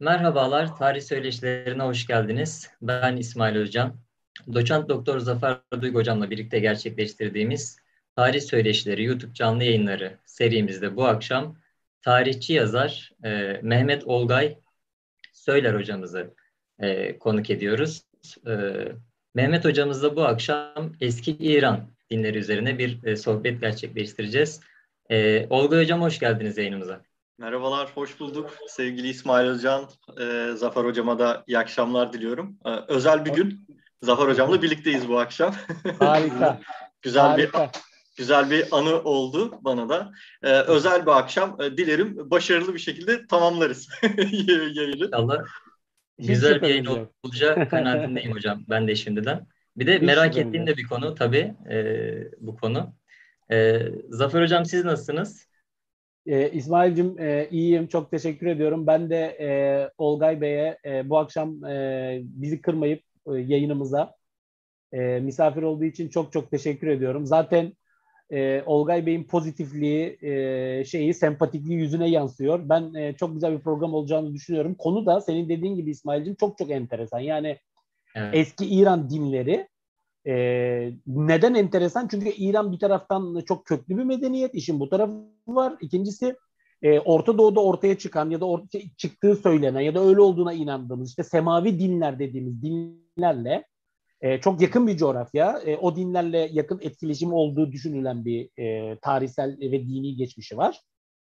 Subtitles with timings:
[0.00, 2.70] Merhabalar, tarih söyleşilerine hoş geldiniz.
[2.82, 3.96] Ben İsmail Özcan.
[4.54, 7.78] Doçent Doktor Zafer Duygu Hocam'la birlikte gerçekleştirdiğimiz
[8.16, 11.58] Tarih Söyleşileri YouTube canlı yayınları serimizde bu akşam
[12.02, 14.58] tarihçi yazar e, Mehmet Olgay
[15.32, 16.34] Söyler hocamızı
[16.78, 18.02] e, konuk ediyoruz.
[18.46, 18.52] E,
[19.34, 24.60] Mehmet hocamızla bu akşam eski İran dinleri üzerine bir e, sohbet gerçekleştireceğiz.
[25.10, 27.02] E, Olgay hocam hoş geldiniz yayınımıza.
[27.38, 28.54] Merhabalar, hoş bulduk.
[28.68, 29.88] Sevgili İsmail Özcan,
[30.20, 32.58] e, Zafer Hocama da iyi akşamlar diliyorum.
[32.64, 33.66] E, özel bir gün.
[34.02, 35.54] Zafer Hocam'la birlikteyiz bu akşam.
[35.98, 36.60] Harika.
[37.02, 37.62] güzel Harika.
[37.62, 37.80] bir
[38.16, 40.12] güzel bir anı oldu bana da.
[40.42, 41.60] E, özel bir akşam.
[41.60, 43.88] E, dilerim başarılı bir şekilde tamamlarız
[44.74, 45.08] yayını.
[45.12, 45.44] Allah
[46.18, 49.46] güzel bir yayın olacak kanaatindeyim hocam ben de şimdiden.
[49.76, 52.94] Bir de merak ettiğim de bir konu tabii e, bu konu.
[53.50, 55.45] E, Zafer Hocam siz nasılsınız?
[56.26, 58.86] Ee, İsmail'cim e, iyiyim, çok teşekkür ediyorum.
[58.86, 59.48] Ben de e,
[59.98, 64.14] Olgay Bey'e e, bu akşam e, bizi kırmayıp e, yayınımıza
[64.92, 67.26] e, misafir olduğu için çok çok teşekkür ediyorum.
[67.26, 67.72] Zaten
[68.30, 72.68] e, Olgay Bey'in pozitifliği, e, şeyi, sempatikliği yüzüne yansıyor.
[72.68, 74.74] Ben e, çok güzel bir program olacağını düşünüyorum.
[74.74, 77.18] Konu da senin dediğin gibi İsmail'cim çok çok enteresan.
[77.18, 77.58] Yani
[78.14, 78.30] evet.
[78.32, 79.68] eski İran dinleri
[80.26, 82.08] ee, neden enteresan?
[82.08, 85.74] Çünkü İran bir taraftan çok köklü bir medeniyet, işin bu tarafı var.
[85.80, 86.36] İkincisi
[86.82, 91.08] e, Orta Doğu'da ortaya çıkan ya da ortaya çıktığı söylenen ya da öyle olduğuna inandığımız
[91.08, 93.64] işte semavi dinler dediğimiz dinlerle
[94.20, 95.60] e, çok yakın bir coğrafya.
[95.66, 100.80] E, o dinlerle yakın etkileşim olduğu düşünülen bir e, tarihsel ve dini geçmişi var.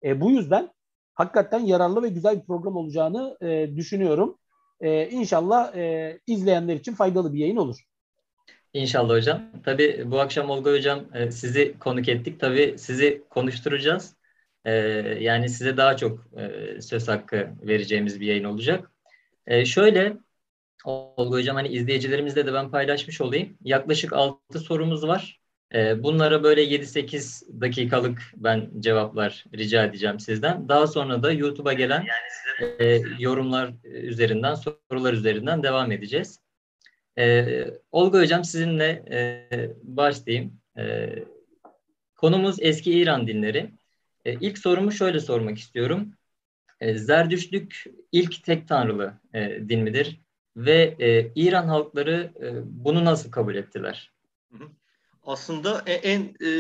[0.05, 0.71] E, bu yüzden
[1.15, 4.39] hakikaten yararlı ve güzel bir program olacağını e, düşünüyorum.
[4.81, 7.77] E, inşallah e, izleyenler için faydalı bir yayın olur.
[8.75, 9.43] İnşallah hocam.
[9.65, 12.41] Tabii bu akşam Olga hocam e, sizi konuk ettik.
[12.41, 14.17] Tabii sizi konuşturacağız.
[14.65, 14.73] E,
[15.21, 18.91] yani size daha çok e, söz hakkı vereceğimiz bir yayın olacak.
[19.65, 20.17] Şöyle
[20.85, 23.59] Olga hocam hani izleyicilerimizle de ben paylaşmış olayım.
[23.65, 25.41] Yaklaşık 6 sorumuz var.
[25.97, 30.69] Bunlara böyle 7-8 dakikalık ben cevaplar rica edeceğim sizden.
[30.69, 32.05] Daha sonra da YouTube'a gelen
[33.19, 36.44] yorumlar üzerinden, sorular üzerinden devam edeceğiz.
[37.19, 39.49] Ee, Olga Hocam sizinle e,
[39.83, 40.61] başlayayım.
[40.79, 41.15] E,
[42.17, 43.71] konumuz eski İran dinleri.
[44.25, 46.15] E, ilk sorumu şöyle sormak istiyorum.
[46.81, 50.21] E, Zerdüştlük ilk tek tanrılı e, din midir?
[50.57, 54.13] Ve e, İran halkları e, bunu nasıl kabul ettiler?
[54.53, 54.69] Hı hı
[55.27, 56.53] aslında e, en, e,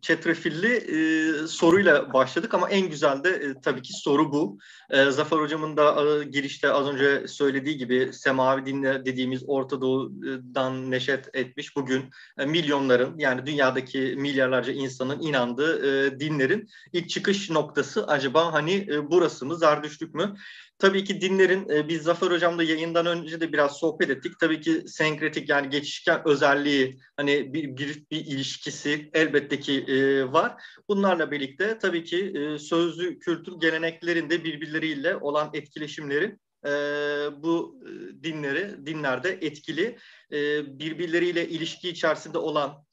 [0.00, 4.58] çetrefilli e, soruyla başladık ama en güzel de e, tabii ki soru bu.
[4.90, 10.90] E, Zafer Hocam'ın da e, girişte az önce söylediği gibi semavi dinle dediğimiz Orta Doğu'dan
[10.90, 18.06] neşet etmiş bugün e, milyonların yani dünyadaki milyarlarca insanın inandığı e, dinlerin ilk çıkış noktası
[18.06, 20.34] acaba hani e, burası mı Zardüştlük mü?
[20.82, 24.32] Tabii ki dinlerin e, biz Zafer Hocam'la yayından önce de biraz sohbet ettik.
[24.40, 30.62] Tabii ki senkretik yani geçişken özelliği hani bir, bir, bir ilişkisi elbette ki e, var.
[30.88, 36.70] Bunlarla birlikte tabii ki e, sözlü kültür geleneklerinde birbirleriyle olan etkileşimleri e,
[37.42, 39.98] bu e, dinleri dinlerde etkili
[40.32, 40.38] e,
[40.78, 42.84] birbirleriyle ilişki içerisinde olan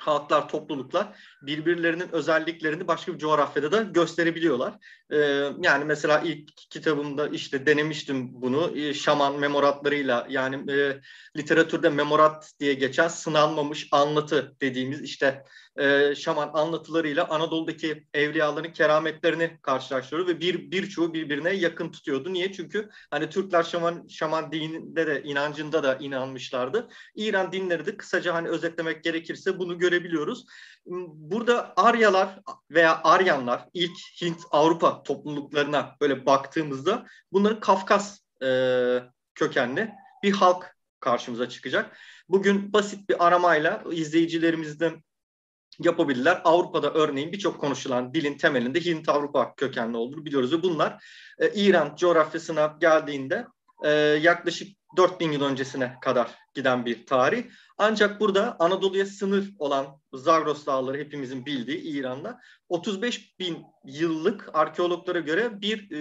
[0.00, 1.08] halklar, topluluklar
[1.42, 4.74] birbirlerinin özelliklerini başka bir coğrafyada da gösterebiliyorlar.
[5.10, 5.16] Ee,
[5.62, 11.00] yani mesela ilk kitabımda işte denemiştim bunu e, şaman memoratlarıyla yani e,
[11.36, 15.44] literatürde memorat diye geçen sınanmamış anlatı dediğimiz işte
[15.80, 22.32] e, şaman anlatılarıyla Anadolu'daki evliyaların kerametlerini karşılaştırıyor ve bir birçoğu birbirine yakın tutuyordu.
[22.32, 22.52] Niye?
[22.52, 26.88] Çünkü hani Türkler şaman şaman dininde de inancında da inanmışlardı.
[27.14, 30.46] İran dinleri de kısaca hani özetlemek gerekirse bunu görebiliyoruz.
[31.14, 32.40] Burada Aryalar
[32.70, 38.48] veya Aryanlar ilk Hint Avrupa topluluklarına böyle baktığımızda bunların Kafkas e,
[39.34, 39.92] kökenli
[40.22, 41.96] bir halk karşımıza çıkacak.
[42.28, 45.02] Bugün basit bir aramayla izleyicilerimizden
[45.78, 46.40] yapabilirler.
[46.44, 51.04] Avrupa'da örneğin birçok konuşulan dilin temelinde Hint Avrupa kökenli olduğunu biliyoruz ve bunlar
[51.38, 53.46] e, İran coğrafyasına geldiğinde
[53.84, 53.90] e,
[54.22, 57.44] yaklaşık 4000 yıl öncesine kadar giden bir tarih.
[57.78, 65.60] Ancak burada Anadolu'ya sınır olan Zagros Dağları hepimizin bildiği İran'da 35 bin yıllık arkeologlara göre
[65.60, 65.98] bir e,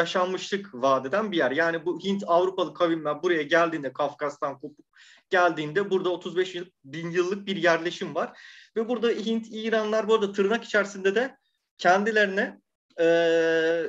[0.00, 1.50] yaşanmışlık vaat eden bir yer.
[1.50, 4.86] Yani bu Hint Avrupalı kavimler buraya geldiğinde Kafkas'tan kopup
[5.30, 8.38] geldiğinde burada 35 bin yıllık bir yerleşim var.
[8.76, 11.36] Ve burada Hint, İranlar bu arada tırnak içerisinde de
[11.78, 12.60] kendilerine
[13.00, 13.04] e,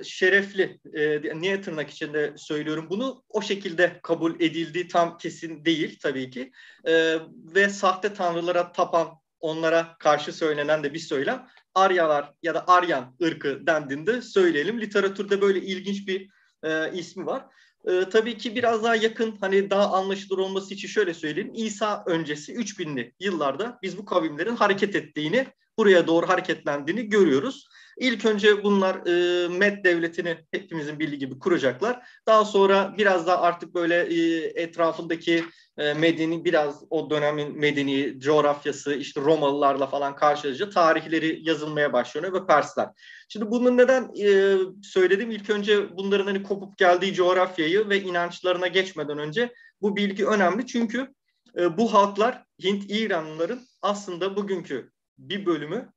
[0.03, 6.29] şerefli, e, niye tırnak içinde söylüyorum bunu, o şekilde kabul edildiği tam kesin değil tabii
[6.29, 6.51] ki.
[6.87, 7.17] E,
[7.55, 11.47] ve sahte tanrılara tapan, onlara karşı söylenen de bir söylem.
[11.75, 14.81] Aryalar ya da Aryan ırkı dendiğinde söyleyelim.
[14.81, 16.29] Literatürde böyle ilginç bir
[16.63, 17.45] e, ismi var.
[17.87, 21.51] E, tabii ki biraz daha yakın hani daha anlaşılır olması için şöyle söyleyeyim.
[21.55, 25.47] İsa öncesi 3000'li yıllarda biz bu kavimlerin hareket ettiğini,
[25.77, 27.67] buraya doğru hareketlendiğini görüyoruz.
[27.97, 32.07] İlk önce bunlar e, Med devletini hepimizin bildiği gibi kuracaklar.
[32.27, 35.43] Daha sonra biraz daha artık böyle e, etrafındaki
[35.77, 42.47] e, medeni biraz o dönemin medeni coğrafyası işte Romalılarla falan karşılaşınca tarihleri yazılmaya başlıyor ve
[42.47, 42.89] Persler.
[43.27, 45.31] Şimdi bunu neden e, söyledim?
[45.31, 51.13] İlk önce bunların hani kopup geldiği coğrafyayı ve inançlarına geçmeden önce bu bilgi önemli çünkü
[51.57, 55.91] e, bu halklar Hint İranlıların aslında bugünkü bir bölümü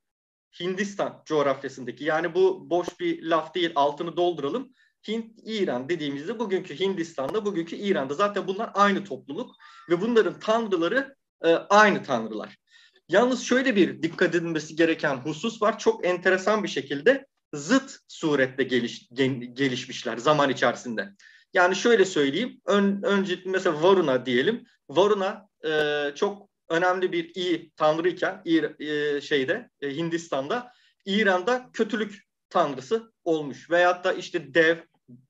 [0.60, 4.72] Hindistan coğrafyasındaki yani bu boş bir laf değil altını dolduralım.
[5.08, 9.56] Hint, İran dediğimizde bugünkü Hindistan'da, bugünkü İran'da zaten bunlar aynı topluluk
[9.90, 12.59] ve bunların tanrıları e, aynı tanrılar.
[13.10, 15.78] Yalnız şöyle bir dikkat edilmesi gereken husus var.
[15.78, 19.08] Çok enteresan bir şekilde zıt surette geliş,
[19.52, 21.08] gelişmişler zaman içerisinde.
[21.54, 22.60] Yani şöyle söyleyeyim.
[22.66, 24.64] Ön, önce mesela Varuna diyelim.
[24.88, 28.42] Varuna e, çok önemli bir iyi tanrıyken
[28.78, 30.72] e, şeyde e, Hindistan'da
[31.04, 33.70] İran'da kötülük tanrısı olmuş.
[33.70, 34.76] Veyahut da işte dev,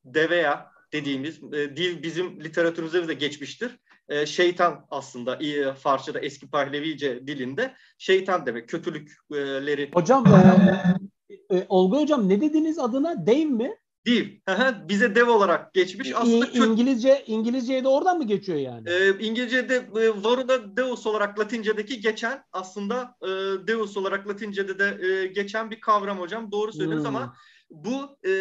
[0.04, 3.76] deveya dediğimiz e, dil bizim literatürümüzde de geçmiştir.
[4.10, 9.90] E, şeytan aslında e, Farsça'da eski Pahlevice dilinde şeytan demek kötülükleri.
[9.94, 13.76] Hocam e, e, Olga hocam ne dediniz adına dev mi?
[14.06, 14.42] Değil.
[14.88, 16.12] Bize dev olarak geçmiş.
[16.14, 18.90] Aslında İ- İngilizce İngilizceye de oradan mı geçiyor yani?
[18.90, 23.28] E, İngilizce'de e, Varuna Deus olarak Latince'deki geçen aslında e,
[23.66, 26.52] Deus olarak Latince'de de e, geçen bir kavram hocam.
[26.52, 27.16] Doğru söylüyorsunuz hmm.
[27.16, 27.34] ama
[27.70, 28.32] bu e,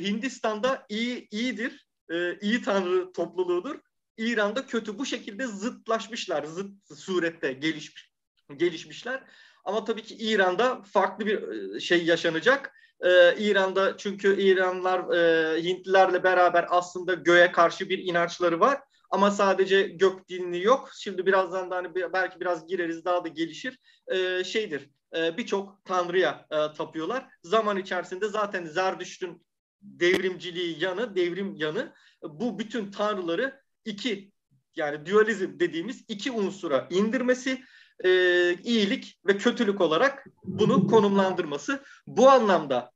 [0.00, 1.86] Hindistan'da iyi iyidir.
[2.10, 3.76] E, iyi tanrı topluluğudur.
[4.16, 4.98] İran'da kötü.
[4.98, 6.44] Bu şekilde zıtlaşmışlar.
[6.44, 8.12] Zıt surette gelişmiş
[8.56, 9.22] gelişmişler.
[9.64, 11.42] Ama tabii ki İran'da farklı bir
[11.76, 12.72] e, şey yaşanacak
[13.02, 18.80] ee, İran'da çünkü İranlılar e, Hintlilerle beraber aslında göğe karşı bir inançları var.
[19.10, 20.90] Ama sadece gök dini yok.
[20.98, 23.78] Şimdi birazdan da hani belki biraz gireriz daha da gelişir.
[24.12, 27.28] Ee, şeydir e, birçok tanrıya e, tapıyorlar.
[27.42, 29.46] Zaman içerisinde zaten Zerdüşt'ün
[29.82, 31.92] devrimciliği yanı, devrim yanı
[32.22, 34.32] bu bütün tanrıları iki
[34.76, 37.62] yani dualizm dediğimiz iki unsura indirmesi
[38.04, 38.10] e,
[38.54, 41.82] iyilik ve kötülük olarak bunu konumlandırması.
[42.06, 42.92] Bu anlamda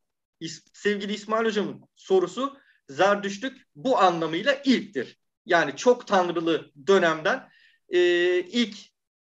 [0.72, 5.18] sevgili İsmail Hocam'ın sorusu Zerdüştlük bu anlamıyla ilktir.
[5.46, 7.48] Yani çok tanrılı dönemden
[7.88, 8.00] e,
[8.38, 8.76] ilk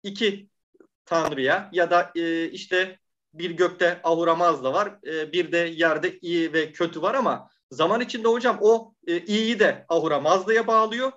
[0.03, 0.49] iki
[1.05, 2.99] tanrıya ya da e, işte
[3.35, 8.01] bir gökte Ahura Mazda var, e, bir de yerde iyi ve kötü var ama zaman
[8.01, 11.13] içinde hocam o e, iyiyi de Ahura Mazda'ya bağlıyor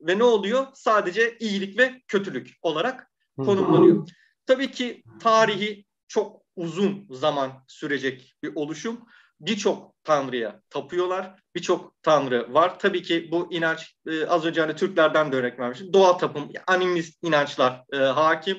[0.00, 0.66] ve ne oluyor?
[0.74, 4.08] Sadece iyilik ve kötülük olarak konumlanıyor.
[4.46, 9.00] Tabii ki tarihi çok uzun zaman sürecek bir oluşum.
[9.40, 11.42] Birçok tanrıya tapıyorlar.
[11.54, 12.78] Birçok tanrı var.
[12.78, 15.92] Tabii ki bu inanç e, az önce hani Türklerden de örnek vermiştim.
[15.92, 18.58] Doğa tapım, animist inançlar e, hakim.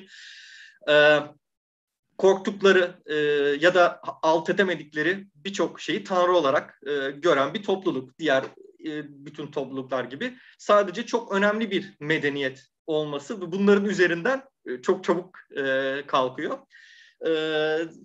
[0.88, 1.18] E,
[2.18, 3.14] korktukları e,
[3.60, 8.18] ya da alt edemedikleri birçok şeyi tanrı olarak e, gören bir topluluk.
[8.18, 8.44] Diğer
[8.86, 10.38] e, bütün topluluklar gibi.
[10.58, 16.58] Sadece çok önemli bir medeniyet olması ve bunların üzerinden e, çok çabuk e, kalkıyor.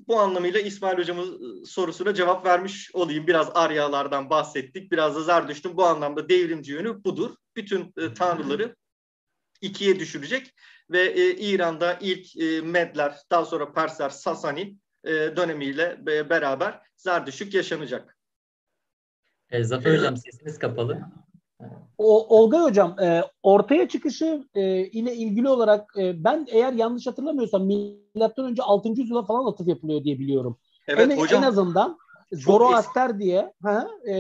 [0.08, 3.28] Bu anlamıyla İsmail Hocam'ın sorusuna cevap vermiş olayım.
[3.28, 7.36] Biraz Aryalardan bahsettik, biraz da Zerdüşt'ün bu anlamda devrimci yönü budur.
[7.56, 8.76] Bütün tanrıları
[9.62, 10.54] ikiye düşürecek
[10.90, 18.17] ve İran'da ilk Medler, daha sonra Persler, Sasani dönemiyle beraber Zerdüşük yaşanacak.
[19.52, 21.00] E, Zafer Hocam sesiniz kapalı.
[21.98, 27.66] O, Olga Hocam e, ortaya çıkışı e, ile ilgili olarak e, ben eğer yanlış hatırlamıyorsam
[27.66, 28.90] milattan önce 6.
[28.90, 30.58] yüzyıla falan atıf yapılıyor diye biliyorum.
[30.88, 31.44] Evet en, hocam.
[31.44, 31.98] En azından
[32.32, 34.14] Zoroaster diye ha, e,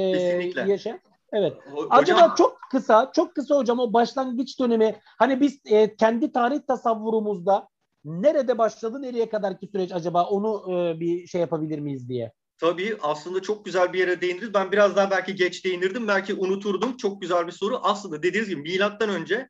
[0.67, 1.00] yaşa.
[1.34, 1.53] Evet.
[1.72, 6.60] Hocam, Acaba çok kısa, çok kısa hocam o başlangıç dönemi hani biz e, kendi tarih
[6.67, 7.67] tasavvurumuzda
[8.05, 12.31] nerede başladı, nereye kadarki süreç acaba onu e, bir şey yapabilir miyiz diye.
[12.58, 14.54] Tabii aslında çok güzel bir yere değindiniz.
[14.54, 16.08] Ben biraz daha belki geç değinirdim.
[16.08, 16.98] Belki unuturdum.
[16.98, 17.80] Çok güzel bir soru.
[17.84, 19.50] Aslında dediğiniz gibi milattan önce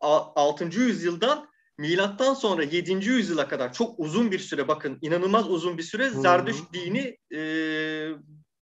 [0.00, 0.64] 6.
[0.64, 1.48] yüzyıldan
[1.78, 2.92] milattan sonra 7.
[2.92, 7.40] yüzyıla kadar çok uzun bir süre bakın inanılmaz uzun bir süre Zerdüşt dini e,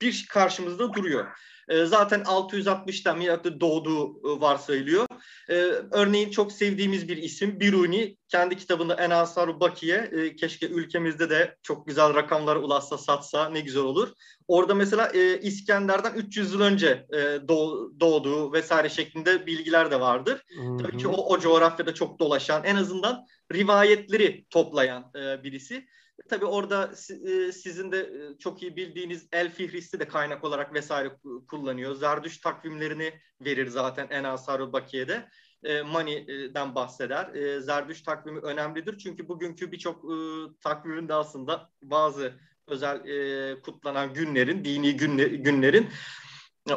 [0.03, 1.27] bir karşımızda duruyor.
[1.69, 5.07] E, zaten 660'ta milatta doğduğu e, varsayılıyor.
[5.49, 5.55] E,
[5.91, 11.87] örneğin çok sevdiğimiz bir isim Biruni kendi kitabında Enasar Bakiye e, keşke ülkemizde de çok
[11.87, 14.09] güzel rakamlara ulaşsa satsa ne güzel olur.
[14.49, 20.43] Orada mesela e, İskender'den 300 yıl önce e, doğ, doğduğu vesaire şeklinde bilgiler de vardır.
[20.57, 20.77] Hı-hı.
[20.77, 25.87] Tabii ki o, o coğrafyada çok dolaşan en azından rivayetleri toplayan e, birisi.
[26.29, 26.91] Tabii orada
[27.29, 31.11] e, sizin de e, çok iyi bildiğiniz El Fihristi de kaynak olarak vesaire
[31.49, 31.95] kullanıyor.
[31.95, 35.29] Zerdüş takvimlerini verir zaten En Asarul Bakiye'de.
[35.65, 37.59] E, Mani'den bahseder.
[37.61, 40.05] Zerdüş takvimi önemlidir çünkü bugünkü birçok
[40.61, 42.33] takviminde aslında bazı
[42.67, 43.01] özel
[43.61, 44.97] kutlanan günlerin, dini
[45.43, 45.89] günlerin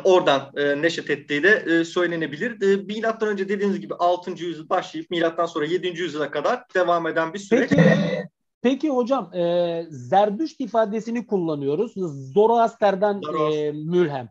[0.03, 2.61] oradan neşet ettiği de söylenebilir.
[2.61, 4.31] E, milattan önce dediğiniz gibi 6.
[4.31, 5.87] yüzyıl başlayıp milattan sonra 7.
[5.87, 7.69] yüzyıla kadar devam eden bir süreç.
[7.69, 8.29] Peki,
[8.61, 11.93] peki hocam e, Zerdüşt ifadesini kullanıyoruz.
[12.33, 14.29] Zoroaster'den e, mülhem.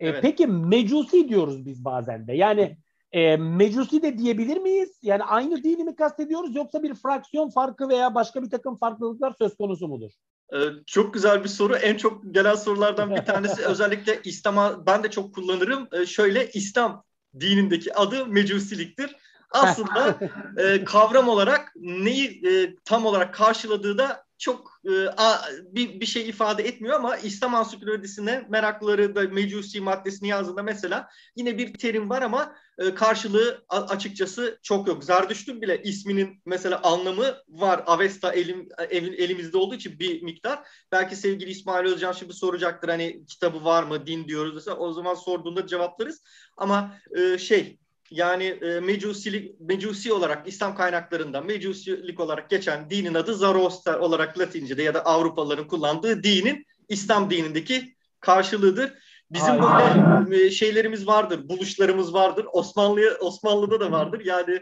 [0.00, 0.22] E, evet.
[0.22, 2.32] Peki Mecusi diyoruz biz bazen de.
[2.32, 2.76] Yani
[3.12, 4.98] e, Mecusi de diyebilir miyiz?
[5.02, 9.56] Yani aynı dini mi kastediyoruz yoksa bir fraksiyon farkı veya başka bir takım farklılıklar söz
[9.56, 10.10] konusu mudur?
[10.54, 11.76] Ee, çok güzel bir soru.
[11.76, 15.88] En çok gelen sorulardan bir tanesi özellikle İslam'a ben de çok kullanırım.
[15.92, 17.04] Ee, şöyle İslam
[17.40, 19.16] dinindeki adı mecusiliktir.
[19.54, 20.18] Aslında
[20.56, 26.28] e, kavram olarak neyi e, tam olarak karşıladığı da çok e, a, bir, bir şey
[26.28, 32.22] ifade etmiyor ama İslam ansiklopedisine merakları da mecusi maddesini yazdığında mesela yine bir terim var
[32.22, 35.04] ama e, karşılığı a, açıkçası çok yok.
[35.04, 37.82] Zerdüşt'ün bile isminin mesela anlamı var.
[37.86, 40.68] Avesta elim, elim, elimizde olduğu için bir miktar.
[40.92, 45.14] Belki sevgili İsmail Özcan şimdi soracaktır hani kitabı var mı din diyoruz mesela o zaman
[45.14, 46.22] sorduğunda cevaplarız.
[46.56, 47.78] Ama e, şey
[48.10, 54.82] yani e, mecusilik, mecusi olarak İslam kaynaklarında mecusilik olarak geçen dinin adı Zoroaster olarak Latince'de
[54.82, 58.92] ya da Avrupalıların kullandığı dinin İslam dinindeki karşılığıdır.
[59.30, 60.30] Bizim Aynen.
[60.30, 62.46] böyle e, şeylerimiz vardır, buluşlarımız vardır.
[62.52, 64.22] Osmanlı Osmanlı'da da vardır.
[64.24, 64.60] Yani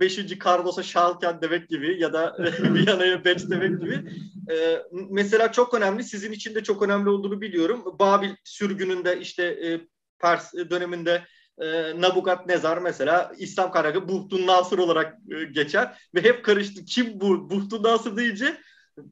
[0.00, 0.18] 5.
[0.18, 4.04] E, Carlos'a Şalken demek gibi ya da Viyana'ya Beç demek gibi.
[4.50, 7.84] E, mesela çok önemli, sizin için de çok önemli olduğunu biliyorum.
[7.98, 9.80] Babil sürgününde işte
[10.18, 11.22] Pers döneminde
[11.58, 16.84] e, Nabukadnezar mesela İslam kaynakı Buhtun Nasır olarak e, geçer ve hep karıştı.
[16.84, 17.50] Kim bu?
[17.50, 18.56] Buhtun Nasır deyince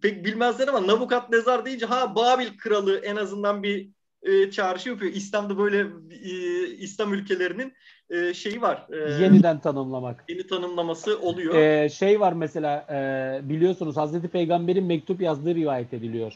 [0.03, 3.89] pek bilmezler ama Nabukadnezar deyince ha Babil kralı en azından bir
[4.23, 5.13] e, çağrışı yapıyor.
[5.13, 7.73] İslam'da böyle e, İslam ülkelerinin
[8.11, 8.87] e, şeyi var.
[8.93, 10.25] E, Yeniden tanımlamak.
[10.29, 11.55] Yeni tanımlaması oluyor.
[11.55, 16.33] E, şey var mesela e, biliyorsunuz Hazreti Peygamber'in mektup yazdığı rivayet ediliyor.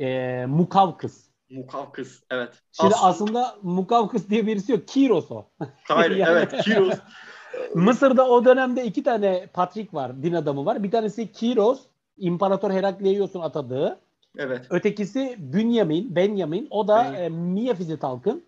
[0.00, 1.29] E, Mukavkıs.
[1.50, 2.62] Mukavkıs evet.
[2.72, 4.88] Şimdi aslında, aslında Mukavkıs diye birisi yok.
[4.88, 5.44] Kiros o.
[5.84, 6.98] Hayır yani, evet Kiros.
[7.74, 10.82] Mısır'da o dönemde iki tane patrik var, din adamı var.
[10.82, 11.80] Bir tanesi Kiros,
[12.16, 14.00] İmparator Herakleios'un atadığı.
[14.38, 14.66] Evet.
[14.70, 16.68] Ötekisi Bünyamin, Benyamin.
[16.70, 17.20] O da evet.
[17.20, 18.44] e, Miyafizit halkın.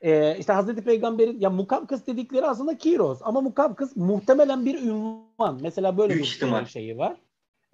[0.00, 3.20] E, işte Hazreti Peygamber'in ya Mukavkıs dedikleri aslında Kiros.
[3.22, 5.58] Ama Mukavkıs muhtemelen bir ünvan.
[5.62, 6.64] Mesela böyle Büyük bir ihtimal.
[6.64, 7.16] şeyi var.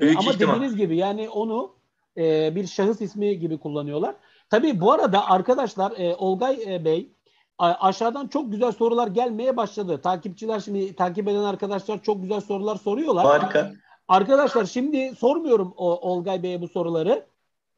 [0.00, 0.54] E, Büyük ama ihtimal.
[0.54, 1.75] dediğiniz gibi yani onu
[2.16, 4.14] e, bir şahıs ismi gibi kullanıyorlar.
[4.50, 7.12] Tabii bu arada arkadaşlar e, Olgay e, Bey
[7.59, 10.00] aşağıdan çok güzel sorular gelmeye başladı.
[10.00, 13.26] Takipçiler şimdi takip eden arkadaşlar çok güzel sorular soruyorlar.
[13.26, 13.73] Harika.
[14.09, 17.26] Arkadaşlar şimdi sormuyorum o, Olgay Bey'e bu soruları.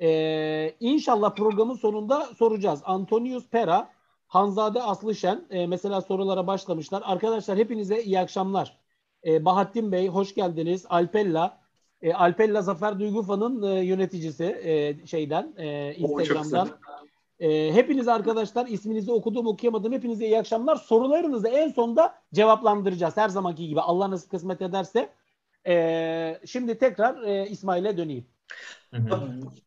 [0.00, 2.80] Ee, inşallah programın sonunda soracağız.
[2.84, 3.90] Antonius Pera,
[4.26, 7.02] Hanzade Aslışen e, mesela sorulara başlamışlar.
[7.04, 8.78] Arkadaşlar hepinize iyi akşamlar.
[9.26, 10.86] E, Bahattin Bey hoş geldiniz.
[10.88, 11.57] Alpella,
[12.02, 16.68] e, Alpella Zafer Duygufa'nın e, yöneticisi e, şeyden e, Instagram'dan.
[17.40, 19.92] E, hepiniz arkadaşlar isminizi okudum okuyamadım.
[19.92, 20.76] Hepinize iyi akşamlar.
[20.76, 23.16] Sorularınızı en sonda cevaplandıracağız.
[23.16, 25.12] Her zamanki gibi Allah nasip kısmet ederse.
[25.66, 28.26] E, şimdi tekrar e, İsmail'e döneyim.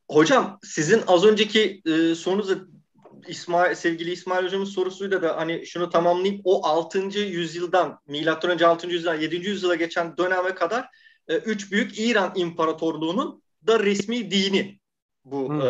[0.10, 2.54] Hocam sizin az önceki e, sorunuzda
[3.28, 6.42] İsmail, sevgili İsmail hocamın sorusuyla da hani şunu tamamlayayım.
[6.44, 7.00] O 6.
[7.20, 8.88] yüzyıldan milattan önce 6.
[8.88, 9.36] yüzyıldan 7.
[9.36, 10.88] yüzyıla geçen döneme kadar
[11.32, 14.80] e, üç büyük İran İmparatorluğu'nun da resmi dini
[15.26, 15.70] bu e,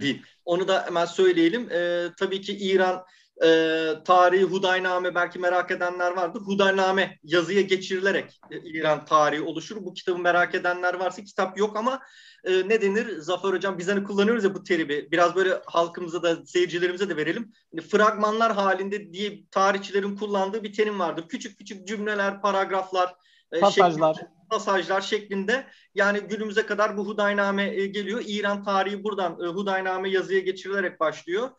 [0.00, 0.20] din.
[0.44, 1.70] Onu da hemen söyleyelim.
[1.72, 3.04] E, tabii ki İran
[3.44, 6.40] e, tarihi Hudayname belki merak edenler vardır.
[6.40, 9.76] Hudayname yazıya geçirilerek e, İran tarihi oluşur.
[9.84, 12.00] Bu kitabı merak edenler varsa kitap yok ama
[12.44, 13.18] e, ne denir?
[13.18, 15.10] Zafer Hocam biz hani kullanıyoruz ya bu terimi.
[15.12, 17.52] Biraz böyle halkımıza da seyircilerimize de verelim.
[17.72, 21.24] Yani fragmanlar halinde diye tarihçilerin kullandığı bir terim vardır.
[21.28, 23.14] Küçük küçük cümleler, paragraflar,
[23.60, 24.14] pasajlar.
[24.14, 28.22] Şeklinde, pasajlar şeklinde yani günümüze kadar bu Hudayname e, geliyor.
[28.26, 31.50] İran tarihi buradan e, Hudayname yazıya geçirilerek başlıyor.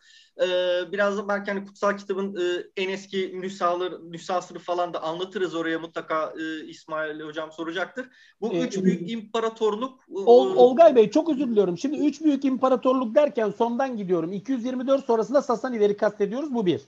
[0.92, 2.36] Biraz da belki hani kutsal kitabın
[2.76, 6.34] en eski nüshaları, nüshasını falan da anlatırız oraya mutlaka
[6.66, 8.08] İsmail hocam soracaktır.
[8.40, 10.00] Bu ee, üç büyük imparatorluk.
[10.14, 11.78] Ol, Olgay Bey çok özür diliyorum.
[11.78, 14.32] Şimdi üç büyük imparatorluk derken sondan gidiyorum.
[14.32, 16.80] 224 sonrasında Sasanileri kastediyoruz bu bir.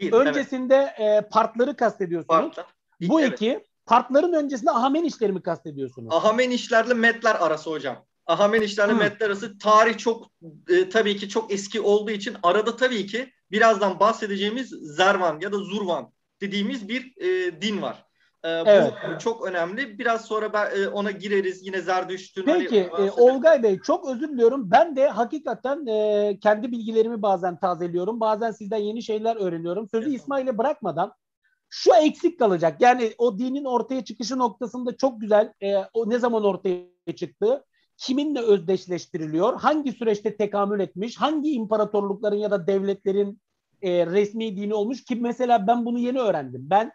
[0.00, 1.30] bir Öncesinde evet.
[1.30, 2.40] partları kastediyorsunuz.
[2.40, 2.66] Partlar.
[3.00, 3.32] Bu evet.
[3.32, 6.14] iki partların öncesinde Ahamenişleri mi kastediyorsunuz?
[6.14, 7.96] Ahamenişlerle Metler arası hocam.
[8.26, 10.26] Ahamenişlerle Metler arası tarih çok
[10.68, 15.58] e, tabii ki çok eski olduğu için arada tabii ki birazdan bahsedeceğimiz Zervan ya da
[15.58, 18.08] Zurvan dediğimiz bir e, din var.
[18.44, 18.92] E, evet.
[19.14, 19.98] Bu çok önemli.
[19.98, 21.66] Biraz sonra ben, e, ona gireriz.
[21.66, 22.46] Yine Zerdüşt'ün.
[22.46, 24.70] Hani Peki hani, e, Olgay Bey çok özür diliyorum.
[24.70, 28.20] Ben de hakikaten e, kendi bilgilerimi bazen tazeliyorum.
[28.20, 29.88] Bazen sizden yeni şeyler öğreniyorum.
[29.88, 30.20] Sözü evet.
[30.20, 31.12] İsmail'e bırakmadan
[31.70, 32.80] şu eksik kalacak.
[32.80, 35.52] Yani o dinin ortaya çıkışı noktasında çok güzel.
[35.62, 37.64] E, o ne zaman ortaya çıktı?
[37.96, 39.60] Kiminle özdeşleştiriliyor?
[39.60, 41.16] Hangi süreçte tekamül etmiş?
[41.16, 43.40] Hangi imparatorlukların ya da devletlerin
[43.82, 46.70] e, resmi dini olmuş ki mesela ben bunu yeni öğrendim.
[46.70, 46.92] Ben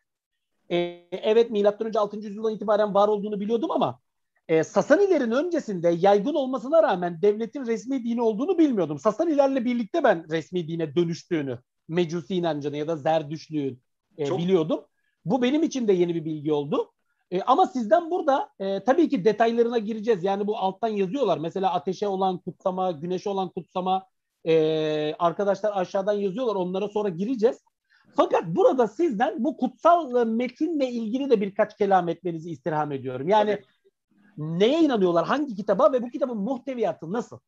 [0.71, 0.77] e,
[1.11, 2.17] evet milattan önce 6.
[2.17, 3.99] yüzyıldan itibaren var olduğunu biliyordum ama
[4.47, 8.99] e, Sasanilerin öncesinde yaygın olmasına rağmen devletin resmi dini olduğunu bilmiyordum.
[8.99, 13.81] Sasanilerle birlikte ben resmi dine dönüştüğünü, Mecusi inancını ya da Zerdüşlüğün
[14.17, 14.39] e, Çok...
[14.39, 14.85] biliyordum.
[15.25, 16.91] Bu benim için de yeni bir bilgi oldu.
[17.31, 20.23] E, ama sizden burada e, tabii ki detaylarına gireceğiz.
[20.23, 21.37] Yani bu alttan yazıyorlar.
[21.37, 24.07] Mesela ateşe olan kutsama, güneşe olan kutsama,
[24.45, 26.55] ee, arkadaşlar aşağıdan yazıyorlar.
[26.55, 27.57] Onlara sonra gireceğiz.
[28.15, 33.29] Fakat burada sizden bu kutsal metinle ilgili de birkaç kelam etmenizi istirham ediyorum.
[33.29, 33.61] Yani
[34.37, 35.25] neye inanıyorlar?
[35.25, 37.39] Hangi kitaba ve bu kitabın muhteviyatı nasıl?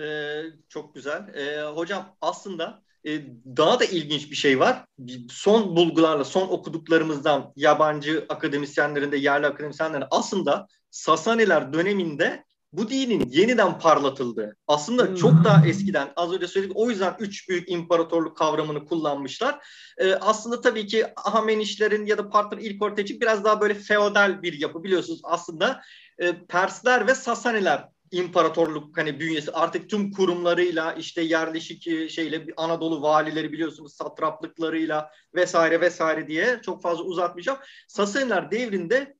[0.00, 1.34] Ee, çok güzel.
[1.34, 3.22] Ee, hocam aslında e,
[3.56, 4.84] daha da ilginç bir şey var.
[5.30, 13.78] Son bulgularla, son okuduklarımızdan yabancı akademisyenlerin de yerli akademisyenlerin aslında Sasaniler döneminde bu dinin yeniden
[13.78, 15.14] parlatıldığı aslında hmm.
[15.14, 19.58] çok daha eskiden az önce söyledik o yüzden üç büyük imparatorluk kavramını kullanmışlar.
[19.98, 24.42] Ee, aslında tabii ki Ahamenişlerin ya da Partların ilk ortaya çık biraz daha böyle feodal
[24.42, 25.80] bir yapı biliyorsunuz aslında
[26.18, 33.02] e, Persler ve Sasaniler imparatorluk hani bünyesi artık tüm kurumlarıyla işte yerleşik e, şeyle Anadolu
[33.02, 37.58] valileri biliyorsunuz satraplıklarıyla vesaire vesaire diye çok fazla uzatmayacağım.
[37.88, 39.14] Sasaniler devrinde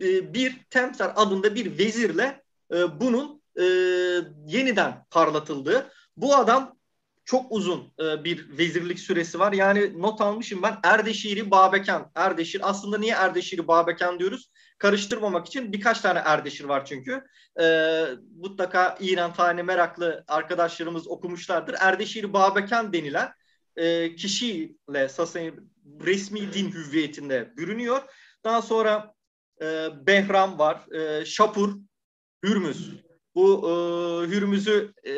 [0.00, 2.42] e, bir Temsar adında bir vezirle
[2.74, 3.44] e, bunun
[4.46, 5.90] yeniden parlatıldığı.
[6.16, 6.76] Bu adam
[7.24, 9.52] çok uzun bir vezirlik süresi var.
[9.52, 12.10] Yani not almışım ben Erdeşiri Babeken.
[12.14, 14.50] Erdeşir aslında niye Erdeşiri Babeken diyoruz?
[14.78, 17.22] Karıştırmamak için birkaç tane Erdeşir var çünkü.
[17.60, 21.74] E, mutlaka İran tarihine meraklı arkadaşlarımız okumuşlardır.
[21.80, 23.32] Erdeşiri Babeken denilen
[23.76, 25.52] e, kişiyle Sasani
[26.06, 28.02] resmi din hüviyetinde bürünüyor.
[28.44, 29.14] Daha sonra
[29.62, 31.74] e, Behram var, e, Şapur
[32.44, 32.90] Hürmüz.
[33.34, 33.70] Bu e,
[34.30, 35.12] Hürmüz'ü e,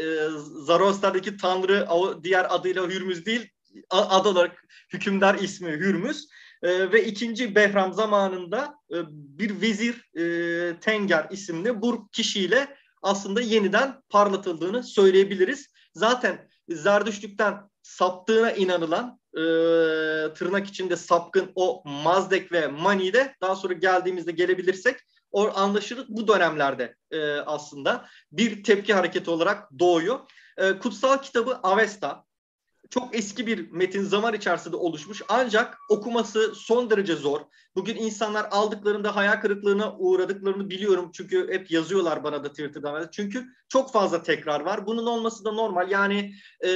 [0.66, 1.88] Zoroaster'daki tanrı
[2.22, 3.50] diğer adıyla Hürmüz değil
[3.90, 6.28] ad olarak hükümdar ismi Hürmüz.
[6.66, 14.02] E, ve ikinci Behram zamanında e, bir vezir e, Tenger isimli bu kişiyle aslında yeniden
[14.08, 15.66] parlatıldığını söyleyebiliriz.
[15.94, 19.40] Zaten Zerdüştlükten saptığına inanılan e,
[20.34, 24.96] tırnak içinde sapkın o Mazdek ve Mani de daha sonra geldiğimizde gelebilirsek
[25.32, 30.18] o anlaşılır bu dönemlerde e, aslında bir tepki hareketi olarak doğuyor.
[30.56, 32.25] E, kutsal kitabı Avesta
[32.90, 37.40] çok eski bir metin zaman içerisinde oluşmuş ancak okuması son derece zor.
[37.76, 43.08] Bugün insanlar aldıklarında hayal kırıklığına uğradıklarını biliyorum çünkü hep yazıyorlar bana da Twitter'dan.
[43.12, 44.86] Çünkü çok fazla tekrar var.
[44.86, 45.90] Bunun olması da normal.
[45.90, 46.68] Yani e,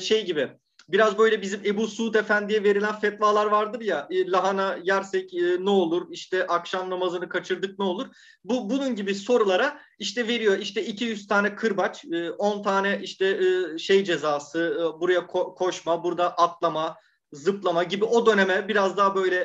[0.00, 0.48] şey gibi
[0.88, 5.70] biraz böyle bizim Ebu Suud Efendi'ye verilen fetvalar vardır ya e, lahana yersek e, ne
[5.70, 8.06] olur işte akşam namazını kaçırdık ne olur.
[8.44, 13.78] Bu bunun gibi sorulara işte veriyor işte 200 tane kırbaç e, 10 tane işte e,
[13.78, 16.96] şey cezası e, buraya ko- koşma burada atlama
[17.32, 19.36] zıplama gibi o döneme biraz daha böyle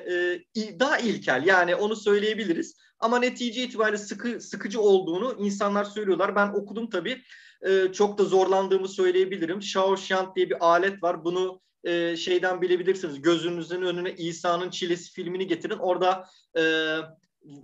[0.55, 2.77] e, daha ilkel yani onu söyleyebiliriz.
[2.99, 6.35] Ama netice itibariyle sıkı sıkıcı olduğunu insanlar söylüyorlar.
[6.35, 7.21] Ben okudum tabii
[7.67, 9.61] e, çok da zorlandığımı söyleyebilirim.
[9.61, 11.23] Shaoxiant diye bir alet var.
[11.23, 13.21] Bunu e, şeyden bilebilirsiniz.
[13.21, 15.77] Gözünüzün önüne İsa'nın çilesi filmini getirin.
[15.77, 16.63] Orada e,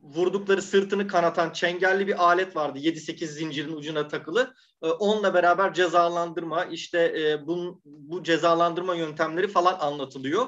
[0.03, 2.79] vurdukları sırtını kanatan çengelli bir alet vardı.
[2.79, 4.53] 7-8 zincirin ucuna takılı.
[4.83, 7.81] E, onunla beraber cezalandırma, işte e, bu,
[8.23, 10.47] cezalandırma yöntemleri falan anlatılıyor.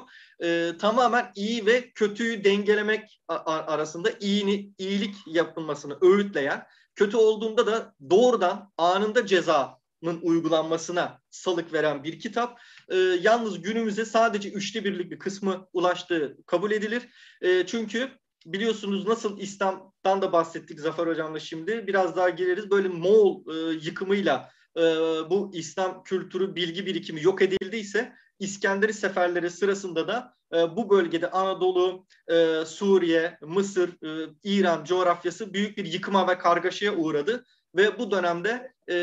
[0.78, 9.26] Tamamen iyi ve kötüyü dengelemek arasında iyini, iyilik yapılmasını öğütleyen Kötü olduğunda da doğrudan anında
[9.26, 12.60] cezanın uygulanmasına salık veren bir kitap.
[12.88, 17.08] E, yalnız günümüze sadece üçte birlik bir kısmı ulaştığı kabul edilir.
[17.40, 18.10] E, çünkü
[18.46, 21.86] biliyorsunuz nasıl İslam'dan da bahsettik Zafer Hocam'la şimdi.
[21.86, 22.70] Biraz daha gireriz.
[22.70, 24.82] Böyle Moğol e, yıkımıyla e,
[25.30, 32.06] bu İslam kültürü, bilgi birikimi yok edildiyse İskenderi seferleri sırasında da e, bu bölgede Anadolu,
[32.28, 37.44] e, Suriye, Mısır, e, İran coğrafyası büyük bir yıkıma ve kargaşaya uğradı.
[37.76, 38.94] Ve bu dönemde e,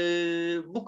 [0.66, 0.86] bu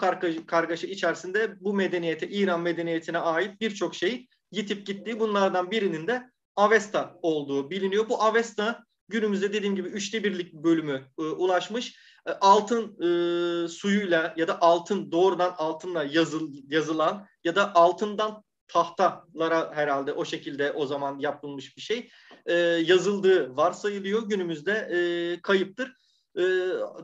[0.47, 5.19] kargaşa, içerisinde bu medeniyete, İran medeniyetine ait birçok şey yitip gitti.
[5.19, 8.09] Bunlardan birinin de Avesta olduğu biliniyor.
[8.09, 11.95] Bu Avesta günümüzde dediğim gibi üçte birlik bölümü e, ulaşmış.
[12.27, 19.71] E, altın e, suyuyla ya da altın doğrudan altınla yazıl, yazılan ya da altından tahtalara
[19.75, 22.09] herhalde o şekilde o zaman yapılmış bir şey
[22.45, 24.29] e, yazıldığı varsayılıyor.
[24.29, 25.93] Günümüzde e, kayıptır.
[26.37, 26.43] E,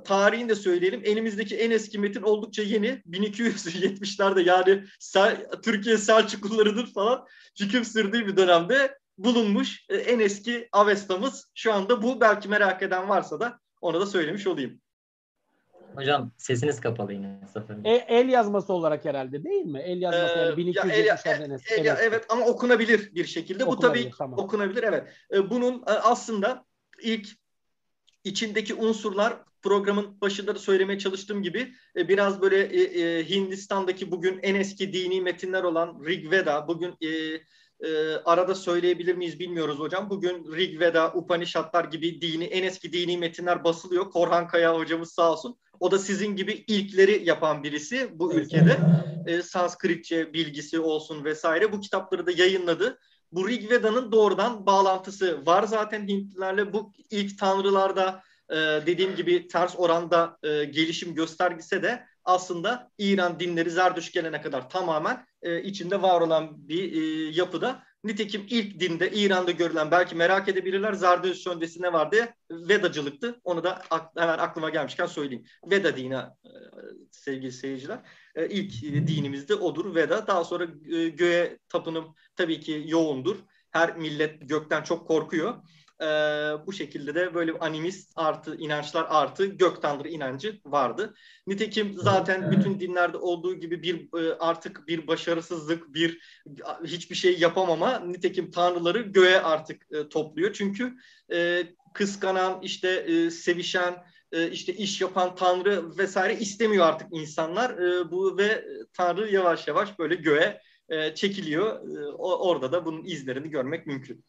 [0.05, 1.01] tarihini de söyleyelim.
[1.03, 3.01] Elimizdeki en eski metin oldukça yeni.
[3.09, 7.25] 1270'lerde yani Sel, Türkiye Selçuklularıdır falan
[7.59, 12.21] hüküm sürdüğü bir dönemde bulunmuş e, en eski Avesta'mız şu anda bu.
[12.21, 14.81] Belki merak eden varsa da onu da söylemiş olayım.
[15.95, 17.39] Hocam sesiniz kapalı yine.
[17.83, 19.79] E, el yazması olarak herhalde değil mi?
[19.79, 21.73] El yazması ee, yani 1270'lerden eski.
[21.73, 21.99] El, evet.
[22.01, 23.65] evet ama okunabilir bir şekilde.
[23.65, 24.39] Okunabilir, bu tabii tamam.
[24.39, 25.07] okunabilir evet.
[25.33, 26.65] E, bunun e, aslında
[27.01, 27.27] ilk
[28.23, 32.69] içindeki unsurlar programın başında da söylemeye çalıştığım gibi biraz böyle
[33.29, 36.95] Hindistan'daki bugün en eski dini metinler olan Rig Veda bugün
[37.83, 40.09] e, arada söyleyebilir miyiz bilmiyoruz hocam.
[40.09, 44.11] Bugün Rig Veda, Upanishadlar gibi dini en eski dini metinler basılıyor.
[44.11, 45.57] Korhan Kaya hocamız sağ olsun.
[45.79, 48.77] O da sizin gibi ilkleri yapan birisi bu ülkede.
[49.27, 51.71] E, Sanskritçe bilgisi olsun vesaire.
[51.71, 52.99] Bu kitapları da yayınladı.
[53.31, 56.73] Bu Rig Veda'nın doğrudan bağlantısı var zaten Hintlilerle.
[56.73, 63.69] Bu ilk tanrılarda e, dediğim gibi ters oranda e, gelişim göstergise de aslında İran dinleri
[63.71, 67.83] Zerdüş gelene kadar tamamen e, içinde var olan bir e, yapıda.
[68.03, 73.39] Nitekim ilk dinde İran'da görülen belki merak edebilirler Zerdüşt öncesi ne var diye Vedacılıktı.
[73.43, 75.45] Onu da ak- hemen aklıma gelmişken söyleyeyim.
[75.71, 76.51] Veda dini e,
[77.11, 77.99] sevgili seyirciler.
[78.35, 80.27] E, ilk e, dinimizde odur Veda.
[80.27, 83.37] Daha sonra e, göğe tapınım tabii ki yoğundur.
[83.71, 85.55] Her millet gökten çok korkuyor
[86.01, 86.05] e,
[86.67, 91.13] bu şekilde de böyle animist artı inançlar artı gök tanrı inancı vardı.
[91.47, 96.19] Nitekim zaten bütün dinlerde olduğu gibi bir e, artık bir başarısızlık, bir
[96.83, 100.53] hiçbir şey yapamama nitekim tanrıları göğe artık e, topluyor.
[100.53, 100.93] Çünkü
[101.31, 107.69] e, kıskanan, işte e, sevişen, e, işte iş yapan tanrı vesaire istemiyor artık insanlar.
[107.69, 111.97] E, bu ve tanrı yavaş yavaş böyle göğe e, çekiliyor.
[111.97, 114.25] E, orada da bunun izlerini görmek mümkün.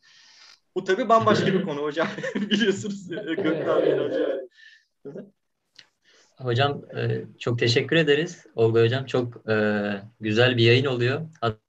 [0.79, 2.09] Bu tabii bambaşka bir konu hocam.
[2.35, 4.23] Biliyorsunuz Gökhan Bey hocam.
[6.37, 8.47] Hocam e, çok teşekkür ederiz.
[8.55, 9.57] Olga Hocam çok e,
[10.21, 11.21] güzel bir yayın oluyor.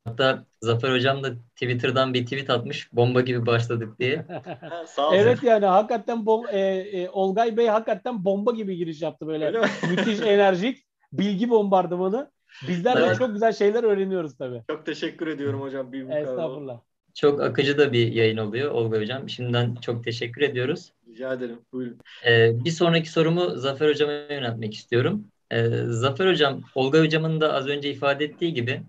[0.06, 4.26] Hatta Zafer Hocam da Twitter'dan bir tweet atmış bomba gibi başladık diye.
[4.88, 9.52] Sağ evet yani hakikaten bom, e, e, Olgay Bey hakikaten bomba gibi giriş yaptı böyle.
[9.90, 12.32] Müthiş enerjik bilgi bombardımanı.
[12.68, 14.64] Bizler de çok güzel şeyler öğreniyoruz tabii.
[14.70, 15.92] Çok teşekkür ediyorum hocam.
[15.92, 16.89] Bir Estağfurullah.
[17.20, 19.30] Çok akıcı da bir yayın oluyor Olga Hocam.
[19.30, 20.92] Şimdiden çok teşekkür ediyoruz.
[21.08, 21.60] Rica ederim.
[21.74, 21.98] Buyurun.
[22.28, 25.28] Ee, bir sonraki sorumu Zafer Hocam'a yöneltmek istiyorum.
[25.52, 28.82] Ee, Zafer Hocam, Olga Hocam'ın da az önce ifade ettiği gibi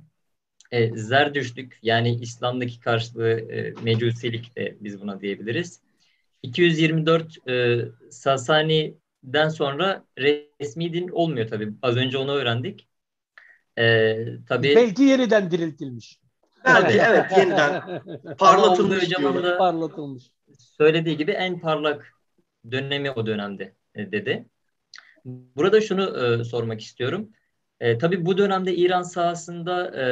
[0.71, 5.81] e, zerdüşlük yani İslam'daki karşılığı e, mecusilik de biz buna diyebiliriz.
[6.43, 7.79] 224 e,
[8.11, 11.73] Sasani'den sonra resmi din olmuyor tabii.
[11.83, 12.89] Az önce onu öğrendik.
[13.79, 14.17] E,
[14.49, 16.21] tabii Belki yeniden diriltilmiş.
[16.65, 18.03] Belki evet yeniden
[18.39, 19.59] parlatılmış diyorlar.
[19.59, 20.31] Parlatılmış.
[20.59, 22.13] Söylediği gibi en parlak
[22.71, 24.45] dönemi o dönemde e, dedi.
[25.25, 27.31] Burada şunu e, sormak istiyorum.
[27.81, 30.05] E, tabii bu dönemde İran sahasında e,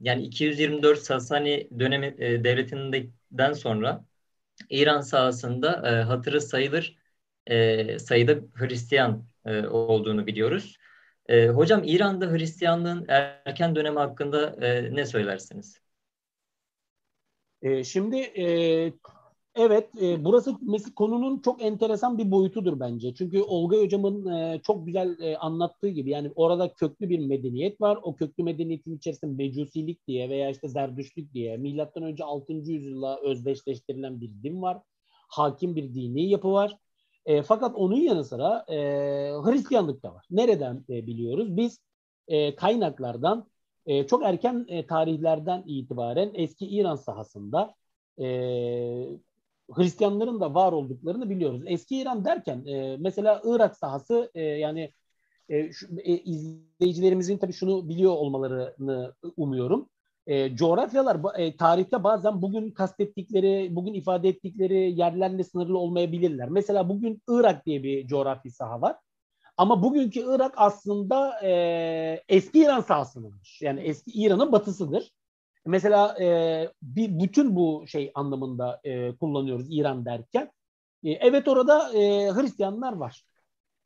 [0.00, 4.04] yani 224 Sasani dönemi e, devletinden sonra
[4.70, 6.96] İran sahasında e, hatırı sayılır
[7.46, 10.76] e, sayıda Hristiyan e, olduğunu biliyoruz.
[11.28, 15.83] E, hocam İran'da Hristiyanlığın erken dönemi hakkında e, ne söylersiniz?
[17.64, 18.46] E, şimdi e,
[19.54, 23.14] evet e, burası mesela konunun çok enteresan bir boyutudur bence.
[23.14, 27.98] Çünkü Olga hocamın e, çok güzel e, anlattığı gibi yani orada köklü bir medeniyet var.
[28.02, 32.52] O köklü medeniyetin içerisinde mecusilik diye veya işte zerdüşlük diye milattan önce 6.
[32.52, 34.78] yüzyılla özdeşleştirilen bir din var.
[35.28, 36.76] Hakim bir dini yapı var.
[37.26, 38.76] E, fakat onun yanı sıra e,
[39.44, 40.26] Hristiyanlık da var.
[40.30, 41.56] Nereden e, biliyoruz?
[41.56, 41.78] Biz
[42.28, 43.46] e, kaynaklardan
[43.86, 47.74] e, çok erken e, tarihlerden itibaren eski İran sahasında
[48.18, 48.24] e,
[49.72, 51.62] Hristiyanların da var olduklarını biliyoruz.
[51.66, 54.90] Eski İran derken e, mesela Irak sahası e, yani
[55.48, 59.88] e, şu, e, izleyicilerimizin tabii şunu biliyor olmalarını umuyorum.
[60.26, 66.48] E, coğrafyalar e, tarihte bazen bugün kastettikleri, bugün ifade ettikleri yerlerle sınırlı olmayabilirler.
[66.48, 68.96] Mesela bugün Irak diye bir coğrafi saha var.
[69.56, 73.58] Ama bugünkü Irak aslında e, eski İran sahasıdır.
[73.62, 75.12] Yani eski İran'ın batısıdır.
[75.66, 80.52] Mesela e, bir bütün bu şey anlamında e, kullanıyoruz İran derken.
[81.04, 83.24] E, evet orada e, Hristiyanlar var.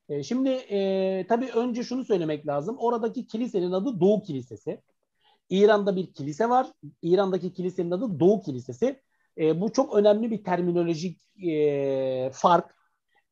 [0.08, 2.76] E, şimdi e, tabii önce şunu söylemek lazım.
[2.78, 4.80] Oradaki kilisenin adı Doğu Kilisesi.
[5.50, 6.66] İran'da bir kilise var.
[7.02, 9.02] İran'daki kilisenin adı Doğu Kilisesi.
[9.38, 12.77] E, bu çok önemli bir terminolojik e, fark.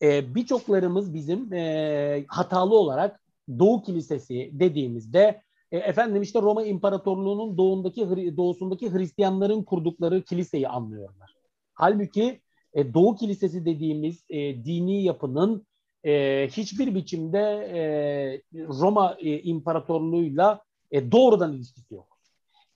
[0.03, 3.21] E, Birçoklarımız bizim e, hatalı olarak
[3.59, 11.35] Doğu Kilisesi dediğimizde e, efendim işte Roma İmparatorluğu'nun doğundaki doğusundaki Hristiyanların kurdukları kiliseyi anlıyorlar.
[11.75, 12.41] Halbuki
[12.75, 15.67] e, Doğu Kilisesi dediğimiz e, dini yapının
[16.05, 17.41] e, hiçbir biçimde
[17.75, 17.81] e,
[18.55, 22.19] Roma e, İmparatorluğu'yla e, doğrudan ilişkisi yok.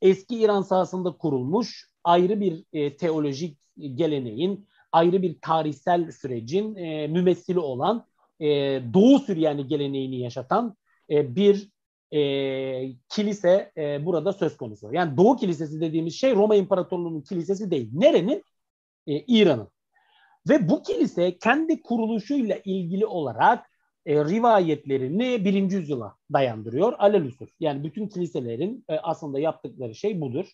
[0.03, 3.59] Eski İran sahasında kurulmuş ayrı bir e, teolojik
[3.95, 8.07] geleneğin, ayrı bir tarihsel sürecin e, mümessili olan
[8.41, 8.47] e,
[8.95, 10.77] Doğu Süryani geleneğini yaşatan
[11.11, 11.71] e, bir
[12.13, 12.21] e,
[13.09, 14.89] kilise e, burada söz konusu.
[14.93, 17.91] Yani Doğu Kilisesi dediğimiz şey Roma İmparatorluğu'nun kilisesi değil.
[17.93, 18.45] Nerenin?
[19.07, 19.69] E, İran'ın.
[20.49, 23.71] Ve bu kilise kendi kuruluşuyla ilgili olarak
[24.07, 26.93] e, rivayetlerini birinci yüzyıla dayandırıyor.
[26.99, 27.51] Alelüsür.
[27.61, 30.47] Yani bütün kiliselerin e, aslında yaptıkları şey budur.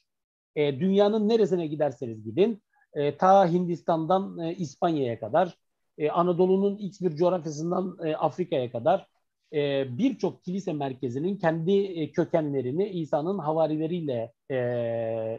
[0.56, 2.62] E, dünyanın neresine giderseniz gidin,
[2.96, 5.58] e, ta Hindistan'dan e, İspanya'ya kadar,
[5.98, 9.06] e, Anadolu'nun x bir coğrafyasından e, Afrika'ya kadar
[9.52, 14.56] e, birçok kilise merkezinin kendi e, kökenlerini İsa'nın havarileriyle e,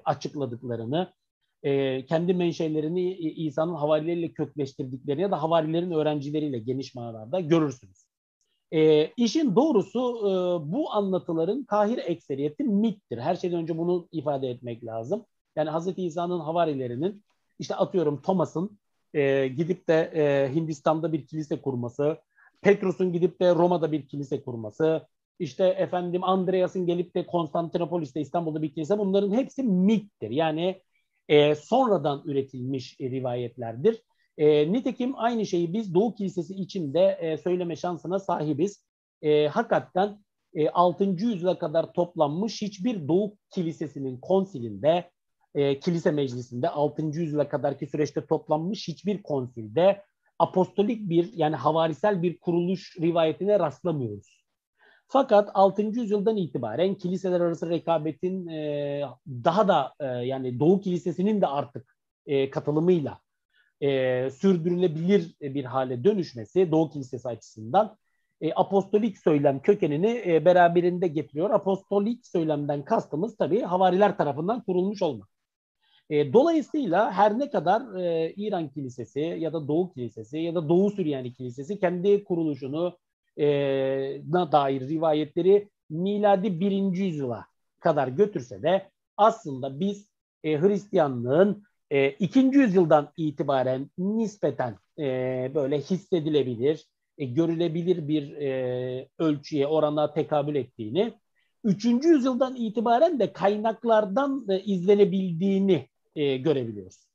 [0.05, 1.13] açıkladıklarını,
[1.63, 8.07] e, kendi menşelerini İsa'nın havarileriyle kökleştirdiklerini ya da havarilerin öğrencileriyle geniş manada görürsünüz.
[8.71, 10.31] E, işin doğrusu e,
[10.71, 13.17] bu anlatıların kahir ekseriyeti mittir.
[13.17, 15.25] Her şeyden önce bunu ifade etmek lazım.
[15.55, 15.97] Yani Hz.
[15.97, 17.23] İsa'nın havarilerinin
[17.59, 18.79] işte atıyorum Thomas'ın
[19.13, 22.17] e, gidip de e, Hindistan'da bir kilise kurması,
[22.61, 25.07] Petrus'un gidip de Roma'da bir kilise kurması,
[25.39, 30.29] işte efendim Andreas'ın gelip de Konstantinopolis'te İstanbul'da bir kilise bunların hepsi mittir.
[30.29, 30.81] Yani
[31.27, 34.01] e, sonradan üretilmiş e, rivayetlerdir.
[34.37, 38.85] E, nitekim aynı şeyi biz Doğu Kilisesi için de e, söyleme şansına sahibiz.
[39.21, 40.19] E, hakikaten
[40.53, 41.03] e, 6.
[41.03, 45.11] yüzyıla kadar toplanmış hiçbir Doğu Kilisesi'nin konsilinde,
[45.57, 47.01] e, kilise meclisinde 6.
[47.01, 50.03] yüzyıla kadarki süreçte toplanmış hiçbir konsilde
[50.39, 54.43] apostolik bir yani havarisel bir kuruluş rivayetine rastlamıyoruz.
[55.07, 55.81] Fakat 6.
[55.81, 62.49] yüzyıldan itibaren kiliseler arası rekabetin e, daha da e, yani Doğu Kilisesi'nin de artık e,
[62.49, 63.19] katılımıyla
[63.81, 67.97] e, sürdürülebilir bir hale dönüşmesi Doğu Kilisesi açısından
[68.41, 71.49] e, apostolik söylem kökenini e, beraberinde getiriyor.
[71.49, 75.36] Apostolik söylemden kastımız tabii havariler tarafından kurulmuş olmak.
[76.09, 80.91] E, dolayısıyla her ne kadar e, İran Kilisesi ya da Doğu Kilisesi ya da Doğu
[80.91, 82.97] Süryani Kilisesi kendi kuruluşunu
[83.37, 83.47] e,
[84.31, 87.45] na dair rivayetleri miladi birinci yüzyıla
[87.79, 90.07] kadar götürse de aslında biz
[90.43, 95.05] e, Hristiyanlığın e, ikinci yüzyıldan itibaren nispeten e,
[95.55, 96.85] böyle hissedilebilir,
[97.17, 101.13] e, görülebilir bir e, ölçüye, orana tekabül ettiğini,
[101.63, 105.87] üçüncü yüzyıldan itibaren de kaynaklardan e, izlenebildiğini
[106.17, 107.07] e, görebiliyoruz.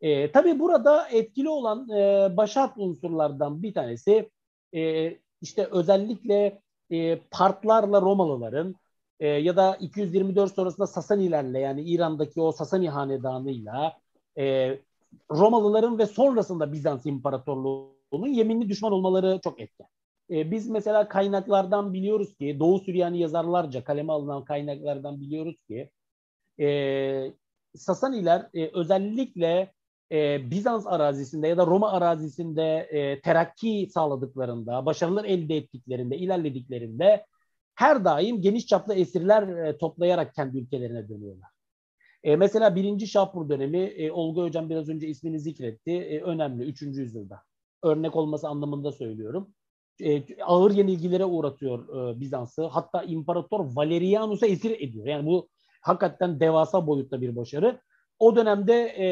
[0.00, 4.30] E, tabii burada etkili olan e, başat unsurlardan bir tanesi
[4.74, 8.76] e, işte özellikle e, partlarla Romalıların
[9.20, 13.98] e, ya da 224 sonrasında Sasanilerle yani İran'daki o Sasani hanedanıyla
[14.38, 14.78] e,
[15.30, 19.86] Romalıların ve sonrasında Bizans İmparatorluğu'nun yeminli düşman olmaları çok etken.
[20.30, 25.90] E, biz mesela kaynaklardan biliyoruz ki Doğu Süryani yazarlarca kaleme alınan kaynaklardan biliyoruz ki
[26.60, 26.66] e,
[27.76, 29.72] Sasaniler e, özellikle
[30.12, 37.26] e, Bizans arazisinde ya da Roma arazisinde e, terakki sağladıklarında, başarılar elde ettiklerinde, ilerlediklerinde
[37.74, 41.48] her daim geniş çaplı esirler e, toplayarak kendi ülkelerine dönüyorlar.
[42.22, 46.82] E, mesela birinci Şapur dönemi, e, Olga Hocam biraz önce ismini zikretti, e, önemli 3.
[46.82, 47.42] yüzyılda.
[47.82, 49.54] Örnek olması anlamında söylüyorum.
[50.00, 52.62] E, ağır yenilgilere uğratıyor e, Bizans'ı.
[52.62, 55.06] Hatta İmparator Valerianus'a esir ediyor.
[55.06, 55.48] Yani bu
[55.86, 57.80] hakikaten devasa boyutta bir başarı
[58.18, 59.06] o dönemde e,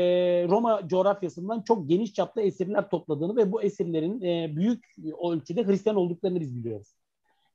[0.49, 6.41] Roma coğrafyasından çok geniş çapta esirler topladığını ve bu esirlerin e, büyük ölçüde Hristiyan olduklarını
[6.41, 6.89] biz biliyoruz.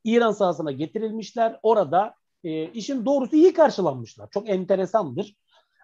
[0.04, 1.60] İran sahasına getirilmişler.
[1.64, 4.30] Orada e, işin doğrusu iyi karşılanmışlar.
[4.32, 5.36] Çok enteresandır.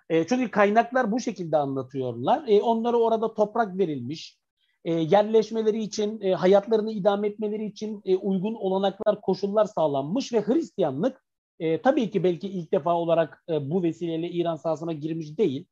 [0.10, 2.44] E, çünkü kaynaklar bu şekilde anlatıyorlar.
[2.48, 4.40] E, onlara orada toprak verilmiş.
[4.86, 11.25] E, yerleşmeleri için, e, hayatlarını idame etmeleri için e, uygun olanaklar, koşullar sağlanmış ve Hristiyanlık
[11.60, 15.66] e, tabii ki belki ilk defa olarak e, bu vesileyle İran sahasına girmiş değil.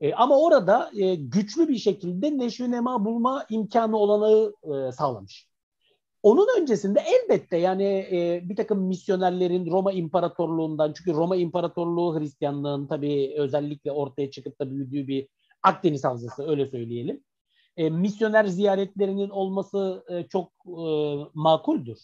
[0.00, 5.48] E, ama orada e, güçlü bir şekilde neşvi bulma imkanı olanağı e, sağlamış.
[6.22, 13.34] Onun öncesinde elbette yani e, bir takım misyonerlerin Roma İmparatorluğundan çünkü Roma İmparatorluğu Hristiyanlığın tabii
[13.38, 15.28] özellikle ortaya çıkıp da büyüdüğü bir
[15.62, 17.24] Akdeniz havzası öyle söyleyelim.
[17.76, 20.80] E, misyoner ziyaretlerinin olması e, çok e,
[21.34, 21.98] makuldür.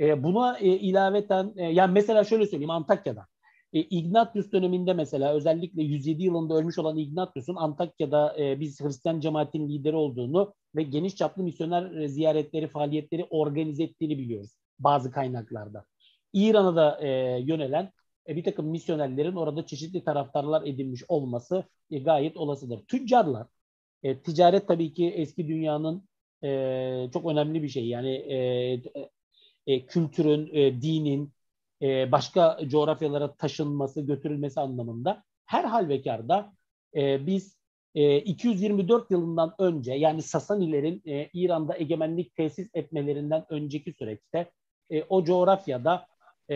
[0.00, 3.26] E, buna e, ilaveten e, yani mesela şöyle söyleyeyim Antakya'da
[3.72, 9.68] E, Ignatius döneminde mesela özellikle 107 yılında ölmüş olan Ignatius'un Antakya'da e, biz Hristiyan cemaatin
[9.68, 15.84] lideri olduğunu ve geniş çaplı misyoner e, ziyaretleri, faaliyetleri organize ettiğini biliyoruz bazı kaynaklarda.
[16.32, 17.08] İran'a da e,
[17.40, 17.92] yönelen
[18.28, 22.86] e, bir takım misyonerlerin orada çeşitli taraftarlar edinmiş olması e, gayet olasıdır.
[22.86, 23.46] Tüccarlar,
[24.02, 26.08] e, ticaret tabii ki eski dünyanın
[26.44, 27.86] e, çok önemli bir şey.
[27.88, 28.82] Yani e,
[29.66, 31.32] e, kültürün, e, dinin
[31.82, 36.52] e, başka coğrafyalara taşınması, götürülmesi anlamında her halvekarda
[36.94, 37.56] e, biz
[37.94, 44.50] e, 224 yılından önce yani Sasanilerin e, İran'da egemenlik tesis etmelerinden önceki süreçte
[44.90, 46.06] e, o coğrafyada
[46.50, 46.54] e,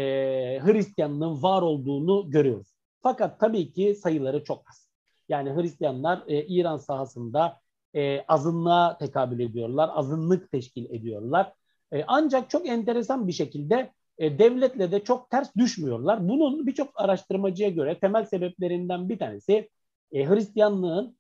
[0.62, 2.68] Hristiyanlığın var olduğunu görüyoruz.
[3.03, 4.88] Fakat tabii ki sayıları çok az.
[5.29, 7.61] Yani Hristiyanlar e, İran sahasında
[7.94, 11.53] e, azınlığa tekabül ediyorlar, azınlık teşkil ediyorlar.
[11.92, 16.29] E, ancak çok enteresan bir şekilde e, devletle de çok ters düşmüyorlar.
[16.29, 19.68] Bunun birçok araştırmacıya göre temel sebeplerinden bir tanesi
[20.12, 21.16] e, Hristiyanlığın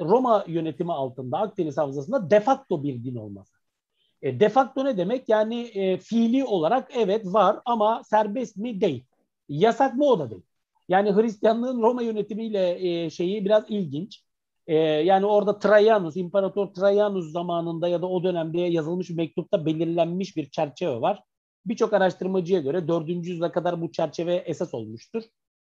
[0.00, 3.54] Roma yönetimi altında Akdeniz Havzası'nda defakto bir din olması.
[4.22, 5.28] E, de facto ne demek?
[5.28, 5.70] Yani
[6.02, 8.80] fiili olarak evet var ama serbest mi?
[8.80, 9.04] Değil.
[9.48, 10.04] Yasak mı?
[10.04, 10.42] O da değil.
[10.88, 14.23] Yani Hristiyanlığın Roma yönetimiyle şeyi biraz ilginç.
[14.66, 20.36] E, yani orada Trajanus, İmparator Trajanus zamanında ya da o dönemde yazılmış bir mektupta belirlenmiş
[20.36, 21.22] bir çerçeve var.
[21.66, 23.08] Birçok araştırmacıya göre 4.
[23.08, 25.22] yüzyıla kadar bu çerçeve esas olmuştur.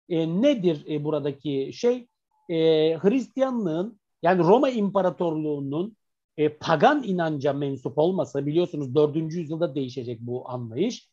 [0.09, 2.07] E, nedir e, buradaki şey?
[2.49, 2.55] E,
[2.97, 5.97] Hristiyanlığın yani Roma İmparatorluğu'nun
[6.37, 9.15] e, pagan inanca mensup olmasa biliyorsunuz 4.
[9.15, 11.09] yüzyılda değişecek bu anlayış.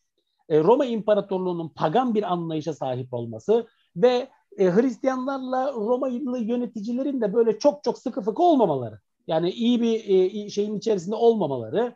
[0.49, 7.59] E, Roma İmparatorluğu'nun pagan bir anlayışa sahip olması ve e, Hristiyanlarla Romalı yöneticilerin de böyle
[7.59, 8.99] çok çok sıkı fıkı olmamaları.
[9.27, 11.95] Yani iyi bir e, şeyin içerisinde olmamaları.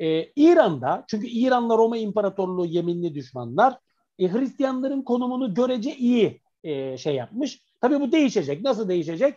[0.00, 3.78] E, İran'da çünkü İran'la Roma İmparatorluğu yeminli düşmanlar
[4.18, 7.62] e, Hristiyanların konumunu görece iyi e, şey yapmış.
[7.80, 8.62] Tabii bu değişecek.
[8.62, 9.34] Nasıl değişecek?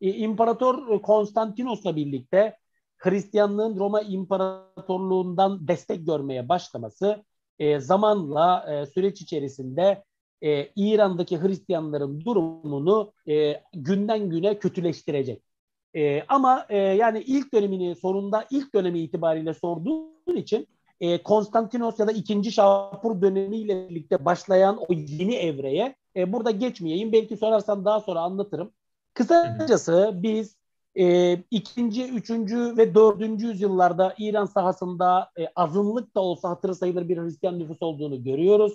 [0.00, 2.56] E, İmparator Konstantinos'la birlikte
[2.98, 7.24] Hristiyanlığın Roma İmparatorluğundan destek görmeye başlaması
[7.58, 10.04] e, zamanla e, süreç içerisinde
[10.42, 15.42] e, İran'daki Hristiyanların durumunu e, günden güne kötüleştirecek.
[15.96, 20.66] E, ama e, yani ilk dönemini sorunda ilk dönemi itibariyle sorduğun için
[21.00, 27.12] e, Konstantinos ya da ikinci Şapur dönemiyle birlikte başlayan o yeni evreye e, burada geçmeyeyim.
[27.12, 28.72] Belki sorarsan daha sonra anlatırım.
[29.14, 30.56] Kısacası biz
[30.98, 37.18] e, ikinci, üçüncü ve dördüncü yüzyıllarda İran sahasında e, azınlık da olsa hatırı sayılır bir
[37.18, 38.72] Hristiyan nüfus olduğunu görüyoruz.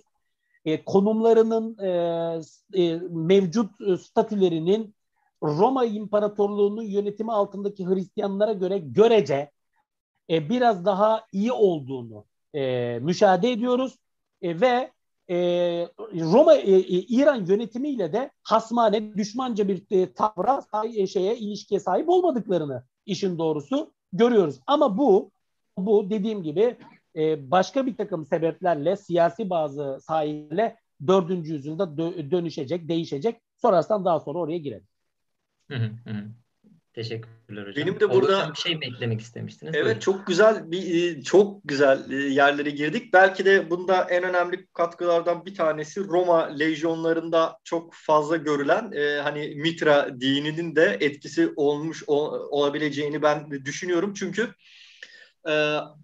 [0.66, 1.90] E, konumlarının e,
[2.84, 4.96] e, mevcut statülerinin
[5.44, 9.52] Roma İmparatorluğu'nun yönetimi altındaki Hristiyanlara göre görece
[10.30, 12.26] e, biraz daha iyi olduğunu
[12.56, 13.98] e, müşahede ediyoruz
[14.42, 14.92] e, ve
[15.30, 15.38] e,
[16.14, 20.64] Roma e, e, İran yönetimiyle de hasmane düşmanca bir e, tavra
[20.96, 24.60] e, şeye ilişkiye sahip olmadıklarını işin doğrusu görüyoruz.
[24.68, 25.32] Ama bu
[25.78, 26.78] bu dediğim gibi
[27.16, 33.42] e, başka bir takım sebeplerle siyasi bazı sahiplerle dördüncü yüzyılda dö- dönüşecek, değişecek.
[33.58, 34.88] Sonrasında daha sonra oraya girelim.
[35.72, 36.16] Hı hı hı.
[36.94, 37.76] Teşekkürler hocam.
[37.76, 39.76] Benim de burada bir şey mi eklemek istemiştiniz?
[39.76, 40.00] Evet Buyurun.
[40.00, 43.14] çok güzel bir e, çok güzel e, yerlere girdik.
[43.14, 49.56] Belki de bunda en önemli katkılardan bir tanesi Roma lejyonlarında çok fazla görülen e, hani
[49.56, 54.14] Mitra dininin de etkisi olmuş olabileceğini ben düşünüyorum.
[54.14, 54.50] Çünkü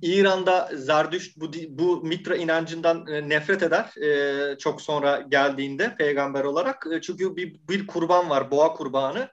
[0.01, 3.89] İran'da Zerdüşt bu, bu Mitra inancından nefret eder
[4.57, 6.87] çok sonra geldiğinde peygamber olarak.
[7.01, 9.29] Çünkü bir, bir kurban var boğa kurbanı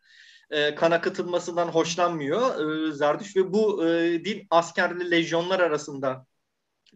[0.51, 6.27] e, kan akıtılmasından hoşlanmıyor e, Zerdüş ve bu e, din askerli lejyonlar arasında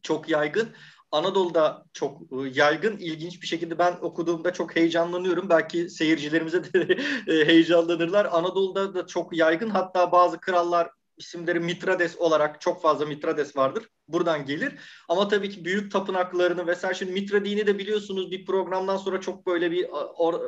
[0.02, 0.68] çok yaygın.
[1.12, 2.96] Anadolu'da çok e, yaygın.
[2.98, 5.48] İlginç bir şekilde ben okuduğumda çok heyecanlanıyorum.
[5.48, 6.98] Belki seyircilerimize de
[7.28, 8.28] e, heyecanlanırlar.
[8.32, 9.70] Anadolu'da da çok yaygın.
[9.70, 13.88] Hatta bazı krallar isimleri Mitrades olarak çok fazla Mitrades vardır.
[14.08, 14.72] Buradan gelir.
[15.08, 19.46] Ama tabii ki büyük tapınaklarını vesaire şimdi Mitra dini de biliyorsunuz bir programdan sonra çok
[19.46, 20.40] böyle bir or,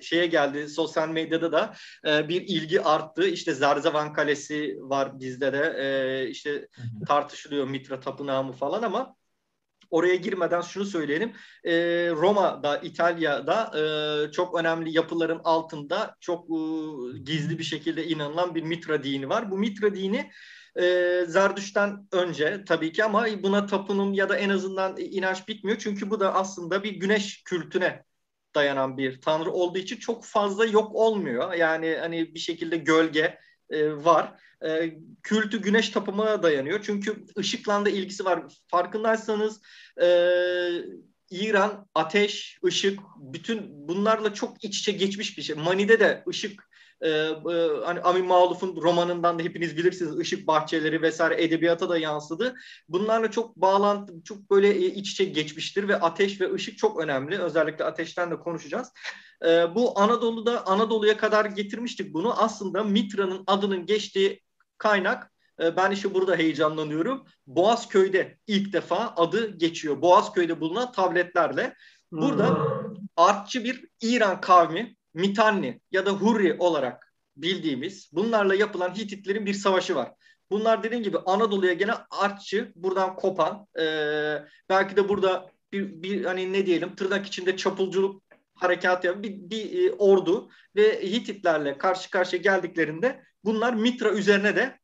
[0.00, 0.68] şeye geldi.
[0.68, 1.74] Sosyal medyada da
[2.06, 3.26] e, bir ilgi arttı.
[3.26, 5.76] İşte Zerzevan Kalesi var bizde de.
[5.78, 6.68] E, işte
[7.06, 9.14] tartışılıyor Mitra tapınağı mı falan ama
[9.90, 11.32] oraya girmeden şunu söyleyelim.
[11.64, 11.72] E,
[12.10, 16.58] Roma'da, İtalya'da e, çok önemli yapıların altında çok e,
[17.18, 19.50] gizli bir şekilde inanılan bir Mitra dini var.
[19.50, 20.30] Bu Mitra dini
[20.76, 20.84] e,
[21.26, 25.78] Zerdüş'ten önce tabii ki ama buna tapınım ya da en azından inanç bitmiyor.
[25.78, 28.04] Çünkü bu da aslında bir güneş kültüne
[28.54, 31.52] dayanan bir tanrı olduğu için çok fazla yok olmuyor.
[31.52, 33.38] Yani hani bir şekilde gölge
[33.70, 36.80] e, var e, kültü güneş tapımına dayanıyor.
[36.82, 38.42] Çünkü ışıkla da ilgisi var.
[38.68, 39.60] Farkındaysanız
[40.02, 40.08] e,
[41.30, 45.56] İran, ateş, ışık bütün bunlarla çok iç içe geçmiş bir şey.
[45.56, 46.69] Mani'de de ışık
[47.00, 52.54] e, e, hani Amin Maluf'un romanından da hepiniz bilirsiniz ışık bahçeleri vesaire edebiyata da yansıdı.
[52.88, 57.38] Bunlarla çok bağlantı, çok böyle e, iç içe geçmiştir ve ateş ve ışık çok önemli.
[57.38, 58.88] Özellikle ateşten de konuşacağız.
[59.44, 62.42] E, bu Anadolu'da Anadolu'ya kadar getirmiştik bunu.
[62.42, 64.42] Aslında Mitra'nın adının geçtiği
[64.78, 65.32] kaynak
[65.62, 67.24] e, ben işte burada heyecanlanıyorum.
[67.46, 70.02] Boğazköy'de ilk defa adı geçiyor.
[70.02, 71.74] Boğazköy'de bulunan tabletlerle.
[72.12, 72.96] Burada hmm.
[73.16, 79.94] artçı bir İran kavmi Mitanni ya da Hurri olarak bildiğimiz bunlarla yapılan Hititlerin bir savaşı
[79.94, 80.12] var.
[80.50, 83.84] Bunlar dediğim gibi Anadolu'ya gene artçı buradan kopan e,
[84.68, 88.22] belki de burada bir, bir hani ne diyelim tırnak içinde çapulculuk
[88.54, 94.78] harekat yapan bir, bir e, ordu ve Hititlerle karşı karşıya geldiklerinde bunlar Mitra üzerine de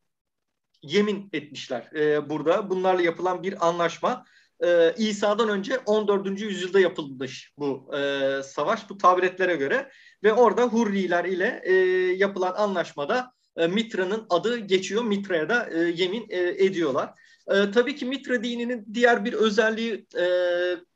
[0.82, 2.70] yemin etmişler e, burada.
[2.70, 4.24] Bunlarla yapılan bir anlaşma.
[4.64, 6.40] E, İsa'dan önce 14.
[6.40, 9.90] yüzyılda yapılmış bu e, savaş bu tabiretlere göre
[10.26, 11.72] ve orada Hurriler ile e,
[12.16, 15.04] yapılan anlaşmada e, Mitra'nın adı geçiyor.
[15.04, 17.10] Mitra'ya da e, yemin e, ediyorlar.
[17.48, 20.26] E, tabii ki Mitra dininin diğer bir özelliği e,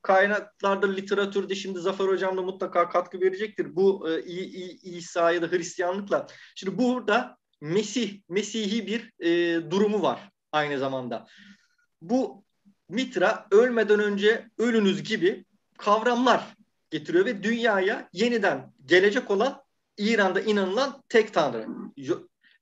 [0.03, 3.76] kaynaklarda, literatürde şimdi Zafer Hocam da mutlaka katkı verecektir.
[3.76, 4.22] Bu e,
[4.83, 6.26] İsa ya da Hristiyanlıkla.
[6.55, 11.26] Şimdi burada Mesih, Mesihi bir e, durumu var aynı zamanda.
[12.03, 12.45] Bu
[12.89, 15.45] Mitra ölmeden önce ölünüz gibi
[15.78, 16.45] kavramlar
[16.91, 19.62] getiriyor ve dünyaya yeniden gelecek olan
[19.99, 21.66] İran'da inanılan tek tanrı.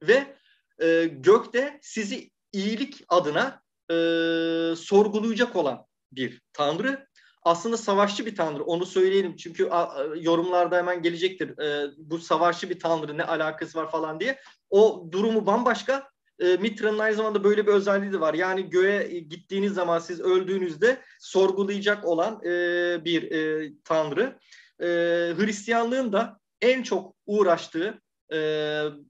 [0.03, 0.37] Ve
[0.83, 3.95] e, gökte sizi iyilik adına e,
[4.77, 7.09] sorgulayacak olan bir tanrı.
[7.43, 12.81] Aslında savaşçı bir tanrı onu söyleyelim çünkü a, yorumlarda hemen gelecektir e, bu savaşçı bir
[12.81, 14.41] tanrı ne alakası var falan diye.
[14.71, 18.35] O durumu bambaşka e, Mitra'nın aynı zamanda böyle bir özelliği de var.
[18.35, 22.51] Yani göğe gittiğiniz zaman siz öldüğünüzde sorgulayacak olan e,
[23.05, 24.39] bir e, tanrı.
[24.81, 24.87] E,
[25.39, 28.01] Hristiyanlığın da en çok uğraştığı
[28.33, 28.39] e,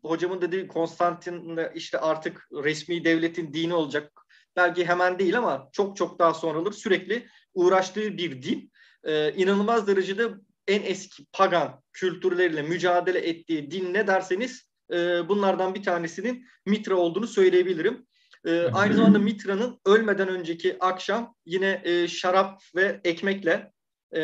[0.03, 4.13] hocamın dediği Konstantin işte artık resmi devletin dini olacak.
[4.57, 8.73] Belki hemen değil ama çok çok daha sonradır sürekli uğraştığı bir din.
[9.05, 10.29] E, inanılmaz derecede
[10.69, 17.27] en eski pagan kültürleriyle mücadele ettiği din ne derseniz e, bunlardan bir tanesinin Mitra olduğunu
[17.27, 18.07] söyleyebilirim.
[18.47, 23.73] E, aynı zamanda Mitra'nın ölmeden önceki akşam yine e, şarap ve ekmekle
[24.17, 24.23] e,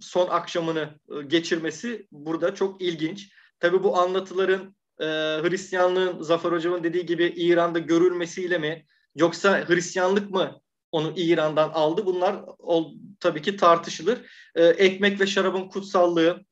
[0.00, 3.32] son akşamını e, geçirmesi burada çok ilginç.
[3.60, 5.04] Tabii bu anlatıların e,
[5.42, 10.60] Hristiyanlığın Zafer Hocam'ın dediği gibi İran'da görülmesiyle mi yoksa Hristiyanlık mı
[10.92, 12.06] onu İran'dan aldı?
[12.06, 14.18] Bunlar ol, tabii ki tartışılır.
[14.54, 16.44] E, ekmek ve şarabın kutsallığı,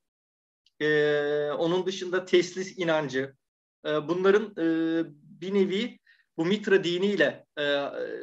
[0.81, 0.87] e,
[1.51, 3.35] onun dışında teslis inancı,
[3.87, 4.67] e, bunların e,
[5.41, 5.99] bir nevi
[6.37, 7.63] bu Mitra diniyle e,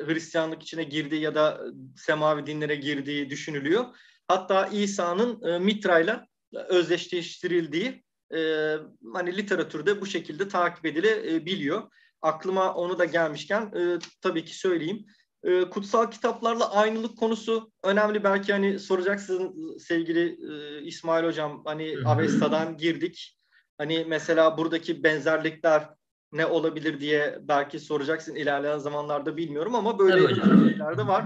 [0.05, 1.61] Hristiyanlık içine girdiği ya da
[1.95, 3.85] semavi dinlere girdiği düşünülüyor.
[4.27, 8.03] Hatta İsa'nın e, Mitra'yla özdeşleştirildiği
[8.35, 8.75] e,
[9.13, 11.91] hani literatürde bu şekilde takip edilebiliyor.
[12.21, 15.05] Aklıma onu da gelmişken e, tabii ki söyleyeyim.
[15.43, 18.23] E, kutsal kitaplarla aynılık konusu önemli.
[18.23, 21.61] Belki hani soracaksın sevgili e, İsmail Hocam.
[21.65, 23.37] Hani Avesta'dan girdik.
[23.77, 25.89] Hani mesela buradaki benzerlikler
[26.31, 31.25] ne olabilir diye belki soracaksın ilerleyen zamanlarda bilmiyorum ama böyle şeyler de var.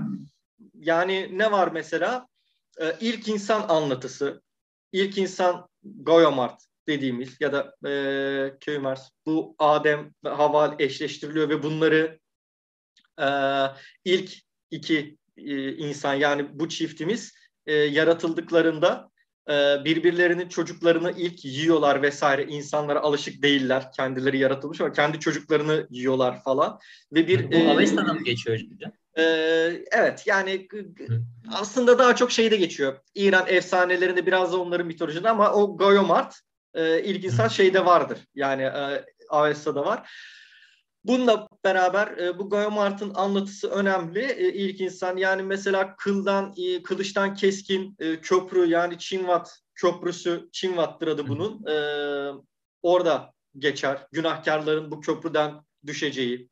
[0.74, 2.28] Yani ne var mesela?
[2.82, 4.42] Ee, ilk insan anlatısı,
[4.92, 9.10] ilk insan Goyomart dediğimiz ya da e, Köymers.
[9.26, 12.20] Bu Adem ve Hava eşleştiriliyor ve bunları
[13.22, 13.28] e,
[14.06, 14.32] ilk
[14.72, 17.34] iki e, insan yani bu çiftimiz
[17.66, 19.10] e, yaratıldıklarında
[19.50, 22.46] e, birbirlerinin çocuklarını ilk yiyorlar vesaire.
[22.46, 23.92] İnsanlara alışık değiller.
[23.92, 26.80] Kendileri yaratılmış ama kendi çocuklarını yiyorlar falan.
[27.14, 28.92] Ve bir Bu e, Avesta'da mı geçiyor hocam?
[29.18, 29.24] E,
[29.92, 30.68] evet yani
[31.54, 32.98] aslında daha çok şeyde geçiyor.
[33.16, 36.36] İran efsanelerinde biraz da onların mitolojide ama o Goyomart
[36.74, 38.20] e, ilk insan şeyde vardır.
[38.36, 40.10] Yani e, Avesta'da var.
[41.08, 44.22] Bununla beraber e, bu Goyomart'ın anlatısı önemli.
[44.22, 51.08] E, ilk insan yani mesela kıldan, e, kılıçtan keskin e, köprü yani Çinvat köprüsü, Çinvat'tır
[51.08, 51.66] adı bunun.
[51.68, 51.76] E,
[52.82, 54.08] orada geçer.
[54.12, 55.54] Günahkarların bu köprüden
[55.86, 56.50] düşeceği.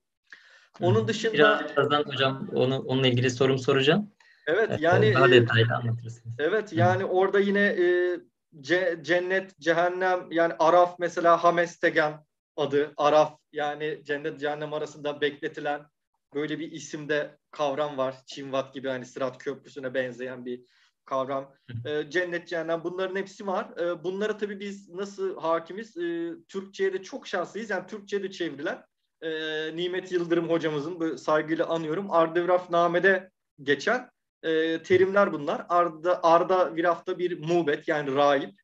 [0.82, 1.34] Onun dışında...
[1.34, 4.12] Birazdan hocam onu, onunla ilgili sorum soracağım.
[4.48, 5.14] Evet yani...
[5.14, 6.36] Daha e, detaylı anlatırsınız.
[6.40, 8.20] Evet yani orada yine e,
[8.62, 12.26] ce, cennet, cehennem yani Araf mesela Hamestegen
[12.58, 15.86] adı Araf yani cennet cehennem arasında bekletilen
[16.34, 18.16] böyle bir isimde kavram var.
[18.26, 20.66] Çinvat gibi hani Sırat Köprüsü'ne benzeyen bir
[21.06, 21.54] kavram.
[21.86, 23.78] E, cennet cehennem bunların hepsi var.
[23.78, 25.98] E, bunlara tabii biz nasıl hakimiz?
[25.98, 27.70] E, Türkçe'ye de çok şanslıyız.
[27.70, 28.86] Yani Türkçe'ye de çevrilen
[29.22, 29.30] e,
[29.76, 32.12] Nimet Yıldırım hocamızın bu saygıyla anıyorum.
[32.12, 33.32] Ardevraf Name'de
[33.62, 34.10] geçen
[34.44, 35.66] e, terimler bunlar.
[35.70, 38.62] Arda, Arda Viraf'ta bir mubet yani rahip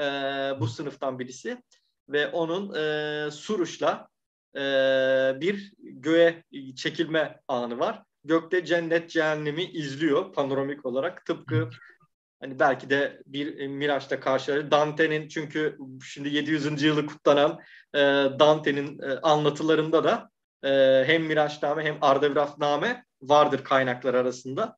[0.00, 0.04] e,
[0.60, 1.62] bu sınıftan birisi
[2.08, 4.08] ve onun e, Suruş'la
[4.56, 4.60] e,
[5.40, 6.44] bir göğe
[6.76, 8.02] çekilme anı var.
[8.24, 11.26] Gökte cennet cehennemi izliyor panoramik olarak.
[11.26, 11.70] Tıpkı
[12.40, 16.82] hani belki de bir Miraç'ta karşıları Dante'nin çünkü şimdi 700.
[16.82, 17.60] yılı kutlanan
[17.94, 17.98] e,
[18.38, 20.30] Dante'nin e, anlatılarında da
[20.64, 24.76] e, hem Miraçname hem Ardavirafname vardır kaynaklar arasında.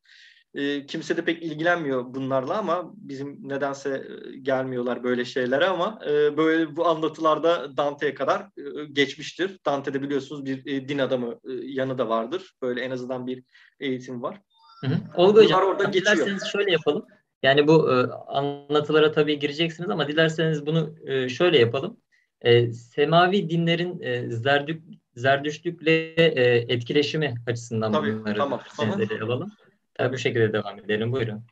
[0.55, 6.37] E, kimse de pek ilgilenmiyor bunlarla ama bizim nedense e, gelmiyorlar böyle şeylere ama e,
[6.37, 9.59] böyle bu anlatılarda Dante'ye kadar e, geçmiştir.
[9.67, 12.55] Dante'de biliyorsunuz bir e, din adamı e, yanı da vardır.
[12.63, 13.45] Böyle en azından bir
[13.81, 14.41] eğitim var.
[14.81, 14.95] Hı hı.
[15.17, 17.07] Olga Hocam, orada dilerseniz şöyle yapalım.
[17.43, 17.95] Yani bu e,
[18.27, 21.97] anlatılara tabii gireceksiniz ama dilerseniz bunu e, şöyle yapalım.
[22.41, 24.83] E, semavi dinlerin e, zerdük,
[25.15, 29.01] zerdüştlükle e, etkileşimi açısından tabii, bunları tamam, tamam.
[29.23, 29.53] alalım.
[29.95, 31.13] Tabii bu şekilde devam edelim.
[31.13, 31.47] Buyurun.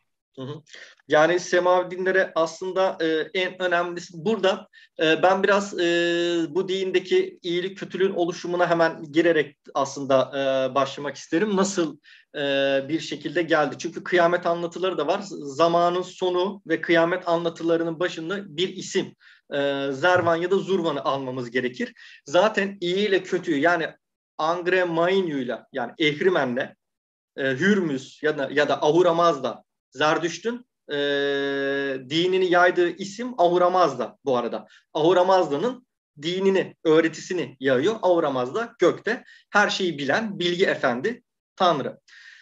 [1.08, 3.06] Yani semavi dinlere aslında e,
[3.40, 4.68] en önemlisi burada
[5.02, 5.84] e, ben biraz e,
[6.48, 11.56] bu dindeki iyilik kötülüğün oluşumuna hemen girerek aslında e, başlamak isterim.
[11.56, 11.98] Nasıl
[12.36, 12.40] e,
[12.88, 13.74] bir şekilde geldi?
[13.78, 15.20] Çünkü kıyamet anlatıları da var.
[15.30, 19.06] Zamanın sonu ve kıyamet anlatılarının başında bir isim
[19.54, 21.92] e, Zervan ya da Zurvan'ı almamız gerekir.
[22.26, 23.88] Zaten iyi ile kötüyü yani
[24.38, 26.74] Angre Mainyu'yla yani Ehrimen'le
[27.36, 30.96] e, Hürmüz ya da ya da Ahura Mazda Zerdüşt'ün e,
[32.10, 34.66] dinini yaydığı isim Ahura Mazda bu arada.
[34.94, 35.86] Ahura Mazda'nın
[36.22, 37.96] dinini, öğretisini yayıyor.
[38.02, 41.22] Ahura Mazda gökte her şeyi bilen bilgi efendi
[41.56, 42.00] Tanrı.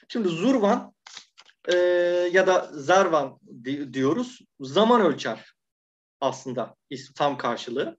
[0.09, 0.95] Şimdi Zurvan
[1.69, 1.77] e,
[2.33, 4.39] ya da Zervan di- diyoruz.
[4.61, 5.53] Zaman ölçer
[6.21, 6.77] aslında
[7.17, 7.99] tam karşılığı.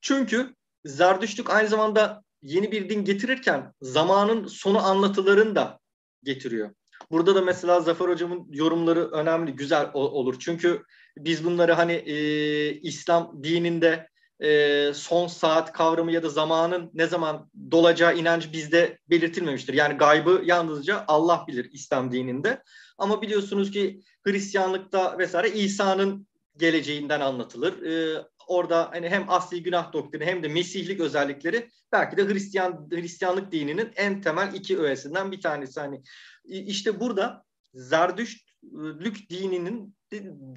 [0.00, 5.80] Çünkü Zerdüştlük aynı zamanda yeni bir din getirirken zamanın sonu anlatılarını da
[6.24, 6.70] getiriyor.
[7.10, 10.36] Burada da mesela Zafer Hocam'ın yorumları önemli, güzel olur.
[10.38, 10.82] Çünkü
[11.18, 14.08] biz bunları hani e, İslam dininde
[14.42, 19.74] e, son saat kavramı ya da zamanın ne zaman dolacağı inancı bizde belirtilmemiştir.
[19.74, 22.62] Yani gaybı yalnızca Allah bilir İslam dininde.
[22.98, 27.82] Ama biliyorsunuz ki Hristiyanlıkta vesaire İsa'nın geleceğinden anlatılır.
[27.82, 33.52] E, orada hani hem asli günah doktrini hem de mesihlik özellikleri belki de Hristiyan Hristiyanlık
[33.52, 35.80] dininin en temel iki öğesinden bir tanesi.
[35.80, 36.02] Hani
[36.44, 39.96] işte burada Zerdüştlük dininin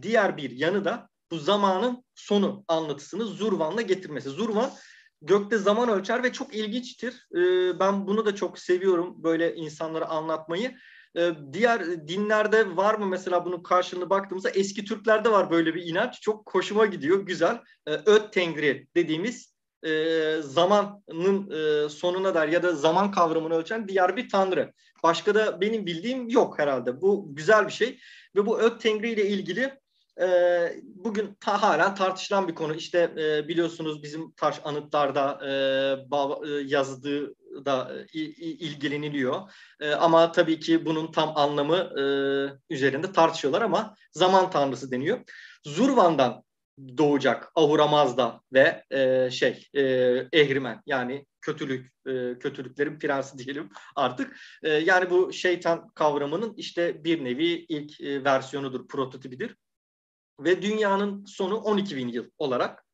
[0.02, 4.30] diğer bir yanı da bu zamanın sonu anlatısını Zurvan'la getirmesi.
[4.30, 4.72] Zurvan
[5.22, 7.28] gökte zaman ölçer ve çok ilginçtir.
[7.36, 10.78] Ee, ben bunu da çok seviyorum böyle insanlara anlatmayı.
[11.18, 16.22] Ee, diğer dinlerde var mı mesela bunun karşılığını baktığımızda eski Türklerde var böyle bir inanç.
[16.22, 17.60] Çok hoşuma gidiyor, güzel.
[17.88, 24.18] Ee, Öt Tengri dediğimiz e, zamanın e, sonuna der ya da zaman kavramını ölçen diğer
[24.18, 24.74] bir tanrı.
[25.04, 27.02] Başka da benim bildiğim yok herhalde.
[27.02, 28.00] Bu güzel bir şey.
[28.36, 29.74] Ve bu Öt Tengri ile ilgili
[30.22, 30.28] e,
[30.84, 32.76] bugün ta, hala tartışılan bir konu.
[32.76, 33.16] İşte
[33.48, 35.40] biliyorsunuz bizim taş anıtlarda
[36.66, 37.36] yazdığı
[37.66, 39.52] da e, ilgileniliyor.
[39.80, 42.04] E, ama tabii ki bunun tam anlamı e,
[42.74, 45.20] üzerinde tartışıyorlar ama zaman tanrısı deniyor.
[45.66, 46.44] Zurvan'dan
[46.98, 48.84] doğacak Ahura Mazda ve
[49.32, 49.68] şey
[50.34, 51.94] Ehrimen yani kötülük
[52.40, 54.38] kötülüklerin prensi diyelim artık.
[54.64, 59.56] Yani bu şeytan kavramının işte bir nevi ilk versiyonudur, prototipidir.
[60.40, 62.85] Ve dünyanın sonu 12 bin yıl olarak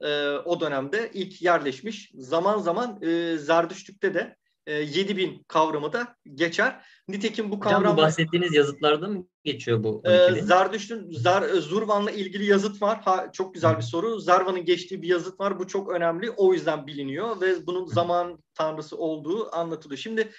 [0.00, 2.12] e, o dönemde ilk yerleşmiş.
[2.14, 4.36] Zaman zaman e, Zerdüştlük'te de
[4.66, 6.84] e, 7000 kavramı da geçer.
[7.08, 7.80] Nitekim bu kavram...
[7.80, 10.02] Hocam bu bahsettiğiniz yazıtlarda mı geçiyor bu?
[10.04, 13.00] E, Zerdüşt'ün Zar, e, Zurvan'la ilgili yazıt var.
[13.00, 14.20] Ha, çok güzel bir soru.
[14.20, 15.58] Zarvan'ın geçtiği bir yazıt var.
[15.58, 16.30] Bu çok önemli.
[16.30, 19.98] O yüzden biliniyor ve bunun zaman tanrısı olduğu anlatılıyor.
[19.98, 20.32] Şimdi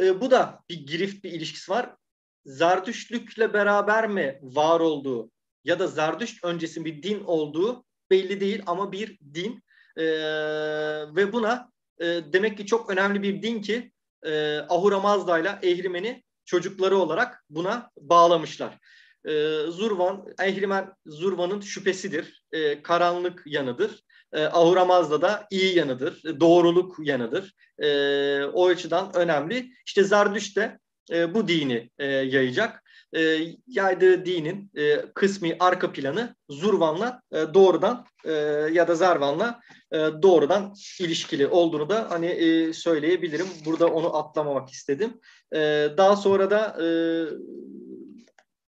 [0.00, 1.94] e, bu da bir girift bir ilişkisi var.
[2.46, 5.30] Zerdüştlükle beraber mi var olduğu
[5.64, 9.62] ya da Zerdüşt öncesi bir din olduğu belli değil ama bir din
[9.96, 10.04] e,
[11.16, 13.92] ve buna e, demek ki çok önemli bir din ki
[14.26, 18.78] e, Ahura Mazda ile Ehrimen'i çocukları olarak buna bağlamışlar.
[19.24, 19.30] E,
[19.68, 24.02] Zurvan, Ehrimen Zurvan'ın şüphesidir, e, karanlık yanıdır.
[24.32, 27.54] E, Ahura Mazda da iyi yanıdır, doğruluk yanıdır.
[27.78, 27.88] E,
[28.44, 29.70] o açıdan önemli.
[29.86, 30.78] İşte Zerdüşt de
[31.12, 32.82] e, bu dini e, yayacak.
[33.16, 38.32] E, yaydığı dinin e, kısmi arka planı Zurvan'la e, doğrudan e,
[38.72, 39.60] ya da Zervan'la
[39.92, 43.46] e, doğrudan ilişkili olduğunu da hani e, söyleyebilirim.
[43.66, 45.20] Burada onu atlamamak istedim.
[45.54, 46.86] E, daha sonra da e,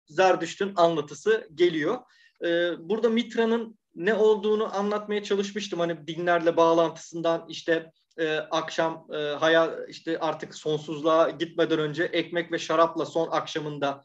[0.07, 1.99] Zerdüşt'ün anlatısı geliyor.
[2.45, 5.80] E, burada Mitra'nın ne olduğunu anlatmaya çalışmıştım.
[5.80, 12.59] Hani dinlerle bağlantısından işte e, akşam e, hayal işte artık sonsuzluğa gitmeden önce ekmek ve
[12.59, 14.05] şarapla son akşamında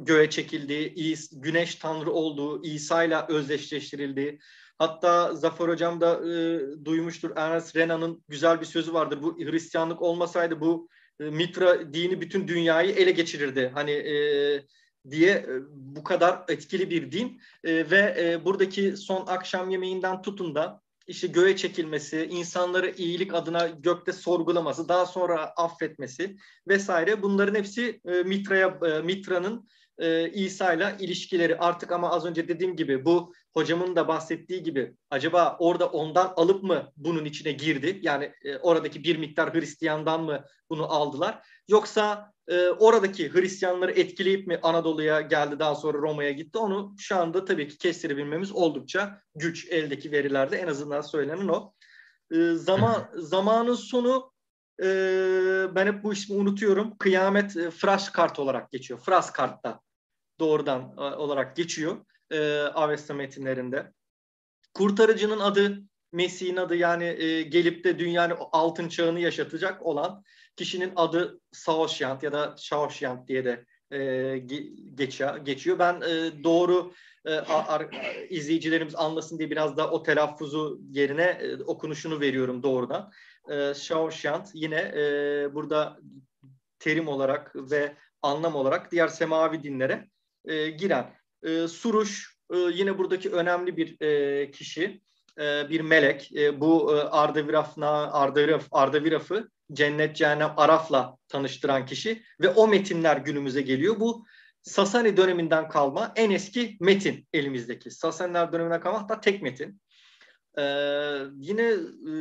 [0.00, 0.94] göğe çekildi,
[1.32, 4.38] güneş tanrı olduğu, İsa ile özdeşleştirildi.
[4.78, 7.30] Hatta Zafer Hocam da e, duymuştur.
[7.36, 9.22] Ernest Renan'ın güzel bir sözü vardır.
[9.22, 10.88] Bu Hristiyanlık olmasaydı bu
[11.20, 13.70] e, Mitra dini bütün dünyayı ele geçirirdi.
[13.74, 14.16] Hani e,
[15.10, 20.82] diye bu kadar etkili bir din e, ve e, buradaki son akşam yemeğinden tutun da
[21.08, 26.36] işte göğe çekilmesi, insanları iyilik adına gökte sorgulaması, daha sonra affetmesi
[26.68, 32.48] vesaire bunların hepsi e, Mitra'ya e, Mitra'nın e, İsa ile ilişkileri artık ama az önce
[32.48, 37.98] dediğim gibi bu hocamın da bahsettiği gibi acaba orada ondan alıp mı bunun içine girdi?
[38.02, 41.46] Yani e, oradaki bir miktar Hristiyandan mı bunu aldılar?
[41.68, 46.58] Yoksa e, oradaki Hristiyanları etkileyip mi Anadolu'ya geldi daha sonra Roma'ya gitti?
[46.58, 51.74] Onu şu anda tabii ki kestirebilmemiz oldukça güç eldeki verilerde en azından söylenen o.
[52.30, 54.32] E, zaman zamanın sonu
[54.82, 54.86] e,
[55.74, 56.98] ben hep bu ismi unutuyorum.
[56.98, 57.70] Kıyamet e,
[58.12, 59.00] kart olarak geçiyor.
[59.32, 59.80] kartta
[60.38, 61.96] doğrudan e, olarak geçiyor
[62.30, 63.92] e, Avesta metinlerinde.
[64.74, 65.82] Kurtarıcının adı
[66.12, 70.24] Mesih'in adı yani e, gelip de dünyanın altın çağını yaşatacak olan
[70.58, 74.38] kişinin adı Saoşyant ya da Şaoşyant diye de e,
[74.94, 75.78] geçiyor, geçiyor.
[75.78, 76.92] Ben e, doğru
[77.24, 77.86] e, ar,
[78.30, 83.12] izleyicilerimiz anlasın diye biraz da o telaffuzu yerine e, okunuşunu veriyorum doğrudan.
[83.50, 85.02] E, Şaoşyant yine e,
[85.54, 85.98] burada
[86.78, 90.08] terim olarak ve anlam olarak diğer semavi dinlere
[90.44, 91.14] e, giren.
[91.42, 95.00] E, Suruş e, yine buradaki önemli bir e, kişi,
[95.38, 96.32] e, bir melek.
[96.36, 103.62] E, bu e, Ardaviraf'na, Ardaviraf, Ardaviraf'ı Cennet Cehennem Araf'la tanıştıran kişi ve o metinler günümüze
[103.62, 104.00] geliyor.
[104.00, 104.26] Bu
[104.62, 107.90] Sasani döneminden kalma en eski metin elimizdeki.
[107.90, 109.80] Sasaniler döneminden kalma hatta tek metin.
[110.58, 110.62] Ee,
[111.36, 112.12] yine e,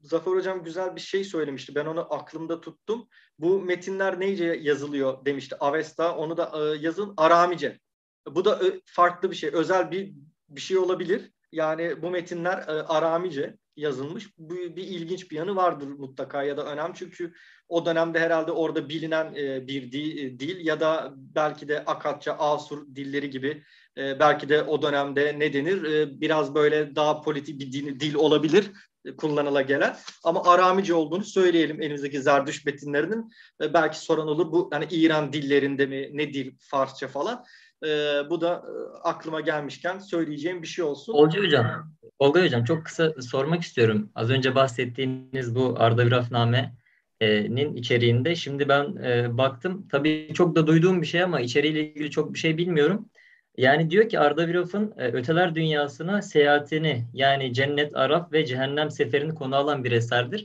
[0.00, 1.74] Zafer Hocam güzel bir şey söylemişti.
[1.74, 3.08] Ben onu aklımda tuttum.
[3.38, 6.16] Bu metinler neyce yazılıyor demişti Avesta.
[6.16, 7.80] Onu da e, yazın Aramice.
[8.26, 9.50] Bu da farklı bir şey.
[9.52, 10.14] Özel bir
[10.48, 11.32] bir şey olabilir.
[11.52, 14.38] Yani bu metinler e, Aramice yazılmış.
[14.38, 17.32] Bu bir ilginç bir yanı vardır mutlaka ya da önem çünkü
[17.68, 22.86] o dönemde herhalde orada bilinen e, bir dil, dil ya da belki de Akatça, Asur
[22.94, 23.62] dilleri gibi
[23.98, 28.14] e, belki de o dönemde ne denir e, biraz böyle daha politik bir dil, dil
[28.14, 28.70] olabilir
[29.16, 33.30] kullanıla gelen ama Aramice olduğunu söyleyelim elimizdeki Zerdüş metinlerinin.
[33.62, 37.44] E, belki soran olur bu hani İran dillerinde mi ne dil Farsça falan.
[37.84, 38.72] E, bu da e,
[39.02, 41.12] aklıma gelmişken söyleyeceğim bir şey olsun.
[41.12, 44.10] Olcay Hocam, Olgay Hocam çok kısa sormak istiyorum.
[44.14, 49.88] Az önce bahsettiğiniz bu Arda Virafname'nin içeriğinde şimdi ben e, baktım.
[49.90, 53.08] Tabii çok da duyduğum bir şey ama içeriğiyle ilgili çok bir şey bilmiyorum.
[53.56, 59.34] Yani diyor ki Arda Virof'un e, öteler dünyasına seyahatini yani cennet, araf ve cehennem seferini
[59.34, 60.44] konu alan bir eserdir.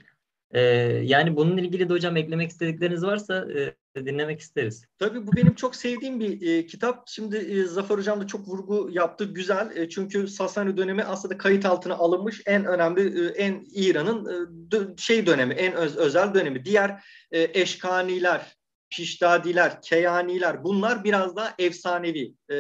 [0.52, 0.62] E,
[1.04, 3.76] yani bununla ilgili de hocam eklemek istedikleriniz varsa e,
[4.06, 4.86] dinlemek isteriz.
[5.00, 7.08] Tabii bu benim çok sevdiğim bir e, kitap.
[7.08, 9.26] Şimdi e, Zafer Hocam da çok vurgu yaptı.
[9.26, 9.72] Güzel.
[9.76, 15.26] E, çünkü Sasani dönemi aslında kayıt altına alınmış en önemli, e, en İran'ın e, şey
[15.26, 16.66] dönemi, en öz, özel dönemi.
[16.66, 18.56] Diğer e, eşkaniler,
[18.90, 22.56] Piştadiler, Keyaniler bunlar biraz daha efsanevi e,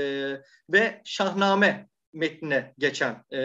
[0.69, 3.39] ve Şahname metnine geçen e,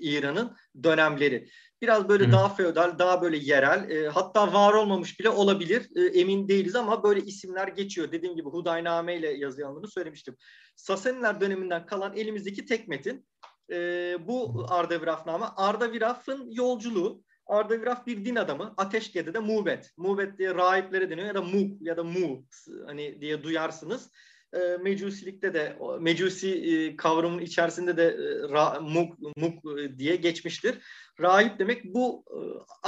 [0.00, 1.48] İran'ın dönemleri.
[1.82, 2.32] Biraz böyle Hı.
[2.32, 5.88] daha feodal, daha böyle yerel, e, hatta var olmamış bile olabilir.
[5.96, 8.12] E, emin değiliz ama böyle isimler geçiyor.
[8.12, 10.36] Dediğim gibi Hudayname ile yazılanını söylemiştim.
[10.76, 13.26] Sasaniler döneminden kalan elimizdeki tek metin
[13.70, 13.76] e,
[14.28, 15.46] bu Ardavirafname.
[15.56, 18.74] Ardaviraf'ın yolculuğu Arda Viraf bir din adamı.
[18.76, 19.92] Ateşke'de de Mubet.
[19.96, 22.44] Mubet diye rahiplere deniyor ya da Mu ya da Mu
[22.86, 24.10] hani diye duyarsınız.
[24.54, 29.64] E, mecusilikte de mecusi e, kavramın içerisinde de e, ra, muk, muk
[29.98, 30.78] diye geçmiştir.
[31.20, 32.38] Rahip demek bu e,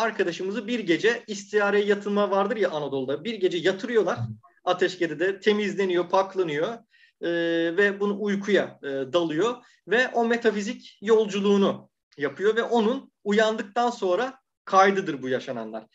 [0.01, 3.25] arkadaşımızı bir gece istiyareye yatırma vardır ya Anadolu'da.
[3.25, 4.19] Bir gece yatırıyorlar.
[4.65, 6.79] Ateşke'de de temizleniyor, paklanıyor
[7.21, 7.31] e,
[7.77, 9.57] ve bunu uykuya e, dalıyor
[9.89, 15.87] ve o metafizik yolculuğunu yapıyor ve onun uyandıktan sonra kaydıdır bu yaşananlar.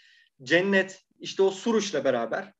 [0.43, 2.53] Cennet işte o Suruş'la beraber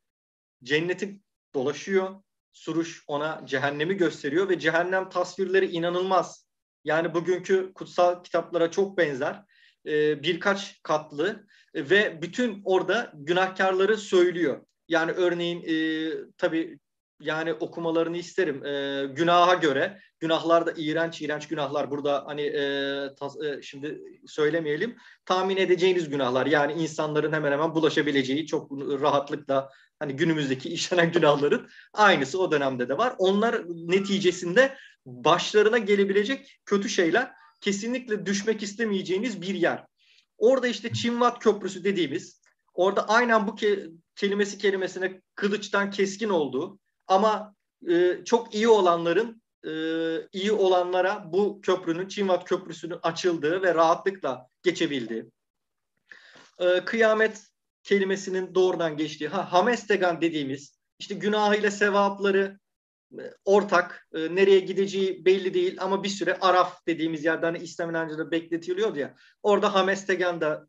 [0.64, 1.20] cenneti
[1.53, 2.22] dolaşıyor.
[2.56, 6.47] Suruş ona cehennemi gösteriyor ve cehennem tasvirleri inanılmaz.
[6.84, 9.43] Yani bugünkü kutsal kitaplara çok benzer.
[9.86, 14.66] Ee, birkaç katlı ve bütün orada günahkarları söylüyor.
[14.88, 16.80] Yani örneğin e, tabii
[17.20, 18.66] yani okumalarını isterim.
[18.66, 21.91] E, günaha göre, günahlar da iğrenç iğrenç günahlar.
[21.91, 24.97] Burada hani e, tas, e, şimdi söylemeyelim.
[25.26, 26.45] Tahmin edeceğiniz günahlar.
[26.45, 32.97] Yani insanların hemen hemen bulaşabileceği çok rahatlıkla hani günümüzdeki işlenen günahların aynısı o dönemde de
[32.97, 33.16] var.
[33.18, 39.86] Onlar neticesinde başlarına gelebilecek kötü şeyler kesinlikle düşmek istemeyeceğiniz bir yer.
[40.38, 42.41] Orada işte Çinvat Köprüsü dediğimiz
[42.74, 47.56] orada aynen bu ke- kelimesi kelimesine kılıçtan keskin olduğu Ama
[47.89, 49.72] e, çok iyi olanların e,
[50.34, 55.26] iyi olanlara bu köprünün Çinvat Köprüsü'nün açıldığı ve rahatlıkla geçebildiği.
[56.60, 57.43] E, kıyamet
[57.84, 62.60] kelimesinin doğrudan geçtiği, ha Hamestegan dediğimiz işte günahıyla sevapları
[63.20, 67.89] e, ortak, e, nereye gideceği belli değil ama bir süre Araf dediğimiz yerden hani İslam
[67.89, 69.16] inancında bekletiliyordu ya.
[69.43, 70.68] Orada Hamestegan da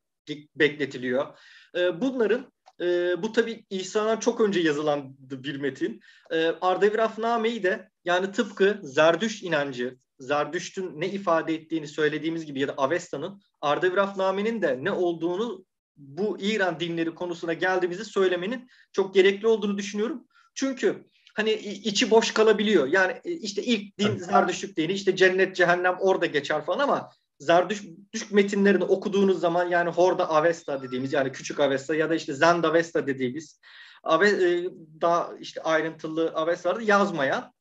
[0.56, 1.38] bekletiliyor.
[1.76, 6.00] E, bunların e, bu tabi İsa'dan çok önce yazılan bir metin.
[6.30, 12.74] E, Ardevirafname'yi de yani tıpkı Zerdüş inancı, Zerdüşt'ün ne ifade ettiğini söylediğimiz gibi ya da
[12.76, 15.64] Avesta'nın Ardevirafname'nin de ne olduğunu
[15.96, 20.26] bu İran dinleri konusuna geldiğimizi söylemenin çok gerekli olduğunu düşünüyorum.
[20.54, 21.04] Çünkü
[21.34, 22.86] hani içi boş kalabiliyor.
[22.86, 27.84] Yani e, işte ilk din Zerdüştlük dini işte cennet cehennem orada geçer falan ama Zerdüşt
[28.30, 33.06] metinlerini okuduğunuz zaman yani Horda Avesta dediğimiz yani küçük Avesta ya da işte Zend Avesta
[33.06, 33.60] dediğimiz
[34.02, 34.70] Ave, e,
[35.00, 37.52] daha işte ayrıntılı Avesta'ları yazmayan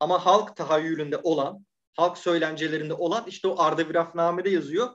[0.00, 1.66] ama halk tahayyülünde olan,
[1.96, 4.88] halk söylencelerinde olan işte o Ardavirafname'de yazıyor.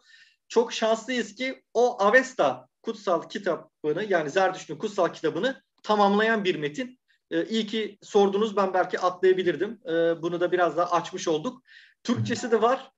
[0.47, 6.99] Çok şanslıyız ki o Avesta kutsal kitabını yani Zerdüşt'ün kutsal kitabını tamamlayan bir metin.
[7.31, 9.79] Ee, iyi ki sordunuz ben belki atlayabilirdim.
[9.85, 11.63] Ee, bunu da biraz daha açmış olduk.
[12.03, 12.91] Türkçesi de var.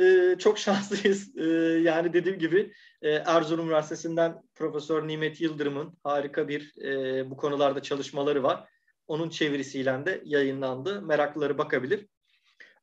[0.00, 1.36] Ee, çok şanslıyız.
[1.36, 1.44] Ee,
[1.82, 2.72] yani dediğim gibi
[3.02, 8.68] e, Erzurum Üniversitesi'nden Profesör Nimet Yıldırım'ın harika bir e, bu konularda çalışmaları var.
[9.06, 11.02] Onun çevirisiyle de yayınlandı.
[11.02, 12.06] Meraklıları bakabilir.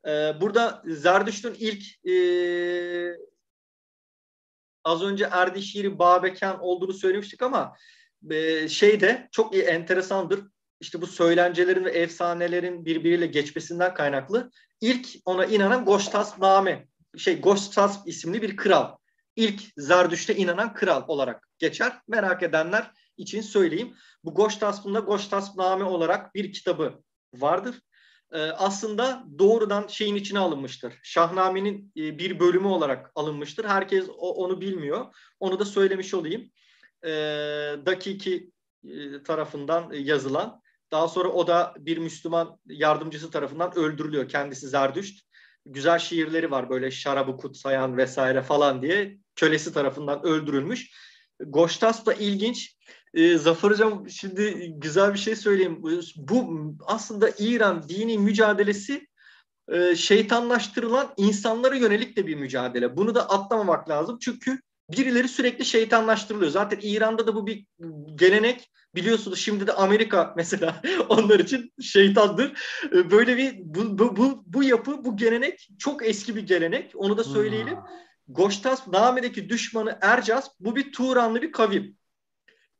[0.08, 2.16] Ee, burada Zerdüşt'ün ilk e,
[4.84, 7.76] az önce Erdişehir'i Babeken olduğunu söylemiştik ama
[8.32, 10.40] e, şey de çok iyi, enteresandır.
[10.80, 14.52] İşte bu söylencelerin ve efsanelerin birbiriyle geçmesinden kaynaklı.
[14.82, 16.88] İlk ona inanan Goştas Name,
[17.18, 18.96] şey Goştas isimli bir kral.
[19.36, 22.02] İlk Zerdüşt'e inanan kral olarak geçer.
[22.08, 23.96] Merak edenler için söyleyeyim.
[24.24, 27.04] Bu Goştasb'ında Goştasname olarak bir kitabı
[27.34, 27.76] vardır.
[28.32, 30.94] Ee, aslında doğrudan şeyin içine alınmıştır.
[31.04, 33.66] Şahnamenin e, bir bölümü olarak alınmıştır.
[33.66, 35.06] Herkes o, onu bilmiyor.
[35.40, 36.52] Onu da söylemiş olayım.
[37.04, 37.10] Ee,
[37.86, 38.52] Dakiki
[38.84, 40.62] e, tarafından yazılan.
[40.92, 44.30] Daha sonra o da bir Müslüman yardımcısı tarafından öldürülüyor.
[44.30, 45.29] Kendisi Zerdüşt.
[45.66, 49.18] Güzel şiirleri var böyle şarabı kutsayan vesaire falan diye.
[49.36, 50.92] Kölesi tarafından öldürülmüş.
[51.40, 52.78] Goştas da ilginç.
[53.14, 55.84] E, Zafer Hocam şimdi güzel bir şey söyleyeyim.
[56.16, 59.08] Bu aslında İran dini mücadelesi
[59.72, 62.98] e, şeytanlaştırılan insanlara yönelik de bir mücadele.
[62.98, 64.18] Bunu da atlamamak lazım.
[64.22, 66.52] Çünkü birileri sürekli şeytanlaştırılıyor.
[66.52, 67.66] Zaten İran'da da bu bir
[68.16, 68.72] gelenek.
[68.96, 72.54] Biliyorsunuz şimdi de Amerika mesela onlar için şeytandır.
[72.94, 76.92] Ee, böyle bir bu, bu, bu, bu yapı, bu gelenek çok eski bir gelenek.
[76.96, 77.76] Onu da söyleyelim.
[77.76, 77.84] Hmm.
[78.28, 81.98] Goştas Name'deki düşmanı Ercas bu bir Turanlı bir kavim.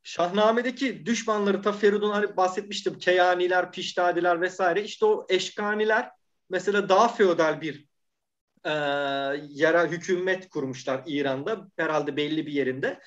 [0.02, 2.98] Şahname'deki düşmanları ta Feridun hani bahsetmiştim.
[2.98, 4.84] Keyaniler, Piştadiler vesaire.
[4.84, 6.10] İşte o eşkaniler
[6.50, 7.86] mesela daha feodal bir
[8.64, 8.70] e,
[9.48, 11.68] yara hükümet kurmuşlar İran'da.
[11.76, 13.00] Herhalde belli bir yerinde.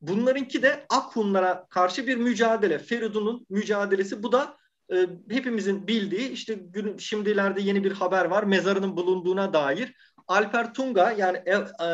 [0.00, 2.78] Bunlarınki de Akhunlara karşı bir mücadele.
[2.78, 4.22] Feridun'un mücadelesi.
[4.22, 4.56] Bu da
[4.92, 8.42] e, hepimizin bildiği işte gün, şimdilerde yeni bir haber var.
[8.42, 9.94] Mezarının bulunduğuna dair.
[10.28, 11.86] Alper Tunga yani e, e,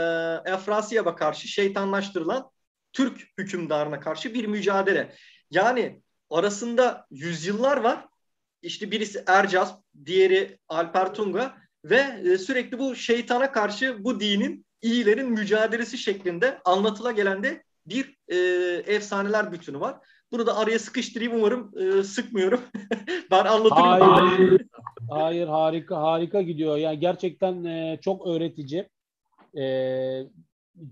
[0.53, 2.51] Efrasiyab'a karşı şeytanlaştırılan
[2.93, 5.15] Türk hükümdarına karşı bir mücadele.
[5.51, 8.07] Yani arasında yüzyıllar var.
[8.63, 15.31] İşte birisi Ercas, diğeri Alper Tunga ve e, sürekli bu şeytana karşı bu dinin iyilerin
[15.31, 18.37] mücadelesi şeklinde anlatıla gelen de bir e,
[18.95, 19.97] efsaneler bütünü var.
[20.33, 22.61] Bunu da araya sıkıştırayım umarım e, sıkmıyorum.
[23.31, 23.83] ben anlatırım.
[23.83, 24.61] Hayır,
[25.11, 26.77] hayır harika harika gidiyor.
[26.77, 28.89] Yani gerçekten e, çok öğretici.
[29.59, 29.63] E,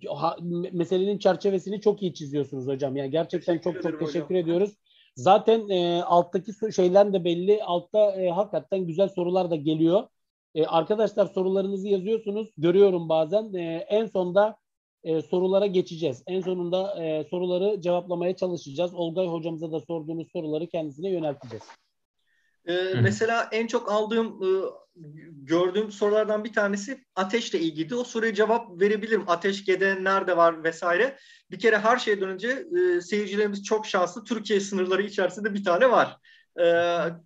[0.08, 0.36] ha,
[0.72, 2.96] meselenin çerçevesini çok iyi çiziyorsunuz hocam.
[2.96, 4.36] Yani gerçekten teşekkür çok çok teşekkür hocam.
[4.36, 4.70] ediyoruz.
[5.16, 7.64] Zaten e, alttaki şeyler de belli.
[7.64, 10.02] Altta e, hakikaten güzel sorular da geliyor.
[10.54, 12.48] E, arkadaşlar sorularınızı yazıyorsunuz.
[12.58, 13.54] Görüyorum bazen.
[13.54, 14.56] E, en sonda
[15.04, 16.22] e, sorulara geçeceğiz.
[16.26, 18.94] En sonunda e, soruları cevaplamaya çalışacağız.
[18.94, 21.64] Olgay hocamıza da sorduğunuz soruları kendisine yönelteceğiz.
[22.66, 24.48] Ee, mesela en çok aldığım e,
[25.30, 27.94] gördüğüm sorulardan bir tanesi ateşle ilgili.
[27.94, 29.24] O soruya cevap verebilirim.
[29.26, 31.18] Ateş gede nerede var vesaire.
[31.50, 34.24] Bir kere her şeyden önce e, seyircilerimiz çok şanslı.
[34.24, 36.16] Türkiye sınırları içerisinde bir tane var.
[36.60, 36.64] E,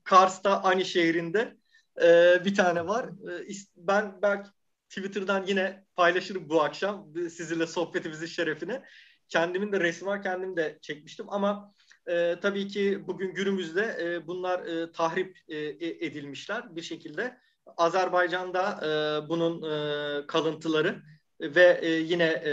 [0.05, 1.57] Kars'ta Ani şehrinde
[2.03, 3.05] e, bir tane var.
[3.05, 4.49] E, ben belki
[4.89, 8.85] Twitter'dan yine paylaşırım bu akşam sizinle sohbetimizin şerefine.
[9.29, 11.75] Kendimin de resmi var, kendim de çekmiştim ama
[12.07, 17.39] e, tabii ki bugün günümüzde e, bunlar e, tahrip e, e, edilmişler bir şekilde.
[17.77, 21.03] Azerbaycan'da e, bunun e, kalıntıları
[21.41, 22.53] ve e, yine e,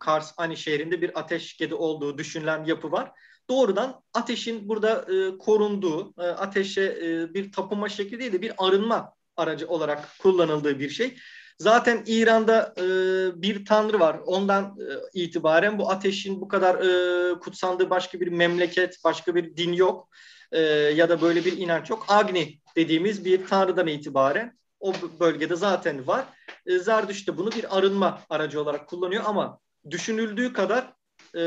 [0.00, 3.12] Kars Ani şehrinde bir ateş gedi olduğu düşünülen yapı var.
[3.48, 9.14] doğrudan ateşin burada e, korunduğu, e, ateşe e, bir tapınma şekli değil de bir arınma
[9.40, 11.16] aracı olarak kullanıldığı bir şey.
[11.58, 12.84] Zaten İran'da e,
[13.42, 14.20] bir tanrı var.
[14.26, 19.72] Ondan e, itibaren bu ateşin bu kadar e, kutsandığı başka bir memleket, başka bir din
[19.72, 20.08] yok.
[20.52, 22.06] E, ya da böyle bir inanç yok.
[22.08, 26.24] Agni dediğimiz bir tanrıdan itibaren o bölgede zaten var.
[26.66, 29.58] E, Zerdüşt de bunu bir arınma aracı olarak kullanıyor ama
[29.90, 30.92] düşünüldüğü kadar
[31.34, 31.40] e,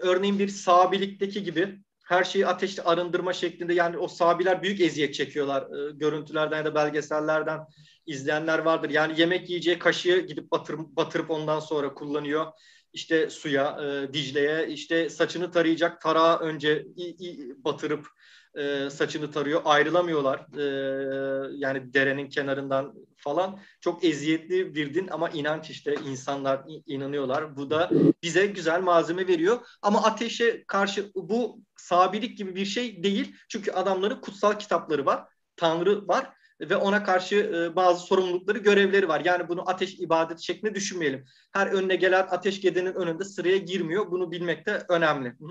[0.00, 5.62] örneğin bir sabilikteki gibi her şeyi ateşte arındırma şeklinde yani o sabiler büyük eziyet çekiyorlar.
[5.62, 7.60] E, görüntülerden ya da belgesellerden
[8.06, 8.90] izleyenler vardır.
[8.90, 12.46] Yani yemek yiyeceği kaşığı gidip batır, batırıp ondan sonra kullanıyor.
[12.92, 18.06] İşte suya, e, Dicle'ye işte saçını tarayacak tarağı önce i, i, batırıp
[18.54, 19.62] e, saçını tarıyor.
[19.64, 20.46] Ayrılamıyorlar.
[20.58, 22.94] E, yani derenin kenarından
[23.26, 23.58] falan.
[23.80, 27.56] Çok eziyetli bir din ama inanç işte insanlar inanıyorlar.
[27.56, 27.90] Bu da
[28.22, 29.58] bize güzel malzeme veriyor.
[29.82, 33.34] Ama ateşe karşı bu sabilik gibi bir şey değil.
[33.48, 35.24] Çünkü adamların kutsal kitapları var.
[35.56, 39.22] Tanrı var ve ona karşı e, bazı sorumlulukları, görevleri var.
[39.24, 41.24] Yani bunu ateş ibadet şeklinde düşünmeyelim.
[41.52, 44.10] Her önüne gelen ateş gedenin önünde sıraya girmiyor.
[44.10, 45.28] Bunu bilmek de önemli.
[45.28, 45.48] Hı?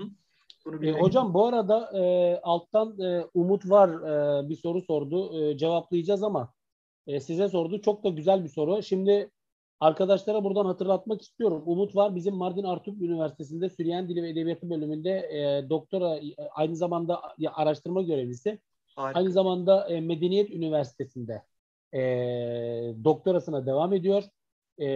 [0.66, 2.02] Bunu e, hocam bu arada e,
[2.42, 5.40] alttan e, Umut var e, bir soru sordu.
[5.40, 6.55] E, cevaplayacağız ama
[7.06, 7.80] e, size sordu.
[7.80, 8.82] Çok da güzel bir soru.
[8.82, 9.30] Şimdi
[9.80, 11.62] arkadaşlara buradan hatırlatmak istiyorum.
[11.66, 16.76] Umut var bizim Mardin Artuk Üniversitesi'nde Süryani Dili ve Edebiyatı bölümünde e, doktora e, aynı
[16.76, 17.22] zamanda
[17.54, 18.58] araştırma görevlisi.
[18.96, 19.18] Harika.
[19.18, 21.42] Aynı zamanda e, Medeniyet Üniversitesi'nde
[21.94, 22.00] e,
[23.04, 24.22] doktorasına devam ediyor.
[24.78, 24.86] E,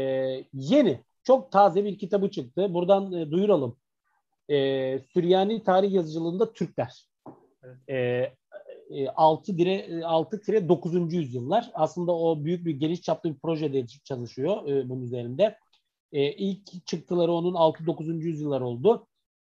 [0.52, 2.74] yeni, çok taze bir kitabı çıktı.
[2.74, 3.76] Buradan e, duyuralım.
[4.50, 7.04] E, Süryani tarih yazıcılığında Türkler.
[7.62, 7.76] Evet.
[7.90, 8.34] E,
[9.16, 11.12] 6 dire 6 tire 9.
[11.12, 11.70] yüzyıllar.
[11.74, 15.58] Aslında o büyük bir geniş çaplı bir projede çalışıyor e, bunun üzerinde.
[16.12, 18.22] E, ilk çıktıları onun 6-9.
[18.22, 19.06] yüzyıllar oldu.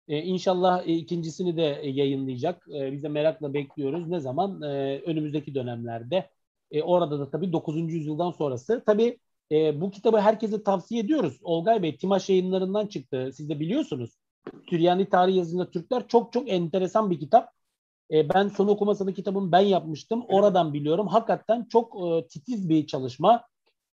[0.09, 2.69] E, inşallah e, ikincisini de e, yayınlayacak.
[2.75, 4.09] E, biz de merakla bekliyoruz.
[4.09, 4.63] Ne zaman?
[4.63, 6.31] E, önümüzdeki dönemlerde.
[6.71, 7.93] E, orada da tabii 9.
[7.93, 8.83] yüzyıldan sonrası.
[8.87, 9.19] Tabii
[9.53, 11.39] e, bu kitabı herkese tavsiye ediyoruz.
[11.43, 13.31] Olgay Bey, Timaş yayınlarından çıktı.
[13.35, 14.11] Siz de biliyorsunuz.
[14.71, 17.62] Süryani Tarih Yazında Türkler çok çok enteresan bir kitap.
[18.13, 20.25] E, ben son okumasını kitabın ben yapmıştım.
[20.29, 21.07] Oradan biliyorum.
[21.07, 23.45] Hakikaten çok e, titiz bir çalışma.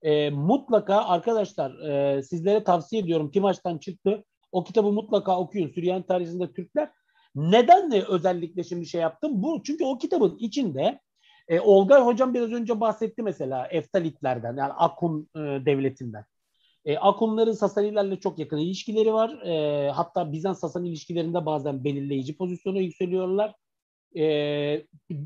[0.01, 3.31] E, mutlaka arkadaşlar e, sizlere tavsiye ediyorum.
[3.31, 4.23] Timaş'tan çıktı.
[4.51, 5.69] O kitabı mutlaka okuyun.
[5.69, 6.91] Süryani tarihinde Türkler.
[7.35, 9.43] Neden de özellikle şimdi şey yaptım?
[9.43, 10.99] Bu çünkü o kitabın içinde
[11.47, 16.25] e, Olgay hocam biraz önce bahsetti mesela Eftalitlerden yani Akun e, devletinden.
[16.85, 19.29] E, Akunların Sasanilerle çok yakın ilişkileri var.
[19.45, 23.55] E, hatta Bizans Sasani ilişkilerinde bazen belirleyici pozisyona yükseliyorlar.
[24.17, 24.85] E,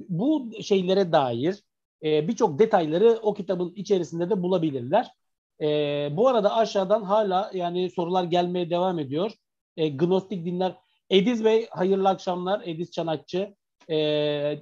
[0.10, 1.64] bu şeylere dair
[2.04, 5.08] e, birçok detayları o kitabın içerisinde de bulabilirler.
[5.62, 5.68] E,
[6.12, 9.32] bu arada aşağıdan hala yani sorular gelmeye devam ediyor.
[9.78, 10.76] E, Gnostik dinler.
[11.10, 12.62] Ediz Bey hayırlı akşamlar.
[12.66, 13.56] Ediz Çanakçı
[13.90, 13.98] e,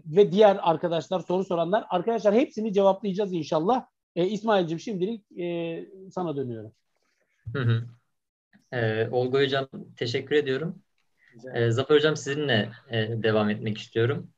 [0.05, 1.85] ve diğer arkadaşlar soru soranlar.
[1.89, 3.85] Arkadaşlar hepsini cevaplayacağız inşallah.
[4.15, 6.71] E, İsmail'cim şimdilik e, sana dönüyorum.
[7.53, 7.83] Hı hı.
[8.71, 9.67] Ee, Olga Hocam
[9.97, 10.81] teşekkür ediyorum.
[11.55, 14.31] Ee, Zafer Hocam sizinle e, devam etmek istiyorum.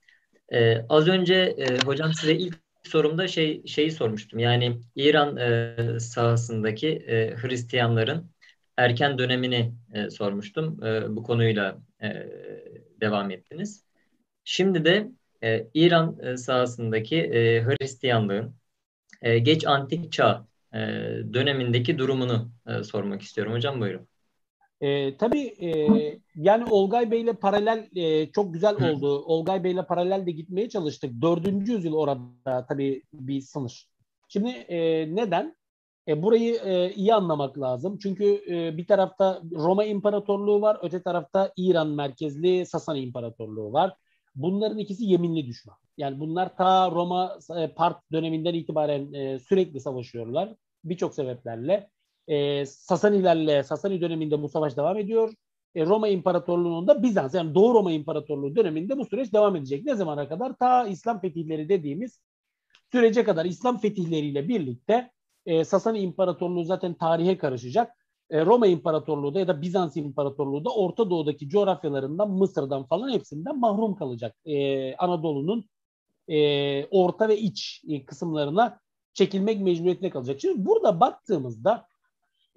[0.54, 4.40] Ee, az önce e, hocam size ilk sorumda şey şeyi sormuştum.
[4.40, 8.32] Yani İran e, sahasındaki e, Hristiyanların
[8.78, 10.84] erken dönemini e, sormuştum.
[10.84, 12.28] E, bu konuyla e,
[13.02, 13.84] devam ettiniz.
[14.44, 15.08] Şimdi de
[15.44, 18.56] e, İran e, sahasındaki e, Hristiyanlığın
[19.22, 20.78] e, geç antik çağ e,
[21.34, 23.54] dönemindeki durumunu e, sormak istiyorum.
[23.54, 24.08] Hocam buyurun.
[24.82, 25.88] E, tabii e,
[26.36, 29.24] yani Olgay Bey'le paralel e, çok güzel oldu.
[29.26, 31.22] Olgay Bey'le paralel de gitmeye çalıştık.
[31.22, 33.88] Dördüncü yüzyıl orada tabii bir sınır.
[34.28, 35.56] Şimdi e, neden?
[36.08, 37.98] E, burayı e, iyi anlamak lazım.
[37.98, 43.94] Çünkü e, bir tarafta Roma İmparatorluğu var, öte tarafta İran merkezli Sasani İmparatorluğu var.
[44.36, 45.78] Bunların ikisi yeminli düşman.
[45.98, 51.90] Yani bunlar ta Roma e, Part döneminden itibaren e, sürekli savaşıyorlar birçok sebeplerle.
[52.28, 55.34] E, Sasanilerle Sasani döneminde bu savaş devam ediyor.
[55.76, 59.86] E, Roma İmparatorluğu'nun da Bizans yani Doğu Roma İmparatorluğu döneminde bu süreç devam edecek.
[59.86, 60.54] Ne zamana kadar?
[60.58, 62.20] Ta İslam fetihleri dediğimiz
[62.92, 65.12] sürece kadar İslam fetihleriyle birlikte
[65.46, 67.92] e, Sasani İmparatorluğu zaten tarihe karışacak.
[68.30, 73.60] E, Roma İmparatorluğu da ya da Bizans İmparatorluğu da Orta Doğu'daki coğrafyalarından Mısır'dan falan hepsinden
[73.60, 74.36] mahrum kalacak.
[74.46, 75.70] E, Anadolu'nun
[76.28, 78.80] e, orta ve iç e, kısımlarına
[79.14, 80.42] çekilmek mecburiyetine kalacak.
[80.42, 81.87] Şimdi burada baktığımızda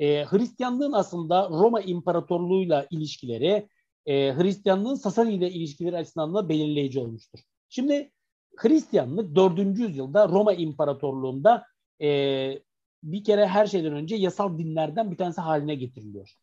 [0.01, 3.69] e, Hristiyanlığın aslında Roma İmparatorluğu'yla ilişkileri,
[4.07, 7.41] e, Hristiyanlığın Sasani ile ilişkileri açısından da belirleyici olmuştur.
[7.69, 8.13] Şimdi
[8.57, 9.79] Hristiyanlık 4.
[9.79, 11.65] yüzyılda Roma İmparatorluğu'nda
[12.03, 12.09] e,
[13.03, 16.35] bir kere her şeyden önce yasal dinlerden bir tanesi haline getiriliyor.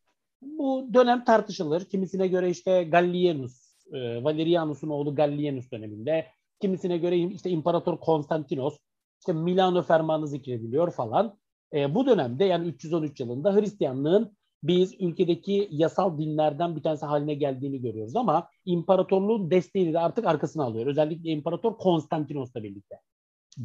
[0.42, 1.84] Bu dönem tartışılır.
[1.84, 6.26] Kimisine göre işte Gallienus e, Valerianus'un oğlu Gallienus döneminde,
[6.60, 8.78] kimisine göre işte İmparator Konstantinos,
[9.20, 11.38] işte Milano Fermanı zikrediliyor falan.
[11.74, 17.80] E, bu dönemde yani 313 yılında Hristiyanlığın biz ülkedeki yasal dinlerden bir tanesi haline geldiğini
[17.80, 20.86] görüyoruz ama imparatorluğun desteğini de artık arkasına alıyor.
[20.86, 23.00] Özellikle İmparator Konstantinos'la birlikte.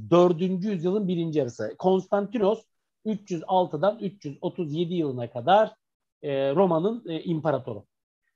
[0.10, 0.42] 4.
[0.42, 1.76] yüzyılın birinci yarısı.
[1.80, 2.64] Konstantinos
[3.06, 5.74] 306'dan 337 yılına kadar
[6.22, 7.86] e, Roma'nın e, imparatoru.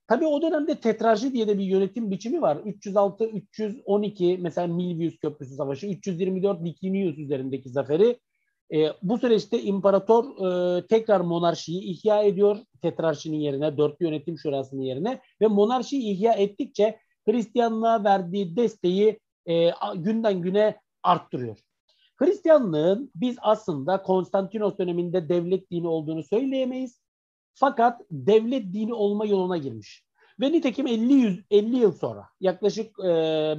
[0.07, 2.57] Tabii o dönemde tetrarji diye de bir yönetim biçimi var.
[2.65, 8.19] 306, 312 mesela Milvius Köprüsü Savaşı, 324 Licinius üzerindeki zaferi.
[8.73, 10.45] E, bu süreçte imparator
[10.77, 16.99] e, tekrar monarşiyi ihya ediyor tetrarşinin yerine, dörtlü yönetim şurasının yerine ve monarşiyi ihya ettikçe
[17.25, 21.57] Hristiyanlığa verdiği desteği e, günden güne arttırıyor.
[22.17, 27.01] Hristiyanlığın biz aslında Konstantinos döneminde devlet dini olduğunu söyleyemeyiz.
[27.53, 30.03] Fakat devlet dini olma yoluna girmiş.
[30.39, 33.09] Ve nitekim 50, 100, 50 yıl sonra yaklaşık e,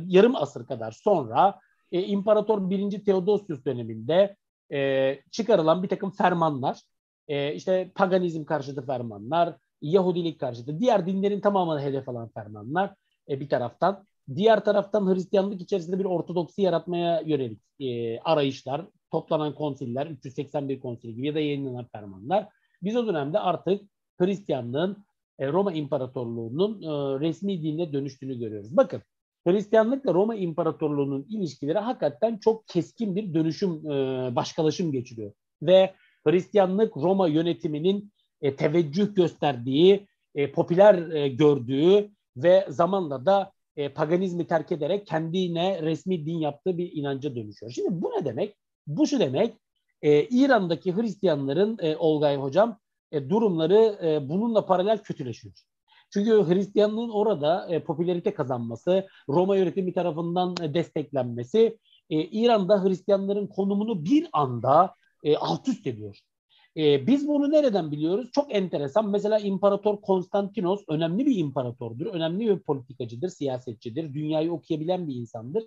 [0.07, 1.61] yarım asır kadar sonra
[1.93, 3.05] e, İmparator 1.
[3.05, 4.37] Theodosius döneminde
[4.73, 6.83] e, çıkarılan bir takım fermanlar
[7.29, 12.95] e, işte paganizm karşıtı fermanlar, Yahudilik karşıtı, diğer dinlerin tamamını hedef alan fermanlar
[13.29, 14.07] e, bir taraftan.
[14.35, 21.27] Diğer taraftan Hristiyanlık içerisinde bir ortodoksi yaratmaya yönelik e, arayışlar, toplanan konsiller, 381 konsil gibi
[21.27, 22.49] ya da yayınlanan fermanlar.
[22.83, 23.83] Biz o dönemde artık
[24.19, 25.05] Hristiyanlığın
[25.39, 28.77] e, Roma İmparatorluğu'nun e, resmi dinine dönüştüğünü görüyoruz.
[28.77, 29.03] Bakın
[29.47, 35.33] Hristiyanlıkla Roma İmparatorluğu'nun ilişkileri hakikaten çok keskin bir dönüşüm, e, başkalaşım geçiriyor.
[35.63, 35.95] Ve
[36.27, 38.13] Hristiyanlık Roma yönetiminin
[38.43, 45.83] e, teveccüh gösterdiği, e, popüler e, gördüğü ve zamanla da e, paganizmi terk ederek kendine
[45.83, 47.73] resmi din yaptığı bir inanca dönüşüyor.
[47.73, 48.57] Şimdi bu ne demek?
[48.87, 49.55] Bu şu demek,
[50.03, 52.79] İran'daki Hristiyanların, e, Olgay Hocam,
[53.29, 55.55] durumları bununla paralel kötüleşiyor.
[56.11, 61.79] Çünkü Hristiyanlığın orada e, popülerite kazanması, Roma yönetimi tarafından e, desteklenmesi
[62.11, 64.95] e, İran'da Hristiyanların konumunu bir anda
[65.25, 66.19] e, alt üst ediyor.
[66.77, 68.31] E, biz bunu nereden biliyoruz?
[68.33, 69.11] Çok enteresan.
[69.11, 75.65] Mesela İmparator Konstantinos önemli bir imparatordur, önemli bir politikacıdır, siyasetçidir, dünyayı okuyabilen bir insandır.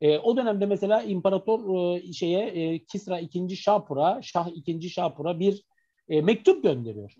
[0.00, 5.64] E, o dönemde mesela İmparator e, şeye e, Kisra II Şapur'a, Şah II Şapur'a bir
[6.08, 7.14] e, mektup gönderiyor.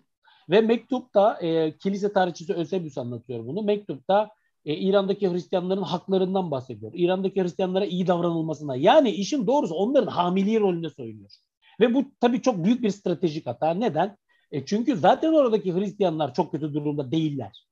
[0.49, 3.63] Ve mektupta e, kilise tarihçisi Ösebius anlatıyor bunu.
[3.63, 4.29] Mektupta
[4.65, 6.91] e, İran'daki Hristiyanların haklarından bahsediyor.
[6.95, 8.75] İran'daki Hristiyanlara iyi davranılmasına.
[8.75, 11.29] Yani işin doğrusu onların hamiliği rolünde söylüyor.
[11.79, 13.73] Ve bu tabii çok büyük bir stratejik hata.
[13.73, 14.17] Neden?
[14.51, 17.65] E, çünkü zaten oradaki Hristiyanlar çok kötü durumda değiller.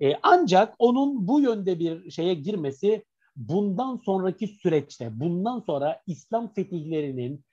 [0.00, 3.04] E, ancak onun bu yönde bir şeye girmesi
[3.36, 7.44] bundan sonraki süreçte, bundan sonra İslam fetihlerinin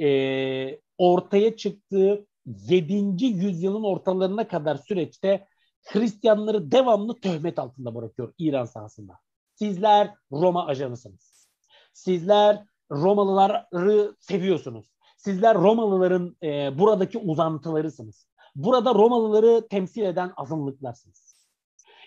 [0.00, 2.26] e, ortaya çıktığı
[2.68, 3.24] 7.
[3.24, 5.46] yüzyılın ortalarına kadar süreçte
[5.82, 9.12] Hristiyanları devamlı töhmet altında bırakıyor İran sahasında.
[9.54, 11.48] Sizler Roma ajanısınız.
[11.92, 14.86] Sizler Romalıları seviyorsunuz.
[15.16, 18.28] Sizler Romalıların e, buradaki uzantılarısınız.
[18.54, 21.30] Burada Romalıları temsil eden azınlıklarsınız.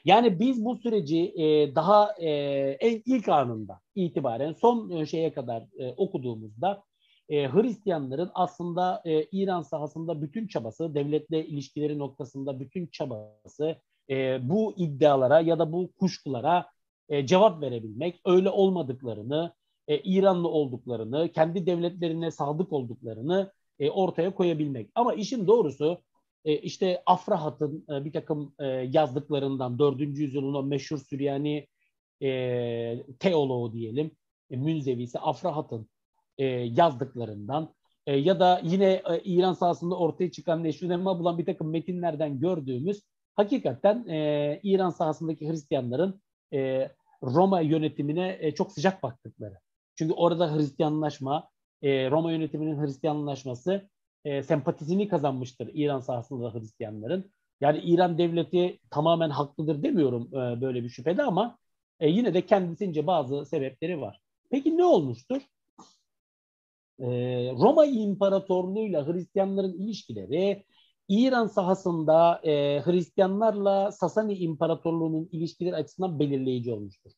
[0.06, 2.30] Yani biz bu süreci e, daha e,
[2.80, 6.84] en ilk anında itibaren son e, şeye kadar e, okuduğumuzda
[7.30, 13.76] e, Hristiyanların aslında e, İran sahasında bütün çabası, devletle ilişkileri noktasında bütün çabası
[14.10, 16.66] e, bu iddialara ya da bu kuşkulara
[17.10, 19.54] e, cevap verebilmek, öyle olmadıklarını,
[19.88, 24.90] e, İranlı olduklarını, kendi devletlerine sadık olduklarını e, ortaya koyabilmek.
[24.96, 26.02] Ama işin doğrusu
[26.46, 30.00] e, işte Afrahat'ın e, bir takım e, yazdıklarından 4.
[30.02, 31.68] yüzyılın o meşhur Süryani
[32.22, 34.12] e, teoloğu diyelim,
[34.52, 35.90] e, Münzevisi Afrahat'ın
[36.38, 37.74] e, yazdıklarından
[38.06, 43.02] e, ya da yine e, İran sahasında ortaya çıkan neşrünema bulan bir takım metinlerden gördüğümüz
[43.36, 46.22] hakikaten e, İran sahasındaki Hristiyanların
[46.54, 46.90] e,
[47.24, 49.58] Roma yönetimine e, çok sıcak baktıkları.
[49.96, 51.50] Çünkü orada Hristiyanlaşma,
[51.82, 53.90] e, Roma yönetiminin Hristiyanlaşması
[54.26, 57.32] e, sempatisini kazanmıştır İran sahasında da Hristiyanların.
[57.62, 61.58] Yani İran devleti tamamen haklıdır demiyorum e, böyle bir şüphede ama
[62.00, 64.20] e, yine de kendisince bazı sebepleri var.
[64.50, 65.42] Peki ne olmuştur?
[67.04, 67.08] E,
[67.52, 70.64] Roma İmparatorluğu'yla Hristiyanların ilişkileri
[71.10, 77.12] İran sahasında e, Hristiyanlarla Sasani İmparatorluğu'nun ilişkileri açısından belirleyici olmuştur.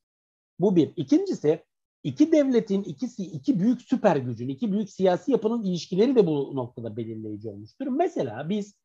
[0.60, 0.92] Bu bir.
[0.96, 1.64] İkincisi
[2.04, 6.98] iki devletin ikisi iki büyük süper gücün, iki büyük siyasi yapının ilişkileri de bu noktada
[6.98, 7.88] belirleyici olmuştur.
[7.88, 8.76] Mesela biz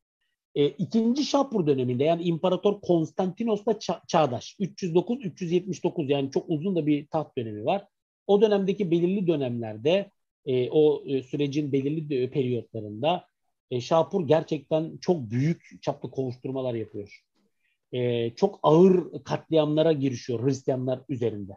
[0.55, 7.07] e, ikinci Şapur döneminde yani İmparator Konstantinos'la ça- çağdaş 309-379 yani çok uzun da bir
[7.07, 7.86] taht dönemi var.
[8.26, 10.11] O dönemdeki belirli dönemlerde
[10.47, 13.24] e, o e, sürecin belirli periyotlarında
[13.70, 17.20] e, Şapur gerçekten çok büyük çaplı kovuşturmalar yapıyor.
[17.93, 21.53] e, çok ağır katliamlara girişiyor Hristiyanlar üzerinde.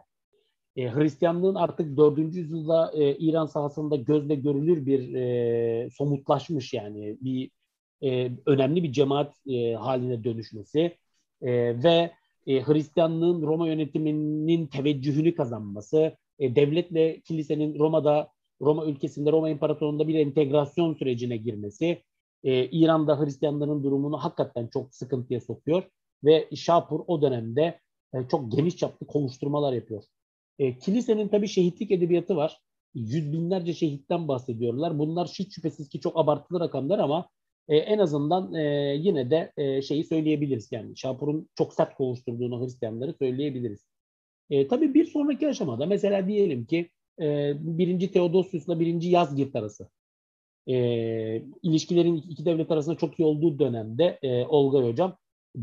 [0.76, 2.18] E, Hristiyanlığın artık 4.
[2.36, 7.50] yüzyılda e, İran sahasında gözle görülür bir e, somutlaşmış yani bir
[8.02, 10.80] e, önemli bir cemaat e, haline dönüşmesi
[11.42, 12.12] e, ve
[12.46, 18.28] e, Hristiyanlığın Roma yönetiminin teveccühünü kazanması, e, devletle kilisenin Roma'da,
[18.64, 22.02] Roma ülkesinde, Roma İmparatorluğu'nda bir entegrasyon sürecine girmesi,
[22.44, 25.82] e, İran'da Hristiyanların durumunu hakikaten çok sıkıntıya sokuyor
[26.24, 27.80] ve Şapur o dönemde
[28.14, 30.04] e, çok geniş çaplı kovuşturmalar yapıyor.
[30.58, 32.60] E, kilisenin tabii şehitlik edebiyatı var.
[32.94, 34.98] Yüz binlerce şehitten bahsediyorlar.
[34.98, 37.28] Bunlar hiç şüphesiz ki çok abartılı rakamlar ama
[37.68, 40.72] e, en azından e, yine de e, şeyi söyleyebiliriz.
[40.72, 43.86] Yani Şapur'un çok sert kovuşturduğunu Hristiyanları söyleyebiliriz.
[44.50, 46.90] E, tabii bir sonraki aşamada mesela diyelim ki
[47.20, 49.88] e, birinci Theodosius'la birinci Yazgirt arası
[50.66, 50.76] e,
[51.62, 55.16] ilişkilerin iki devlet arasında çok iyi olduğu dönemde e, Olga Hocam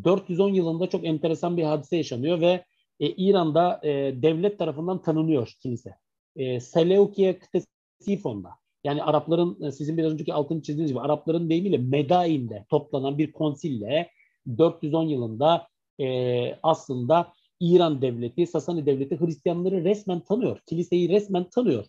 [0.03, 2.65] 410 yılında çok enteresan bir hadise yaşanıyor ve
[2.99, 3.89] e, İran'da e,
[4.21, 5.95] devlet tarafından tanınıyor kilise.
[6.35, 8.49] E, Seleukiye Ktesifon'da
[8.83, 14.09] yani Arapların e, sizin biraz önceki altını çizdiğiniz gibi Arapların deyimiyle Medain'de toplanan bir konsille
[14.57, 15.67] 410 yılında
[15.99, 20.59] e, aslında İran devleti, Sasani devleti Hristiyanları resmen tanıyor.
[20.66, 21.86] Kiliseyi resmen tanıyor.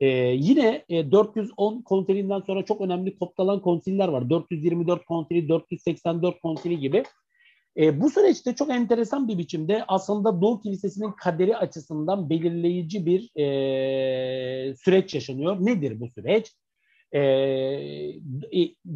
[0.00, 0.06] Ee,
[0.38, 4.30] yine e, 410 konsilinden sonra çok önemli toptalan konsiller var.
[4.30, 7.02] 424 konsili, 484 konsili gibi.
[7.76, 14.76] E, bu süreçte çok enteresan bir biçimde aslında Doğu Kilisesi'nin kaderi açısından belirleyici bir e,
[14.76, 15.56] süreç yaşanıyor.
[15.60, 16.52] Nedir bu süreç?
[17.14, 17.20] E,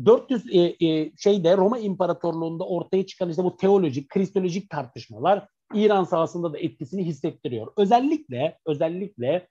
[0.04, 6.52] 400 e, e, şeyde Roma İmparatorluğu'nda ortaya çıkan işte bu teolojik, kristolojik tartışmalar İran sahasında
[6.52, 7.72] da etkisini hissettiriyor.
[7.76, 9.48] Özellikle özellikle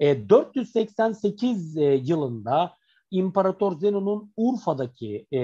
[0.00, 2.72] e, 488 e, yılında
[3.10, 5.40] İmparator Zenon'un Urfa'daki e,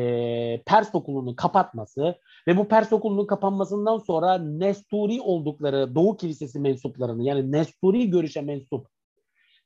[0.67, 7.53] Pers okulunu kapatması ve bu Pers okulunun kapanmasından sonra Nesturi oldukları Doğu Kilisesi mensuplarını yani
[7.53, 8.87] Nesturi görüşe mensup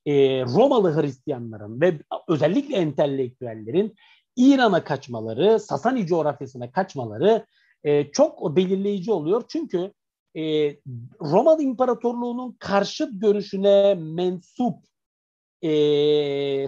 [0.06, 1.98] e, Romalı Hristiyanların ve
[2.28, 3.94] özellikle entelektüellerin
[4.36, 7.46] İran'a kaçmaları, Sasani coğrafyasına kaçmaları
[7.84, 9.44] e, çok belirleyici oluyor.
[9.48, 9.92] Çünkü
[10.36, 10.42] e,
[11.20, 14.76] Romalı İmparatorluğu'nun karşıt görüşüne mensup
[15.62, 15.70] e,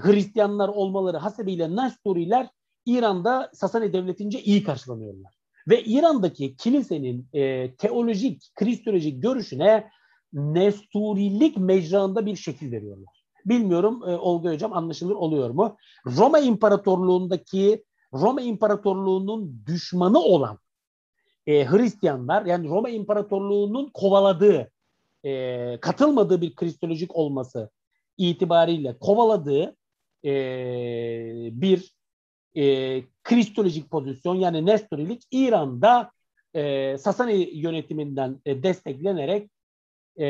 [0.01, 2.49] Hristiyanlar olmaları hasebiyle Nestoriler
[2.87, 5.35] İran'da Sasani Devleti'nce iyi karşılanıyorlar.
[5.69, 9.91] Ve İran'daki kilisenin e, teolojik, kristolojik görüşüne
[10.33, 13.25] Nesturilik mecrağında bir şekil veriyorlar.
[13.47, 15.77] Bilmiyorum e, Olga Hocam anlaşılır oluyor mu?
[16.07, 20.59] Roma İmparatorluğu'ndaki Roma İmparatorluğu'nun düşmanı olan
[21.47, 24.71] e, Hristiyanlar yani Roma İmparatorluğu'nun kovaladığı,
[25.25, 27.71] e, katılmadığı bir kristolojik olması
[28.19, 29.77] itibariyle kovaladığı
[30.25, 30.33] e,
[31.53, 31.95] bir
[32.57, 36.11] e, kristolojik pozisyon yani Nestorilik İran'da
[36.55, 39.51] e, Sasani yönetiminden e, desteklenerek
[40.19, 40.27] e,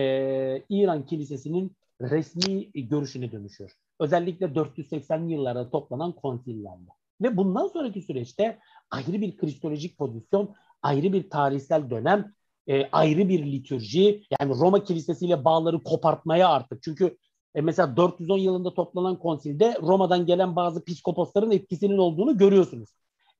[0.69, 3.71] İran Kilisesi'nin resmi görüşüne dönüşüyor.
[4.01, 6.91] Özellikle 480 yıllarda toplanan konsillerle.
[7.23, 8.59] Ve bundan sonraki süreçte
[8.91, 10.55] ayrı bir kristolojik pozisyon,
[10.85, 12.33] ayrı bir tarihsel dönem,
[12.67, 16.83] e, ayrı bir litürji, yani Roma Kilisesi ile bağları kopartmaya artık.
[16.83, 17.17] Çünkü
[17.55, 22.91] e, mesela 410 yılında toplanan konsilde Roma'dan gelen bazı psikoposların etkisinin olduğunu görüyorsunuz.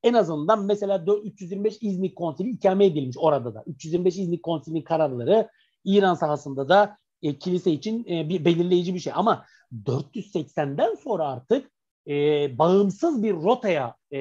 [0.03, 3.65] En azından mesela 325 İznik konsili ikame edilmiş orada da.
[3.67, 5.49] 325 İznik konsilinin kararları
[5.85, 9.13] İran sahasında da e, kilise için e, bir belirleyici bir şey.
[9.17, 9.45] Ama
[9.85, 11.71] 480'den sonra artık
[12.09, 12.13] e,
[12.59, 14.19] bağımsız bir rotaya e,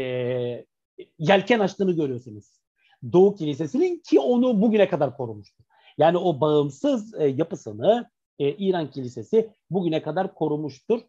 [1.19, 2.52] yelken açtığını görüyorsunuz.
[3.11, 5.63] Doğu Kilisesi'nin ki onu bugüne kadar korumuştu.
[5.97, 11.01] Yani o bağımsız e, yapısını e, İran Kilisesi bugüne kadar korumuştur.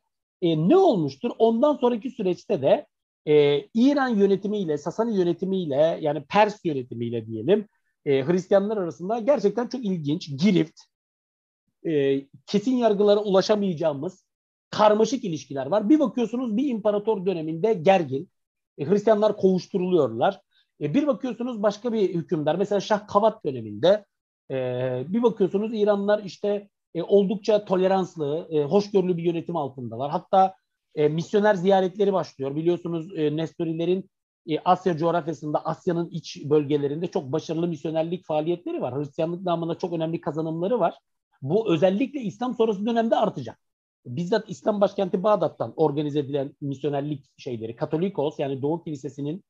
[0.43, 1.31] E, ne olmuştur?
[1.39, 2.87] Ondan sonraki süreçte de
[3.27, 7.69] e, İran yönetimiyle, Sasani yönetimiyle yani Pers yönetimiyle diyelim
[8.05, 10.81] e, Hristiyanlar arasında gerçekten çok ilginç, girift,
[11.87, 14.25] e, kesin yargılara ulaşamayacağımız
[14.71, 15.89] karmaşık ilişkiler var.
[15.89, 18.31] Bir bakıyorsunuz bir imparator döneminde gergin,
[18.79, 20.41] e, Hristiyanlar kovuşturuluyorlar.
[20.81, 24.05] E, bir bakıyorsunuz başka bir hükümdar, mesela Şah Kavat döneminde
[24.51, 24.55] e,
[25.09, 30.11] bir bakıyorsunuz İranlılar işte e, oldukça toleranslı, e, hoşgörülü bir yönetim altındalar.
[30.11, 30.55] Hatta
[30.95, 32.57] e, misyoner ziyaretleri başlıyor.
[32.57, 34.11] Biliyorsunuz e, Nestorilerin
[34.49, 38.99] e, Asya coğrafyasında, Asya'nın iç bölgelerinde çok başarılı misyonerlik faaliyetleri var.
[38.99, 40.95] Hristiyanlık namında çok önemli kazanımları var.
[41.43, 43.59] Bu özellikle İslam sonrası dönemde artacak.
[44.07, 49.45] Bizzat İslam başkenti Bağdat'tan organize edilen misyonerlik şeyleri, Katolikos yani Doğu Kilisesi'nin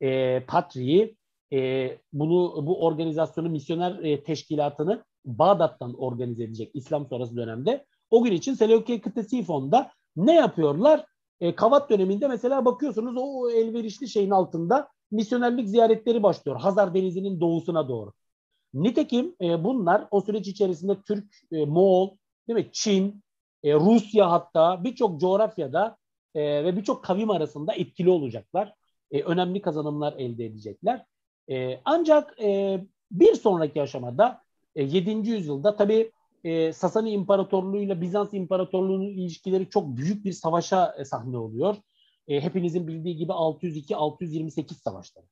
[0.00, 1.16] e, patriği
[1.52, 7.84] e, bunu bu organizasyonu misyoner e, teşkilatını Bağdat'tan organize edecek İslam sonrası dönemde.
[8.10, 11.04] O gün için Seleukiye Ktesifon'da ne yapıyorlar?
[11.40, 16.60] E, Kavat döneminde mesela bakıyorsunuz o elverişli şeyin altında misyonerlik ziyaretleri başlıyor.
[16.60, 18.12] Hazar Denizi'nin doğusuna doğru.
[18.74, 22.16] Nitekim e, bunlar o süreç içerisinde Türk, e, Moğol,
[22.48, 22.70] değil mi?
[22.72, 23.22] Çin,
[23.62, 25.96] e, Rusya hatta birçok coğrafyada
[26.34, 28.74] e, ve birçok kavim arasında etkili olacaklar.
[29.14, 31.04] E, önemli kazanımlar elde edecekler.
[31.50, 32.80] E, ancak e,
[33.10, 34.40] bir sonraki aşamada
[34.74, 35.30] e, 7.
[35.30, 36.12] yüzyılda tabii
[36.44, 41.76] e, Sasani İmparatorluğu ile Bizans İmparatorluğu'nun ilişkileri çok büyük bir savaşa e, sahne oluyor.
[42.28, 45.26] E, hepinizin bildiği gibi 602-628 savaşları.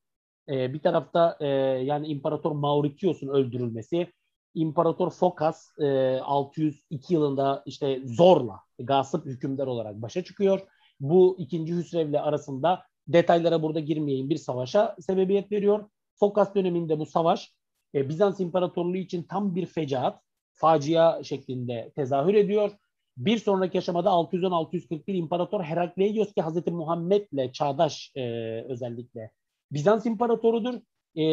[0.48, 1.46] E, bir tarafta e,
[1.84, 4.12] yani İmparator Mauritius'un öldürülmesi,
[4.54, 10.60] İmparator Fokas e, 602 yılında işte zorla gasp hükümdar olarak başa çıkıyor.
[11.00, 15.90] Bu ikinci Hüsrev'le arasında detaylara burada girmeyeyim bir savaşa sebebiyet veriyor.
[16.14, 17.54] Fokas döneminde bu savaş
[17.94, 20.20] e, Bizans İmparatorluğu için tam bir fecaat,
[20.52, 22.70] facia şeklinde tezahür ediyor.
[23.16, 28.22] Bir sonraki aşamada 610-641 İmparator Herakleios ki Hazreti Muhammed'le çağdaş e,
[28.68, 29.30] özellikle
[29.72, 30.74] Bizans İmparatorudur.
[31.16, 31.24] E,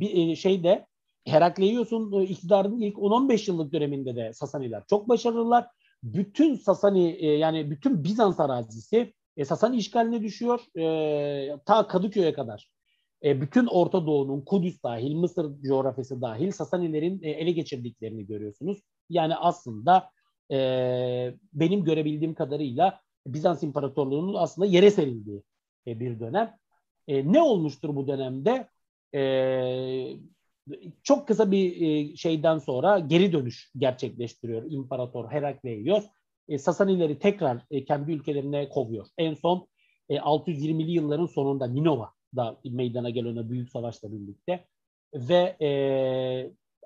[0.00, 0.86] bir, e, şeyde
[1.26, 5.66] Herakleios'un e, iktidarının ilk 10-15 yıllık döneminde de Sasaniler çok başarılılar.
[6.02, 10.60] Bütün Sasani e, yani bütün Bizans arazisi e, Sasani işgaline düşüyor.
[10.78, 12.70] E, ta Kadıköy'e kadar.
[13.24, 18.78] E, bütün Orta Doğu'nun Kudüs dahil, Mısır coğrafyası dahil Sasanilerin e, ele geçirdiklerini görüyorsunuz.
[19.10, 20.10] Yani aslında
[20.52, 25.42] e, benim görebildiğim kadarıyla Bizans İmparatorluğu'nun aslında yere serildiği
[25.86, 26.56] e, bir dönem.
[27.08, 28.68] E, ne olmuştur bu dönemde?
[29.14, 30.16] E,
[31.02, 36.04] çok kısa bir e, şeyden sonra geri dönüş gerçekleştiriyor İmparator Herakleios.
[36.48, 39.06] E, Sasanileri tekrar e, kendi ülkelerine kovuyor.
[39.18, 39.68] En son
[40.08, 44.64] e, 620'li yılların sonunda Ninova'da meydana gelen büyük savaşla birlikte
[45.14, 45.70] ve e,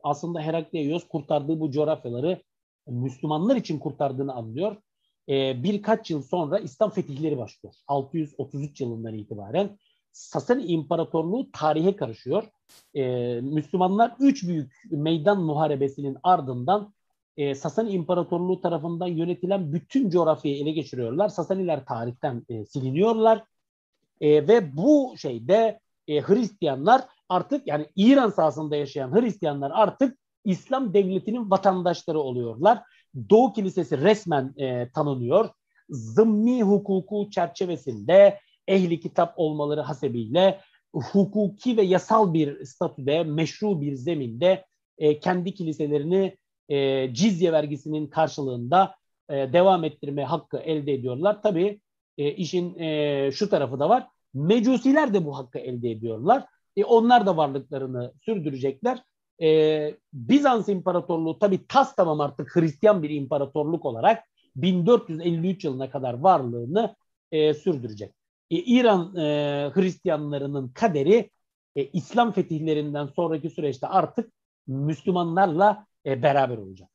[0.02, 2.42] aslında Herakleios kurtardığı bu coğrafyaları
[2.86, 4.76] Müslümanlar için kurtardığını anlıyor.
[5.28, 7.74] E, birkaç yıl sonra İslam fetihleri başlıyor.
[7.88, 9.78] 633 yılından itibaren
[10.12, 12.44] Sasani İmparatorluğu tarihe karışıyor.
[12.94, 13.04] E,
[13.40, 16.94] Müslümanlar üç büyük meydan muharebesinin ardından
[17.36, 21.28] e, Sasani İmparatorluğu tarafından yönetilen bütün coğrafyayı ele geçiriyorlar.
[21.28, 23.44] Sasaniler tarihten e, siliniyorlar.
[24.20, 31.50] E, ve bu şeyde e, Hristiyanlar artık yani İran sahasında yaşayan Hristiyanlar artık İslam devletinin
[31.50, 32.82] vatandaşları oluyorlar.
[33.30, 35.48] Doğu Kilisesi resmen e, tanınıyor.
[35.88, 38.38] Zımmi hukuku çerçevesinde
[38.68, 40.60] ehli kitap olmaları hasebiyle
[40.92, 44.64] hukuki ve yasal bir statüde, meşru bir zeminde
[44.98, 46.36] e, kendi kiliselerini
[46.72, 48.94] e, cizye vergisinin karşılığında
[49.30, 51.42] e, devam ettirme hakkı elde ediyorlar.
[51.42, 51.80] Tabii
[52.18, 54.06] e, işin e, şu tarafı da var.
[54.34, 56.44] Mecusiler de bu hakkı elde ediyorlar.
[56.76, 59.02] E, onlar da varlıklarını sürdürecekler.
[59.42, 64.24] E, Bizans İmparatorluğu tabii tas tamam artık Hristiyan bir imparatorluk olarak
[64.56, 66.96] 1453 yılına kadar varlığını
[67.32, 68.12] e, sürdürecek.
[68.50, 69.22] E, İran e,
[69.74, 71.30] Hristiyanlarının kaderi
[71.76, 74.32] e, İslam fetihlerinden sonraki süreçte artık
[74.66, 76.88] Müslümanlarla e, beraber olacak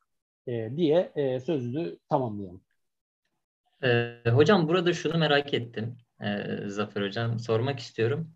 [0.48, 2.62] e, diye e, sözünü tamamlayalım.
[3.84, 6.28] E, hocam burada şunu merak ettim e,
[6.68, 8.30] Zafer Hocam sormak istiyorum.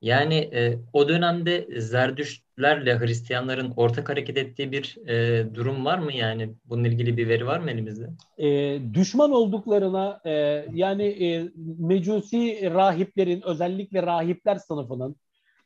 [0.00, 6.12] Yani e, o dönemde Zerdüştlerle Hristiyanların ortak hareket ettiği bir e, durum var mı?
[6.12, 8.08] Yani bununla ilgili bir veri var mı elimizde?
[8.38, 10.30] E, düşman olduklarına e,
[10.72, 15.16] yani e, Mecusi rahiplerin özellikle rahipler sınıfının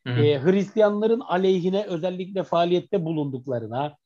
[0.06, 3.96] e, Hristiyanların aleyhine özellikle faaliyette bulunduklarına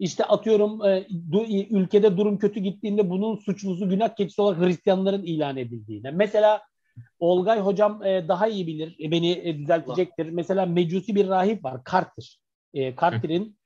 [0.00, 5.56] işte atıyorum e, du, ülkede durum kötü gittiğinde bunun suçlusu günah keçisi olarak Hristiyanların ilan
[5.56, 6.10] edildiğine.
[6.10, 6.62] Mesela
[7.18, 10.24] Olgay hocam e, daha iyi bilir, e, beni e, düzeltecektir.
[10.24, 10.32] Allah.
[10.32, 12.38] Mesela mecusi bir rahip var, Carter.
[12.74, 13.58] E, Carter'in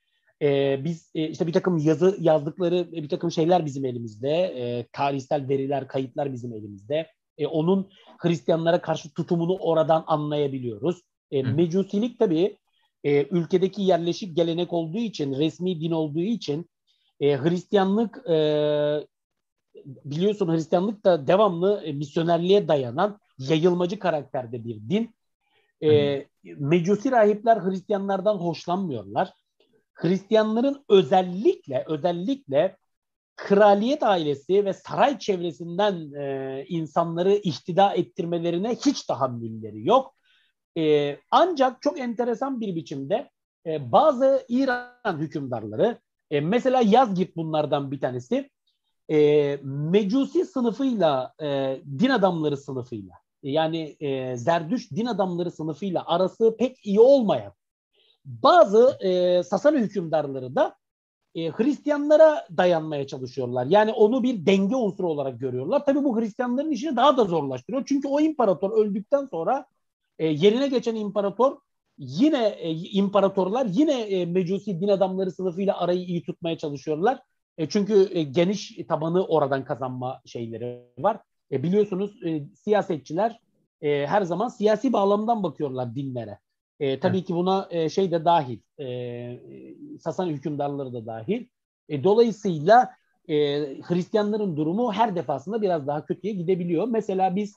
[0.43, 4.87] e, biz e, işte bir takım yazı yazdıkları e, bir takım şeyler bizim elimizde, e,
[4.93, 7.07] tarihsel veriler, kayıtlar bizim elimizde.
[7.39, 11.03] E, onun Hristiyanlara karşı tutumunu oradan anlayabiliyoruz.
[11.31, 12.57] E, mecusilik tabii
[13.05, 16.71] e, ülkedeki yerleşik gelenek olduğu için, resmi din olduğu için
[17.21, 18.37] e, Hristiyanlık e,
[19.85, 25.15] biliyorsun Hristiyanlık da devamlı e, misyonerliğe dayanan yayılmacı karakterde bir din.
[25.83, 29.33] E, Mecusi rahipler Hristiyanlardan hoşlanmıyorlar.
[29.95, 32.77] Hristiyanların özellikle özellikle
[33.37, 40.15] kraliyet ailesi ve saray çevresinden e, insanları ihtida ettirmelerine hiç tahammülleri yok.
[40.79, 43.31] E, ancak çok enteresan bir biçimde
[43.67, 45.99] e, bazı İran hükümdarları,
[46.31, 48.51] e, mesela Yazgit bunlardan bir tanesi,
[49.09, 56.87] e, Mecusi sınıfıyla, e, din adamları sınıfıyla, yani e, Zerdüş din adamları sınıfıyla arası pek
[56.87, 57.53] iyi olmayan
[58.25, 60.77] bazı e, Sasani hükümdarları da
[61.35, 63.67] e, Hristiyanlara dayanmaya çalışıyorlar.
[63.67, 65.85] Yani onu bir denge unsuru olarak görüyorlar.
[65.87, 67.85] Tabii bu Hristiyanların işini daha da zorlaştırıyor.
[67.87, 69.67] Çünkü o imparator öldükten sonra
[70.19, 71.57] e, yerine geçen imparator
[71.99, 77.21] yine e, imparatorlar yine e, mecusi din adamları sınıfıyla arayı iyi tutmaya çalışıyorlar.
[77.59, 81.21] E, çünkü e, geniş tabanı oradan kazanma şeyleri var.
[81.53, 83.41] E, biliyorsunuz e, siyasetçiler
[83.83, 86.39] e, her zaman siyasi bağlamdan bakıyorlar dinlere.
[86.81, 87.27] E, tabii evet.
[87.27, 89.41] ki buna e, şey de dahil, e,
[90.01, 91.47] Sasani hükümdarları da dahil.
[91.89, 92.91] E, dolayısıyla
[93.29, 93.35] e,
[93.83, 96.89] Hristiyanların durumu her defasında biraz daha kötüye gidebiliyor.
[96.89, 97.57] Mesela biz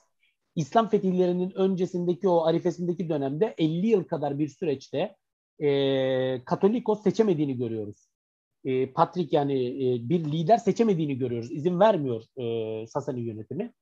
[0.58, 5.16] İslam fetihlerinin öncesindeki o arifesindeki dönemde 50 yıl kadar bir süreçte
[5.58, 8.08] e, Katolikos seçemediğini görüyoruz.
[8.64, 11.52] E, Patrik yani e, bir lider seçemediğini görüyoruz.
[11.52, 13.72] İzin vermiyor e, Sasani yönetimi.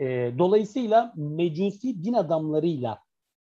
[0.00, 0.04] E,
[0.38, 2.98] dolayısıyla mecusi din adamlarıyla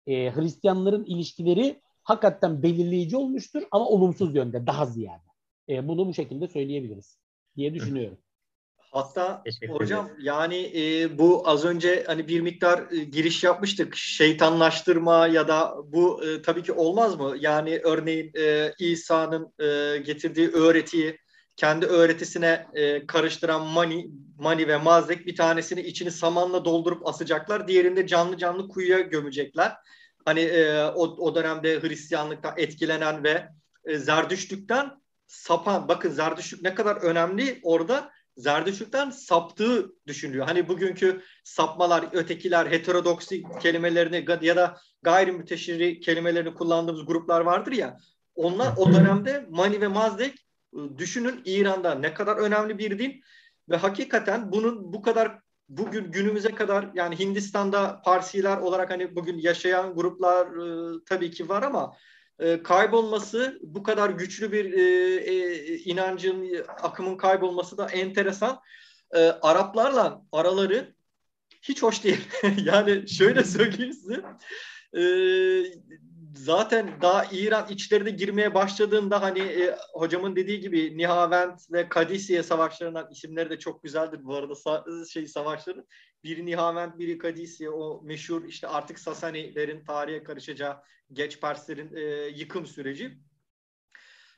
[0.08, 5.24] e, Hristiyanların ilişkileri hakikaten belirleyici olmuştur ama olumsuz yönde daha ziyade.
[5.70, 7.20] E, bunu bu şekilde söyleyebiliriz
[7.56, 8.18] diye düşünüyorum.
[8.96, 13.96] Hatta hocam yani e, bu az önce hani bir miktar e, giriş yapmıştık.
[13.96, 17.36] Şeytanlaştırma ya da bu e, tabii ki olmaz mı?
[17.40, 21.18] Yani örneğin e, İsa'nın e, getirdiği öğretiyi
[21.56, 24.10] kendi öğretisine e, karıştıran Mani,
[24.40, 27.68] Mani ve Mazek bir tanesini içini samanla doldurup asacaklar.
[27.68, 29.74] Diğerinde canlı canlı kuyuya gömecekler.
[30.26, 33.50] Hani e, o, o dönemde Hristiyanlıkta etkilenen ve
[33.86, 34.92] e, Zerdüştlükten
[35.28, 40.48] sapan, bakın Zerdüştlük ne kadar önemli orada Zerdüştlükten saptığı düşünülüyor.
[40.48, 47.98] Hani bugünkü sapmalar, ötekiler, heterodoksi kelimelerini ya da gayrimüteşiri kelimelerini kullandığımız gruplar vardır ya.
[48.36, 50.46] Onlar o dönemde Mani ve Mazdek
[50.76, 53.22] ıı, düşünün İran'da ne kadar önemli bir din
[53.70, 55.40] ve hakikaten bunun bu kadar
[55.70, 61.64] bugün günümüze kadar yani Hindistan'da Parsiler olarak hani bugün yaşayan gruplar e, tabii ki var
[61.64, 61.96] ama
[62.40, 64.82] e, kaybolması bu kadar güçlü bir e,
[65.16, 68.60] e, inancın akımın kaybolması da enteresan.
[69.16, 70.96] E, Araplarla araları
[71.62, 72.28] hiç hoş değil.
[72.64, 74.24] yani şöyle söyleyeyim size.
[74.98, 75.02] E,
[76.36, 83.12] zaten daha İran içlerine girmeye başladığında hani e, hocamın dediği gibi Nihavend ve Kadisiye savaşlarından
[83.12, 85.86] isimleri de çok güzeldir bu arada sa- şey savaşları.
[86.26, 90.78] Biri Nihavend, biri Kadisiye o meşhur işte artık Sasanilerin tarihe karışacağı
[91.14, 93.18] geç Perslerin e, yıkım süreci.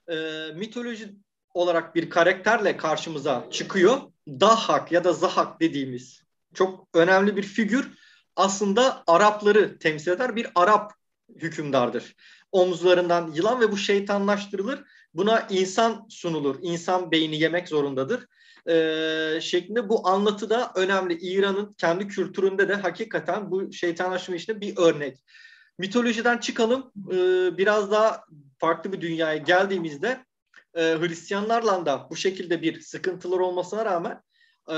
[0.09, 0.15] E,
[0.55, 1.09] mitoloji
[1.53, 4.01] olarak bir karakterle karşımıza çıkıyor.
[4.27, 6.23] Dahak ya da Zahak dediğimiz
[6.53, 7.91] çok önemli bir figür
[8.35, 10.35] aslında Arapları temsil eder.
[10.35, 10.93] Bir Arap
[11.35, 12.15] hükümdardır.
[12.51, 14.83] Omuzlarından yılan ve bu şeytanlaştırılır.
[15.13, 16.55] Buna insan sunulur.
[16.61, 18.27] İnsan beyni yemek zorundadır.
[18.69, 21.17] Ee, şeklinde bu anlatı da önemli.
[21.21, 25.23] İran'ın kendi kültüründe de hakikaten bu şeytanlaşma işine bir örnek.
[25.79, 26.91] Mitolojiden çıkalım.
[27.11, 28.23] Ee, biraz daha
[28.59, 30.25] farklı bir dünyaya geldiğimizde
[30.75, 34.21] e, Hristiyanlarla da bu şekilde bir sıkıntılar olmasına rağmen
[34.71, 34.75] e,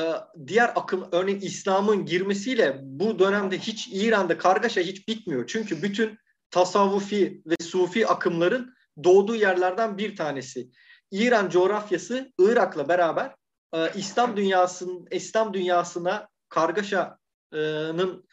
[0.48, 5.48] diğer akım örneğin İslam'ın girmesiyle bu dönemde hiç İran'da kargaşa hiç bitmiyor.
[5.48, 6.18] Çünkü bütün
[6.52, 10.70] tasavvufi ve sufi akımların doğduğu yerlerden bir tanesi.
[11.11, 13.36] İran coğrafyası Irak'la beraber
[13.73, 18.25] e, İslam dünyasının İslam dünyasına kargaşanın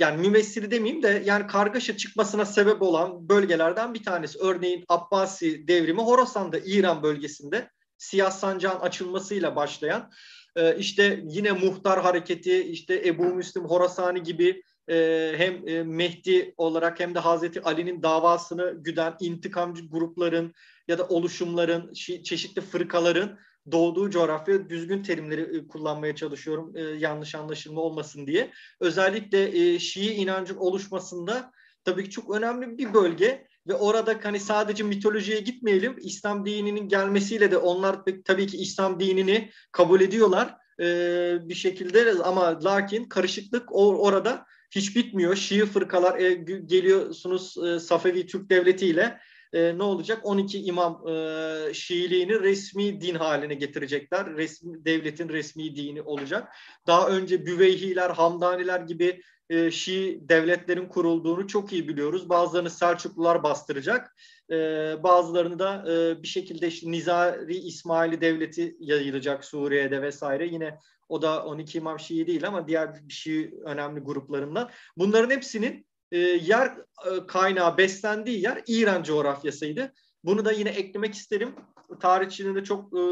[0.00, 4.38] yani mümessili demeyeyim de yani kargaşa çıkmasına sebep olan bölgelerden bir tanesi.
[4.38, 10.10] Örneğin Abbasi devrimi Horasan'da İran bölgesinde siyah sancağın açılmasıyla başlayan
[10.56, 17.00] e, işte yine muhtar hareketi işte Ebu Müslim Horasani gibi e, hem e, Mehdi olarak
[17.00, 20.54] hem de Hazreti Ali'nin davasını güden intikamcı grupların
[20.88, 21.92] ya da oluşumların,
[22.22, 23.38] çeşitli fırkaların
[23.72, 28.50] doğduğu coğrafya düzgün terimleri e, kullanmaya çalışıyorum e, yanlış anlaşılma olmasın diye.
[28.80, 31.52] Özellikle e, Şii inancın oluşmasında
[31.84, 35.96] tabii ki çok önemli bir bölge ve orada hani sadece mitolojiye gitmeyelim.
[36.00, 42.64] İslam dininin gelmesiyle de onlar tabii ki İslam dinini kabul ediyorlar e, bir şekilde ama
[42.64, 45.36] lakin karışıklık orada hiç bitmiyor.
[45.36, 46.34] Şii fırkalar e,
[46.66, 49.18] geliyorsunuz e, Safevi Türk Devleti ile
[49.52, 50.20] e, ne olacak?
[50.22, 54.36] 12 imam e, Şiiliğini resmi din haline getirecekler.
[54.36, 56.56] Resmi devletin resmi dini olacak.
[56.86, 62.28] Daha önce Büveyhiler, Hamdaniler gibi e, Şii devletlerin kurulduğunu çok iyi biliyoruz.
[62.28, 64.16] Bazılarını Selçuklular bastıracak.
[64.50, 64.56] E,
[65.02, 70.46] bazılarını da e, bir şekilde Nizari İsmaili devleti yayılacak Suriye'de vesaire.
[70.46, 70.78] Yine
[71.08, 74.70] o da 12 İmam Şii değil ama diğer Şii önemli gruplarından.
[74.96, 76.66] Bunların hepsinin e, yer
[77.06, 79.92] e, kaynağı beslendiği yer İran coğrafyasıydı.
[80.24, 81.54] Bunu da yine eklemek isterim.
[82.00, 83.02] Tarihçinin de çok e,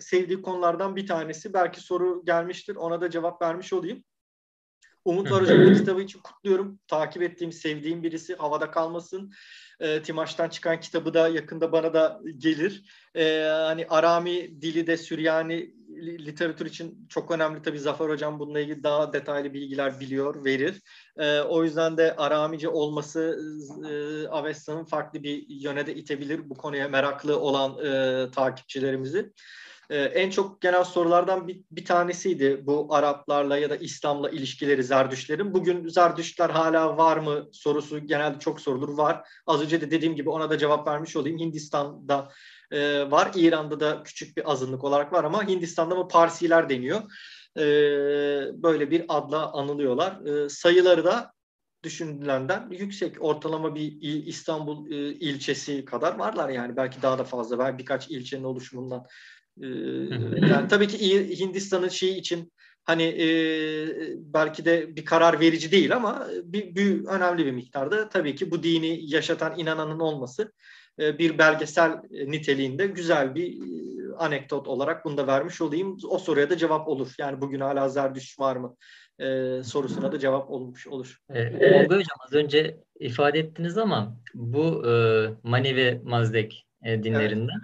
[0.00, 1.54] sevdiği konulardan bir tanesi.
[1.54, 2.76] Belki soru gelmiştir.
[2.76, 4.04] Ona da cevap vermiş olayım.
[5.04, 6.78] Umut var kitabı için kutluyorum.
[6.88, 8.34] Takip ettiğim, sevdiğim birisi.
[8.34, 9.32] Havada kalmasın.
[9.80, 12.82] E, Timaş'tan çıkan kitabı da yakında bana da gelir.
[13.14, 18.82] E, hani Arami dili de Süryani literatür için çok önemli tabii Zafer Hocam bununla ilgili
[18.82, 20.82] daha detaylı bilgiler biliyor, verir.
[21.16, 23.38] E, o yüzden de Aramice olması
[23.90, 29.32] e, Avesta'nın farklı bir yöne de itebilir bu konuya meraklı olan e, takipçilerimizi.
[29.90, 35.54] E, en çok genel sorulardan bir, bir tanesiydi bu Araplarla ya da İslam'la ilişkileri Zerdüşlerin.
[35.54, 38.88] Bugün Zerdüştler hala var mı sorusu genelde çok sorulur.
[38.88, 39.28] Var.
[39.46, 41.38] Az önce de dediğim gibi ona da cevap vermiş olayım.
[41.38, 42.28] Hindistan'da
[42.72, 43.30] e, var.
[43.34, 47.00] İran'da da küçük bir azınlık olarak var ama Hindistan'da mı Parsiler deniyor.
[47.58, 47.62] E,
[48.62, 50.26] böyle bir adla anılıyorlar.
[50.26, 51.32] E, sayıları da
[51.84, 53.24] düşünülenden yüksek.
[53.24, 56.76] Ortalama bir İstanbul e, ilçesi kadar varlar yani.
[56.76, 57.58] Belki daha da fazla.
[57.58, 59.06] Belki birkaç ilçenin oluşumundan.
[59.62, 59.66] E,
[60.46, 62.52] yani tabii ki Hindistan'ın şeyi için
[62.84, 63.26] hani e,
[64.18, 68.62] belki de bir karar verici değil ama bir, bir önemli bir miktarda tabii ki bu
[68.62, 70.52] dini yaşatan inananın olması
[70.98, 75.98] bir belgesel niteliğinde güzel bir e, anekdot olarak bunu da vermiş olayım.
[76.08, 77.14] O soruya da cevap olur.
[77.18, 78.76] Yani bugün hala Zerdüş var mı
[79.18, 81.18] e, sorusuna da cevap olmuş olur.
[81.30, 84.92] E, Olga Hocam az önce ifade ettiniz ama bu e,
[85.42, 87.60] Mani ve Mazdek e, dinlerinden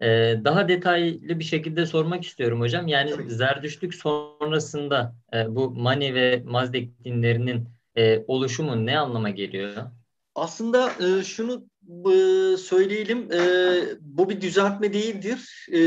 [0.00, 0.38] evet.
[0.38, 2.88] e, daha detaylı bir şekilde sormak istiyorum hocam.
[2.88, 3.30] Yani Tabii.
[3.30, 9.72] Zerdüştlük sonrasında e, bu Mani ve Mazdek dinlerinin e, oluşumu ne anlama geliyor?
[10.36, 13.40] Aslında e, şunu e, söyleyelim, e,
[14.00, 15.68] bu bir düzeltme değildir.
[15.72, 15.80] E,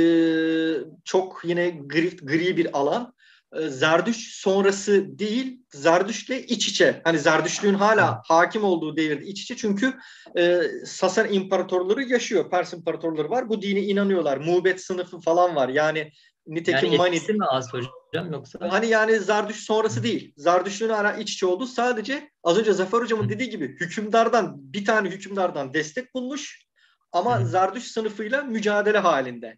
[1.05, 3.13] çok yine gri, gri bir alan.
[3.55, 7.01] E, Zerdüş sonrası değil, Zerdüş'le iç içe.
[7.03, 9.55] Hani Zerdüşlüğün hala hakim olduğu devirde iç içe.
[9.55, 9.93] Çünkü
[10.37, 13.49] e, Sasan imparatorları yaşıyor, Pers imparatorları var.
[13.49, 14.37] Bu dine inanıyorlar.
[14.37, 15.69] Muğbet sınıfı falan var.
[15.69, 16.11] Yani
[16.47, 17.37] nitekim yani Mani...
[17.37, 18.59] mi az hocam yoksa?
[18.71, 20.33] Hani yani Zerdüş sonrası değil.
[20.37, 21.65] Zerdüşlüğün hala iç içe oldu.
[21.67, 26.69] Sadece az önce Zafer hocamın dediği gibi hükümdardan bir tane hükümdardan destek bulmuş.
[27.11, 27.45] Ama Hı.
[27.45, 29.57] Zerdüş sınıfıyla mücadele halinde.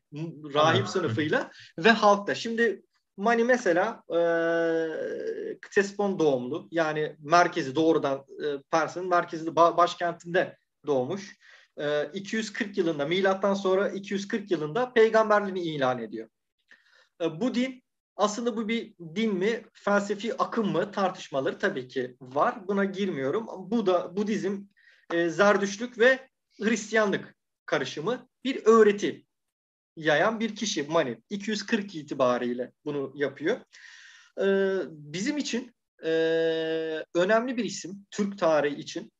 [0.53, 2.35] Rahip sınıfıyla ve halkta.
[2.35, 2.81] Şimdi
[3.17, 4.21] Mani mesela e,
[5.61, 6.67] Ktespon doğumlu.
[6.71, 11.37] Yani merkezi doğrudan e, Pers'in merkezi başkentinde doğmuş.
[11.77, 16.29] E, 240 yılında milattan sonra 240 yılında peygamberliğini ilan ediyor.
[17.21, 17.83] E, bu din
[18.15, 22.67] aslında bu bir din mi, felsefi akım mı tartışmaları tabii ki var.
[22.67, 23.47] Buna girmiyorum.
[23.71, 24.61] Bu da Budizm,
[25.13, 26.29] e, Zerdüşlük ve
[26.61, 27.35] Hristiyanlık
[27.65, 29.25] karışımı bir öğreti
[29.95, 31.21] yayan bir kişi Mani.
[31.29, 33.57] 240 itibariyle bunu yapıyor.
[34.41, 36.09] Ee, bizim için e,
[37.15, 39.11] önemli bir isim Türk tarihi için.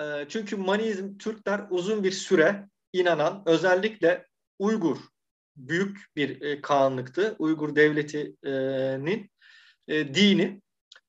[0.00, 4.26] E, çünkü Manizm Türkler uzun bir süre inanan özellikle
[4.58, 4.98] Uygur
[5.56, 7.36] büyük bir e, kağanlıktı.
[7.38, 9.30] Uygur devletinin
[9.88, 10.60] e, dini.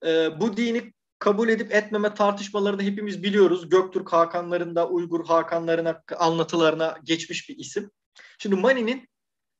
[0.06, 3.68] E, bu dini kabul edip etmeme tartışmalarını hepimiz biliyoruz.
[3.68, 7.90] Göktürk Hakanlarında Uygur Hakanlarına anlatılarına geçmiş bir isim.
[8.38, 9.08] Şimdi Mani'nin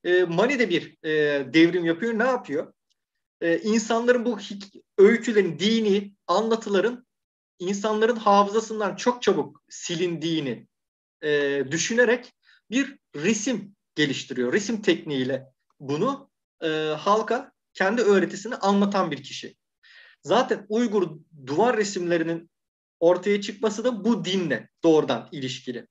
[0.04, 1.10] e, Mani de bir e,
[1.54, 2.18] devrim yapıyor.
[2.18, 2.72] Ne yapıyor?
[3.40, 4.38] E, insanların bu
[4.98, 7.06] öykülerin, dini, anlatıların
[7.58, 10.66] insanların hafızasından çok çabuk silindiğini
[11.22, 12.32] e, düşünerek
[12.70, 14.52] bir resim geliştiriyor.
[14.52, 15.46] Resim tekniğiyle
[15.80, 16.30] bunu
[16.62, 16.68] e,
[16.98, 19.56] halka kendi öğretisini anlatan bir kişi.
[20.22, 21.10] Zaten Uygur
[21.46, 22.50] duvar resimlerinin
[23.00, 25.86] ortaya çıkması da bu dinle doğrudan ilişkili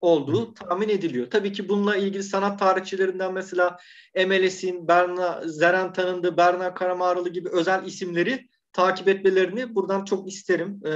[0.00, 1.30] olduğu tahmin ediliyor.
[1.30, 3.76] Tabii ki bununla ilgili sanat tarihçilerinden mesela
[4.14, 10.80] Emeles'in, Berna Zerentan'ın Berna Karamağralı gibi özel isimleri takip etmelerini buradan çok isterim.
[10.86, 10.90] E,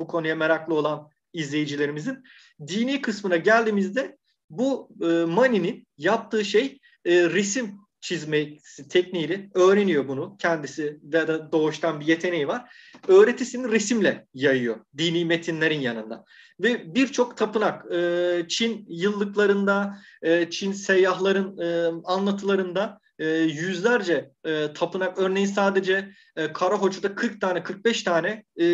[0.00, 2.24] bu konuya meraklı olan izleyicilerimizin.
[2.66, 4.16] Dini kısmına geldiğimizde
[4.58, 8.58] bu e, Mani'nin yaptığı şey e, resim çizme
[8.88, 10.36] tekniğiyle öğreniyor bunu.
[10.38, 12.74] Kendisi de, de doğuştan bir yeteneği var.
[13.08, 16.24] Öğretisini resimle yayıyor dini metinlerin yanında.
[16.60, 25.18] Ve birçok tapınak e, Çin yıllıklarında, e, Çin seyyahların e, anlatılarında e, yüzlerce e, tapınak
[25.18, 28.64] örneğin sadece e, Karahoçu'da 40 tane 45 tane e,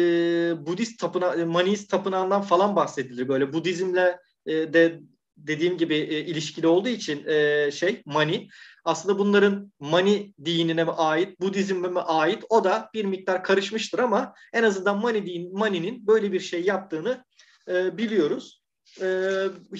[0.66, 3.28] Budist tapınağı, Manist tapınağından falan bahsedilir.
[3.28, 5.00] Böyle Budizmle e, de
[5.46, 8.48] dediğim gibi e, ilişkili olduğu için e, şey Mani
[8.84, 14.34] aslında bunların Mani dinine mi ait, Budizm'e mi ait o da bir miktar karışmıştır ama
[14.52, 17.24] en azından Mani din, Mani'nin böyle bir şey yaptığını
[17.68, 18.62] e, biliyoruz.
[19.00, 19.06] E,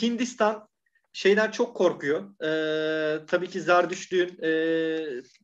[0.03, 0.69] Hindistan
[1.13, 2.45] şeyden çok korkuyor.
[2.45, 4.51] E, tabii ki Zerdüştlüğün e,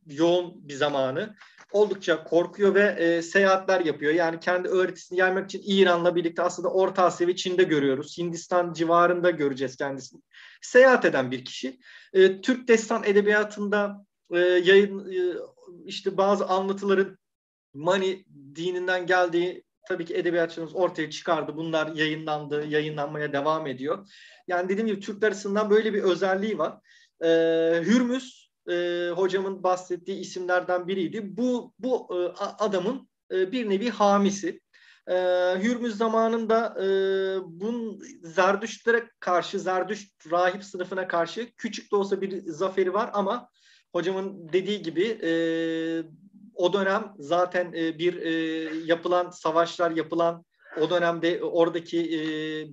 [0.05, 1.35] yoğun bir zamanı
[1.71, 4.13] oldukça korkuyor ve e, seyahatler yapıyor.
[4.13, 8.17] Yani kendi öğretisini yaymak için İran'la birlikte aslında Orta Asya ve Çin'de görüyoruz.
[8.17, 10.21] Hindistan civarında göreceğiz kendisini.
[10.61, 11.79] Seyahat eden bir kişi.
[12.13, 15.37] E, Türk destan edebiyatında e, yayın e,
[15.85, 17.17] işte bazı anlatıların
[17.73, 18.25] Mani
[18.55, 21.57] dininden geldiği tabii ki edebiyatçımız ortaya çıkardı.
[21.57, 24.07] Bunlar yayınlandı, yayınlanmaya devam ediyor.
[24.47, 26.79] Yani dediğim gibi Türkler açısından böyle bir özelliği var.
[27.23, 27.27] E,
[27.85, 31.37] Hürmüz e, hocamın bahsettiği isimlerden biriydi.
[31.37, 32.17] Bu bu e,
[32.59, 34.61] adamın e, bir nevi hamisi.
[35.07, 35.15] E,
[35.61, 36.87] Hürmüz zamanında e,
[37.45, 43.49] bunun Zerdüştlere karşı, Zerdüşt rahip sınıfına karşı küçük de olsa bir zaferi var ama
[43.91, 45.31] hocamın dediği gibi e,
[46.53, 48.31] o dönem zaten e, bir e,
[48.85, 50.45] yapılan savaşlar yapılan
[50.81, 52.19] o dönemde oradaki e,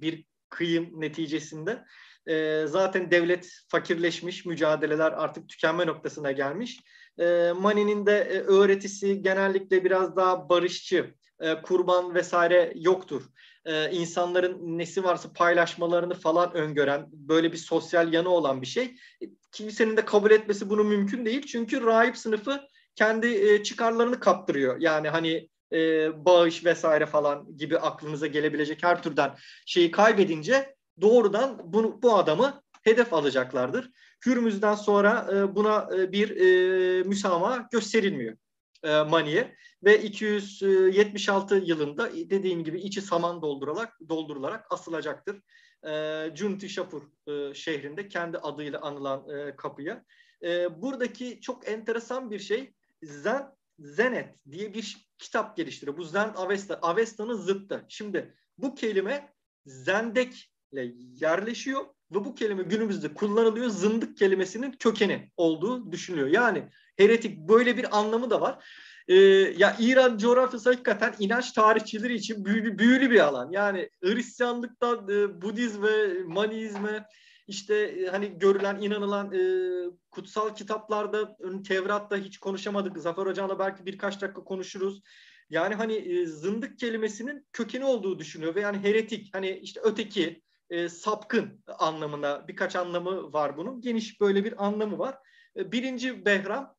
[0.01, 1.85] bir kıyım neticesinde
[2.27, 6.81] e, zaten devlet fakirleşmiş, mücadeleler artık tükenme noktasına gelmiş.
[7.19, 13.23] E, Mani'nin de e, öğretisi genellikle biraz daha barışçı, e, kurban vesaire yoktur.
[13.65, 18.85] E, insanların nesi varsa paylaşmalarını falan öngören, böyle bir sosyal yanı olan bir şey.
[19.23, 21.47] E, kimsenin de kabul etmesi bunu mümkün değil.
[21.47, 22.61] Çünkü rahip sınıfı
[22.95, 24.81] kendi e, çıkarlarını kaptırıyor.
[24.81, 29.37] Yani hani e, bağış vesaire falan gibi aklınıza gelebilecek her türden
[29.67, 33.91] şeyi kaybedince doğrudan bunu, bu adamı hedef alacaklardır.
[34.27, 38.37] Hürmüz'den sonra e, buna e, bir e, müsamaha gösterilmiyor
[38.85, 45.41] e, Mani'ye ve 276 yılında dediğim gibi içi saman doldurularak doldurularak asılacaktır.
[45.87, 50.05] E, Cunti Şapur e, şehrinde kendi adıyla anılan e, kapıya.
[50.43, 55.97] E, buradaki çok enteresan bir şey Zen Zenet diye bir kitap geliştiriyor.
[55.97, 57.85] Bu Zen Avesta, Avesta'nın zıttı.
[57.89, 59.33] Şimdi bu kelime
[59.67, 60.54] Zendek
[61.21, 61.81] yerleşiyor
[62.13, 63.69] ve bu kelime günümüzde kullanılıyor.
[63.69, 66.29] Zındık kelimesinin kökeni olduğu düşünülüyor.
[66.29, 68.65] Yani heretik böyle bir anlamı da var.
[69.09, 69.15] Ee,
[69.57, 73.51] ya İran coğrafyası hakikaten inanç tarihçileri için büyülü, büyülü bir alan.
[73.53, 77.07] Yani Hristiyanlıktan e, Budizme, Maniizme,
[77.47, 79.41] işte e, hani görülen, inanılan e,
[80.11, 81.37] kutsal kitaplarda,
[81.69, 82.99] Tevrat'ta hiç konuşamadık.
[82.99, 85.03] Zafer Hocam'la belki birkaç dakika konuşuruz.
[85.51, 90.43] Yani hani e, zındık kelimesinin kökeni olduğu düşünüyor ve yani heretik, hani işte öteki,
[90.75, 93.81] e, sapkın anlamına birkaç anlamı var bunun.
[93.81, 95.19] Geniş böyle bir anlamı var.
[95.57, 96.75] E, birinci Behram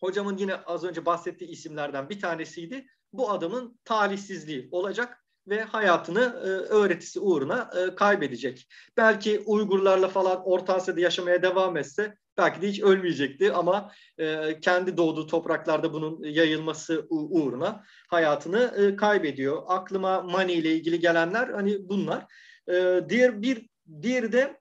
[0.00, 2.86] hocamın yine az önce bahsettiği isimlerden bir tanesiydi.
[3.12, 8.68] Bu adamın talihsizliği olacak ve hayatını e, öğretisi uğruna e, kaybedecek.
[8.96, 14.96] Belki Uygurlarla falan Orta Asya'da yaşamaya devam etse belki de hiç ölmeyecekti ama e, kendi
[14.96, 19.62] doğduğu topraklarda bunun yayılması uğruna hayatını e, kaybediyor.
[19.66, 22.26] Aklıma Mani ile ilgili gelenler hani bunlar.
[22.68, 23.68] E, diğer bir
[24.02, 24.60] diğeri de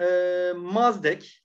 [0.00, 1.42] e, Mazdek.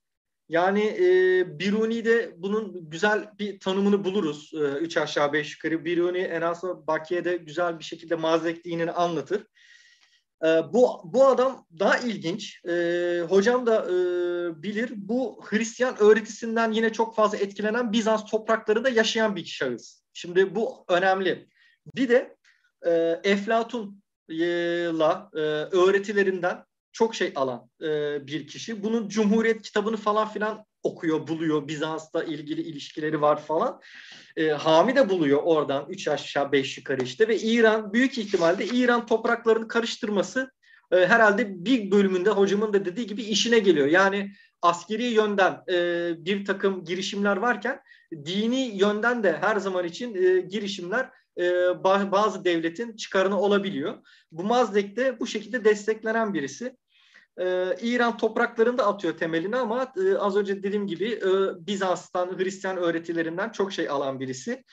[0.49, 4.51] Yani e, Biruni'de bunun güzel bir tanımını buluruz.
[4.53, 5.85] E, üç aşağı beş yukarı.
[5.85, 9.45] Biruni en az Bakiye'de güzel bir şekilde Mazdek dinini anlatır.
[10.45, 12.65] E, bu, bu adam daha ilginç.
[12.65, 12.73] E,
[13.29, 13.93] hocam da e,
[14.63, 14.91] bilir.
[14.95, 20.01] Bu Hristiyan öğretisinden yine çok fazla etkilenen Bizans topraklarında yaşayan bir şahıs.
[20.13, 21.47] Şimdi bu önemli.
[21.95, 22.37] Bir de
[22.85, 24.01] e, Eflatun
[24.99, 25.39] la e,
[25.77, 27.87] öğretilerinden çok şey alan e,
[28.27, 28.83] bir kişi.
[28.83, 31.67] Bunun Cumhuriyet kitabını falan filan okuyor, buluyor.
[31.67, 33.81] Bizans'la ilgili ilişkileri var falan.
[34.37, 39.05] E, Hami de buluyor oradan üç aşağı beş yukarı işte ve İran büyük ihtimalle İran
[39.05, 40.51] topraklarını karıştırması
[40.91, 43.87] e, herhalde bir bölümünde hocamın da dediği gibi işine geliyor.
[43.87, 44.31] Yani
[44.61, 45.63] askeri yönden
[46.25, 47.81] bir takım girişimler varken
[48.25, 50.13] dini yönden de her zaman için
[50.49, 51.09] girişimler
[52.11, 53.97] bazı devletin çıkarını olabiliyor.
[54.31, 56.77] Bu Mazdek de bu şekilde desteklenen birisi.
[57.39, 61.29] E, İran topraklarında atıyor temelini ama e, az önce dediğim gibi e,
[61.67, 64.63] Bizans'tan, Hristiyan öğretilerinden çok şey alan birisi.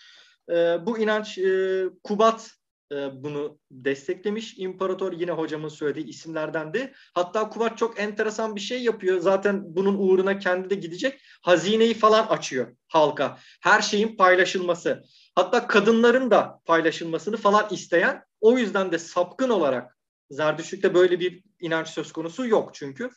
[0.51, 0.55] E,
[0.86, 2.51] bu inanç e, Kubat
[2.93, 4.59] e, bunu desteklemiş.
[4.59, 6.93] İmparator yine hocamın söylediği isimlerden de.
[7.14, 9.20] Hatta Kubat çok enteresan bir şey yapıyor.
[9.20, 11.20] Zaten bunun uğruna kendi de gidecek.
[11.43, 13.39] Hazineyi falan açıyor halka.
[13.62, 15.02] Her şeyin paylaşılması.
[15.39, 18.23] Hatta kadınların da paylaşılmasını falan isteyen.
[18.40, 19.98] O yüzden de sapkın olarak
[20.31, 23.10] Zerdüştlük'te böyle bir inanç söz konusu yok çünkü.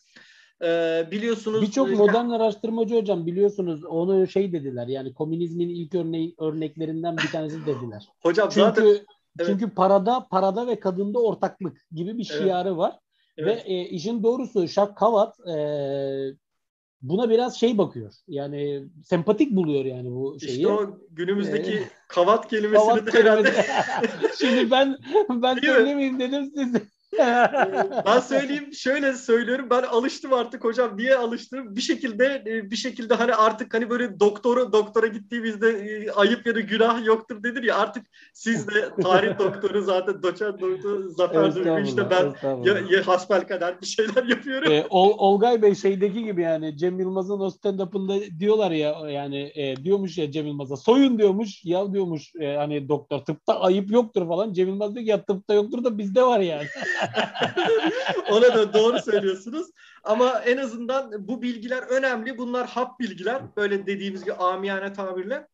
[0.64, 7.18] Ee, biliyorsunuz birçok modern araştırmacı hocam biliyorsunuz onu şey dediler yani komünizmin ilk örneği örneklerinden
[7.18, 8.08] bir tanesi dediler.
[8.22, 9.06] hocam çünkü zaten
[9.40, 9.50] Evet.
[9.50, 12.78] Çünkü parada parada ve kadında ortaklık gibi bir şiarı evet.
[12.78, 13.00] var.
[13.38, 13.66] Evet.
[13.66, 15.56] Ve e, işin doğrusu Şak Kavat e,
[17.02, 18.14] buna biraz şey bakıyor.
[18.28, 20.52] Yani sempatik buluyor yani bu şeyi.
[20.52, 23.66] İşte o günümüzdeki ee, kavat kelimesini kavat de herhalde.
[24.40, 24.98] Şimdi ben
[25.30, 26.74] ben söylemeyeyim dedim siz
[28.06, 29.68] ben söyleyeyim şöyle söylüyorum.
[29.70, 30.98] Ben alıştım artık hocam.
[30.98, 31.76] Niye alıştım?
[31.76, 36.56] Bir şekilde e, bir şekilde hani artık hani böyle doktoru doktora gittiğimizde e, ayıp ya
[36.56, 37.78] da günah yoktur dedir ya.
[37.78, 43.48] Artık siz de tarih doktoru zaten doçent doktor Zafer Duygu işte ben ya, ya hasbel
[43.48, 44.72] kadar bir şeyler yapıyorum.
[44.72, 49.76] Ee, Ol, Olgay Bey şeydeki gibi yani Cem Yılmaz'ın o stand-up'ında diyorlar ya yani e,
[49.76, 52.36] diyormuş ya Cem Yılmaz'a soyun diyormuş ya diyormuş.
[52.40, 54.54] E, hani doktor tıpta ayıp yoktur falan.
[54.54, 56.66] Cem Yılmaz diyor ki ya tıpta yoktur da bizde var yani.
[58.30, 59.68] Ona da doğru söylüyorsunuz.
[60.04, 62.38] Ama en azından bu bilgiler önemli.
[62.38, 63.42] Bunlar hap bilgiler.
[63.58, 65.48] Böyle dediğimiz gibi amiyane tabirle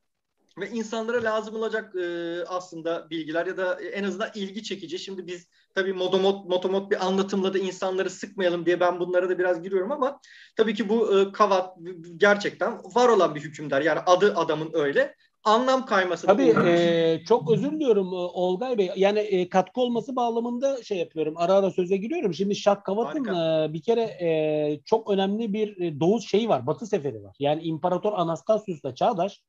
[0.60, 4.99] ve insanlara lazım olacak e, aslında bilgiler ya da en azından ilgi çekici.
[4.99, 9.61] Şimdi biz tabii motomot, motomot bir anlatımla da insanları sıkmayalım diye ben bunlara da biraz
[9.64, 10.19] giriyorum ama
[10.56, 11.78] tabii ki bu e, Kavat
[12.18, 13.82] gerçekten var olan bir hükümdar.
[13.82, 15.15] Yani adı adamın öyle.
[15.48, 16.28] Anlam kayması.
[16.28, 18.91] Tabii e, çok özür diliyorum Olgay Bey.
[18.95, 21.34] Yani e, katkı olması bağlamında şey yapıyorum.
[21.38, 22.34] Ara ara söze giriyorum.
[22.34, 26.68] Şimdi Şah Kavat'ın e, bir kere e, çok önemli bir e, Doğu şeyi var.
[26.68, 27.36] Batı seferi var.
[27.40, 29.41] Yani İmparator Anastasius'la Çağdaş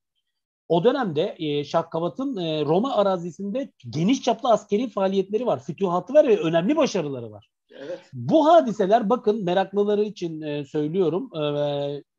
[0.68, 6.38] o dönemde e, Şakkavat'ın e, Roma arazisinde geniş çaplı askeri faaliyetleri var, fütühatı var ve
[6.38, 7.48] önemli başarıları var.
[7.70, 8.00] Evet.
[8.12, 11.30] Bu hadiseler bakın meraklıları için e, söylüyorum.
[11.36, 11.42] E,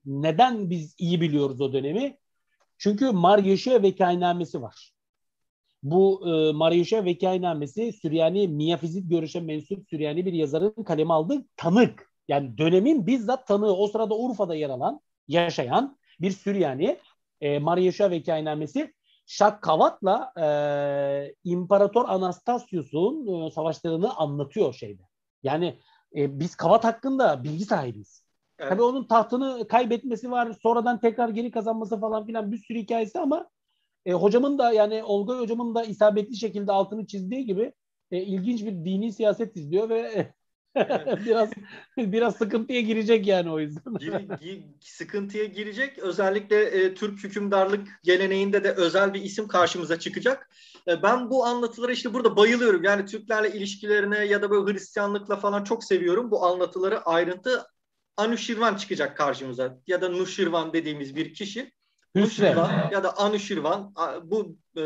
[0.06, 2.18] neden biz iyi biliyoruz o dönemi?
[2.80, 4.92] Çünkü Maryaşe Vekainamesi var.
[5.84, 12.12] Bu e, Maryaşe Vekainamesi Süryani Miyafizit görüşe mensup Süryani bir yazarın kaleme aldığı tanık.
[12.28, 17.00] Yani dönemin bizzat tanığı o sırada Urfa'da yer alan, yaşayan bir Süryani
[17.42, 18.94] e, Maria Vekainamesi
[19.26, 20.48] Şakkavat'la e,
[21.44, 25.02] İmparator Anastasius'un e, savaşlarını anlatıyor şeyde.
[25.44, 25.80] Yani
[26.16, 28.29] e, biz Kavat hakkında bilgi sahibiyiz.
[28.60, 28.70] Evet.
[28.70, 33.50] Tabii onun tahtını kaybetmesi var, sonradan tekrar geri kazanması falan filan bir sürü hikayesi ama
[34.06, 37.74] e, hocamın da yani Olga hocamın da isabetli şekilde altını çizdiği gibi
[38.12, 40.34] e, ilginç bir dini siyaset izliyor ve
[41.26, 41.50] biraz
[41.98, 43.94] biraz sıkıntıya girecek yani o yüzden.
[44.42, 46.00] Gir, sıkıntıya girecek.
[46.00, 50.50] Özellikle e, Türk hükümdarlık geleneğinde de özel bir isim karşımıza çıkacak.
[50.88, 52.84] E, ben bu anlatılara işte burada bayılıyorum.
[52.84, 56.32] Yani Türklerle ilişkilerine ya da böyle Hristiyanlıkla falan çok seviyorum.
[56.32, 57.66] Bu anlatıları ayrıntı
[58.18, 59.78] Anuşirvan çıkacak karşımıza.
[59.88, 61.72] Ya da Nuşirvan dediğimiz bir kişi.
[62.16, 64.84] Nuşirvan ya da Anuşirvan bu e,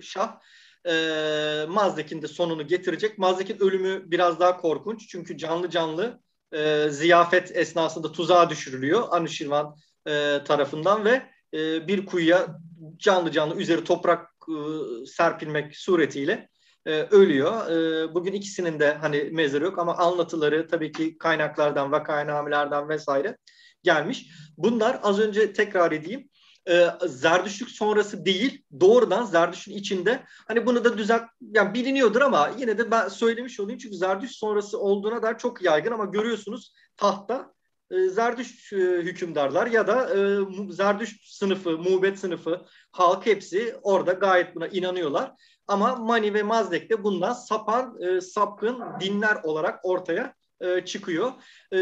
[0.00, 0.40] şah
[0.86, 3.18] e, Mazdek'in de sonunu getirecek.
[3.18, 5.08] Mazdek'in ölümü biraz daha korkunç.
[5.08, 6.20] Çünkü canlı canlı
[6.52, 9.76] e, ziyafet esnasında tuzağa düşürülüyor Anuşirvan
[10.06, 11.22] e, tarafından ve
[11.54, 12.58] e, bir kuyuya
[12.96, 14.56] canlı canlı üzeri toprak e,
[15.06, 16.48] serpilmek suretiyle
[16.86, 17.70] e, ölüyor.
[17.70, 23.36] E, bugün ikisinin de hani mezarı yok ama anlatıları tabii ki kaynaklardan, vakaynamelerden vesaire
[23.82, 24.26] gelmiş.
[24.56, 26.28] Bunlar az önce tekrar edeyim
[26.68, 32.78] e, Zerdüştlük sonrası değil doğrudan Zerdüşt'ün içinde hani bunu da düzelt yani biliniyordur ama yine
[32.78, 37.54] de ben söylemiş olayım çünkü Zerdüşt sonrası olduğuna dair çok yaygın ama görüyorsunuz tahta
[37.90, 40.38] e, Zerdüşt e, hükümdarlar ya da e,
[40.72, 45.32] Zerdüşt sınıfı, Muğbet sınıfı halk hepsi orada gayet buna inanıyorlar.
[45.68, 51.32] Ama Mani ve Mazdek de bundan sapan, e, sapkın dinler olarak ortaya e, çıkıyor.
[51.72, 51.76] E,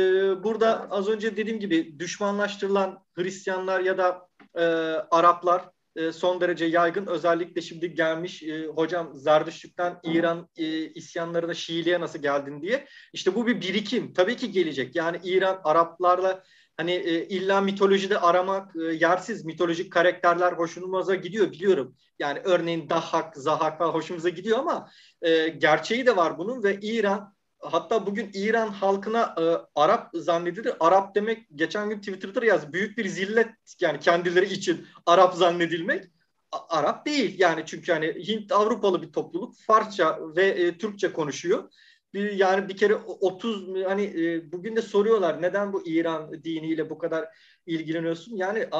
[0.45, 4.65] burada az önce dediğim gibi düşmanlaştırılan Hristiyanlar ya da e,
[5.11, 5.65] Araplar
[5.97, 7.07] e, son derece yaygın.
[7.07, 12.87] Özellikle şimdi gelmiş e, hocam Zerdüştlük'ten İran e, isyanlarına Şiiliğe nasıl geldin diye.
[13.13, 14.13] İşte bu bir birikim.
[14.13, 14.97] Tabii ki gelecek.
[14.97, 16.43] Yani İran Araplarla
[16.81, 19.45] hani e, illa mitolojide aramak e, yersiz.
[19.45, 21.97] Mitolojik karakterler hoşumuza gidiyor biliyorum.
[22.19, 24.91] Yani örneğin Dahak, Zahak falan hoşumuza gidiyor ama
[25.23, 29.45] e, gerçeği de var bunun ve İran hatta bugün İran halkına e,
[29.75, 30.73] Arap zannedilir.
[30.81, 33.49] Arap demek geçen gün Twitter'da yaz büyük bir zillet
[33.81, 36.05] yani kendileri için Arap zannedilmek.
[36.53, 41.71] A, Arap değil yani çünkü hani Hint Avrupalı bir topluluk Farsça ve e, Türkçe konuşuyor.
[42.15, 46.99] Bir, yani bir kere 30 hani e, bugün de soruyorlar neden bu İran diniyle bu
[46.99, 47.29] kadar
[47.67, 48.37] ilgileniyorsun?
[48.37, 48.71] Yani e,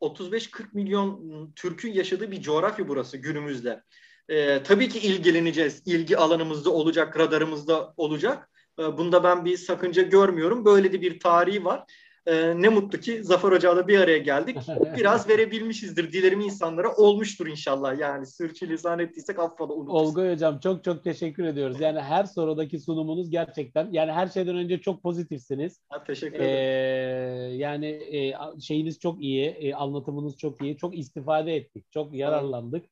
[0.00, 3.82] 35-40 milyon Türk'ün yaşadığı bir coğrafya burası günümüzde.
[4.28, 5.82] E, tabii ki ilgileneceğiz.
[5.86, 8.50] İlgi alanımızda olacak, radarımızda olacak.
[8.78, 10.64] E, bunda ben bir sakınca görmüyorum.
[10.64, 11.84] Böyle de bir tarihi var.
[12.26, 14.56] E, ne mutlu ki Zafer Hoca'yla bir araya geldik.
[14.96, 16.12] Biraz verebilmişizdir.
[16.12, 17.98] Dilerim insanlara olmuştur inşallah.
[17.98, 20.00] Yani sürçülisan ettiysek affola unuturuz.
[20.00, 21.80] Olga Hocam çok çok teşekkür ediyoruz.
[21.80, 25.80] Yani her sorudaki sunumunuz gerçekten yani her şeyden önce çok pozitifsiniz.
[25.88, 26.50] Ha, teşekkür ederim.
[26.50, 30.76] Ee, yani e, şeyiniz çok iyi, e, anlatımınız çok iyi.
[30.76, 31.92] Çok istifade ettik.
[31.92, 32.86] Çok yararlandık.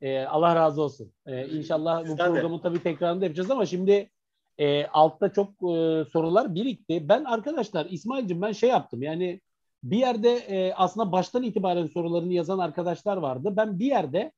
[0.00, 1.12] E, Allah razı olsun.
[1.26, 2.62] E, inşallah bu programı de.
[2.62, 4.10] tabii tekrarında yapacağız ama şimdi
[4.62, 7.08] e, altta çok e, sorular birikti.
[7.08, 9.40] Ben arkadaşlar İsmail'cim ben şey yaptım yani
[9.82, 13.52] bir yerde e, aslında baştan itibaren sorularını yazan arkadaşlar vardı.
[13.56, 14.32] Ben bir yerde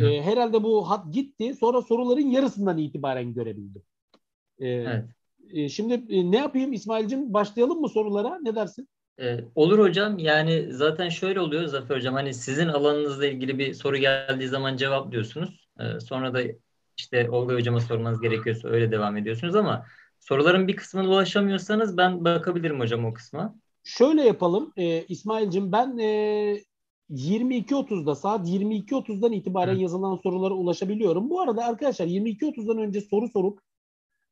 [0.00, 3.82] e, herhalde bu hat gitti sonra soruların yarısından itibaren görebildim.
[4.58, 5.04] E, evet.
[5.52, 8.88] e, şimdi e, ne yapayım İsmail'cim başlayalım mı sorulara ne dersin?
[9.20, 10.18] Ee, olur hocam.
[10.18, 12.14] Yani zaten şöyle oluyor Zafer hocam.
[12.14, 15.68] Hani sizin alanınızla ilgili bir soru geldiği zaman cevaplıyorsunuz.
[15.80, 16.42] Ee, sonra da
[16.98, 19.86] işte Olga hocama sormanız gerekiyorsa öyle devam ediyorsunuz ama
[20.20, 23.54] soruların bir kısmına ulaşamıyorsanız ben bakabilirim hocam o kısma.
[23.84, 26.60] Şöyle yapalım e, İsmail'cim ben e,
[27.10, 29.80] 22.30'da saat 22.30'dan itibaren Hı.
[29.80, 31.30] yazılan sorulara ulaşabiliyorum.
[31.30, 33.60] Bu arada arkadaşlar 22.30'dan önce soru sorup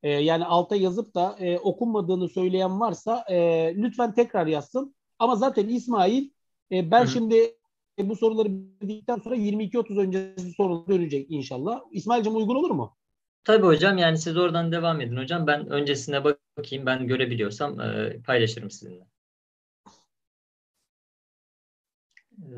[0.03, 3.37] E, yani alta yazıp da e, okunmadığını söyleyen varsa e,
[3.77, 4.95] lütfen tekrar yazsın.
[5.19, 6.31] Ama zaten İsmail
[6.73, 7.09] e, ben Hı-hı.
[7.09, 7.57] şimdi
[8.03, 11.81] e, bu soruları bildikten sonra 22-30 öncesi soru dönecek inşallah.
[11.93, 12.97] İsmail'cim uygun olur mu?
[13.45, 15.47] Tabii hocam yani siz oradan devam edin hocam.
[15.47, 19.07] Ben öncesine bakayım ben görebiliyorsam e, paylaşırım sizinle.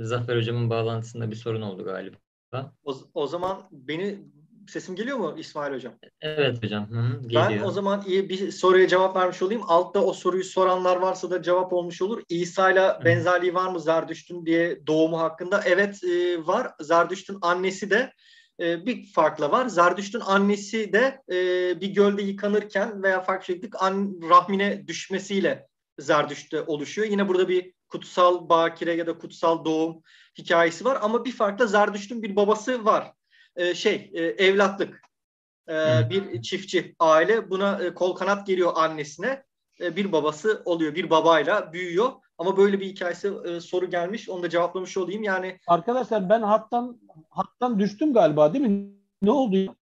[0.00, 2.16] Zafer hocamın bağlantısında bir sorun oldu galiba.
[2.84, 4.18] O, o zaman beni
[4.68, 5.94] sesim geliyor mu İsmail hocam?
[6.20, 6.90] Evet hocam.
[6.90, 7.50] Hı, geliyor.
[7.50, 9.62] Ben o zaman iyi bir soruya cevap vermiş olayım.
[9.66, 12.22] Altta o soruyu soranlar varsa da cevap olmuş olur.
[12.28, 15.62] İsa ile benzerliği var mı Zerdüşt'ün diye doğumu hakkında?
[15.64, 16.70] Evet e, var.
[16.80, 18.12] Zerdüşt'ün annesi de
[18.60, 19.66] e, bir farkla var.
[19.66, 25.68] Zerdüşt'ün annesi de e, bir gölde yıkanırken veya farklı şekilde an, rahmine düşmesiyle
[25.98, 27.08] Zerdüşt'te oluşuyor.
[27.08, 30.02] Yine burada bir kutsal bakire ya da kutsal doğum
[30.38, 33.12] hikayesi var ama bir farkla Zerdüşt'ün bir babası var.
[33.56, 35.02] E, şey e, evlatlık
[35.68, 37.50] e, bir çiftçi aile.
[37.50, 39.44] Buna e, kol kanat geliyor annesine.
[39.80, 42.12] E, bir babası oluyor bir babayla büyüyor.
[42.38, 44.28] Ama böyle bir hikayesi e, soru gelmiş.
[44.28, 45.22] Onu da cevaplamış olayım.
[45.22, 47.00] Yani arkadaşlar ben hattan
[47.30, 48.94] hattan düştüm galiba değil mi?
[49.22, 49.76] Ne oldu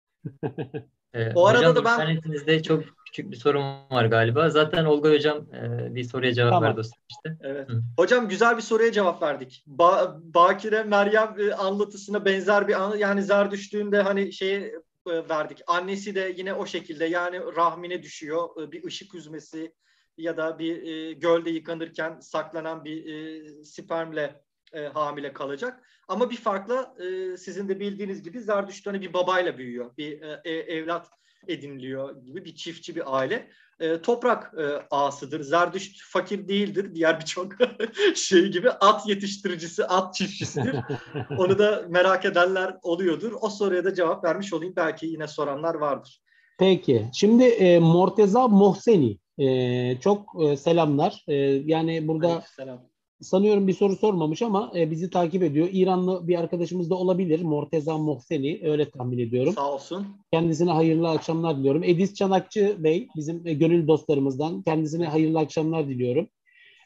[1.14, 4.50] Ee, o arada hocam, da ben internetinizde çok küçük bir sorun var galiba.
[4.50, 6.70] Zaten Olga hocam e, bir soruya cevap tamam.
[6.70, 7.38] verdi işte.
[7.42, 7.70] Evet.
[7.70, 7.82] Hı.
[7.98, 9.64] Hocam güzel bir soruya cevap verdik.
[9.68, 15.62] Ba Bakire Meryem e, anlatısına benzer bir an yani zar düştüğünde hani şey e, verdik.
[15.68, 18.50] Annesi de yine o şekilde yani rahmine düşüyor.
[18.62, 19.74] E, bir ışık üzmesi
[20.18, 24.42] ya da bir e, gölde yıkanırken saklanan bir e, spermle
[24.74, 25.84] e, hamile kalacak.
[26.08, 29.98] Ama bir farkla e, sizin de bildiğiniz gibi Zerdüşt hani bir babayla büyüyor.
[29.98, 31.10] Bir e, evlat
[31.48, 33.48] ediniliyor gibi bir çiftçi bir aile.
[33.80, 35.42] E, toprak e, ağasıdır.
[35.42, 36.96] Zerdüşt fakir değildir.
[36.96, 37.54] Diğer birçok
[38.16, 40.76] şey gibi at yetiştiricisi, at çiftçisidir.
[41.38, 43.32] Onu da merak edenler oluyordur.
[43.42, 44.74] O soruya da cevap vermiş olayım.
[44.76, 46.22] Belki yine soranlar vardır.
[46.60, 47.10] Peki.
[47.14, 51.24] Şimdi e, Morteza Mohseni e, çok e, selamlar.
[51.28, 51.36] E,
[51.66, 52.91] yani burada selam
[53.22, 55.70] sanıyorum bir soru sormamış ama e, bizi takip ediyor.
[55.72, 57.42] İranlı bir arkadaşımız da olabilir.
[57.42, 59.54] Morteza Mohseni öyle tahmin ediyorum.
[59.54, 60.08] Sağ olsun.
[60.34, 61.84] Kendisine hayırlı akşamlar diliyorum.
[61.84, 64.62] Edis Çanakçı Bey bizim e, gönül dostlarımızdan.
[64.62, 66.28] Kendisine hayırlı akşamlar diliyorum.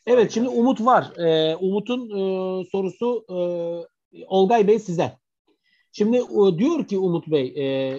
[0.08, 1.18] Evet şimdi Umut var.
[1.18, 3.38] E, Umut'un e, sorusu e,
[4.28, 5.18] Olgay Bey size.
[5.92, 7.98] Şimdi e, diyor ki Umut Bey e,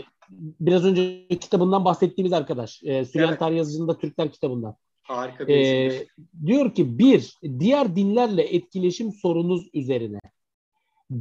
[0.61, 2.83] biraz önce kitabından bahsettiğimiz arkadaş.
[2.85, 3.41] E, Süleyman evet.
[3.41, 4.77] Tarih Yazıcı'nın da Türkler kitabından.
[5.07, 6.07] Harika bir ee,
[6.47, 10.21] Diyor ki bir, diğer dinlerle etkileşim sorunuz üzerine.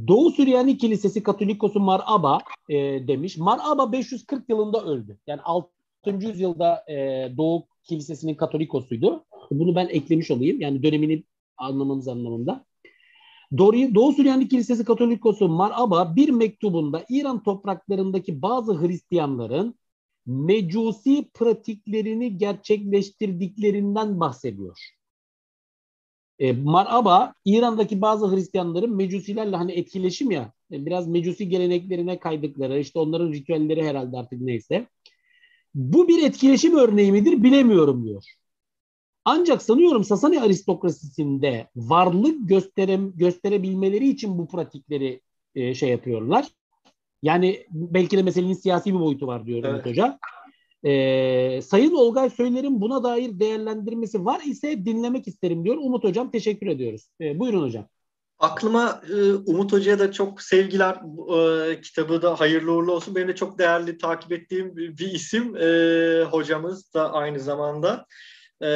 [0.08, 2.38] Doğu Süryani Kilisesi Katolikos'u Maraba
[2.68, 2.74] e,
[3.08, 3.36] demiş.
[3.36, 5.18] Maraba 540 yılında öldü.
[5.26, 5.70] Yani 6.
[6.20, 6.94] yüzyılda e,
[7.36, 9.24] Doğu Kilisesi'nin Katolikosuydu.
[9.50, 10.60] Bunu ben eklemiş olayım.
[10.60, 11.24] Yani dönemini
[11.56, 12.64] anlamamız anlamında.
[13.58, 19.74] Doğu, Doğu Süryani Kilisesi Katolikos'u Maraba bir mektubunda İran topraklarındaki bazı Hristiyanların
[20.26, 24.78] mecusi pratiklerini gerçekleştirdiklerinden bahsediyor.
[26.38, 32.98] E, Maraba İran'daki bazı Hristiyanların mecusilerle hani etkileşim ya e, biraz mecusi geleneklerine kaydıkları işte
[32.98, 34.86] onların ritüelleri herhalde artık neyse.
[35.74, 38.24] Bu bir etkileşim örneği midir bilemiyorum diyor.
[39.24, 45.20] Ancak sanıyorum Sasani aristokrasisinde varlık göstere, gösterebilmeleri için bu pratikleri
[45.54, 46.46] e, şey yapıyorlar.
[47.22, 49.86] Yani belki de meselenin siyasi bir boyutu var diyor evet.
[49.86, 50.18] Hoca.
[50.84, 55.76] Ee, Sayın Olgay Söyler'in buna dair değerlendirmesi var ise dinlemek isterim diyor.
[55.76, 57.08] Umut Hocam teşekkür ediyoruz.
[57.20, 57.88] Ee, buyurun hocam.
[58.38, 60.94] Aklıma e, Umut Hoca'ya da çok sevgiler.
[61.70, 63.14] E, kitabı da hayırlı uğurlu olsun.
[63.14, 65.56] Benim de çok değerli takip ettiğim bir isim.
[65.56, 65.68] E,
[66.24, 68.06] hocamız da aynı zamanda.
[68.62, 68.68] E,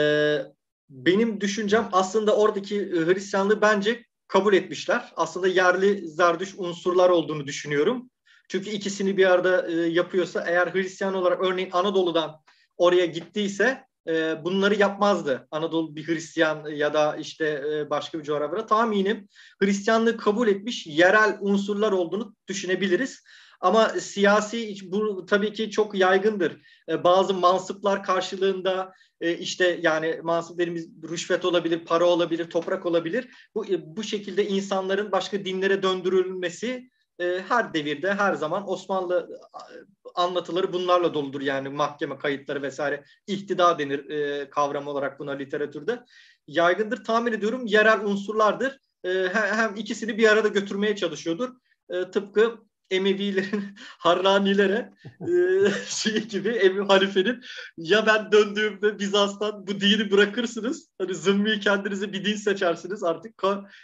[0.91, 5.13] benim düşüncem aslında oradaki Hristiyanlığı bence kabul etmişler.
[5.17, 8.11] Aslında yerli zardüş unsurlar olduğunu düşünüyorum.
[8.51, 12.41] Çünkü ikisini bir arada e, yapıyorsa eğer Hristiyan olarak örneğin Anadolu'dan
[12.77, 15.49] oraya gittiyse e, bunları yapmazdı.
[15.51, 19.29] Anadolu bir Hristiyan ya da işte e, başka bir coğrafyada tahminim
[19.63, 23.23] Hristiyanlığı kabul etmiş yerel unsurlar olduğunu düşünebiliriz.
[23.61, 26.63] Ama siyasi bu tabii ki çok yaygındır.
[26.89, 33.29] E, bazı mansıplar karşılığında e, işte yani mansıp dediğimiz rüşvet olabilir, para olabilir, toprak olabilir.
[33.55, 36.91] Bu e, bu şekilde insanların başka dinlere döndürülmesi
[37.21, 39.41] e, her devirde her zaman Osmanlı
[40.15, 43.05] anlatıları bunlarla doludur yani mahkeme kayıtları vesaire.
[43.27, 46.05] İhtida denir e, kavram olarak buna literatürde.
[46.47, 48.79] Yaygındır tahmin ediyorum yerel unsurlardır.
[49.05, 51.51] E, hem ikisini bir arada götürmeye çalışıyordur.
[51.91, 52.59] E, tıpkı
[52.91, 53.65] Emevilerin
[53.99, 55.31] Harranilere e,
[55.87, 57.41] şey gibi Emevi halifenin
[57.77, 60.89] ya ben döndüğümde Bizans'tan bu dini bırakırsınız.
[60.99, 63.43] Hani zımmi kendinize bir din seçersiniz artık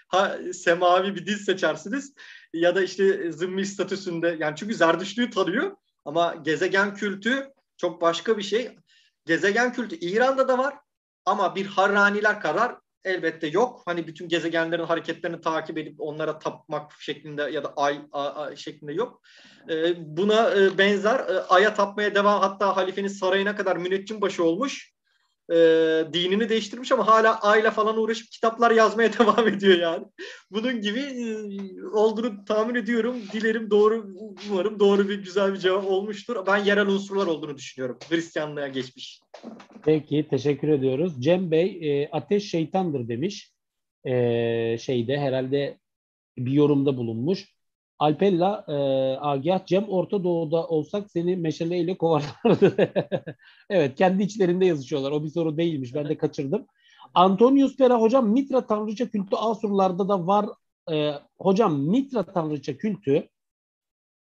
[0.09, 2.13] ha, semavi bir din seçersiniz
[2.55, 8.43] ya da işte zımmi statüsünde yani çünkü Zerdüştlüğü tanıyor ama gezegen kültü çok başka bir
[8.43, 8.77] şey.
[9.27, 10.75] gezegen kültü İran'da da var
[11.25, 13.83] ama bir Harraniler kadar elbette yok.
[13.87, 18.93] Hani bütün gezegenlerin hareketlerini takip edip onlara tapmak şeklinde ya da ay, ay, ay şeklinde
[18.93, 19.23] yok.
[19.71, 24.96] E, buna e, benzer e, aya tapmaya devam hatta halifenin sarayına kadar müneccim başı olmuş
[25.51, 25.57] e,
[26.13, 30.05] dinini değiştirmiş ama hala ayla falan uğraşıp kitaplar yazmaya devam ediyor yani.
[30.51, 31.27] Bunun gibi e,
[31.93, 33.17] olduğunu tahmin ediyorum.
[33.33, 34.07] Dilerim doğru,
[34.51, 36.47] umarım doğru bir güzel bir cevap olmuştur.
[36.47, 37.99] Ben yerel unsurlar olduğunu düşünüyorum.
[38.09, 39.21] Hristiyanlığa geçmiş.
[39.85, 41.23] Peki, teşekkür ediyoruz.
[41.23, 43.53] Cem Bey, e, ateş şeytandır demiş.
[44.05, 45.79] E, şeyde herhalde
[46.39, 47.56] bir yorumda bulunmuş.
[47.99, 48.73] Alpella e,
[49.21, 52.77] Agah Cem Orta Doğu'da olsak seni meşaleyle kovarlardı.
[53.71, 55.13] evet kendi içlerinde yazışıyorlar.
[55.13, 55.95] O bir soru değilmiş.
[55.95, 56.67] Ben de kaçırdım.
[57.15, 60.47] Antonius Pera hocam Mitra tanrıça kültü Asurlarda da var.
[60.93, 63.29] E, hocam Mitra tanrıça kültü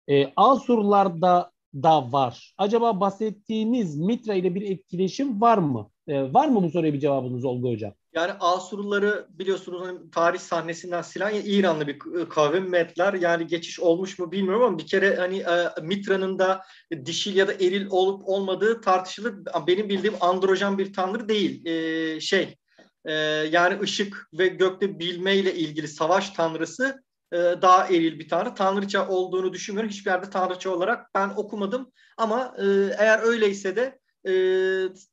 [0.07, 2.53] e, Asurlarda da var.
[2.57, 5.89] Acaba bahsettiğiniz Mitra ile bir etkileşim var mı?
[6.07, 7.93] E, var mı bu soruya bir cevabınız Olgu Hocam?
[8.13, 13.13] Yani Asurluları biliyorsunuz hani tarih sahnesinden silen İranlı bir kavim Metler.
[13.13, 16.61] Yani geçiş olmuş mu bilmiyorum ama bir kere hani e, Mitra'nın da
[17.05, 19.35] dişil ya da eril olup olmadığı tartışılır.
[19.67, 21.65] Benim bildiğim androjen bir tanrı değil.
[21.65, 22.55] E, şey
[23.05, 23.13] e,
[23.51, 28.55] yani ışık ve gökte bilmeyle ilgili savaş tanrısı e, daha eril bir tanrı.
[28.55, 29.91] Tanrıça olduğunu düşünmüyorum.
[29.91, 31.91] Hiçbir yerde tanrıça olarak ben okumadım.
[32.17, 32.65] Ama e,
[32.97, 34.31] eğer öyleyse de e,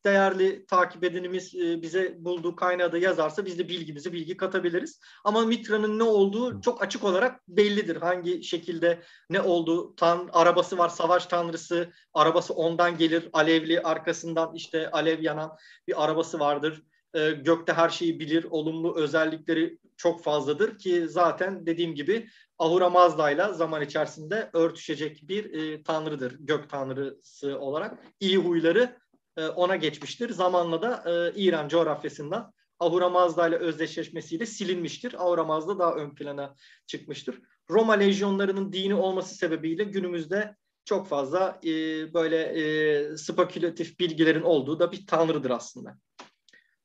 [0.05, 5.01] değerli takip edenimiz e, bize bulduğu kaynağı da yazarsa biz de bilgimizi bilgi katabiliriz.
[5.25, 7.97] Ama Mitra'nın ne olduğu çok açık olarak bellidir.
[7.97, 14.91] Hangi şekilde ne olduğu tan arabası var savaş tanrısı arabası ondan gelir alevli arkasından işte
[14.91, 15.57] alev yanan
[15.89, 16.83] bir arabası vardır.
[17.15, 22.29] E, gökte her şeyi bilir olumlu özellikleri çok fazladır ki zaten dediğim gibi
[22.59, 26.37] Ahura Mazda ile zaman içerisinde örtüşecek bir e, tanrıdır.
[26.41, 27.99] Gök tanrısı olarak.
[28.21, 28.97] iyi huyları
[29.37, 30.31] e, ona geçmiştir.
[30.31, 35.15] Zamanla da e, İran coğrafyasından Ahura Mazda ile özdeşleşmesiyle silinmiştir.
[35.25, 36.55] Ahura Mazda daha ön plana
[36.87, 37.41] çıkmıştır.
[37.71, 41.71] Roma lejyonlarının dini olması sebebiyle günümüzde çok fazla e,
[42.15, 45.99] böyle e, spekülatif bilgilerin olduğu da bir tanrıdır aslında.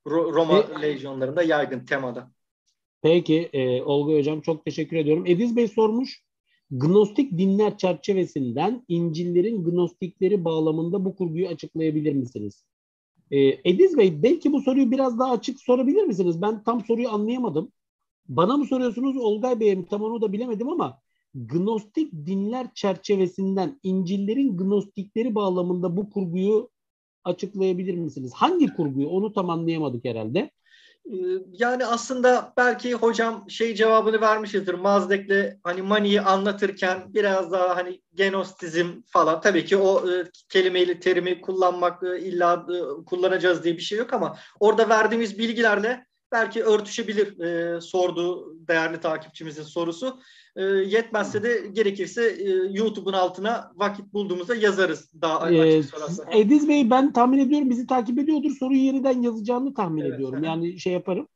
[0.08, 2.32] Ro- Roma e, lejyonlarında yaygın temada.
[3.04, 5.24] Peki e, Olga Hocam çok teşekkür ediyorum.
[5.28, 6.24] Ediz Bey sormuş.
[6.72, 12.66] Gnostik dinler çerçevesinden İncil'lerin gnostikleri bağlamında bu kurguyu açıklayabilir misiniz?
[13.32, 16.42] E, Ediz Bey belki bu soruyu biraz daha açık sorabilir misiniz?
[16.42, 17.72] Ben tam soruyu anlayamadım.
[18.28, 19.86] Bana mı soruyorsunuz Olgay Bey'e mi?
[19.86, 21.04] Tam onu da bilemedim ama
[21.36, 26.70] Gnostik dinler çerçevesinden İncil'lerin gnostikleri bağlamında bu kurguyu
[27.24, 28.32] açıklayabilir misiniz?
[28.36, 29.08] Hangi kurguyu?
[29.08, 30.52] Onu tam anlayamadık herhalde.
[31.06, 31.16] Ee,
[31.52, 34.74] yani aslında belki hocam şey cevabını vermişizdir.
[34.74, 39.42] Mazdek'le hani Mani'yi anlatırken biraz daha hani genostizm falan.
[39.42, 44.14] Tabii ki o e, kelimeyle terimi kullanmak e, illa e, kullanacağız diye bir şey yok
[44.14, 50.20] ama orada verdiğimiz bilgilerle belki örtüşebilir e, sorduğu değerli takipçimizin sorusu.
[50.56, 55.94] E, yetmezse de gerekirse e, YouTube'un altına vakit bulduğumuzda yazarız daha açık
[56.30, 58.52] ee, Ediz Bey ben tahmin ediyorum bizi takip ediyordur.
[58.60, 60.38] Soruyu yeniden yazacağını tahmin evet, ediyorum.
[60.38, 60.48] Evet.
[60.48, 61.28] Yani şey yaparım.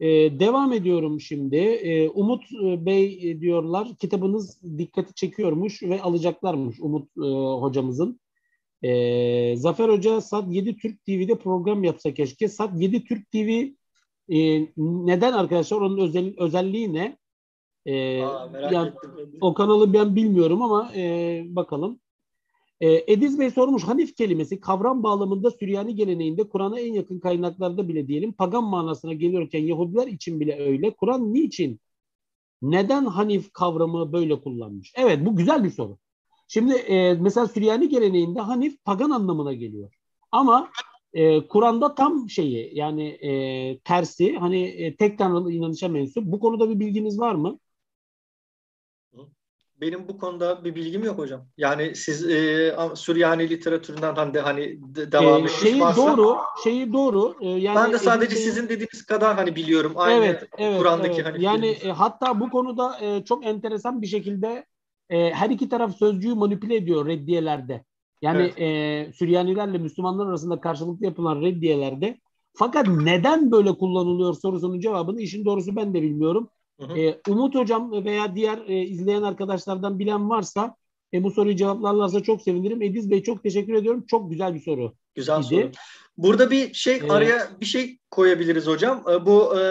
[0.00, 0.06] Ee,
[0.40, 1.56] devam ediyorum şimdi.
[1.56, 7.26] Ee, Umut e, Bey e, diyorlar kitabınız dikkati çekiyormuş ve alacaklarmış Umut e,
[7.60, 8.20] hocamızın.
[8.82, 12.48] Ee, Zafer Hoca Sat 7 Türk TV'de program yapsa keşke.
[12.48, 13.68] Sat 7 Türk TV
[14.30, 15.80] e, neden arkadaşlar?
[15.80, 17.18] Onun özel, özelliği ne?
[17.86, 19.38] E, Aa, merak yani, ettim.
[19.40, 22.00] O kanalı ben bilmiyorum ama e, bakalım.
[22.80, 28.08] E, Ediz Bey sormuş Hanif kelimesi kavram bağlamında Süryani geleneğinde Kur'an'a en yakın kaynaklarda bile
[28.08, 30.90] diyelim pagan manasına geliyorken Yahudiler için bile öyle.
[30.90, 31.80] Kur'an niçin?
[32.62, 34.92] Neden Hanif kavramı böyle kullanmış?
[34.96, 35.98] Evet bu güzel bir soru.
[36.48, 39.92] Şimdi e, mesela Süryani geleneğinde Hanif pagan anlamına geliyor.
[40.32, 40.70] Ama
[41.12, 46.24] e, Kur'an'da tam şeyi yani e, tersi hani e, tek tanrılı inanışa mensup.
[46.24, 47.58] Bu konuda bir bilginiz var mı?
[49.80, 51.46] Benim bu konuda bir bilgim yok hocam.
[51.56, 57.34] Yani siz e, Süryani literatüründen hani, hani devam ee, şeyi varsa, doğru, şeyi doğru.
[57.40, 59.92] E, yani ben de sadece şeyi, sizin dediğiniz kadar hani biliyorum.
[59.96, 61.26] Aynı evet, evet, Kur'an'daki evet.
[61.26, 61.44] hani.
[61.44, 64.66] Yani e, hatta bu konuda e, çok enteresan bir şekilde
[65.10, 67.84] e, her iki taraf sözcüğü manipüle ediyor reddiyelerde.
[68.22, 69.08] Yani evet.
[69.08, 72.20] e, Süryanilerle Müslümanlar arasında karşılıklı yapılan reddiyelerde
[72.54, 76.48] fakat neden böyle kullanılıyor sorusunun cevabını işin doğrusu ben de bilmiyorum.
[76.80, 76.98] Hı hı.
[76.98, 80.76] E, Umut Hocam veya diğer e, izleyen arkadaşlardan bilen varsa
[81.14, 82.82] e, bu soruyu cevaplarlarsa çok sevinirim.
[82.82, 84.04] Ediz Bey çok teşekkür ediyorum.
[84.06, 84.94] Çok güzel bir soru.
[85.14, 85.44] Güzel idi.
[85.44, 85.70] soru.
[86.16, 89.04] Burada bir şey ee, araya bir şey koyabiliriz hocam.
[89.12, 89.62] E, bu e,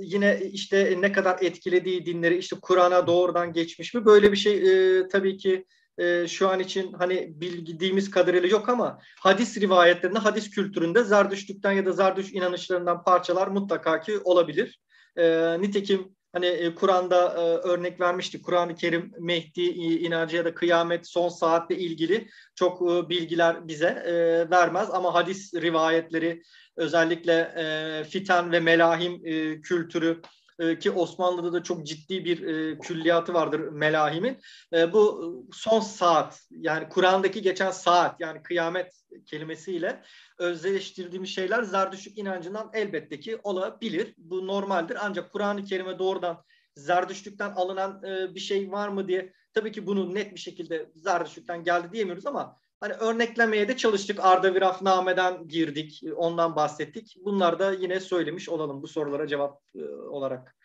[0.00, 4.04] yine işte ne kadar etkilediği dinleri işte Kur'an'a doğrudan geçmiş mi?
[4.04, 4.54] Böyle bir şey
[4.98, 5.64] e, tabii ki
[5.98, 11.86] e, şu an için hani bildiğimiz kadarıyla yok ama hadis rivayetlerinde, hadis kültüründe Zerdüştlükten ya
[11.86, 14.80] da Zerdüş inanışlarından parçalar mutlaka ki olabilir.
[15.16, 18.44] E, nitekim hani e, Kur'an'da e, örnek vermiştik.
[18.44, 24.12] Kur'an-ı Kerim Mehdi inancı ya da kıyamet son saatle ilgili çok e, bilgiler bize e,
[24.50, 26.42] vermez ama hadis rivayetleri
[26.76, 30.22] özellikle e, fiten ve melahim e, kültürü
[30.58, 34.38] e, ki Osmanlı'da da çok ciddi bir e, külliyatı vardır melahimin.
[34.72, 38.94] E, bu son saat yani Kur'an'daki geçen saat yani kıyamet
[39.26, 40.02] kelimesiyle
[40.38, 44.14] özdeştirdiğimiz şeyler Zerdüştlük inancından elbette ki olabilir.
[44.18, 46.44] Bu normaldir ancak Kur'an-ı Kerim'e doğrudan
[46.76, 51.64] Zerdüştlükten alınan e, bir şey var mı diye tabii ki bunu net bir şekilde Zerdüştlükten
[51.64, 54.20] geldi diyemiyoruz ama Hani örneklemeye de çalıştık.
[54.24, 56.02] Arda Virafname'den girdik.
[56.16, 57.16] Ondan bahsettik.
[57.24, 60.56] Bunlar da yine söylemiş olalım bu sorulara cevap e, olarak.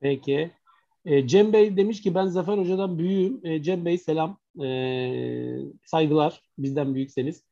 [0.00, 0.50] Peki.
[1.04, 3.40] E, Cem Bey demiş ki ben Zafer Hoca'dan büyüğüm.
[3.46, 4.38] E, Cem Bey selam.
[4.62, 4.68] E,
[5.84, 6.42] saygılar.
[6.58, 7.44] Bizden büyükseniz.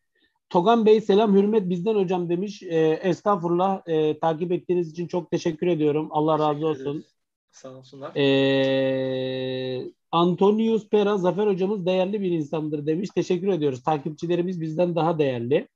[0.50, 2.62] Togan Bey selam hürmet bizden hocam demiş.
[2.62, 3.82] E, estağfurullah.
[3.86, 6.08] E, takip ettiğiniz için çok teşekkür ediyorum.
[6.10, 6.90] Allah teşekkür razı olsun.
[6.98, 7.11] Ederiz.
[7.52, 8.16] Sağ olsunlar.
[8.16, 13.10] E, Antonius Pera Zafer hocamız değerli bir insandır demiş.
[13.14, 13.82] Teşekkür ediyoruz.
[13.82, 15.68] Takipçilerimiz bizden daha değerli.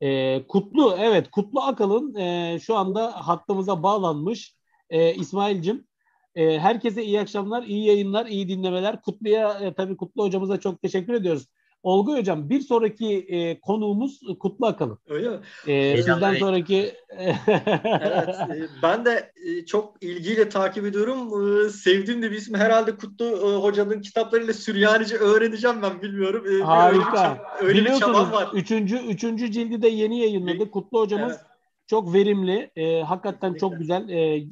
[0.00, 4.56] E, Kutlu, evet Kutlu Akalın e, şu anda hattımıza bağlanmış.
[4.90, 5.86] E, İsmail'cim
[6.34, 9.02] e, herkese iyi akşamlar, iyi yayınlar, iyi dinlemeler.
[9.02, 11.46] Kutlu'ya e, tabii Kutlu hocamıza çok teşekkür ediyoruz.
[11.82, 14.98] Olgu Hocam bir sonraki e, konuğumuz Kutlu Akalın.
[15.08, 15.36] Öyle mi?
[15.66, 16.92] E, sizden sonraki...
[17.18, 21.28] evet, e, ben de e, çok ilgiyle takip ediyorum.
[21.66, 22.54] E, sevdiğim de bir isim.
[22.54, 26.44] Herhalde Kutlu e, Hoca'nın kitaplarıyla Süryanice öğreneceğim ben bilmiyorum.
[26.60, 27.38] E, Harika.
[27.60, 28.48] Öyle bir, öyle bir çabam var.
[28.54, 30.70] Üçüncü, üçüncü cildi de yeni yayınladı.
[30.70, 31.46] Kutlu Hocamız evet.
[31.86, 32.70] çok verimli.
[32.76, 33.58] E, hakikaten Kesinlikle.
[33.58, 34.08] çok güzel.
[34.08, 34.44] E,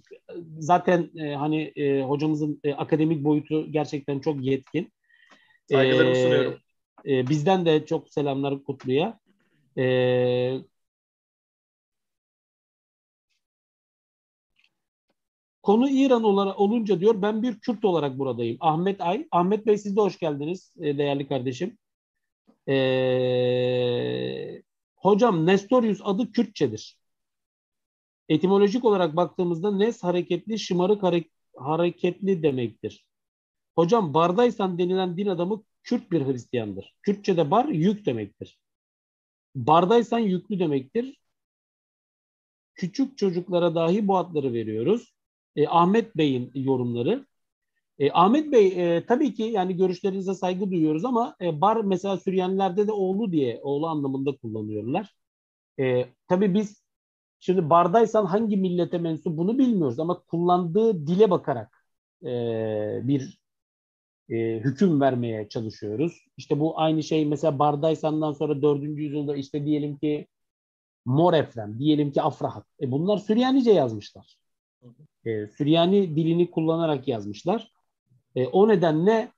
[0.59, 4.93] zaten e, hani e, hocamızın e, akademik boyutu gerçekten çok yetkin.
[5.71, 6.61] Saygılarımı e, sunuyorum.
[7.07, 9.21] E, bizden de çok selamlar Kutlu'ya.
[9.79, 9.85] E,
[15.63, 18.57] konu İran olarak olunca diyor ben bir Kürt olarak buradayım.
[18.61, 19.29] Ahmet Ay.
[19.31, 21.79] Ahmet Bey siz de hoş geldiniz e, değerli kardeşim.
[22.69, 22.75] E,
[24.97, 26.99] hocam Nestorius adı Kürtçedir.
[28.29, 33.07] Etimolojik olarak baktığımızda Nes hareketli, şımarık hare- hareketli demektir.
[33.77, 36.95] Hocam Bardaysan denilen din adamı Kürt bir Hristiyandır.
[37.03, 38.61] Kürtçe'de bar yük demektir.
[39.55, 41.19] Bardaysan yüklü demektir.
[42.75, 45.15] Küçük çocuklara dahi bu adları veriyoruz.
[45.57, 47.27] E, Ahmet Bey'in yorumları.
[47.99, 52.87] E, Ahmet Bey e, tabii ki yani görüşlerinize saygı duyuyoruz ama e, bar mesela Süryanilerde
[52.87, 55.15] de oğlu diye oğlu anlamında kullanıyorlar.
[55.81, 56.83] E, tabii biz
[57.41, 61.89] şimdi bardaysan hangi millete mensup bunu bilmiyoruz ama kullandığı dile bakarak
[62.25, 62.29] e,
[63.09, 63.39] bir
[64.31, 66.27] e, hüküm vermeye çalışıyoruz.
[66.37, 68.83] İşte bu aynı şey mesela Bardaysan'dan sonra 4.
[68.83, 70.27] yüzyılda işte diyelim ki
[71.05, 72.67] Mor Efrem, diyelim ki Afrahat.
[72.81, 74.37] E bunlar Süryanice yazmışlar.
[75.25, 77.73] E, Süryani dilini kullanarak yazmışlar.
[78.37, 79.29] E, o nedenle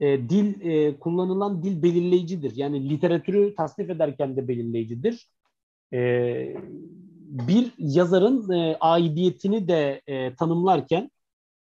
[0.00, 2.56] e, dil e, kullanılan dil belirleyicidir.
[2.56, 5.28] Yani literatürü tasnif ederken de belirleyicidir.
[5.92, 6.56] E,
[7.28, 11.10] bir yazarın e, aidiyetini de e, tanımlarken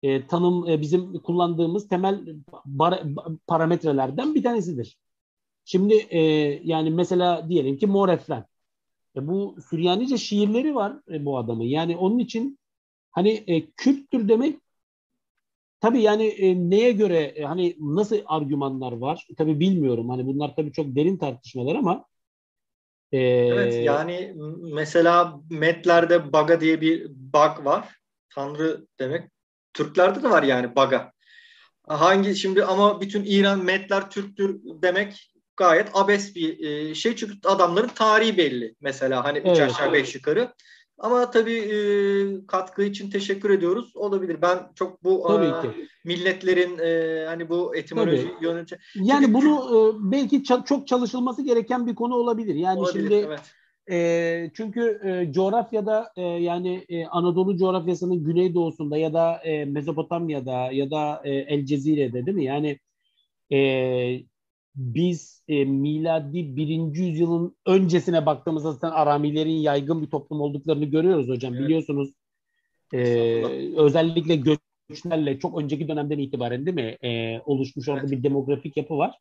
[0.04, 2.26] e, tanım e, bizim kullandığımız temel
[2.66, 3.04] bar,
[3.48, 4.98] parametrelerden bir tanesidir.
[5.66, 6.20] Şimdi e,
[6.64, 8.46] yani mesela diyelim ki Mor Efren.
[9.16, 11.64] E, bu Süryanice şiirleri var e, bu adamın.
[11.64, 12.60] Yani onun için
[13.12, 14.60] hani e, Kürttür demek
[15.80, 19.28] tabii yani e, neye göre e, hani nasıl argümanlar var?
[19.38, 20.10] Tabii bilmiyorum.
[20.10, 22.06] Hani bunlar tabii çok derin tartışmalar ama
[23.12, 24.34] e, Evet yani
[24.74, 27.96] mesela metlerde baga diye bir bug var.
[28.30, 29.35] Tanrı demek.
[29.76, 31.12] Türklerde de var yani baga.
[31.88, 37.88] Hangi şimdi ama bütün İran metler Türktür demek gayet abes bir e, şey çünkü adamların
[37.88, 39.94] tarihi belli mesela hani evet, üç aşağı evet.
[39.94, 40.54] beş yukarı.
[40.98, 41.76] Ama tabii e,
[42.48, 43.92] katkı için teşekkür ediyoruz.
[43.96, 44.42] Olabilir.
[44.42, 45.88] Ben çok bu tabii e, ki.
[46.06, 48.78] milletlerin e, hani bu etimoloji yönünce.
[48.96, 52.56] Yani Çünkü, bunu e, belki çok çalışılması gereken bir konu olabilir.
[52.56, 53.42] Yani olabilir, şimdi evet.
[53.92, 60.92] E, çünkü e, coğrafyada e, yani e, Anadolu coğrafyasının güneydoğusunda ya da e, Mezopotamya'da ya
[60.92, 62.46] da e, El Cezire'de değil mi?
[62.46, 62.80] Yani
[63.52, 64.20] e,
[64.76, 71.54] biz e, miladi birinci yüzyılın öncesine baktığımızda zaten Aramilerin yaygın bir toplum olduklarını görüyoruz hocam.
[71.54, 71.66] Evet.
[71.66, 72.10] Biliyorsunuz
[72.94, 73.00] e,
[73.78, 74.36] özellikle
[74.90, 78.12] göçlerle çok önceki dönemden itibaren değil mi e, oluşmuş orada evet.
[78.12, 79.16] bir demografik yapı var.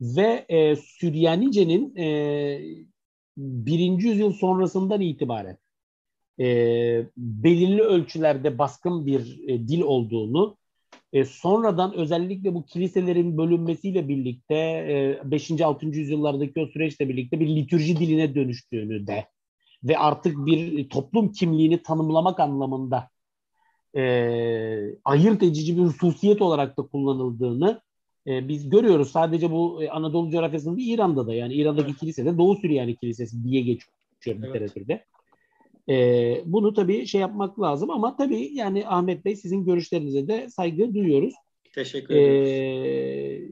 [0.00, 2.06] Ve e, Süryanice'nin e,
[3.38, 5.58] birinci yüzyıl sonrasından itibaren
[6.40, 6.46] e,
[7.16, 10.58] belirli ölçülerde baskın bir e, dil olduğunu
[11.12, 14.54] E, sonradan özellikle bu kiliselerin bölünmesiyle birlikte
[15.24, 15.60] e, 5.
[15.60, 15.86] 6.
[15.86, 19.26] yüzyıllardaki o süreçle birlikte bir litürji diline dönüştüğünü de
[19.84, 23.08] ve artık bir toplum kimliğini tanımlamak anlamında
[23.96, 24.02] e,
[25.04, 27.80] ayırt edici bir hususiyet olarak da kullanıldığını
[28.28, 29.10] e, biz görüyoruz.
[29.10, 32.00] Sadece bu e, Anadolu coğrafyasında değil İran'da da yani İran'daki evet.
[32.00, 33.96] kilisede Doğu Süryani Kilisesi diye geçiyor
[34.26, 34.42] evet.
[34.42, 35.04] literatürde.
[35.88, 40.94] E, bunu tabii şey yapmak lazım ama tabii yani Ahmet Bey sizin görüşlerinize de saygı
[40.94, 41.34] duyuyoruz.
[41.74, 42.44] Teşekkür ederim.
[42.44, 43.48] E,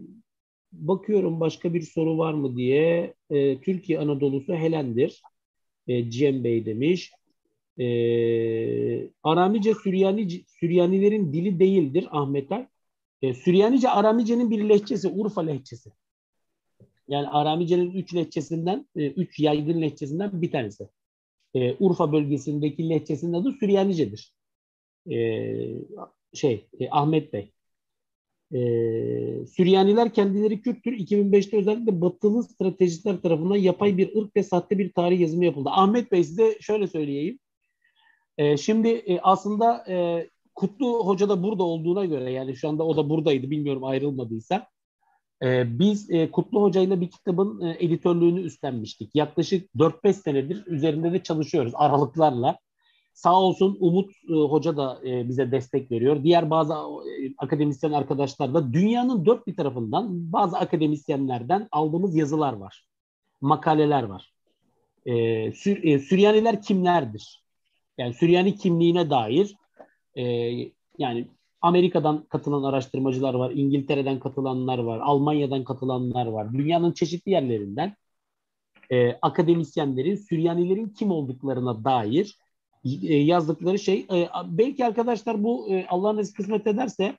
[0.73, 3.15] bakıyorum başka bir soru var mı diye.
[3.31, 5.23] E, Türkiye Anadolu'su Helendir.
[5.89, 7.13] E, Cem Bey demiş.
[7.79, 7.87] E,
[9.23, 12.67] Aramice Süryani, Süryanilerin dili değildir Ahmet Ay.
[13.27, 15.93] E, Süryanice Aramice'nin bir lehçesi, Urfa lehçesi.
[17.09, 20.89] Yani Aramice'nin üç lehçesinden, e, üç yaygın lehçesinden bir tanesi.
[21.55, 24.35] E, Urfa bölgesindeki lehçesinin adı Süryanice'dir.
[25.11, 25.17] E,
[26.35, 27.53] şey, e, Ahmet Bey.
[28.53, 28.59] E,
[29.47, 30.93] Süryaniler kendileri Kürttür.
[30.93, 35.69] 2005'te özellikle batılı stratejistler tarafından yapay bir ırk ve sahte bir tarih yazımı yapıldı.
[35.73, 37.39] Ahmet Bey size şöyle söyleyeyim.
[38.39, 42.97] E, şimdi e, aslında e, Kutlu Hoca da burada olduğuna göre yani şu anda o
[42.97, 44.67] da buradaydı bilmiyorum ayrılmadıysa.
[45.43, 49.11] E, biz e, Kutlu Hoca ile bir kitabın e, editörlüğünü üstlenmiştik.
[49.15, 52.59] Yaklaşık 4-5 senedir üzerinde de çalışıyoruz aralıklarla.
[53.15, 56.23] Sağ olsun Umut e, Hoca da e, bize destek veriyor.
[56.23, 62.87] Diğer bazı e, akademisyen arkadaşlar da dünyanın dört bir tarafından bazı akademisyenlerden aldığımız yazılar var.
[63.41, 64.33] Makaleler var.
[65.07, 67.45] E, Sür, e, Süryaniler kimlerdir?
[67.99, 69.57] Yani Süryani kimliğine dair
[70.17, 70.23] e,
[70.99, 71.27] yani
[71.61, 76.53] Amerika'dan katılan araştırmacılar var, İngiltere'den katılanlar var, Almanya'dan katılanlar var.
[76.53, 77.97] Dünyanın çeşitli yerlerinden
[78.91, 82.39] e, akademisyenlerin Süryanilerin kim olduklarına dair
[82.85, 84.07] e, yazdıkları şey.
[84.13, 87.17] E, belki arkadaşlar bu e, Allah'ın izniyle kısmet ederse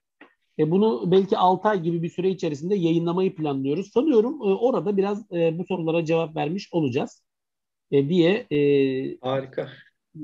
[0.60, 3.92] e, bunu belki 6 ay gibi bir süre içerisinde yayınlamayı planlıyoruz.
[3.92, 7.24] Sanıyorum e, orada biraz e, bu sorulara cevap vermiş olacağız
[7.92, 8.60] e, diye e,
[9.22, 9.70] harika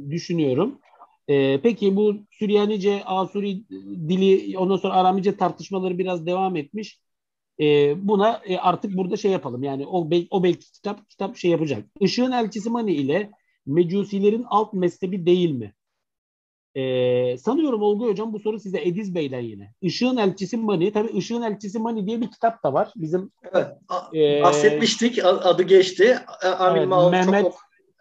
[0.09, 0.79] düşünüyorum.
[1.27, 3.63] E, peki bu Süryanice, Asuri
[4.09, 6.99] dili, ondan sonra Aramice tartışmaları biraz devam etmiş.
[7.59, 9.63] E, buna e, artık burada şey yapalım.
[9.63, 11.85] Yani o, o belki kitap kitap şey yapacak.
[11.99, 13.31] Işığın elçisi Mani ile
[13.65, 15.73] Mecusilerin alt mezhebi değil mi?
[16.75, 19.73] Ee, sanıyorum Olgu Hocam bu soru size Ediz Bey'den yine.
[19.81, 20.91] Işığın Elçisi Mani.
[20.91, 22.93] Tabii Işığın Elçisi Mani diye bir kitap da var.
[22.95, 23.67] Bizim Evet.
[24.13, 25.25] E, bahsetmiştik.
[25.25, 26.19] Adı geçti.
[26.59, 27.55] Amin evet, Mehmet çok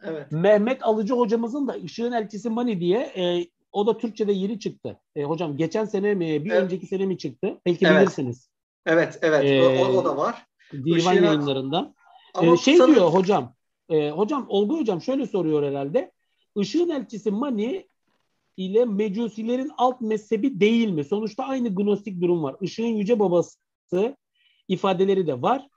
[0.05, 0.33] Evet.
[0.33, 5.01] Mehmet Alıcı hocamızın da Işığın Elçisi Mani diye e, o da Türkçe'de yeni çıktı.
[5.17, 6.63] E, hocam geçen sene mi bir evet.
[6.63, 7.61] önceki sene mi çıktı?
[7.67, 8.01] Belki evet.
[8.01, 8.49] bilirsiniz.
[8.87, 10.47] Evet evet ee, o, o da var.
[10.73, 11.27] Divan Işığına...
[11.27, 11.95] yayınlarında.
[12.35, 12.95] Ama ee, şey sanırım...
[12.95, 13.55] diyor hocam.
[13.89, 16.13] E, hocam Olgu hocam şöyle soruyor herhalde.
[16.57, 17.87] Işığın Elçisi Mani
[18.57, 21.05] ile Mecusilerin alt mezhebi değil mi?
[21.05, 22.57] Sonuçta aynı gnostik durum var.
[22.61, 23.59] Işığın yüce babası
[24.69, 25.69] ifadeleri de var.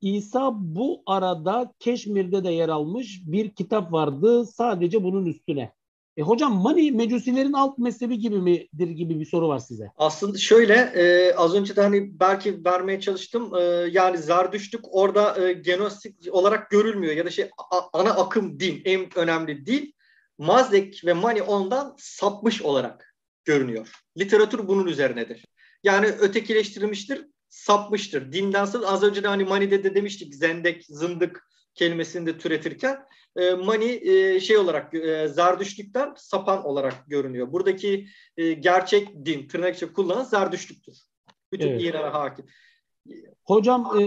[0.00, 5.72] İsa bu arada Keşmir'de de yer almış bir kitap vardı sadece bunun üstüne.
[6.16, 9.90] E hocam Mani mecusilerin alt mezhebi gibi midir gibi bir soru var size.
[9.96, 13.54] Aslında şöyle e, az önce de hani belki vermeye çalıştım.
[13.54, 13.60] E,
[13.90, 19.18] yani Zardüştlük orada e, genostik olarak görülmüyor ya da şey a, ana akım din en
[19.18, 19.92] önemli değil.
[20.38, 23.14] Mazdek ve Mani ondan sapmış olarak
[23.44, 23.92] görünüyor.
[24.18, 25.44] Literatür bunun üzerinedir.
[25.84, 28.32] Yani ötekileştirilmiştir sapmıştır.
[28.32, 33.06] Dinden az önce de hani Mani'de de demiştik zendek, zındık kelimesini de türetirken
[33.36, 37.52] e, Mani e, şey olarak e, Zardüştlükten sapan olarak görünüyor.
[37.52, 38.06] Buradaki
[38.36, 40.94] e, gerçek din tırnak içinde kullanan Zardüştlüktür.
[41.52, 41.82] Bütün evet.
[41.82, 42.46] İran'a hakim.
[43.44, 44.06] Hocam e,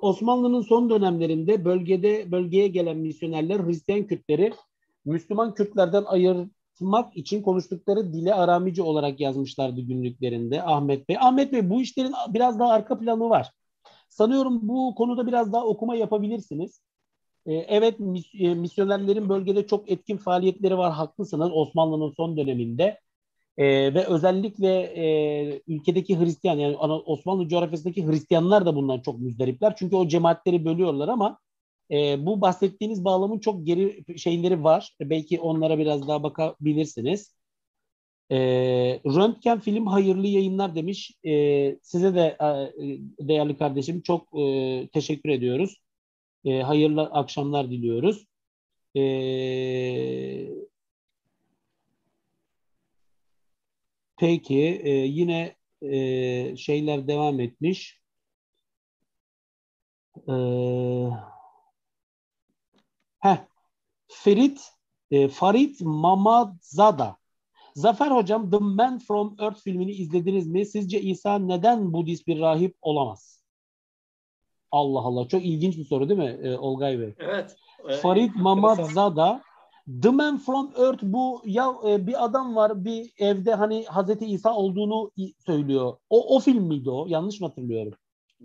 [0.00, 4.52] Osmanlı'nın son dönemlerinde bölgede bölgeye gelen misyonerler Hristiyan Kürtleri
[5.04, 6.36] Müslüman Kürtlerden ayır,
[6.82, 11.16] anlatmak için konuştukları dile Aramice olarak yazmışlardı günlüklerinde Ahmet Bey.
[11.20, 13.50] Ahmet Bey bu işlerin biraz daha arka planı var.
[14.08, 16.80] Sanıyorum bu konuda biraz daha okuma yapabilirsiniz.
[17.46, 18.00] Ee, evet
[18.40, 23.00] e, misyonerlerin bölgede çok etkin faaliyetleri var haklısınız Osmanlı'nın son döneminde.
[23.58, 26.76] Ee, ve özellikle e, ülkedeki Hristiyan yani
[27.06, 29.76] Osmanlı coğrafyasındaki Hristiyanlar da bundan çok müzdaripler.
[29.76, 31.38] Çünkü o cemaatleri bölüyorlar ama
[31.90, 34.96] e, bu bahsettiğiniz bağlamın çok geri şeyleri var.
[35.00, 37.34] Belki onlara biraz daha bakabilirsiniz.
[38.30, 38.36] E,
[39.06, 41.12] Röntgen film hayırlı yayınlar demiş.
[41.26, 45.80] E, size de e, değerli kardeşim çok e, teşekkür ediyoruz.
[46.44, 48.26] E, hayırlı akşamlar diliyoruz.
[48.96, 49.02] E,
[54.16, 58.00] peki e, yine e, şeyler devam etmiş.
[60.28, 61.33] Eee
[63.24, 63.38] Heh.
[64.08, 64.60] Ferit
[65.10, 67.16] e, Farit Mamadzada.
[67.74, 70.66] Zafer Hocam The Man from Earth filmini izlediniz mi?
[70.66, 73.42] Sizce İsa neden Budist bir rahip olamaz?
[74.70, 77.14] Allah Allah çok ilginç bir soru değil mi e, Olgay Bey?
[77.18, 77.56] Evet.
[78.02, 79.42] Farid Mamadzada
[80.02, 84.54] The Man from Earth bu ya e, bir adam var bir evde hani Hazreti İsa
[84.54, 85.10] olduğunu
[85.46, 85.96] söylüyor.
[86.10, 87.06] O o film miydi o?
[87.08, 87.94] Yanlış mı hatırlıyorum?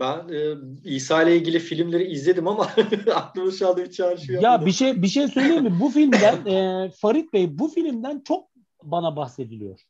[0.00, 0.54] Ben e,
[0.84, 2.66] İsa ile ilgili filmleri izledim ama
[3.14, 4.42] aklımı şu anda bir çağrışıyor.
[4.42, 5.80] Ya bir şey bir şey söyleyeyim mi?
[5.80, 8.50] Bu filmden e, Farid Bey bu filmden çok
[8.82, 9.80] bana bahsediliyor.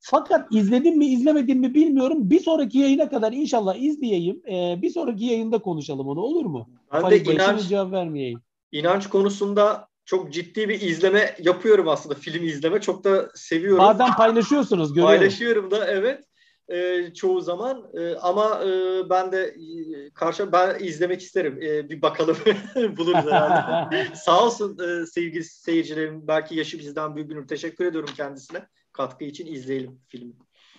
[0.00, 2.30] Fakat izledim mi izlemedim mi bilmiyorum.
[2.30, 4.42] Bir sonraki yayına kadar inşallah izleyeyim.
[4.48, 6.70] E, bir sonraki yayında konuşalım onu olur mu?
[6.92, 8.40] Ben Farid de Bey, inanç, cevap vermeyeyim.
[8.72, 12.14] inanç konusunda çok ciddi bir izleme yapıyorum aslında.
[12.14, 13.78] Film izleme çok da seviyorum.
[13.78, 15.16] Bazen paylaşıyorsunuz görüyorum.
[15.18, 16.24] Paylaşıyorum da evet.
[16.70, 18.70] E, çoğu zaman e, ama e,
[19.10, 21.58] ben de e, karşı ben izlemek isterim.
[21.62, 22.36] E, bir bakalım
[22.96, 24.06] buluruz herhalde.
[24.14, 26.28] Sağ olsun e, sevgili seyircilerim.
[26.28, 28.66] Belki yaşı bizden büyük bir teşekkür ediyorum kendisine.
[28.92, 30.32] Katkı için izleyelim filmi.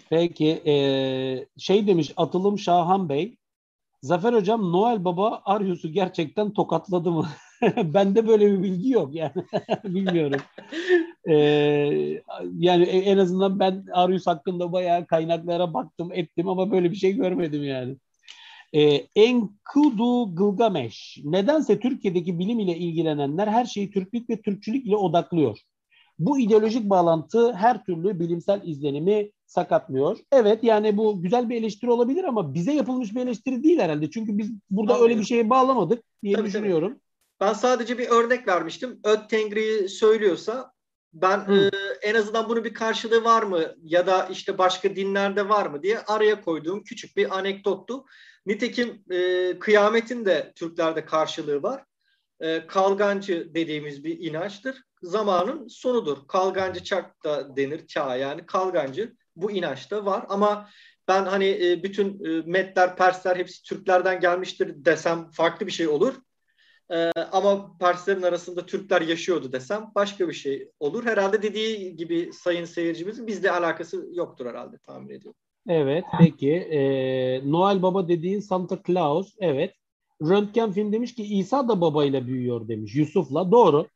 [0.09, 0.73] Peki e,
[1.57, 3.37] şey demiş Atılım Şahan Bey.
[4.01, 7.27] Zafer Hocam Noel Baba Aryus'u gerçekten tokatladı mı?
[7.77, 9.31] Bende böyle bir bilgi yok yani.
[9.83, 10.41] Bilmiyorum.
[11.29, 11.33] Ee,
[12.57, 17.63] yani en azından ben Arius hakkında bayağı kaynaklara baktım ettim ama böyle bir şey görmedim
[17.63, 17.97] yani.
[18.73, 21.19] Ee, Enkudu Gılgameş.
[21.23, 25.57] Nedense Türkiye'deki bilim ile ilgilenenler her şeyi Türklük ve Türkçülük ile odaklıyor.
[26.19, 30.17] Bu ideolojik bağlantı her türlü bilimsel izlenimi sakatlıyor.
[30.31, 34.11] Evet yani bu güzel bir eleştiri olabilir ama bize yapılmış bir eleştiri değil herhalde.
[34.11, 35.03] Çünkü biz burada Tabii.
[35.03, 36.89] öyle bir şeye bağlamadık diye Tabii, düşünüyorum.
[36.89, 37.01] Tabii.
[37.41, 38.99] Ben sadece bir örnek vermiştim.
[39.03, 40.70] Öt Tengri'yi söylüyorsa
[41.13, 41.69] ben e,
[42.01, 45.99] en azından bunun bir karşılığı var mı ya da işte başka dinlerde var mı diye
[45.99, 48.05] araya koyduğum küçük bir anekdottu.
[48.45, 51.83] Nitekim e, kıyametin de Türklerde karşılığı var.
[52.39, 54.83] E, kalgancı dediğimiz bir inançtır.
[55.01, 56.17] Zamanın sonudur.
[56.27, 60.69] Kalgancı çak da denir çağ yani kalgancı bu inançta var ama
[61.07, 66.13] ben hani e, bütün e, Metler, Persler hepsi Türklerden gelmiştir desem farklı bir şey olur.
[66.93, 71.05] Ee, ama Perslerin arasında Türkler yaşıyordu desem başka bir şey olur.
[71.05, 75.39] Herhalde dediği gibi sayın seyircimizin bizle alakası yoktur herhalde tahmin ediyorum.
[75.69, 76.51] Evet peki.
[76.51, 79.73] Ee, Noel Baba dediğin Santa Claus evet.
[80.21, 82.95] Röntgen film demiş ki İsa da babayla büyüyor demiş.
[82.95, 83.87] Yusuf'la doğru.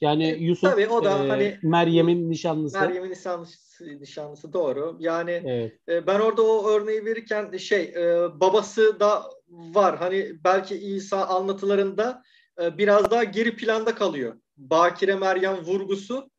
[0.00, 2.80] Yani E, Yusuf tabii o da e, hani- Meryem'in nişanlısı.
[2.80, 4.96] Meryem'in nişanlısı, nişanlısı doğru.
[5.00, 5.72] Yani Evet.
[5.88, 9.96] e, ben orada o örneği verirken şey e, babası da var.
[9.98, 12.22] Hani belki İsa anlatılarında
[12.62, 14.40] e, biraz daha geri planda kalıyor.
[14.56, 16.30] Bakire Meryem vurgusu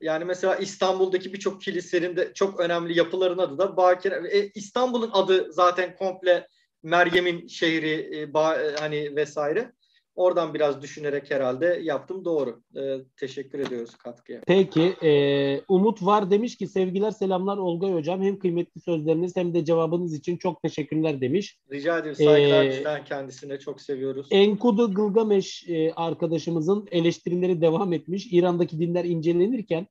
[0.00, 4.28] yani mesela İstanbul'daki birçok kilisenin de çok önemli yapıların adı da Bakire.
[4.38, 6.48] E, İstanbul'un adı zaten komple
[6.82, 9.72] Meryem'in şehri e, ba- e, hani vesaire.
[10.16, 12.62] Oradan biraz düşünerek herhalde yaptım doğru.
[12.76, 14.40] E, teşekkür ediyoruz katkıya.
[14.46, 18.22] Peki e, Umut var demiş ki sevgiler selamlar Olgay Hocam.
[18.22, 21.58] Hem kıymetli sözleriniz hem de cevabınız için çok teşekkürler demiş.
[21.72, 22.14] Rica ederim.
[22.14, 23.58] Saygılar Ee, bizden kendisine.
[23.58, 24.26] Çok seviyoruz.
[24.30, 28.32] Enkudu Gılgameş e, arkadaşımızın eleştirileri devam etmiş.
[28.32, 29.86] İran'daki dinler incelenirken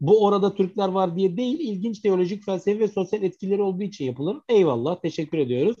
[0.00, 4.36] bu orada Türkler var diye değil, ilginç teolojik, felsefi ve sosyal etkileri olduğu için yapılır.
[4.48, 5.76] Eyvallah, teşekkür ediyoruz.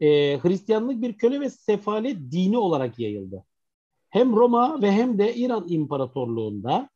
[0.00, 3.44] E, Hristiyanlık bir köle ve sefalet dini olarak yayıldı.
[4.10, 6.88] Hem Roma ve hem de İran İmparatorluğu'nda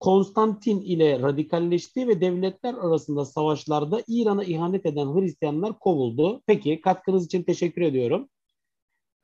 [0.00, 6.42] Konstantin ile radikalleşti ve devletler arasında savaşlarda İran'a ihanet eden Hristiyanlar kovuldu.
[6.46, 8.28] Peki, katkınız için teşekkür ediyorum.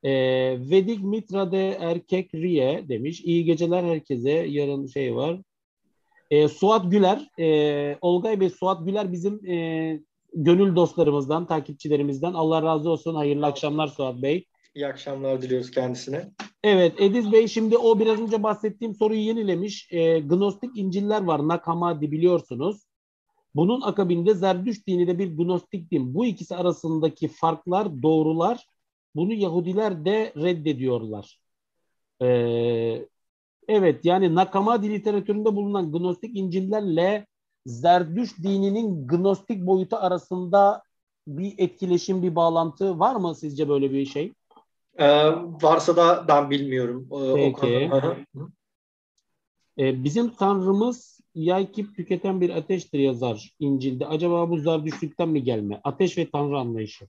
[0.03, 0.11] E,
[0.69, 3.21] Vedik Mitra'de erkek Riye demiş.
[3.21, 4.31] İyi geceler herkese.
[4.31, 5.41] Yarın şey var.
[6.31, 9.99] E, Suat Güler, e, Olgay Bey Suat Güler bizim e,
[10.35, 12.33] gönül dostlarımızdan, takipçilerimizden.
[12.33, 13.15] Allah razı olsun.
[13.15, 14.45] Hayırlı akşamlar Suat Bey.
[14.75, 16.31] İyi akşamlar diliyoruz kendisine.
[16.63, 19.87] Evet Ediz Bey şimdi o biraz önce bahsettiğim soruyu yenilemiş.
[19.91, 21.47] E, Gnostik İncil'ler var.
[21.47, 22.81] Nag Hammadi biliyorsunuz.
[23.55, 26.13] Bunun akabinde Zerdüşt dini de bir Gnostik din.
[26.13, 28.65] Bu ikisi arasındaki farklar, doğrular
[29.15, 31.39] bunu Yahudiler de reddediyorlar.
[32.21, 33.05] Ee,
[33.67, 37.27] evet yani Nag Hammadi literatüründe bulunan Gnostik İncil'lerle
[37.65, 40.83] Zerdüşt dininin Gnostik boyutu arasında
[41.27, 44.33] bir etkileşim, bir bağlantı var mı sizce böyle bir şey?
[44.97, 45.31] Ee,
[45.61, 47.07] varsa da ben bilmiyorum.
[47.11, 47.89] Ee, o Peki.
[47.89, 48.17] konuda.
[49.77, 54.07] Ee, bizim tanrımız yaykip tüketen bir ateştir yazar İncil'de.
[54.07, 55.81] Acaba bu Zerdüştlükten mi gelme?
[55.83, 57.07] Ateş ve tanrı anlayışı.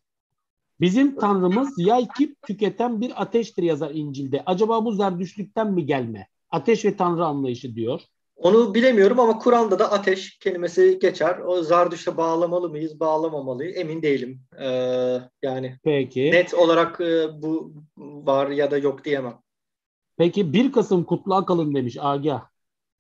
[0.81, 4.43] Bizim tanrımız yaykip tüketen bir ateştir yazar İncil'de.
[4.47, 6.28] Acaba bu Zerdüştlükten mi gelme?
[6.51, 8.01] Ateş ve tanrı anlayışı diyor.
[8.37, 11.39] Onu bilemiyorum ama Kur'an'da da ateş kelimesi geçer.
[11.39, 14.41] O Zardüş'e bağlamalı mıyız, bağlamamalıyız emin değilim.
[14.61, 16.31] Ee, yani Peki.
[16.31, 19.39] net olarak e, bu var ya da yok diyemem.
[20.17, 22.49] Peki 1 Kasım kutlu akalım demiş Agah.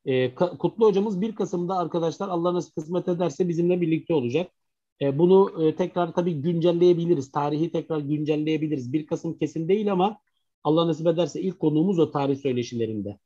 [0.04, 4.50] E, Kutlu hocamız 1 Kasım'da arkadaşlar Allah nasip kısmet ederse bizimle birlikte olacak.
[5.00, 7.32] E, bunu e, tekrar tabii güncelleyebiliriz.
[7.32, 8.92] Tarihi tekrar güncelleyebiliriz.
[8.92, 10.18] 1 Kasım kesin değil ama
[10.64, 13.18] Allah nasip ederse ilk konuğumuz o tarih söyleşilerinde.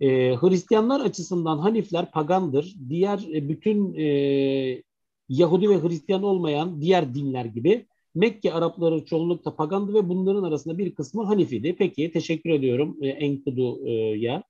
[0.00, 2.76] E, Hristiyanlar açısından Hanifler pagandır.
[2.88, 4.82] Diğer e, bütün e,
[5.28, 10.94] Yahudi ve Hristiyan olmayan diğer dinler gibi Mekke Arapları çoğunlukta pagandı ve bunların arasında bir
[10.94, 11.76] kısmı Hanifiydi.
[11.78, 14.42] Peki teşekkür ediyorum e, Enkudu'ya.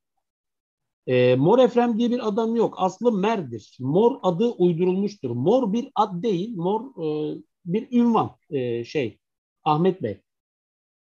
[1.07, 2.75] E, Mor Efrem diye bir adam yok.
[2.77, 3.77] Aslı Mer'dir.
[3.81, 5.31] Mor adı uydurulmuştur.
[5.31, 6.57] Mor bir ad değil.
[6.57, 9.19] Mor e, bir ünvan e, şey.
[9.65, 10.21] Ahmet Bey.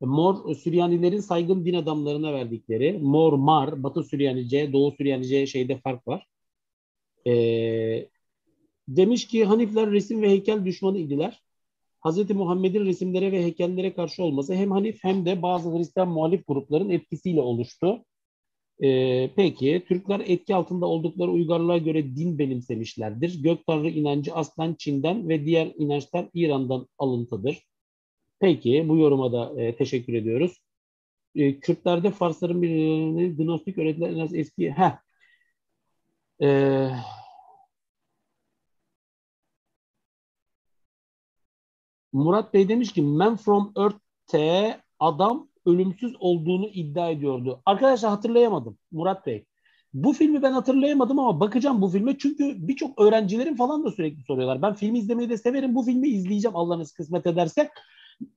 [0.02, 3.00] Mor Süryanilerin saygın din adamlarına verdikleri.
[3.02, 6.28] Mor Mar, Batı Süryanice, Doğu Süryanice şeyde fark var.
[7.28, 8.10] E,
[8.88, 11.42] demiş ki Hanifler resim ve heykel düşmanı idiler.
[12.06, 12.30] Hz.
[12.30, 17.42] Muhammed'in resimlere ve heykellere karşı olması hem Hanif hem de bazı Hristiyan muhalif grupların etkisiyle
[17.42, 18.06] oluştu.
[18.84, 23.44] Ee, peki, Türkler etki altında oldukları uygarlığa göre din benimsemişlerdir.
[23.44, 27.71] Gök Tanrı inancı aslen Çin'den ve diğer inançlar İran'dan alıntıdır.
[28.42, 30.58] Peki, bu yoruma da e, teşekkür ediyoruz.
[31.36, 34.72] E, Kürtlerde Farsların bir gnostik öğretiler en az eski...
[34.72, 34.98] Heh.
[36.42, 36.90] Ee,
[42.14, 47.62] Murat Bey demiş ki Man from Earth'te adam ölümsüz olduğunu iddia ediyordu.
[47.66, 49.46] Arkadaşlar hatırlayamadım Murat Bey.
[49.94, 54.62] Bu filmi ben hatırlayamadım ama bakacağım bu filme çünkü birçok öğrencilerim falan da sürekli soruyorlar.
[54.62, 55.76] Ben filmi izlemeyi de severim.
[55.76, 57.70] Bu filmi izleyeceğim Allah'ınız kısmet ederse.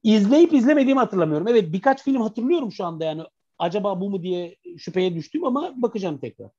[0.02, 1.48] İzleyip izlemediğimi hatırlamıyorum.
[1.48, 3.22] Evet birkaç film hatırlıyorum şu anda yani.
[3.58, 6.50] Acaba bu mu diye şüpheye düştüm ama bakacağım tekrar.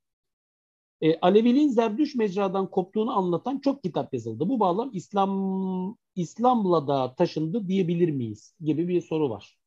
[1.02, 4.49] E, Aleviliğin Zerdüş mecradan koptuğunu anlatan çok kitap yazıldı.
[4.49, 9.57] Bu bağlam İslam İslam'la da taşındı diyebilir miyiz gibi bir soru var.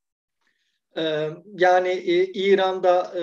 [0.98, 3.22] Ee, yani e, İran'da e,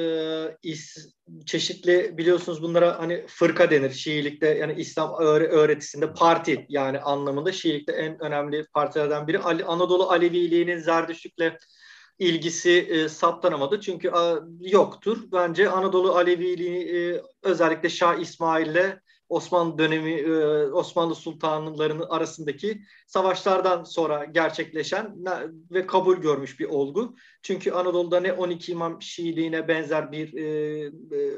[1.45, 8.23] çeşitli biliyorsunuz bunlara hani fırka denir Şiilikte yani İslam öğretisinde parti yani anlamında Şiilikte en
[8.23, 11.57] önemli partilerden biri Anadolu Aleviliğinin Zerdüştlükle
[12.19, 13.81] ilgisi e, saptanamadı.
[13.81, 14.11] Çünkü
[14.59, 15.17] yoktur.
[15.31, 20.35] Bence Anadolu Aleviliği özellikle Şah İsmail'le Osmanlı dönemi e,
[20.71, 25.15] Osmanlı sultanlarının arasındaki savaşlardan sonra gerçekleşen
[25.71, 27.15] ve kabul görmüş bir olgu.
[27.41, 30.45] Çünkü Anadolu'da ne 12 İmam Şiiliğine benzer bir e,
[30.85, 31.35] e,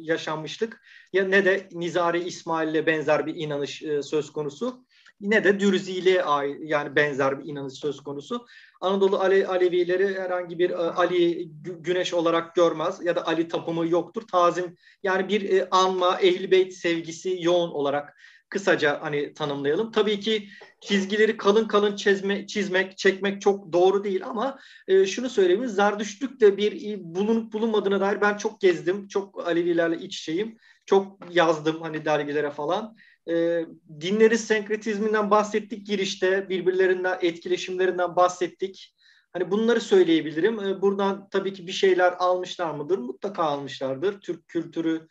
[0.00, 0.80] yaşanmışlık
[1.12, 4.84] ya ne de Nizari İsmail'le benzer bir inanış söz konusu.
[5.20, 6.24] Yine de Dürzi'yle
[6.60, 8.46] yani benzer bir inanış söz konusu.
[8.80, 14.22] Anadolu Ale, Alevileri herhangi bir e, Ali Güneş olarak görmez ya da Ali tapımı yoktur.
[14.32, 18.16] Tazim yani bir e, anma, ehl beyt sevgisi yoğun olarak
[18.48, 19.92] kısaca hani tanımlayalım.
[19.92, 20.48] Tabii ki
[20.80, 24.58] çizgileri kalın kalın çizme, çizmek, çekmek çok doğru değil ama
[24.88, 25.68] e, şunu söyleyeyim.
[25.68, 29.08] Zerdüştlük de bir bulunup bulunmadığına dair ben çok gezdim.
[29.08, 30.58] Çok Alevilerle iç içeyim.
[30.86, 32.96] Çok yazdım hani dergilere falan
[33.28, 33.66] e,
[34.00, 38.94] dinlerin senkretizminden bahsettik girişte, birbirlerinden etkileşimlerinden bahsettik.
[39.32, 40.60] Hani bunları söyleyebilirim.
[40.60, 42.98] E, buradan tabii ki bir şeyler almışlar mıdır?
[42.98, 44.20] Mutlaka almışlardır.
[44.20, 45.08] Türk kültürü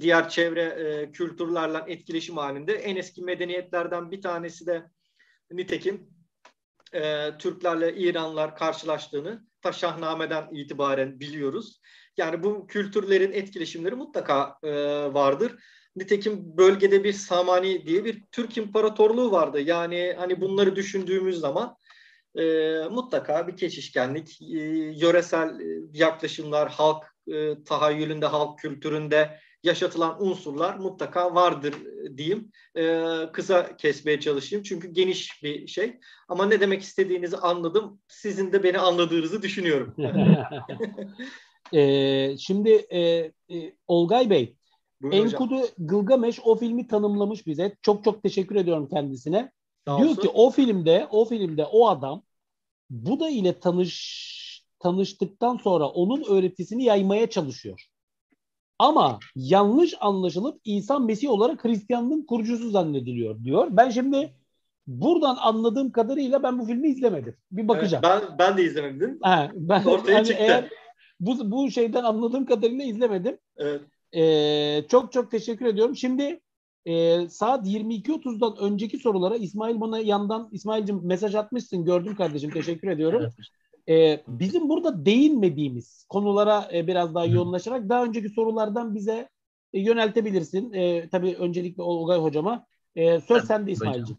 [0.00, 2.72] diğer çevre e, kültürlerle etkileşim halinde.
[2.72, 4.82] En eski medeniyetlerden bir tanesi de
[5.50, 6.08] nitekim
[6.92, 11.80] e, Türklerle İranlılar karşılaştığını ta Şahname'den itibaren biliyoruz.
[12.16, 14.70] Yani bu kültürlerin etkileşimleri mutlaka e,
[15.14, 15.52] vardır.
[15.96, 19.60] Nitekim bölgede bir Samani diye bir Türk İmparatorluğu vardı.
[19.60, 21.76] Yani hani bunları düşündüğümüz zaman
[22.34, 22.42] e,
[22.90, 24.58] mutlaka bir keçişkenlik, e,
[24.96, 32.52] yöresel e, yaklaşımlar, halk e, tahayyülünde, halk kültüründe yaşatılan unsurlar mutlaka vardır e, diyeyim.
[32.76, 33.02] E,
[33.32, 35.98] kısa kesmeye çalışayım çünkü geniş bir şey.
[36.28, 38.00] Ama ne demek istediğinizi anladım.
[38.08, 39.94] Sizin de beni anladığınızı düşünüyorum.
[41.72, 43.32] e, şimdi e, e,
[43.86, 44.56] Olgay Bey,
[45.12, 47.76] Enkudu Gılgameş o filmi tanımlamış bize.
[47.82, 49.52] Çok çok teşekkür ediyorum kendisine.
[49.86, 50.22] Sağ Diyor olsun.
[50.22, 52.22] ki o filmde o filmde o adam
[52.90, 57.88] Buda ile tanış tanıştıktan sonra onun öğretisini yaymaya çalışıyor.
[58.78, 63.68] Ama yanlış anlaşılıp İsa Mesih olarak Hristiyanlığın kurucusu zannediliyor diyor.
[63.70, 64.34] Ben şimdi
[64.86, 67.36] buradan anladığım kadarıyla ben bu filmi izlemedim.
[67.50, 68.04] Bir bakacağım.
[68.06, 69.18] Evet, ben ben de izlemedim.
[69.22, 70.42] Ha, ben Ortaya hani çıktı.
[70.42, 70.68] Eğer
[71.20, 73.38] bu bu şeyden anladığım kadarıyla izlemedim.
[73.56, 73.82] Evet.
[74.16, 75.96] Ee, çok çok teşekkür ediyorum.
[75.96, 76.40] Şimdi
[76.86, 83.32] e, saat 22.30'dan önceki sorulara İsmail bana yandan İsmail'cim mesaj atmışsın gördüm kardeşim teşekkür ediyorum.
[83.88, 89.28] Ee, bizim burada değinmediğimiz konulara e, biraz daha yoğunlaşarak daha önceki sorulardan bize
[89.72, 90.72] e, yöneltebilirsin.
[90.72, 92.66] E, tabii öncelikle Olgay hocama.
[92.96, 94.16] E, söz evet, sende İsmail'cim.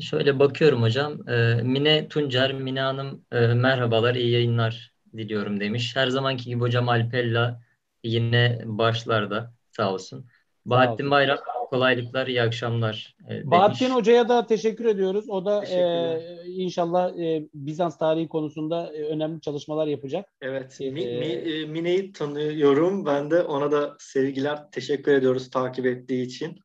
[0.00, 1.28] Şöyle bakıyorum hocam.
[1.28, 5.96] E, Mine Tuncer, Mine Hanım e, merhabalar, iyi yayınlar diliyorum demiş.
[5.96, 7.65] Her zamanki gibi hocam Alpella
[8.04, 10.26] yine başlarda sağ olsun.
[10.66, 11.38] Bahattin Bayram
[11.70, 13.16] kolaylıklar, iyi akşamlar.
[13.30, 15.28] E, Bahattin Hoca'ya da teşekkür ediyoruz.
[15.28, 20.28] O da e, inşallah e, Bizans tarihi konusunda e, önemli çalışmalar yapacak.
[20.40, 23.06] Evet, mi, ee, mi, e, Mine'yi tanıyorum.
[23.06, 26.58] Ben de ona da sevgiler, teşekkür ediyoruz takip ettiği için.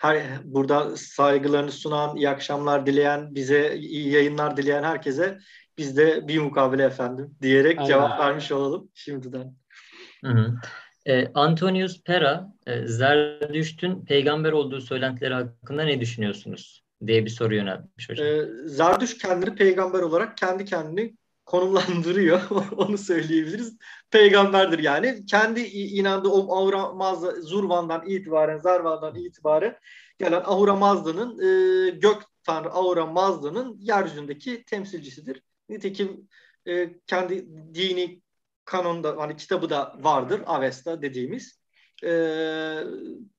[0.00, 5.38] Her burada saygılarını sunan, iyi akşamlar dileyen, bize iyi yayınlar dileyen herkese
[5.78, 7.88] biz de bir mukabele efendim diyerek Aynen.
[7.88, 9.61] cevap vermiş olalım şimdiden.
[10.24, 10.54] Hı hı.
[11.06, 16.82] E, Antonius Pera, e, Zerdüşt'ün peygamber olduğu söylentileri hakkında ne düşünüyorsunuz?
[17.06, 18.26] diye bir soru yöneltmiş hocam.
[18.26, 21.16] E, Zerdüş kendini peygamber olarak kendi kendini
[21.46, 22.40] konumlandırıyor.
[22.76, 23.76] Onu söyleyebiliriz.
[24.10, 25.26] Peygamberdir yani.
[25.26, 29.76] Kendi inandığı Ahura Mazda, Zurvan'dan itibaren, Zarvan'dan itibaren
[30.18, 35.42] gelen Ahura Mazda'nın e, gök tanrı Ahura Mazda'nın yeryüzündeki temsilcisidir.
[35.68, 36.28] Nitekim
[36.68, 38.21] e, kendi dini
[38.64, 41.62] kanonda hani kitabı da vardır Avesta dediğimiz
[42.04, 42.10] e,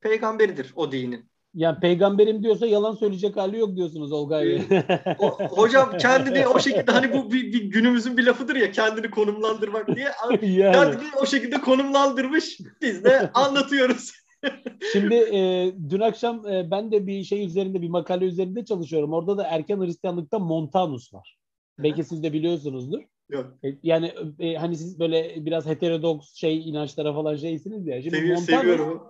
[0.02, 1.34] peygamberidir o dinin.
[1.54, 4.62] Yani peygamberim diyorsa yalan söyleyecek hali yok diyorsunuz Olgay Bey.
[4.72, 9.96] Ee, hocam kendini o şekilde hani bu bir, bir günümüzün bir lafıdır ya kendini konumlandırmak
[9.96, 10.12] diye.
[10.42, 10.74] yani.
[10.74, 12.60] Kendini o şekilde konumlandırmış.
[12.82, 14.12] Biz de anlatıyoruz.
[14.94, 19.14] Şimdi e, dün akşam e, ben de bir şey üzerinde bir makale üzerinde çalışıyorum.
[19.14, 21.38] Orada da erken Hristiyanlıkta Montanus var.
[21.80, 23.02] Belki siz de biliyorsunuzdur.
[23.30, 23.46] Yok.
[23.64, 28.02] E, yani e, hani siz böyle biraz heterodoks şey inançlara falan şeysiniz ya.
[28.02, 29.04] Şimdi Seviyor, Montanus, seviyorum.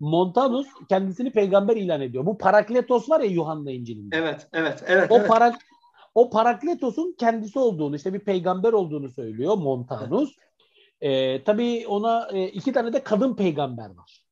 [0.00, 2.26] Montanus kendisini peygamber ilan ediyor.
[2.26, 4.16] Bu Parakletos var ya Yuhanna İncil'inde.
[4.16, 5.10] Evet, evet, evet.
[5.10, 5.28] O evet.
[5.28, 5.54] Parak
[6.14, 10.34] o Parakletos'un kendisi olduğunu, işte bir peygamber olduğunu söylüyor Montanus.
[11.00, 14.24] E, tabii ona e, iki tane de kadın peygamber var.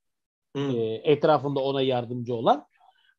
[0.56, 2.66] E, etrafında ona yardımcı olan.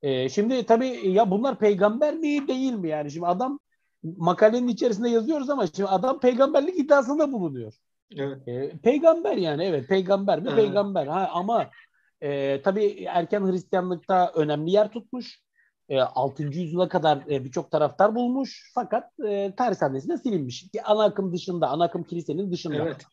[0.02, 3.12] E, şimdi tabii ya bunlar peygamber mi değil mi yani?
[3.12, 3.60] Şimdi adam
[4.04, 7.74] makalenin içerisinde yazıyoruz ama şimdi adam peygamberlik iddiasında bulunuyor.
[8.16, 8.48] Evet.
[8.48, 10.46] E, peygamber yani evet peygamber mi?
[10.48, 10.58] Evet.
[10.58, 11.08] Peygamber.
[11.08, 11.70] Ha, ama
[12.22, 15.42] e, tabii erken Hristiyanlıkta önemli yer tutmuş.
[15.90, 16.44] E, 6.
[16.44, 18.72] yüzyıla kadar e, birçok taraftar bulmuş.
[18.76, 20.66] Fakat e, tarih sahnesinde silinmiş.
[20.84, 22.76] Ana akım dışında, ana akım kilisenin dışında.
[22.76, 23.06] Evet.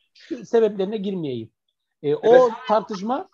[0.46, 1.50] Sebeplerine girmeyeyim.
[2.02, 2.24] E, evet.
[2.24, 3.28] O tartışma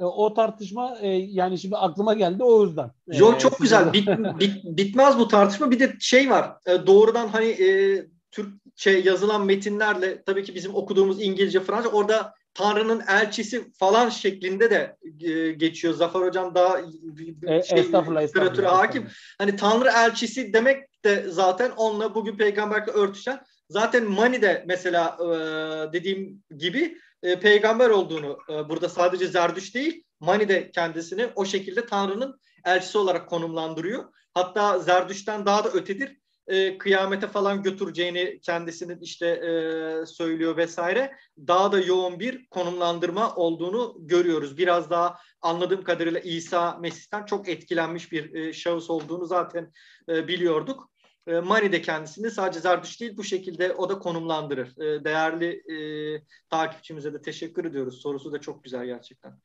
[0.00, 2.90] e, o tartışma e, yani şimdi aklıma geldi o yüzden.
[3.06, 3.92] Yok çok güzel.
[3.92, 4.08] Bit,
[4.40, 5.70] bit, bitmez bu tartışma.
[5.70, 6.52] Bir de şey var.
[6.66, 13.02] E, doğrudan hani e, Türkçe yazılan metinlerle tabii ki bizim okuduğumuz İngilizce, Fransızca orada Tanrı'nın
[13.08, 15.94] elçisi falan şeklinde de e, geçiyor.
[15.94, 16.78] Zafer Hocam daha
[17.48, 19.08] e, şey, estağfurullah, literatüre hakim.
[19.38, 23.40] Hani Tanrı elçisi demek de zaten onunla bugün peygamberle örtüşen.
[23.70, 25.26] Zaten Mani'de mesela e,
[25.92, 31.86] dediğim gibi e, peygamber olduğunu e, burada sadece Zerdüş değil Mani de kendisini o şekilde
[31.86, 34.04] Tanrı'nın elçisi olarak konumlandırıyor.
[34.34, 36.16] Hatta Zerdüş'ten daha da ötedir.
[36.46, 39.50] E, kıyamete falan götüreceğini kendisinin işte e,
[40.06, 41.16] söylüyor vesaire.
[41.38, 44.58] Daha da yoğun bir konumlandırma olduğunu görüyoruz.
[44.58, 49.72] Biraz daha anladığım kadarıyla İsa Mesih'ten çok etkilenmiş bir e, şahıs olduğunu zaten
[50.08, 50.90] e, biliyorduk.
[51.26, 54.78] E, Mani de kendisini sadece Zerdüş değil bu şekilde o da konumlandırır.
[54.78, 55.78] E, değerli e,
[56.50, 58.00] takipçimize de teşekkür ediyoruz.
[58.00, 59.40] Sorusu da çok güzel gerçekten.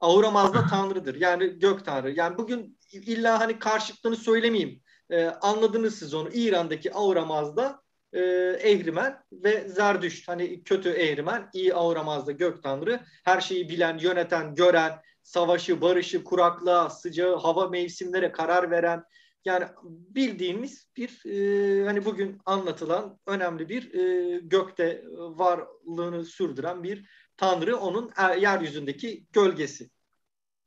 [0.00, 1.14] Auramaz da tanrıdır.
[1.14, 2.10] Yani gök tanrı.
[2.10, 4.82] Yani bugün illa hani karşıtlığını söylemeyeyim.
[5.10, 6.28] E, anladınız siz onu.
[6.32, 7.82] İran'daki Auramaz'da
[8.12, 8.20] e,
[8.62, 10.28] Ehrimen ve Zerdüşt.
[10.28, 13.00] Hani kötü Ehrimen, iyi Auramaz'da gök tanrı.
[13.24, 19.04] Her şeyi bilen, yöneten, gören, savaşı, barışı, kuraklığa, sıcağı, hava mevsimlere karar veren,
[19.48, 27.76] yani bildiğimiz bir e, hani bugün anlatılan önemli bir e, gökte varlığını sürdüren bir tanrı
[27.76, 29.90] onun er, yeryüzündeki gölgesi.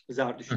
[0.09, 0.53] Zerdüşt.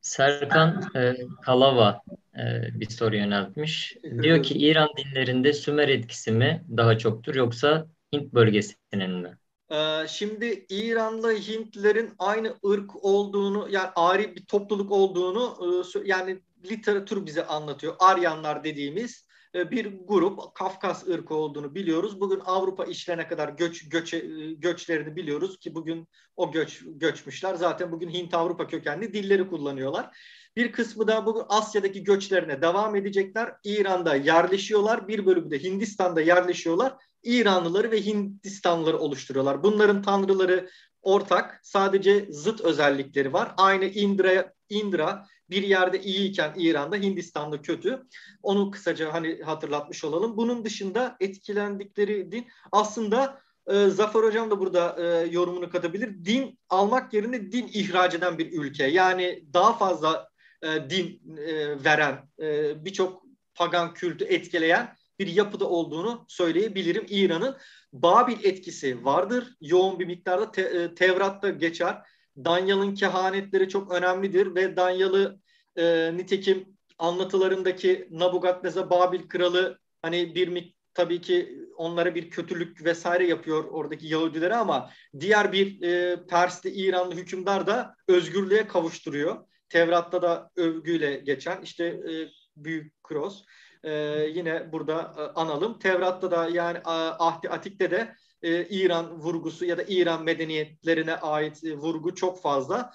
[0.00, 2.00] Serkan e, Kalava
[2.34, 3.96] e, bir soru yöneltmiş.
[4.22, 9.38] Diyor ki İran dinlerinde Sümer etkisi mi daha çoktur yoksa Hint bölgesinin mi?
[9.70, 15.56] Ee, şimdi İran'la Hintlerin aynı ırk olduğunu yani ari bir topluluk olduğunu
[15.94, 17.96] e, yani literatür bize anlatıyor.
[17.98, 22.20] Aryanlar dediğimiz e, bir grup Kafkas ırkı olduğunu biliyoruz.
[22.20, 24.14] Bugün Avrupa işlerine kadar göç, göç
[24.56, 27.54] göçlerini biliyoruz ki bugün o göç göçmüşler.
[27.54, 30.16] Zaten bugün Hint Avrupa kökenli dilleri kullanıyorlar.
[30.56, 33.52] Bir kısmı da bugün Asya'daki göçlerine devam edecekler.
[33.64, 35.08] İran'da yerleşiyorlar.
[35.08, 36.94] Bir bölümü de Hindistan'da yerleşiyorlar.
[37.22, 39.62] İranlıları ve Hindistanlıları oluşturuyorlar.
[39.62, 40.70] Bunların tanrıları
[41.02, 41.60] ortak.
[41.62, 43.54] Sadece zıt özellikleri var.
[43.56, 48.02] Aynı Indra, Indra bir yerde iyiyken İran'da, Hindistan'da kötü.
[48.42, 50.36] Onu kısaca hani hatırlatmış olalım.
[50.36, 56.24] Bunun dışında etkilendikleri din aslında e, Zafer Hocam da burada e, yorumunu katabilir.
[56.24, 58.84] Din almak yerine din ihraç eden bir ülke.
[58.84, 60.28] Yani daha fazla
[60.62, 63.22] e, din e, veren, e, birçok
[63.54, 67.06] pagan kültü etkileyen bir yapıda olduğunu söyleyebilirim.
[67.08, 67.56] İran'ın
[67.92, 69.56] Babil etkisi vardır.
[69.60, 72.02] Yoğun bir miktarda te, e, Tevrat'ta geçer.
[72.36, 75.40] Danyal'ın kehanetleri çok önemlidir ve Danyal'ı
[75.76, 83.64] e, nitekim anlatılarındaki Nabukadnezar Babil kralı hani bir tabii ki onlara bir kötülük vesaire yapıyor
[83.64, 84.90] oradaki Yahudilere ama
[85.20, 89.46] diğer bir e, Persli İranlı hükümdar da özgürlüğe kavuşturuyor.
[89.68, 92.12] Tevrat'ta da övgüyle geçen işte e,
[92.56, 93.44] Büyük Kros.
[93.84, 93.92] E,
[94.34, 95.78] yine burada e, analım.
[95.78, 101.76] Tevrat'ta da yani Ahdi Atik'te de e, İran vurgusu ya da İran medeniyetlerine ait e,
[101.76, 102.92] vurgu çok fazla.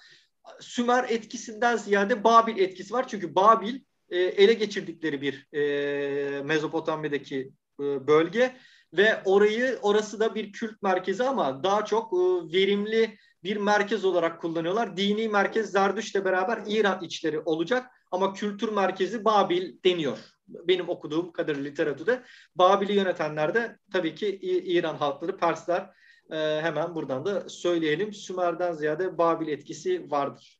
[0.59, 3.07] Sümer etkisinden ziyade Babil etkisi var.
[3.07, 8.55] Çünkü Babil e, ele geçirdikleri bir e, Mezopotamya'daki e, bölge
[8.93, 12.17] ve orayı orası da bir kült merkezi ama daha çok e,
[12.53, 14.97] verimli bir merkez olarak kullanıyorlar.
[14.97, 20.17] Dini merkez Zerdüşt'le beraber İran içleri olacak ama kültür merkezi Babil deniyor.
[20.47, 22.23] Benim okuduğum kadar literatürde
[22.55, 25.89] Babil'i yönetenler de tabii ki İran halkları, Persler.
[26.31, 28.13] E, hemen buradan da söyleyelim.
[28.13, 30.59] Sümer'den ziyade Babil etkisi vardır.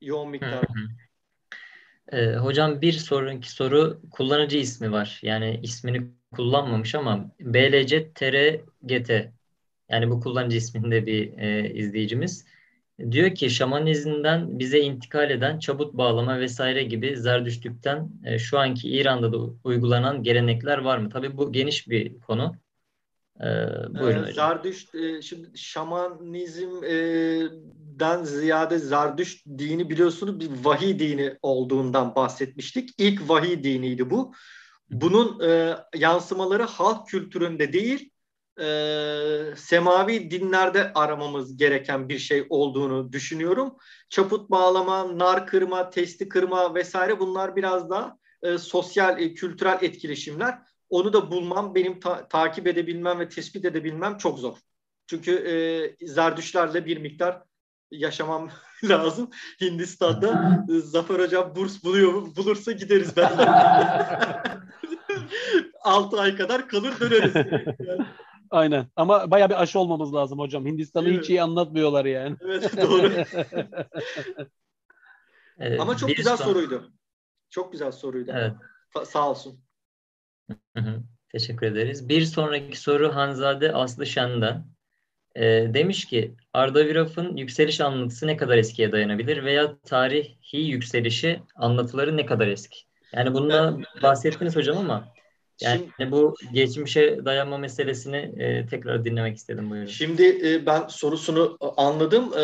[0.00, 0.66] Yoğun miktarda.
[2.12, 5.20] E, hocam bir sonraki soru kullanıcı ismi var.
[5.22, 9.10] Yani ismini kullanmamış ama BLC TRGT
[9.88, 12.46] yani bu kullanıcı isminde bir e, izleyicimiz.
[13.10, 19.32] Diyor ki şamanizmden bize intikal eden çabut bağlama vesaire gibi zerdüştlükten e, şu anki İran'da
[19.32, 21.10] da uygulanan gelenekler var mı?
[21.10, 22.54] Tabii bu geniş bir konu.
[23.40, 23.44] Ee,
[24.00, 32.90] buyurun ee, Zardüşt, e, şimdi şamanizmden ziyade Zardüşt dini biliyorsunuz bir vahiy dini olduğundan bahsetmiştik.
[32.98, 34.34] İlk vahiy diniydi bu.
[34.90, 38.10] Bunun e, yansımaları halk kültüründe değil,
[38.60, 38.66] e,
[39.56, 43.76] semavi dinlerde aramamız gereken bir şey olduğunu düşünüyorum.
[44.10, 50.58] Çaput bağlama, nar kırma, testi kırma vesaire bunlar biraz daha e, sosyal, e, kültürel etkileşimler
[50.90, 54.56] onu da bulmam, benim ta- takip edebilmem ve tespit edebilmem çok zor.
[55.06, 57.42] Çünkü e, zerdüşlerle bir miktar
[57.90, 58.50] yaşamam
[58.84, 59.30] lazım.
[59.60, 63.32] Hindistan'da Zafer Hocam burs buluyor bulursa gideriz ben.
[65.84, 67.34] 6 ay kadar kalır döneriz.
[67.34, 68.06] Yani.
[68.50, 68.86] Aynen.
[68.96, 70.66] Ama baya bir aşı olmamız lazım hocam.
[70.66, 71.22] Hindistan'ı evet.
[71.22, 72.36] hiç iyi anlatmıyorlar yani.
[72.40, 73.12] Evet doğru.
[75.58, 76.44] evet, Ama çok güzel son...
[76.44, 76.92] soruydu.
[77.50, 78.32] Çok güzel soruydu.
[78.34, 78.52] Evet.
[79.08, 79.60] Sağ olsun.
[80.50, 82.08] Hı hı, teşekkür ederiz.
[82.08, 84.64] Bir sonraki soru Hanzade Aslı Şen'den.
[85.36, 85.44] E,
[85.74, 92.26] demiş ki Arda Viraf'ın yükseliş anlatısı ne kadar eskiye dayanabilir veya tarihi yükselişi anlatıları ne
[92.26, 92.78] kadar eski?
[93.12, 95.08] Yani bundan bahsettiniz hocam ama
[95.60, 99.86] yani şimdi, bu geçmişe dayanma meselesini e, tekrar dinlemek istedim buyurun.
[99.86, 102.32] Şimdi e, ben sorusunu anladım.
[102.38, 102.42] E,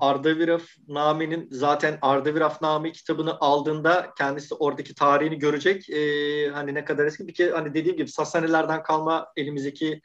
[0.00, 5.90] Ardaviraf Nami'nin zaten Ardaviraf Nami kitabını aldığında kendisi oradaki tarihini görecek.
[5.90, 10.00] E, hani ne kadar eski bir kere hani dediğim gibi Sasanilerden kalma elimizdeki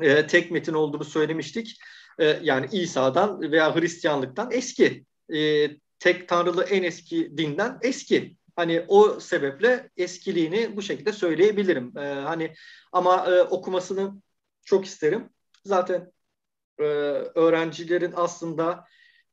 [0.00, 1.80] e, tek metin olduğunu söylemiştik.
[2.18, 5.04] E, yani İsa'dan veya Hristiyanlıktan eski.
[5.34, 8.37] E, tek tanrılı en eski dinden eski.
[8.58, 11.98] Hani o sebeple eskiliğini bu şekilde söyleyebilirim.
[11.98, 12.54] Ee, hani
[12.92, 14.22] ama e, okumasını
[14.64, 15.30] çok isterim.
[15.64, 16.12] Zaten
[16.78, 16.82] e,
[17.34, 18.84] öğrencilerin aslında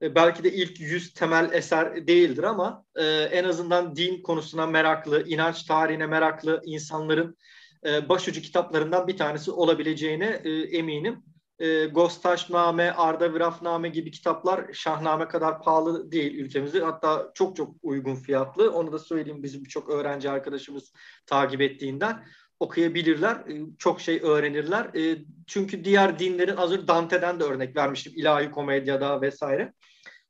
[0.02, 5.27] e, belki de ilk yüz temel eser değildir ama e, en azından din konusuna meraklı,
[5.27, 7.38] inanç tarihine meraklı insanların
[7.85, 11.23] e, başucu kitaplarından bir tanesi olabileceğine e, eminim
[11.60, 16.80] e, Gostaşname, Arda Virafname gibi kitaplar Şahname kadar pahalı değil ülkemizde.
[16.80, 18.72] Hatta çok çok uygun fiyatlı.
[18.72, 20.94] Onu da söyleyeyim bizim birçok öğrenci arkadaşımız
[21.26, 22.23] takip ettiğinden
[22.60, 23.36] okuyabilirler.
[23.36, 24.86] E, çok şey öğrenirler.
[24.95, 28.14] E, çünkü diğer dinlerin az Dante'den de örnek vermiştim.
[28.15, 29.73] İlahi komedyada vesaire.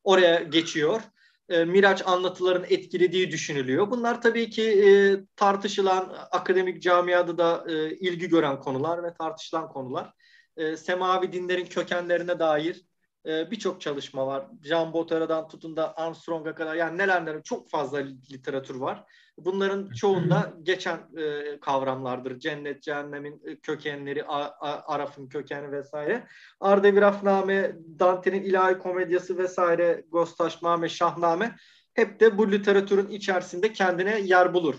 [0.04, 1.02] Oraya geçiyor.
[1.50, 3.92] E, Miraç anlatıların etkilediği düşünülüyor.
[3.92, 7.66] Bunlar tabii ki tartışılan, akademik camiada da
[8.00, 10.14] ilgi gören konular ve tartışılan konular
[10.58, 12.86] e, semavi dinlerin kökenlerine dair
[13.26, 14.46] e, birçok çalışma var.
[14.64, 17.98] Jean Botara'dan tutun da Armstrong'a kadar yani neler neler çok fazla
[18.32, 19.04] literatür var.
[19.38, 22.40] Bunların çoğunda geçen e, kavramlardır.
[22.40, 26.28] Cennet, cehennemin e, kökenleri, a, a, Araf'ın kökeni vesaire.
[26.60, 31.56] Ardevirafname, Dante'nin ilahi komedyası vesaire, Gostaşname, Şahname
[31.94, 34.76] hep de bu literatürün içerisinde kendine yer bulur.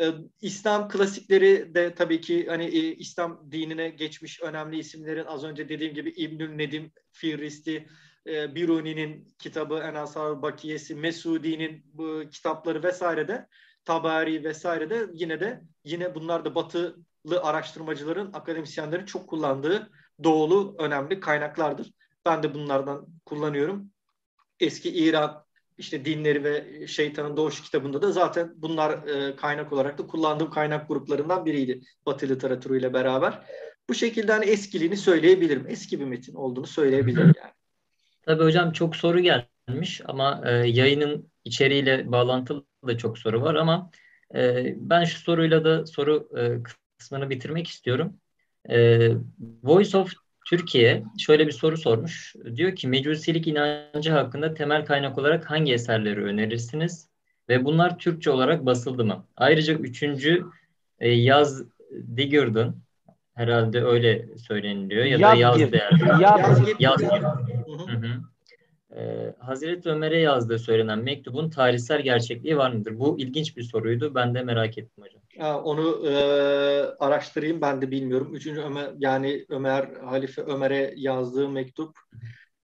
[0.00, 5.68] Ee, İslam klasikleri de tabii ki hani e, İslam dinine geçmiş önemli isimlerin az önce
[5.68, 7.88] dediğim gibi İbnül Nedim, Firristi,
[8.26, 13.46] e, Biruni'nin kitabı Enasar Bakiyesi, Mesudi'nin bu kitapları vesaire de
[13.84, 19.90] Tabari vesaire de yine de yine bunlar da batılı araştırmacıların, akademisyenlerin çok kullandığı
[20.24, 21.92] doğulu önemli kaynaklardır.
[22.26, 23.90] Ben de bunlardan kullanıyorum.
[24.60, 25.44] Eski İran
[25.82, 30.88] işte dinleri ve şeytanın doğuş kitabında da zaten bunlar e, kaynak olarak da kullandığım kaynak
[30.88, 33.46] gruplarından biriydi Batı literatürüyle beraber.
[33.88, 35.66] Bu şekilde hani eskiliğini söyleyebilirim.
[35.68, 37.52] Eski bir metin olduğunu söyleyebilirim yani.
[38.22, 43.90] Tabii hocam çok soru gelmiş ama e, yayının içeriğiyle bağlantılı da çok soru var ama
[44.34, 46.62] e, ben şu soruyla da soru e,
[46.98, 48.16] kısmını bitirmek istiyorum.
[48.70, 49.08] E,
[49.62, 50.12] Voice of
[50.52, 52.34] Türkiye şöyle bir soru sormuş.
[52.56, 57.08] Diyor ki mecusilik inancı hakkında temel kaynak olarak hangi eserleri önerirsiniz?
[57.48, 59.26] Ve bunlar Türkçe olarak basıldı mı?
[59.36, 60.44] Ayrıca üçüncü
[60.98, 61.62] e, Yaz
[62.16, 62.76] Digger'dın
[63.34, 65.92] herhalde öyle söyleniliyor ya da Yaz Değer.
[66.20, 68.31] Yaz, yaz, yaz Hı hı.
[68.96, 72.98] Ee, Hazreti Ömer'e yazdığı söylenen mektubun tarihsel gerçekliği var mıdır?
[72.98, 74.14] Bu ilginç bir soruydu.
[74.14, 75.22] Ben de merak ettim hocam.
[75.36, 76.12] Ya, onu e,
[76.98, 78.34] araştırayım ben de bilmiyorum.
[78.34, 81.98] Üçüncü Ömer yani Ömer Halife Ömer'e yazdığı mektup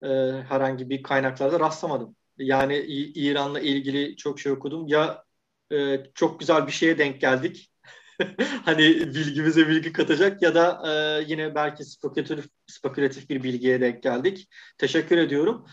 [0.03, 0.09] e,
[0.49, 2.17] herhangi bir kaynaklarda rastlamadım.
[2.39, 2.77] Yani
[3.15, 4.87] İran'la ilgili çok şey okudum.
[4.87, 5.25] Ya
[5.73, 7.73] e, çok güzel bir şeye denk geldik.
[8.65, 8.81] hani
[9.15, 14.49] bilgimize bilgi katacak ya da e, yine belki spekülatif, spekülatif bir bilgiye denk geldik.
[14.79, 15.67] Teşekkür ediyorum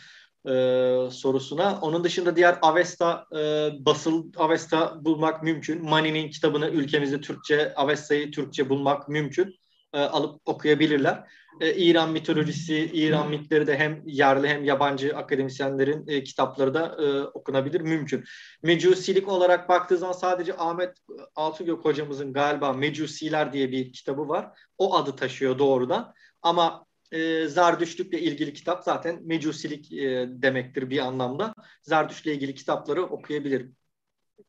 [0.48, 1.80] e, sorusuna.
[1.82, 3.38] Onun dışında diğer Avesta e,
[3.86, 5.86] basıl Avesta bulmak mümkün.
[5.86, 9.56] Mani'nin kitabını ülkemizde Türkçe Avesta'yı Türkçe bulmak mümkün.
[9.94, 11.24] E, alıp okuyabilirler.
[11.62, 17.24] E, İran mitolojisi, İran mitleri de hem yerli hem yabancı akademisyenlerin e, kitapları da e,
[17.24, 18.24] okunabilir mümkün.
[18.64, 20.98] Mecusilik olarak baktığı zaman sadece Ahmet
[21.36, 24.60] Altugök hocamızın galiba Mecusiler diye bir kitabı var.
[24.78, 26.14] O adı taşıyor doğrudan.
[26.42, 31.54] Ama e, Zardüştlük'le ilgili kitap zaten mecusilik e, demektir bir anlamda.
[31.82, 33.70] Zardüşt'le ilgili kitapları okuyabilir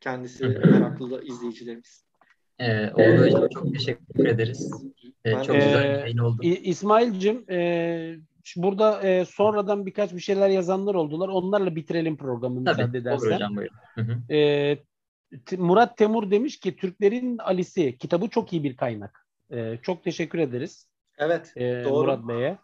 [0.01, 2.07] kendisi meraklı izleyicilerimiz.
[2.59, 4.73] Ee, Oğuz Hocam çok teşekkür ederiz.
[5.25, 6.43] Ee, çok güzel bir yayın oldu.
[6.43, 8.17] İsmail'cim e,
[8.57, 11.29] burada e, sonradan birkaç bir şeyler yazanlar oldular.
[11.29, 13.27] Onlarla bitirelim programı Tabii, müsaade edersen.
[13.27, 13.77] Olur hocam buyurun.
[13.95, 14.35] Hı hı.
[14.35, 14.79] E,
[15.59, 19.27] Murat Temur demiş ki Türklerin Ali'si kitabı çok iyi bir kaynak.
[19.51, 20.89] E, çok teşekkür ederiz.
[21.19, 21.53] Evet.
[21.57, 22.05] E, doğru.
[22.05, 22.59] Murat Bey'e.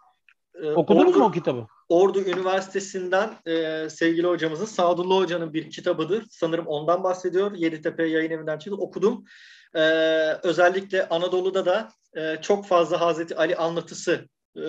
[0.63, 1.67] Ee, Okudunuz Ordu, mu o kitabı?
[1.89, 6.27] Ordu Üniversitesi'nden e, sevgili hocamızın Sadullah Hoca'nın bir kitabıdır.
[6.31, 7.53] Sanırım ondan bahsediyor.
[7.55, 8.77] Yeditepe yayın evinden çıktı.
[8.77, 9.25] Okudum.
[9.75, 9.81] E,
[10.43, 14.63] özellikle Anadolu'da da e, çok fazla Hazreti Ali anlatısı e,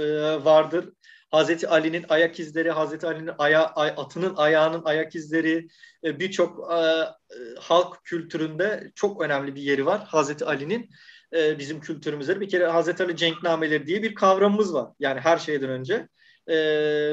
[0.45, 0.89] vardır.
[1.31, 5.67] Hazreti Ali'nin ayak izleri, Hazreti Ali'nin aya, ay, atının ayağının ayak izleri
[6.03, 7.05] e, birçok e,
[7.59, 10.89] halk kültüründe çok önemli bir yeri var Hazreti Ali'nin
[11.35, 12.41] e, bizim kültürümüzde.
[12.41, 14.89] Bir kere Hazreti Ali cenknameleri diye bir kavramımız var.
[14.99, 16.07] Yani her şeyden önce.
[16.47, 16.55] E,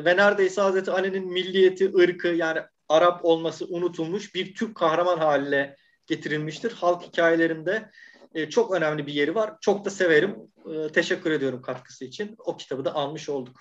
[0.04, 5.76] ve neredeyse Hazreti Ali'nin milliyeti, ırkı yani Arap olması unutulmuş bir Türk kahraman haline
[6.06, 6.72] getirilmiştir.
[6.72, 7.90] Halk hikayelerinde
[8.34, 9.54] e, çok önemli bir yeri var.
[9.60, 10.36] Çok da severim.
[10.74, 12.36] E, teşekkür ediyorum katkısı için.
[12.38, 13.60] O kitabı da almış olduk.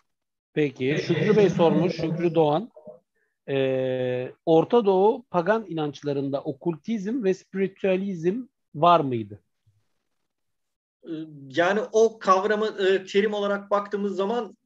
[0.54, 0.98] Peki.
[1.08, 1.96] Şükrü Bey sormuş.
[1.96, 2.72] Şükrü Doğan.
[3.50, 8.42] Ee, Orta Doğu pagan inançlarında okultizm ve spiritüalizm
[8.76, 9.40] var mıydı?
[11.50, 14.58] Yani o kavramı e, terim olarak baktığımız zaman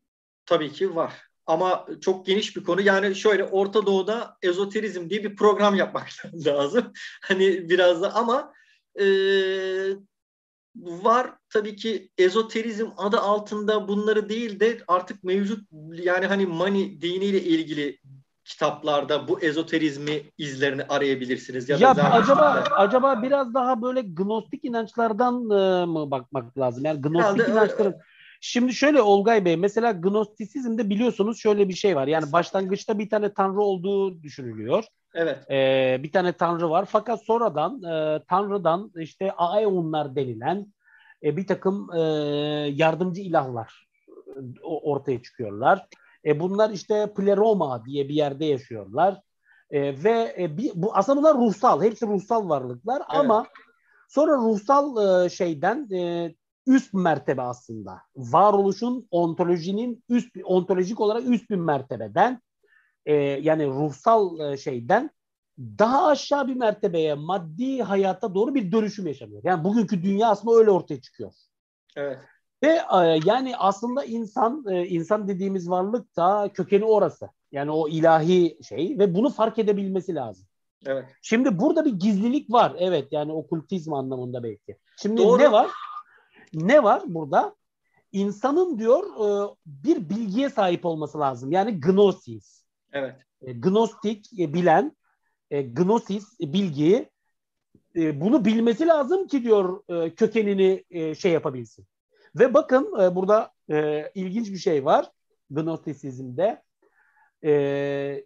[0.46, 1.14] tabii ki var.
[1.46, 2.82] Ama çok geniş bir konu.
[2.82, 6.08] Yani şöyle Orta Doğu'da ezoterizm diye bir program yapmak
[6.46, 6.94] lazım.
[7.22, 8.54] Hani biraz da ama
[9.00, 9.06] e,
[10.76, 17.42] var tabii ki ezoterizm adı altında bunları değil de artık mevcut yani hani Mani diniyle
[17.42, 18.00] ilgili
[18.46, 21.70] kitaplarda bu ezoterizmi izlerini arayabilirsiniz.
[21.70, 26.86] Ya, ya da acaba acaba biraz daha böyle gnostik inançlardan e, mı bakmak lazım?
[26.86, 27.96] Yani gnostik Herhalde, inançların
[28.46, 32.08] Şimdi şöyle Olgay Bey mesela gnostisizmde biliyorsunuz şöyle bir şey var.
[32.08, 34.84] Yani başlangıçta bir tane tanrı olduğu düşünülüyor.
[35.14, 35.52] Evet.
[35.52, 36.86] Ee, bir tane tanrı var.
[36.90, 40.74] Fakat sonradan e, tanrıdan işte Aeonlar denilen
[41.24, 42.00] e, bir takım e,
[42.76, 43.88] yardımcı ilahlar
[44.28, 45.88] e, ortaya çıkıyorlar.
[46.26, 49.22] E, bunlar işte Pleroma diye bir yerde yaşıyorlar.
[49.70, 51.82] E, ve e, bir, bu aslında bunlar ruhsal.
[51.84, 53.20] Hepsi ruhsal varlıklar evet.
[53.20, 53.46] ama
[54.10, 56.34] sonra ruhsal e, şeyden e,
[56.68, 58.02] üst mertebe aslında.
[58.16, 62.42] Varoluşun ontolojinin üst ontolojik olarak üst bir mertebeden
[63.06, 65.10] e, yani ruhsal e, şeyden
[65.60, 69.42] daha aşağı bir mertebeye maddi hayata doğru bir dönüşüm yaşanıyor.
[69.46, 71.32] Yani bugünkü dünya aslında öyle ortaya çıkıyor.
[71.96, 72.20] Evet.
[72.64, 77.30] Ve e, yani aslında insan e, insan dediğimiz varlık da kökeni orası.
[77.52, 80.46] Yani o ilahi şey ve bunu fark edebilmesi lazım.
[80.86, 81.06] Evet.
[81.22, 82.76] Şimdi burada bir gizlilik var.
[82.80, 84.78] Evet yani okultizm anlamında belki.
[85.02, 85.40] Şimdi Doğru.
[85.40, 85.70] ne var?
[86.54, 87.56] Ne var burada?
[88.12, 91.52] İnsanın diyor e, bir bilgiye sahip olması lazım.
[91.52, 92.66] Yani gnosis.
[92.92, 93.16] Evet.
[93.42, 94.96] Gnostik bilen
[95.52, 97.10] gnosis bilgiyi
[97.96, 99.84] bunu bilmesi lazım ki diyor
[100.16, 100.84] kökenini
[101.16, 101.88] şey yapabilsin.
[102.36, 105.12] Ve bakın e, burada e, ilginç bir şey var
[105.50, 106.64] Gnostisizmde.
[107.44, 108.26] E,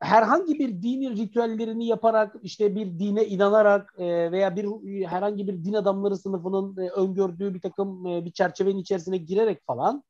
[0.00, 4.66] herhangi bir dini ritüellerini yaparak işte bir dine inanarak e, veya bir
[5.04, 10.04] herhangi bir din adamları sınıfının e, öngördüğü bir takım e, bir çerçevenin içerisine girerek falan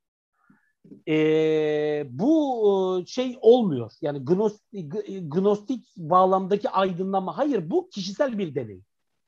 [1.09, 3.93] e, bu e, şey olmuyor.
[4.01, 7.39] Yani gnostik, gnostik bağlamdaki aydınlanma.
[7.39, 8.81] Hayır bu kişisel bir deney.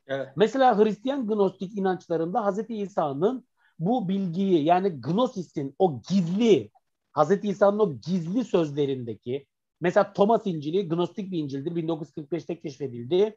[0.07, 0.29] Evet.
[0.37, 3.48] Mesela Hristiyan gnostik inançlarında Hazreti İsa'nın
[3.79, 6.71] bu bilgiyi yani Gnosis'in o gizli
[7.13, 9.47] Hazreti İsa'nın o gizli sözlerindeki
[9.81, 11.71] mesela Thomas İncil'i Gnostik bir İncil'dir.
[11.71, 13.37] 1945'te keşfedildi.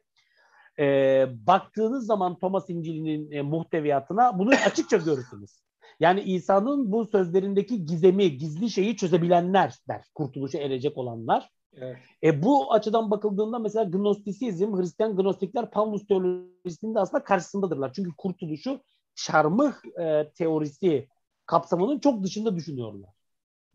[0.78, 5.62] Ee, baktığınız zaman Thomas İncil'inin e, muhteviyatına bunu açıkça görürsünüz.
[6.00, 10.04] Yani İsa'nın bu sözlerindeki gizemi, gizli şeyi çözebilenler der.
[10.14, 11.50] Kurtuluşa erecek olanlar.
[11.76, 11.96] Evet.
[12.24, 17.92] E, bu açıdan bakıldığında mesela Gnostisizm, Hristiyan Gnostikler Pavlus teorisinin de aslında karşısındadırlar.
[17.92, 18.80] Çünkü kurtuluşu
[19.14, 21.08] çarmıh e, teorisi
[21.46, 23.10] kapsamının çok dışında düşünüyorlar.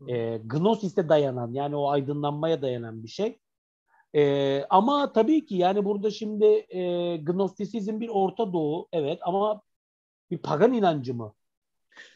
[0.08, 3.40] E, Gnosis'e dayanan yani o aydınlanmaya dayanan bir şey.
[4.14, 9.62] E, ama tabii ki yani burada şimdi e, Gnostisizm bir Orta Doğu evet ama
[10.30, 11.34] bir pagan inancı mı?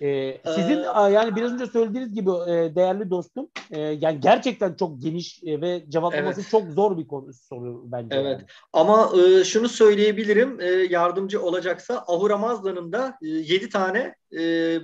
[0.02, 5.02] Ee, sizin ee, yani biraz önce söylediğiniz gibi e, değerli dostum e, yani gerçekten çok
[5.02, 6.50] geniş e, ve cevaplaması evet.
[6.50, 8.16] çok zor bir konu soru bence.
[8.16, 8.38] Evet.
[8.38, 8.42] Yani.
[8.72, 14.78] Ama e, şunu söyleyebilirim e, yardımcı olacaksa Ahura Mazdan'ın da e, 7 tane e,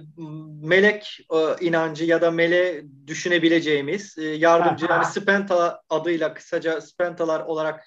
[0.62, 7.84] melek e, inancı ya da mele düşünebileceğimiz e, yardımcı yani Spenta adıyla kısaca Spentalar olarak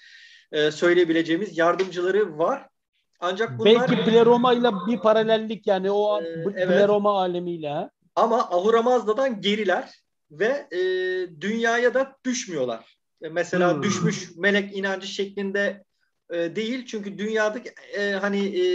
[0.51, 2.67] e, söyleyebileceğimiz yardımcıları var.
[3.21, 3.89] Ancak bunlar...
[3.89, 6.21] Belki Pleroma ile bir paralellik yani o
[6.55, 7.29] Pleroma evet.
[7.29, 7.89] alemiyle.
[8.15, 9.89] Ama Ahura Mazda'dan geriler
[10.31, 10.79] ve e,
[11.41, 12.97] dünyaya da düşmüyorlar.
[13.21, 13.83] E, mesela hmm.
[13.83, 15.83] düşmüş melek inancı şeklinde
[16.33, 16.85] e, değil.
[16.85, 17.59] Çünkü dünyada
[17.97, 18.65] e, hani e,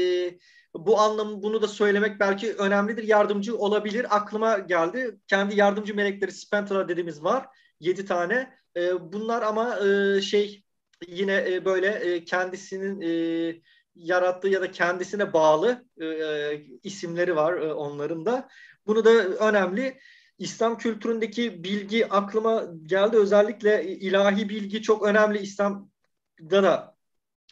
[0.75, 3.03] bu anlamı bunu da söylemek belki önemlidir.
[3.03, 4.17] Yardımcı olabilir.
[4.17, 5.17] Aklıma geldi.
[5.27, 7.47] Kendi yardımcı melekleri Spentala dediğimiz var.
[7.81, 8.53] Yedi tane.
[8.77, 10.63] E, bunlar ama e, şey
[11.09, 13.55] yine e, böyle e, kendisinin e,
[13.97, 18.49] yarattığı ya da kendisine bağlı e, e, isimleri var e, onların da.
[18.87, 19.99] Bunu da önemli.
[20.39, 23.17] İslam kültüründeki bilgi aklıma geldi.
[23.17, 25.39] Özellikle ilahi bilgi çok önemli.
[25.39, 26.97] İslam'da da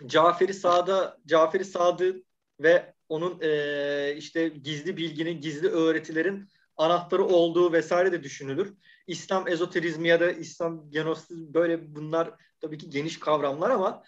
[0.06, 2.22] Caferi Sa'da Caferi Sadı
[2.60, 8.74] ve onun e, işte gizli bilginin, gizli öğretilerin anahtarı olduğu vesaire de düşünülür.
[9.06, 14.02] İslam ezoterizmi ya da İslam genostiz böyle bunlar tabii ki geniş kavramlar ama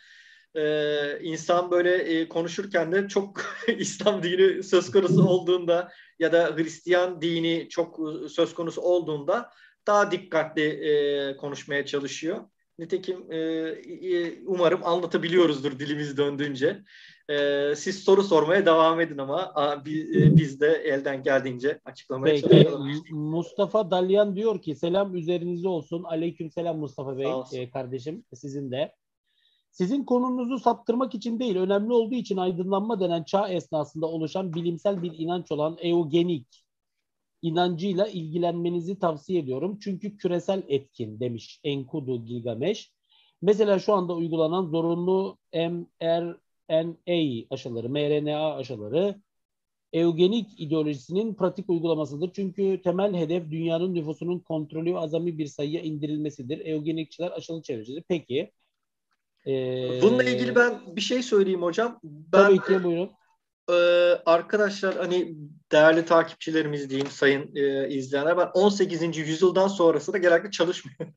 [0.57, 3.41] e, insan böyle e, konuşurken de çok
[3.79, 9.51] İslam dini söz konusu olduğunda ya da Hristiyan dini çok e, söz konusu olduğunda
[9.87, 12.45] daha dikkatli e, konuşmaya çalışıyor.
[12.79, 16.83] Nitekim e, e, umarım anlatabiliyoruzdur dilimiz döndüğünce.
[17.29, 22.35] E, siz soru sormaya devam edin ama a, bi, e, biz de elden geldiğince açıklamaya
[22.35, 22.49] Peki.
[22.49, 23.03] çalışalım.
[23.11, 26.03] Mustafa Dalyan diyor ki selam üzerinize olsun.
[26.03, 28.93] Aleyküm selam Mustafa Bey e, kardeşim sizin de.
[29.77, 35.19] Sizin konunuzu saptırmak için değil, önemli olduğu için aydınlanma denen çağ esnasında oluşan bilimsel bir
[35.19, 36.65] inanç olan eugenik
[37.43, 39.79] inancıyla ilgilenmenizi tavsiye ediyorum.
[39.83, 42.93] Çünkü küresel etkin demiş Enkudu Gilgamesh.
[43.43, 49.21] Mesela şu anda uygulanan zorunlu mRNA aşıları, mRNA aşıları
[49.93, 52.31] eugenik ideolojisinin pratik uygulamasıdır.
[52.33, 56.67] Çünkü temel hedef dünyanın nüfusunun kontrolü azami bir sayıya indirilmesidir.
[56.67, 58.05] Eugenikçiler aşılı çevrecidir.
[58.09, 58.53] Peki
[59.47, 62.01] ee, Bununla ilgili ben bir şey söyleyeyim hocam.
[62.05, 63.11] Ben, tabii ki buyurun.
[63.71, 63.75] E,
[64.27, 65.35] arkadaşlar hani
[65.73, 69.17] değerli takipçilerimiz diyeyim sayın e, izleyenler ben 18.
[69.17, 71.15] yüzyıldan sonrası da genellikle çalışmıyorum.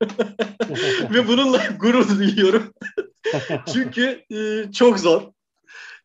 [1.14, 2.74] Ve bununla gurur duyuyorum.
[3.74, 5.22] Çünkü e, çok zor.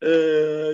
[0.02, 0.10] E,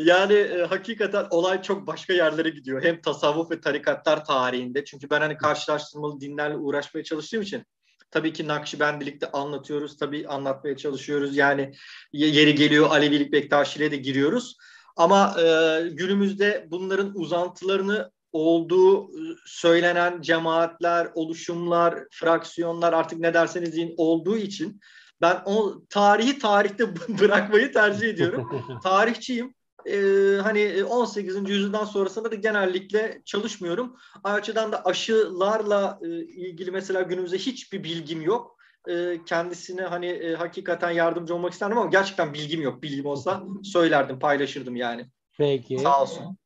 [0.02, 2.84] yani e, hakikaten olay çok başka yerlere gidiyor.
[2.84, 4.84] Hem tasavvuf ve tarikatlar tarihinde.
[4.84, 7.64] Çünkü ben hani karşılaştırmalı dinlerle uğraşmaya çalıştığım için
[8.10, 11.36] Tabii ki Nakşibendilikte anlatıyoruz, tabii anlatmaya çalışıyoruz.
[11.36, 11.72] Yani
[12.12, 14.56] yeri geliyor Alevilik, Bektaşiliğe de giriyoruz.
[14.96, 23.94] Ama e, günümüzde bunların uzantılarını olduğu e, söylenen cemaatler, oluşumlar, fraksiyonlar artık ne derseniz deyin
[23.96, 24.80] olduğu için
[25.20, 28.68] ben o tarihi tarihte bırakmayı tercih ediyorum.
[28.82, 29.54] Tarihçiyim
[29.90, 31.36] e, hani 18.
[31.36, 33.96] E, yüzyıldan sonrasında da genellikle çalışmıyorum.
[34.24, 38.56] Açıdan da aşılarla e, ilgili mesela günümüzde hiçbir bilgim yok.
[38.88, 42.82] E, kendisine hani e, hakikaten yardımcı olmak isterdim ama gerçekten bilgim yok.
[42.82, 45.06] Bilgim olsa söylerdim, paylaşırdım yani.
[45.38, 45.78] Peki.
[45.78, 46.36] Sağ olsun.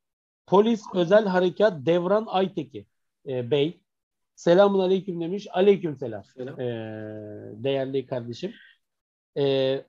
[0.47, 2.87] Polis Özel Harekat Devran Ayteki
[3.29, 3.81] e, Bey.
[4.35, 5.47] Selamun aleyküm demiş.
[5.51, 6.25] Aleyküm selam.
[6.25, 6.61] selam.
[6.61, 6.65] E,
[7.65, 8.53] değerli kardeşim.
[9.37, 9.85] E,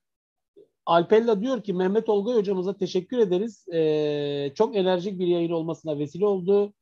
[0.85, 3.65] Alpella diyor ki Mehmet Olgay hocamıza teşekkür ederiz.
[3.73, 6.73] Ee, çok enerjik bir yayın olmasına vesile oldu.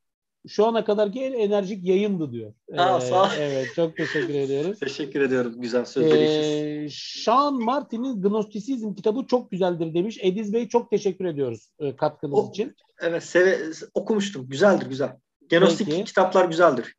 [0.47, 2.53] şu ana kadarki en enerjik yayındı diyor.
[2.77, 3.27] Aa, sağ ol.
[3.39, 4.79] Evet çok teşekkür ediyoruz.
[4.83, 6.85] Teşekkür ediyorum güzel sözleri için.
[6.85, 10.17] Ee, Sean Martin'in Gnostisizm kitabı çok güzeldir demiş.
[10.21, 12.75] Ediz Bey çok teşekkür ediyoruz e, katkınız O- için.
[13.01, 13.59] Evet seve,
[13.93, 14.49] okumuştum.
[14.49, 15.15] Güzeldir güzel.
[15.49, 16.03] Genostik Peki.
[16.03, 16.95] kitaplar güzeldir.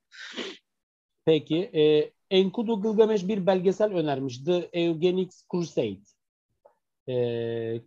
[1.25, 1.57] Peki.
[1.57, 4.45] E, Enkudu Gılgameş bir belgesel önermiş.
[4.45, 6.14] The Eugenics Crusade.
[7.09, 7.15] E,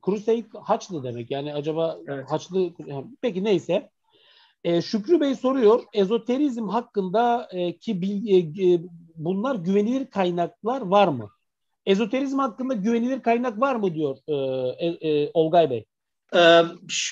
[0.06, 1.32] Crusade Haçlı demek.
[1.32, 2.32] Yani acaba Evet.
[2.32, 2.74] Haçlı...
[3.22, 3.90] Peki neyse.
[4.64, 5.84] E, Şükrü Bey soruyor.
[5.94, 8.82] Ezoterizm hakkında e, ki bil- e, e,
[9.16, 11.30] bunlar güvenilir kaynaklar var mı?
[11.86, 15.86] Ezoterizm hakkında güvenilir kaynak var mı diyor e, e, Olgay Bey.
[16.36, 16.62] Ee,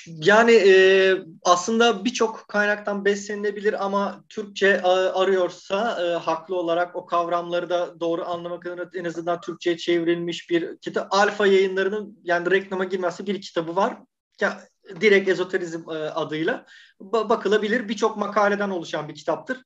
[0.06, 1.14] yani e,
[1.44, 8.24] aslında birçok kaynaktan beslenilebilir ama Türkçe e, arıyorsa e, haklı olarak o kavramları da doğru
[8.24, 11.14] anlamak adına en azından Türkçe'ye çevrilmiş bir kitap.
[11.14, 13.98] Alfa yayınlarının yani reklama girmezse bir kitabı var.
[15.00, 16.66] Direkt ezoterizm adıyla
[17.00, 17.88] Ba- bakılabilir.
[17.88, 19.62] Birçok makaleden oluşan bir kitaptır.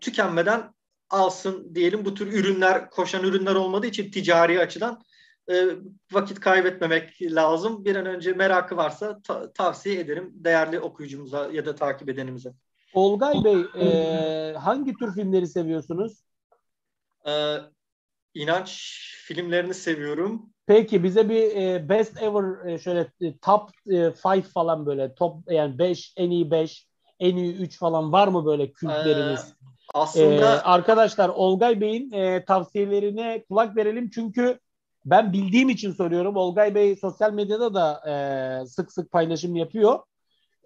[0.00, 0.74] Tükenmeden
[1.10, 2.04] alsın diyelim.
[2.04, 5.02] Bu tür ürünler, koşan ürünler olmadığı için ticari açıdan
[5.50, 5.68] e,
[6.12, 7.84] vakit kaybetmemek lazım.
[7.84, 12.52] Bir an önce merakı varsa ta- tavsiye ederim değerli okuyucumuza ya da takip edenimize.
[12.94, 16.22] Olgay Bey e, hangi tür filmleri seviyorsunuz?
[17.26, 17.56] Ee,
[18.34, 18.70] inanç
[19.26, 20.50] filmlerini seviyorum.
[20.66, 25.78] Peki bize bir e, best ever e, şöyle e, top 5 falan böyle top yani
[25.78, 26.86] 5 en iyi 5
[27.20, 29.40] en iyi 3 falan var mı böyle kültleriniz?
[29.40, 34.58] Ee, aslında Ee, arkadaşlar Olgay Bey'in e, tavsiyelerine kulak verelim çünkü
[35.04, 36.36] ben bildiğim için soruyorum.
[36.36, 39.98] Olgay Bey sosyal medyada da e, sık sık paylaşım yapıyor.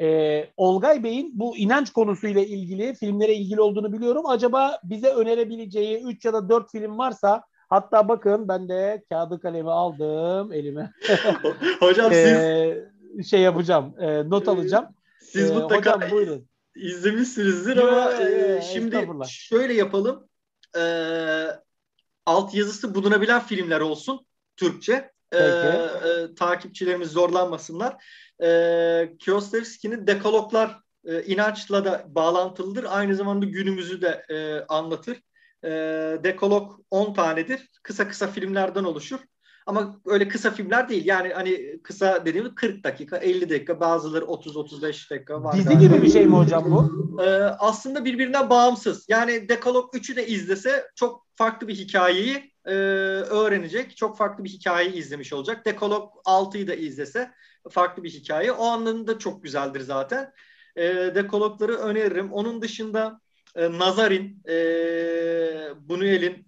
[0.00, 4.26] E, Olgay Bey'in bu inanç konusuyla ilgili filmlere ilgili olduğunu biliyorum.
[4.26, 9.70] Acaba bize önerebileceği 3 ya da 4 film varsa hatta bakın ben de kağıdı kalemi
[9.70, 10.90] aldım elime.
[11.80, 12.84] hocam siz E,
[13.30, 13.94] şey yapacağım.
[14.00, 14.86] e, not alacağım.
[15.20, 16.48] siz E, mutlaka hocam buyurun.
[16.76, 20.28] izlemişsinizdir ama e, şimdi şöyle yapalım.
[20.76, 21.46] Ee,
[22.26, 25.14] alt yazısı bulunabilen filmler olsun Türkçe.
[25.32, 28.04] Ee, e, takipçilerimiz zorlanmasınlar.
[28.42, 32.84] Ee, Kiyosevski'nin dekaloglar e, inançla da bağlantılıdır.
[32.88, 35.22] Aynı zamanda günümüzü de e, anlatır.
[35.64, 35.70] E,
[36.24, 37.70] dekalog 10 tanedir.
[37.82, 39.18] Kısa kısa filmlerden oluşur.
[39.66, 41.06] Ama öyle kısa filmler değil.
[41.06, 45.56] Yani hani kısa dediğimiz 40 dakika, 50 dakika, bazıları 30-35 dakika var.
[45.56, 45.82] Dizi galiba.
[45.82, 47.04] gibi bir şey mi hocam bu?
[47.22, 49.06] Ee, aslında birbirinden bağımsız.
[49.08, 53.96] Yani Dekalog 3'ü de izlese çok farklı bir hikayeyi e, öğrenecek.
[53.96, 55.66] Çok farklı bir hikayeyi izlemiş olacak.
[55.66, 57.30] Dekalog 6'yı da izlese
[57.70, 58.52] farklı bir hikaye.
[58.52, 60.32] O anlamda çok güzeldir zaten.
[60.76, 60.82] E,
[61.14, 62.32] Dekalogları öneririm.
[62.32, 63.20] Onun dışında
[63.56, 64.54] e, Nazarin, e,
[65.88, 66.46] Buñuel'in,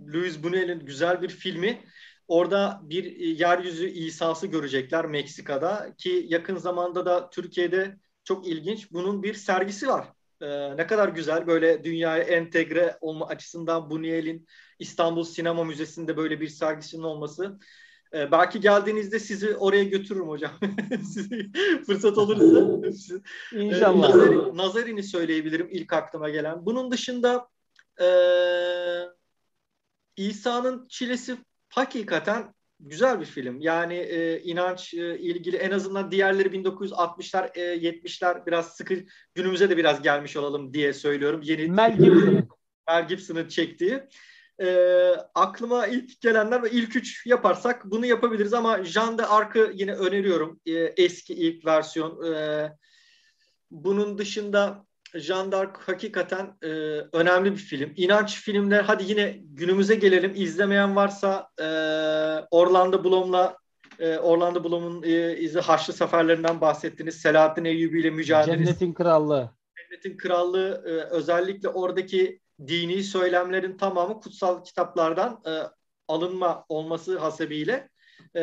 [0.00, 1.80] Louis Buñuel'in güzel bir filmi.
[2.28, 8.92] Orada bir e, yeryüzü İsa'sı görecekler Meksika'da ki yakın zamanda da Türkiye'de çok ilginç.
[8.92, 10.08] Bunun bir sergisi var.
[10.42, 14.46] Ee, ne kadar güzel böyle dünyaya entegre olma açısından Buñuel'in
[14.78, 17.58] İstanbul Sinema Müzesi'nde böyle bir sergisinin olması.
[18.14, 20.52] Ee, belki geldiğinizde sizi oraya götürürüm hocam.
[21.86, 22.88] Fırsat olursa.
[23.52, 24.10] Ee, İnşallah.
[24.10, 26.66] Nazari- Nazarin'i söyleyebilirim ilk aklıma gelen.
[26.66, 27.48] Bunun dışında
[28.00, 28.08] e,
[30.16, 31.36] İsa'nın Çilesi
[31.68, 33.60] hakikaten güzel bir film.
[33.60, 38.94] Yani e, inanç e, ilgili en azından diğerleri 1960'lar, e, 70'ler biraz sıkı
[39.34, 41.40] günümüze de biraz gelmiş olalım diye söylüyorum.
[41.44, 42.48] Yeni Mel Gibson'ın.
[42.88, 44.02] Mel Gibson'ın çektiği.
[44.60, 44.68] E,
[45.34, 50.60] aklıma ilk gelenler ve ilk üç yaparsak bunu yapabiliriz ama Jean d'Arc'ı yine öneriyorum.
[50.66, 52.32] E, eski ilk versiyon.
[52.32, 52.72] E,
[53.70, 56.68] bunun dışında Jean d'Arc hakikaten e,
[57.12, 57.92] önemli bir film.
[57.96, 60.32] İnanç filmler hadi yine günümüze gelelim.
[60.34, 61.64] İzlemeyen varsa e,
[62.50, 63.56] Orlando Bloom'la
[63.98, 67.14] e, Orlando Bloom'un e, izi Haçlı Seferlerinden bahsettiniz.
[67.14, 68.64] Selahattin Eyyubi ile mücadelesi.
[68.64, 69.50] Cennetin Krallığı.
[69.76, 75.50] Cennetin Krallığı e, özellikle oradaki dini söylemlerin tamamı kutsal kitaplardan e,
[76.08, 77.88] alınma olması hasebiyle
[78.36, 78.42] e,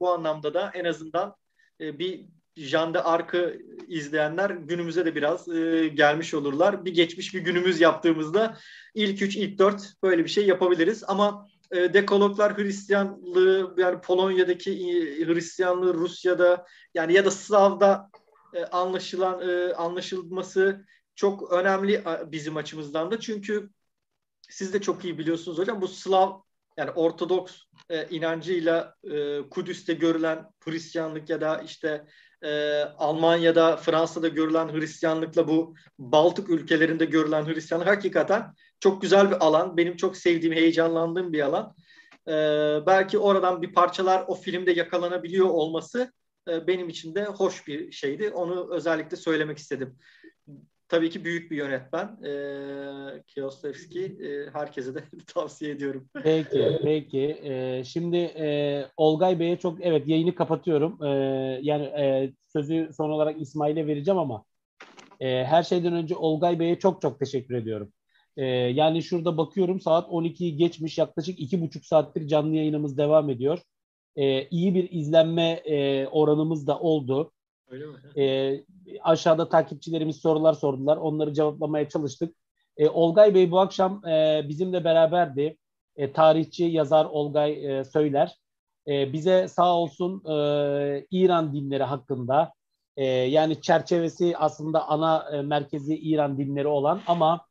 [0.00, 1.36] bu anlamda da en azından
[1.80, 2.26] e, bir
[2.56, 6.84] Jean d'Arc'ı izleyenler günümüze de biraz e, gelmiş olurlar.
[6.84, 8.58] Bir geçmiş bir günümüz yaptığımızda
[8.94, 11.04] ilk üç, ilk dört böyle bir şey yapabiliriz.
[11.06, 18.10] Ama e, dekologlar Hristiyanlığı yani Polonya'daki e, Hristiyanlığı Rusya'da yani ya da Slav'da
[18.54, 23.20] e, anlaşılan e, anlaşılması çok önemli bizim açımızdan da.
[23.20, 23.70] Çünkü
[24.48, 26.40] siz de çok iyi biliyorsunuz hocam bu Slav
[26.76, 32.06] yani Ortodoks e, inancıyla e, Kudüs'te görülen Hristiyanlık ya da işte
[32.44, 39.76] e, Almanya'da, Fransa'da görülen Hristiyanlıkla bu Baltık ülkelerinde görülen Hristiyanlık hakikaten çok güzel bir alan.
[39.76, 41.74] Benim çok sevdiğim, heyecanlandığım bir alan.
[42.28, 42.32] E,
[42.86, 46.12] belki oradan bir parçalar o filmde yakalanabiliyor olması
[46.48, 48.30] e, benim için de hoş bir şeydi.
[48.30, 49.98] Onu özellikle söylemek istedim.
[50.94, 52.06] Tabii ki büyük bir yönetmen.
[52.24, 56.08] E, Kiyosevski e, herkese de tavsiye ediyorum.
[56.22, 57.40] Peki, peki.
[57.42, 61.04] E, şimdi e, Olgay Bey'e çok evet yayını kapatıyorum.
[61.04, 61.08] E,
[61.62, 64.44] yani e, sözü son olarak İsmail'e vereceğim ama
[65.20, 67.92] e, her şeyden önce Olgay Bey'e çok çok teşekkür ediyorum.
[68.36, 73.58] E, yani şurada bakıyorum saat 12'yi geçmiş yaklaşık iki buçuk saattir canlı yayınımız devam ediyor.
[74.16, 77.32] E, iyi bir izlenme e, oranımız da oldu.
[77.68, 78.22] Öyle mi?
[78.22, 78.64] E,
[79.02, 80.96] aşağıda takipçilerimiz sorular sordular.
[80.96, 82.36] Onları cevaplamaya çalıştık.
[82.76, 85.56] E, Olgay Bey bu akşam e, bizimle beraberdi.
[85.96, 88.38] E, tarihçi, yazar Olgay e, Söyler.
[88.88, 92.52] E, bize sağ olsun e, İran dinleri hakkında
[92.96, 97.46] e, yani çerçevesi aslında ana e, merkezi İran dinleri olan ama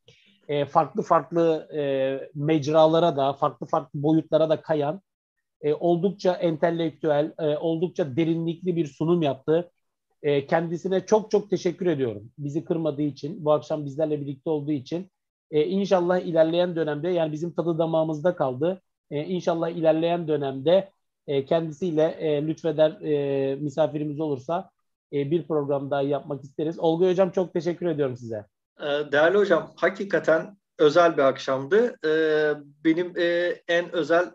[0.48, 1.82] e, farklı farklı e,
[2.36, 5.02] mecralara da farklı farklı boyutlara da kayan
[5.62, 9.72] e, oldukça entelektüel, e, oldukça derinlikli bir sunum yaptı.
[10.24, 12.32] E, kendisine çok çok teşekkür ediyorum.
[12.38, 15.12] Bizi kırmadığı için, bu akşam bizlerle birlikte olduğu için.
[15.52, 18.82] E, inşallah ilerleyen dönemde, yani bizim tadı damağımızda kaldı.
[19.12, 20.90] E, inşallah ilerleyen dönemde
[21.28, 24.70] e, kendisiyle e, lütfeder e, misafirimiz olursa
[25.14, 26.80] e, bir program daha yapmak isteriz.
[26.80, 28.46] Olga Hocam çok teşekkür ediyorum size.
[28.80, 31.96] E, değerli hocam, hakikaten özel bir akşamdı.
[32.06, 32.12] E,
[32.86, 34.32] benim e, en özel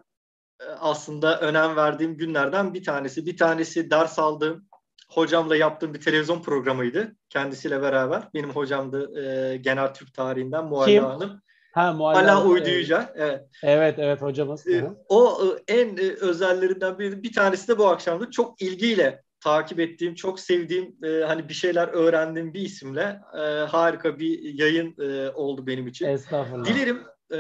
[0.81, 3.27] aslında önem verdiğim günlerden bir tanesi.
[3.27, 4.68] Bir tanesi ders aldığım
[5.11, 7.17] hocamla yaptığım bir televizyon programıydı.
[7.29, 8.29] Kendisiyle beraber.
[8.35, 11.43] Benim hocamdı e, genel Türk tarihinden Mualla Hanım.
[11.75, 13.13] Ha, Mualla Hala Uyduyuca.
[13.17, 13.49] Evet.
[13.63, 14.67] evet, evet hocamız.
[14.67, 17.23] E, o e, en e, özellerinden biri.
[17.23, 18.31] Bir tanesi de bu akşamdı.
[18.31, 24.19] Çok ilgiyle takip ettiğim, çok sevdiğim, e, hani bir şeyler öğrendiğim bir isimle e, harika
[24.19, 26.07] bir yayın e, oldu benim için.
[26.07, 26.65] Estağfurullah.
[26.65, 27.39] Dilerim e,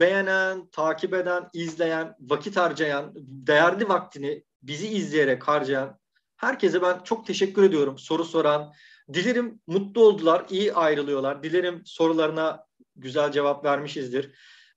[0.00, 5.99] beğenen, takip eden, izleyen, vakit harcayan, değerli vaktini bizi izleyerek harcayan
[6.40, 7.98] herkese ben çok teşekkür ediyorum.
[7.98, 8.72] Soru soran,
[9.12, 11.42] dilerim mutlu oldular, iyi ayrılıyorlar.
[11.42, 12.64] Dilerim sorularına
[12.96, 14.30] güzel cevap vermişizdir.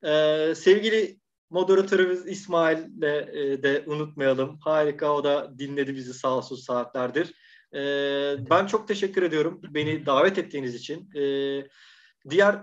[0.03, 1.19] Ee, sevgili
[1.50, 4.58] moderatörümüz İsmail'le e, de unutmayalım.
[4.59, 7.33] Harika, o da dinledi bizi sağ olsun saatlerdir.
[7.74, 11.09] Ee, ben çok teşekkür ediyorum beni davet ettiğiniz için.
[11.16, 11.67] Ee,
[12.30, 12.56] diğer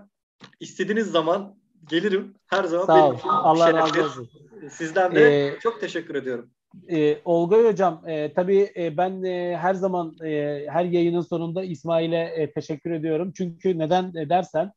[0.61, 1.59] istediğiniz zaman
[1.91, 2.35] gelirim.
[2.47, 3.19] Her zaman Sağ ol.
[3.25, 4.31] Allah razı olsun.
[4.71, 6.51] Sizden de ee, çok teşekkür ediyorum.
[6.91, 12.23] E, Olgay Hocam, e, tabii e, ben e, her zaman e, her yayının sonunda İsmail'e
[12.23, 13.33] e, teşekkür ediyorum.
[13.37, 14.73] Çünkü neden dersen,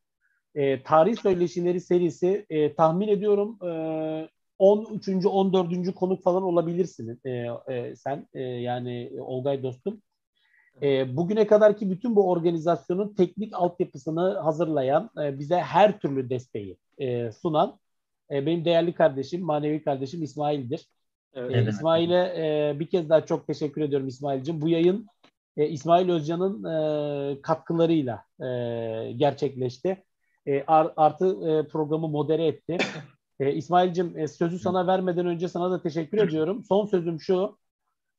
[0.56, 5.26] e, Tarih Söyleşileri serisi e, tahmin ediyorum e, 13.
[5.26, 5.96] 14.
[5.96, 7.30] konuk falan olabilirsin e,
[7.68, 10.02] e, sen e, yani Olgay dostum.
[10.82, 17.32] E, bugüne kadarki bütün bu organizasyonun teknik altyapısını hazırlayan, e, bize her türlü desteği e,
[17.32, 17.80] sunan
[18.32, 20.88] e, benim değerli kardeşim, manevi kardeşim İsmail'dir.
[21.36, 24.62] Evet, İsmail'e e, bir kez daha çok teşekkür ediyorum İsmail'cim.
[24.62, 25.08] Bu yayın
[25.58, 30.03] e, İsmail Özcan'ın e, katkılarıyla e, gerçekleşti.
[30.48, 30.64] E,
[30.98, 32.78] artı e, programı modere etti.
[33.40, 36.64] E, İsmail'cim e, sözü sana vermeden önce sana da teşekkür ediyorum.
[36.64, 37.58] Son sözüm şu.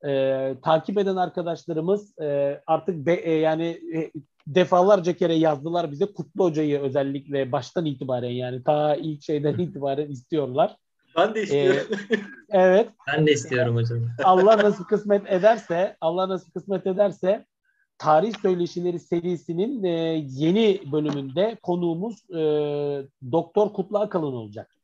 [0.06, 4.12] E, takip eden arkadaşlarımız e, artık be, e, yani e,
[4.46, 10.76] defalarca kere yazdılar bize Kutlu Hoca'yı özellikle baştan itibaren yani ta ilk şeyden itibaren istiyorlar.
[11.16, 11.86] Ben de istiyorum.
[12.10, 12.16] Ee,
[12.48, 12.88] evet.
[13.06, 13.98] Ben de istiyorum hocam.
[14.24, 17.46] Allah nasıl kısmet ederse, Allah nasıl kısmet ederse
[17.98, 22.42] Tarih Söyleşileri serisinin e, yeni bölümünde konuğumuz e,
[23.32, 24.74] Doktor Kutlu Akalın olacak.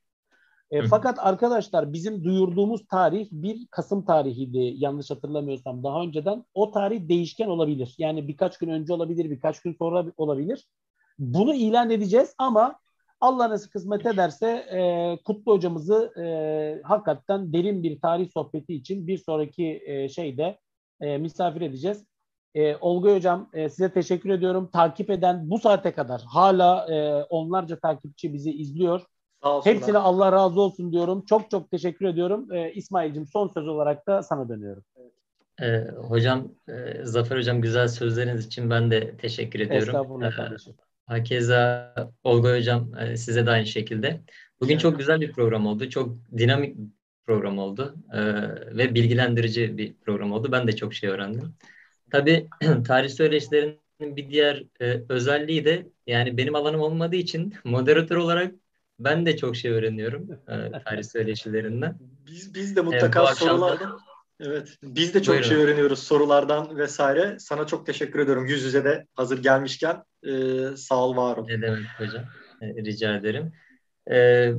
[0.71, 6.45] E, fakat arkadaşlar bizim duyurduğumuz tarih 1 Kasım tarihiydi yanlış hatırlamıyorsam daha önceden.
[6.55, 7.95] O tarih değişken olabilir.
[7.99, 10.67] Yani birkaç gün önce olabilir, birkaç gün sonra olabilir.
[11.19, 12.79] Bunu ilan edeceğiz ama
[13.21, 16.25] Allah nasıl kısmet ederse e, Kutlu hocamızı e,
[16.85, 20.59] hakikaten derin bir tarih sohbeti için bir sonraki e, şeyde
[21.01, 22.05] e, misafir edeceğiz.
[22.55, 24.71] E, Olga Hocam e, size teşekkür ediyorum.
[24.73, 29.03] Takip eden bu saate kadar hala e, onlarca takipçi bizi izliyor.
[29.65, 31.25] Hepsine Allah razı olsun diyorum.
[31.25, 32.53] Çok çok teşekkür ediyorum.
[32.53, 34.85] E, İsmail'cim son söz olarak da sana dönüyorum.
[35.63, 39.89] E, hocam, e, Zafer Hocam güzel sözleriniz için ben de teşekkür ediyorum.
[39.89, 40.75] Estağfurullah kardeşim.
[41.11, 44.21] Hakeza Olga Hocam e, size de aynı şekilde.
[44.61, 45.89] Bugün çok güzel bir program oldu.
[45.89, 46.85] Çok dinamik bir
[47.27, 47.95] program oldu.
[48.13, 48.21] E,
[48.77, 50.53] ve bilgilendirici bir program oldu.
[50.53, 51.55] Ben de çok şey öğrendim.
[52.11, 52.49] Tabii
[52.87, 58.55] tarih söyleşilerinin bir diğer e, özelliği de yani benim alanım olmadığı için moderatör olarak
[58.99, 60.29] ben de çok şey öğreniyorum
[60.85, 61.99] tarih söyleşilerinden.
[62.27, 63.99] Biz, biz de mutlaka evet, sorulardan
[64.41, 65.49] Evet, biz de çok Buyurun.
[65.49, 67.37] şey öğreniyoruz sorulardan vesaire.
[67.39, 70.03] Sana çok teşekkür ediyorum yüz yüze de hazır gelmişken.
[70.23, 70.33] E,
[70.77, 71.47] sağ ol, var ol.
[71.49, 72.25] Ne demek hocam,
[72.63, 73.53] e, rica ederim.
[74.11, 74.51] E,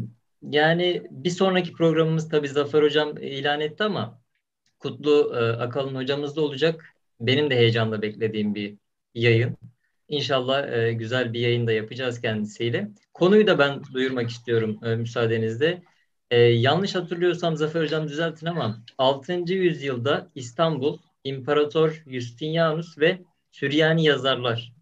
[0.41, 4.21] yani bir sonraki programımız tabii Zafer Hocam ilan etti ama
[4.79, 6.85] Kutlu e, Akalın Hocamız da olacak.
[7.19, 8.75] Benim de heyecanla beklediğim bir
[9.15, 9.57] yayın.
[10.07, 12.87] İnşallah e, güzel bir yayın da yapacağız kendisiyle.
[13.13, 15.81] Konuyu da ben duyurmak istiyorum e, müsaadenizle.
[16.31, 19.33] E, yanlış hatırlıyorsam Zafer Hocam düzeltin ama 6.
[19.33, 23.17] yüzyılda İstanbul, İmparator Justinianus ve
[23.51, 24.73] Süryani yazarlar.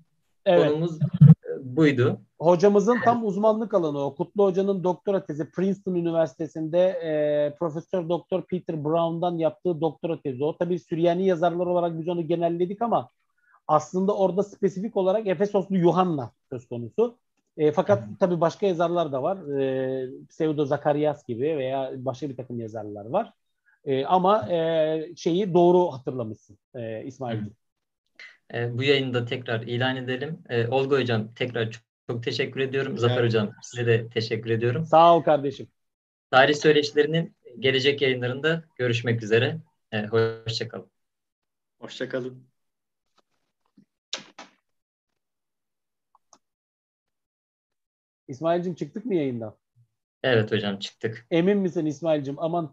[0.46, 0.68] Evet.
[0.68, 1.00] Konumuz
[1.62, 2.20] buydu.
[2.40, 4.16] Hocamızın tam uzmanlık alanı o.
[4.16, 10.44] Kutlu Hoca'nın doktora tezi Princeton Üniversitesi'nde e, Profesör Doktor Peter Brown'dan yaptığı doktora tezi.
[10.44, 13.10] O tabii Süryani yazarlar olarak biz onu genelledik ama
[13.68, 17.18] aslında orada spesifik olarak Efesoslu Yuhanna söz konusu.
[17.60, 18.16] E, fakat hmm.
[18.16, 19.60] tabii başka yazarlar da var.
[19.60, 23.34] E, Pseudo Zakarias gibi veya başka bir takım yazarlar var.
[23.86, 27.56] E, ama e, şeyi doğru hatırlamışsın e, İsmail'ciğim.
[28.54, 30.44] E, bu yayını da tekrar ilan edelim.
[30.50, 32.92] E, Olga Hocam tekrar çok, çok teşekkür ediyorum.
[32.92, 33.02] Evet.
[33.02, 34.86] Zafer Hocam size de teşekkür ediyorum.
[34.86, 35.68] Sağ ol kardeşim.
[36.32, 39.58] Tarih söyleşilerinin gelecek yayınlarında görüşmek üzere.
[39.92, 40.92] E, hoşçakalın.
[41.80, 42.49] Hoşçakalın.
[48.30, 49.56] İsmail'cim çıktık mı yayından?
[50.24, 51.28] Evet hocam çıktık.
[51.32, 52.36] Emin misin İsmail'cim?
[52.40, 52.72] Aman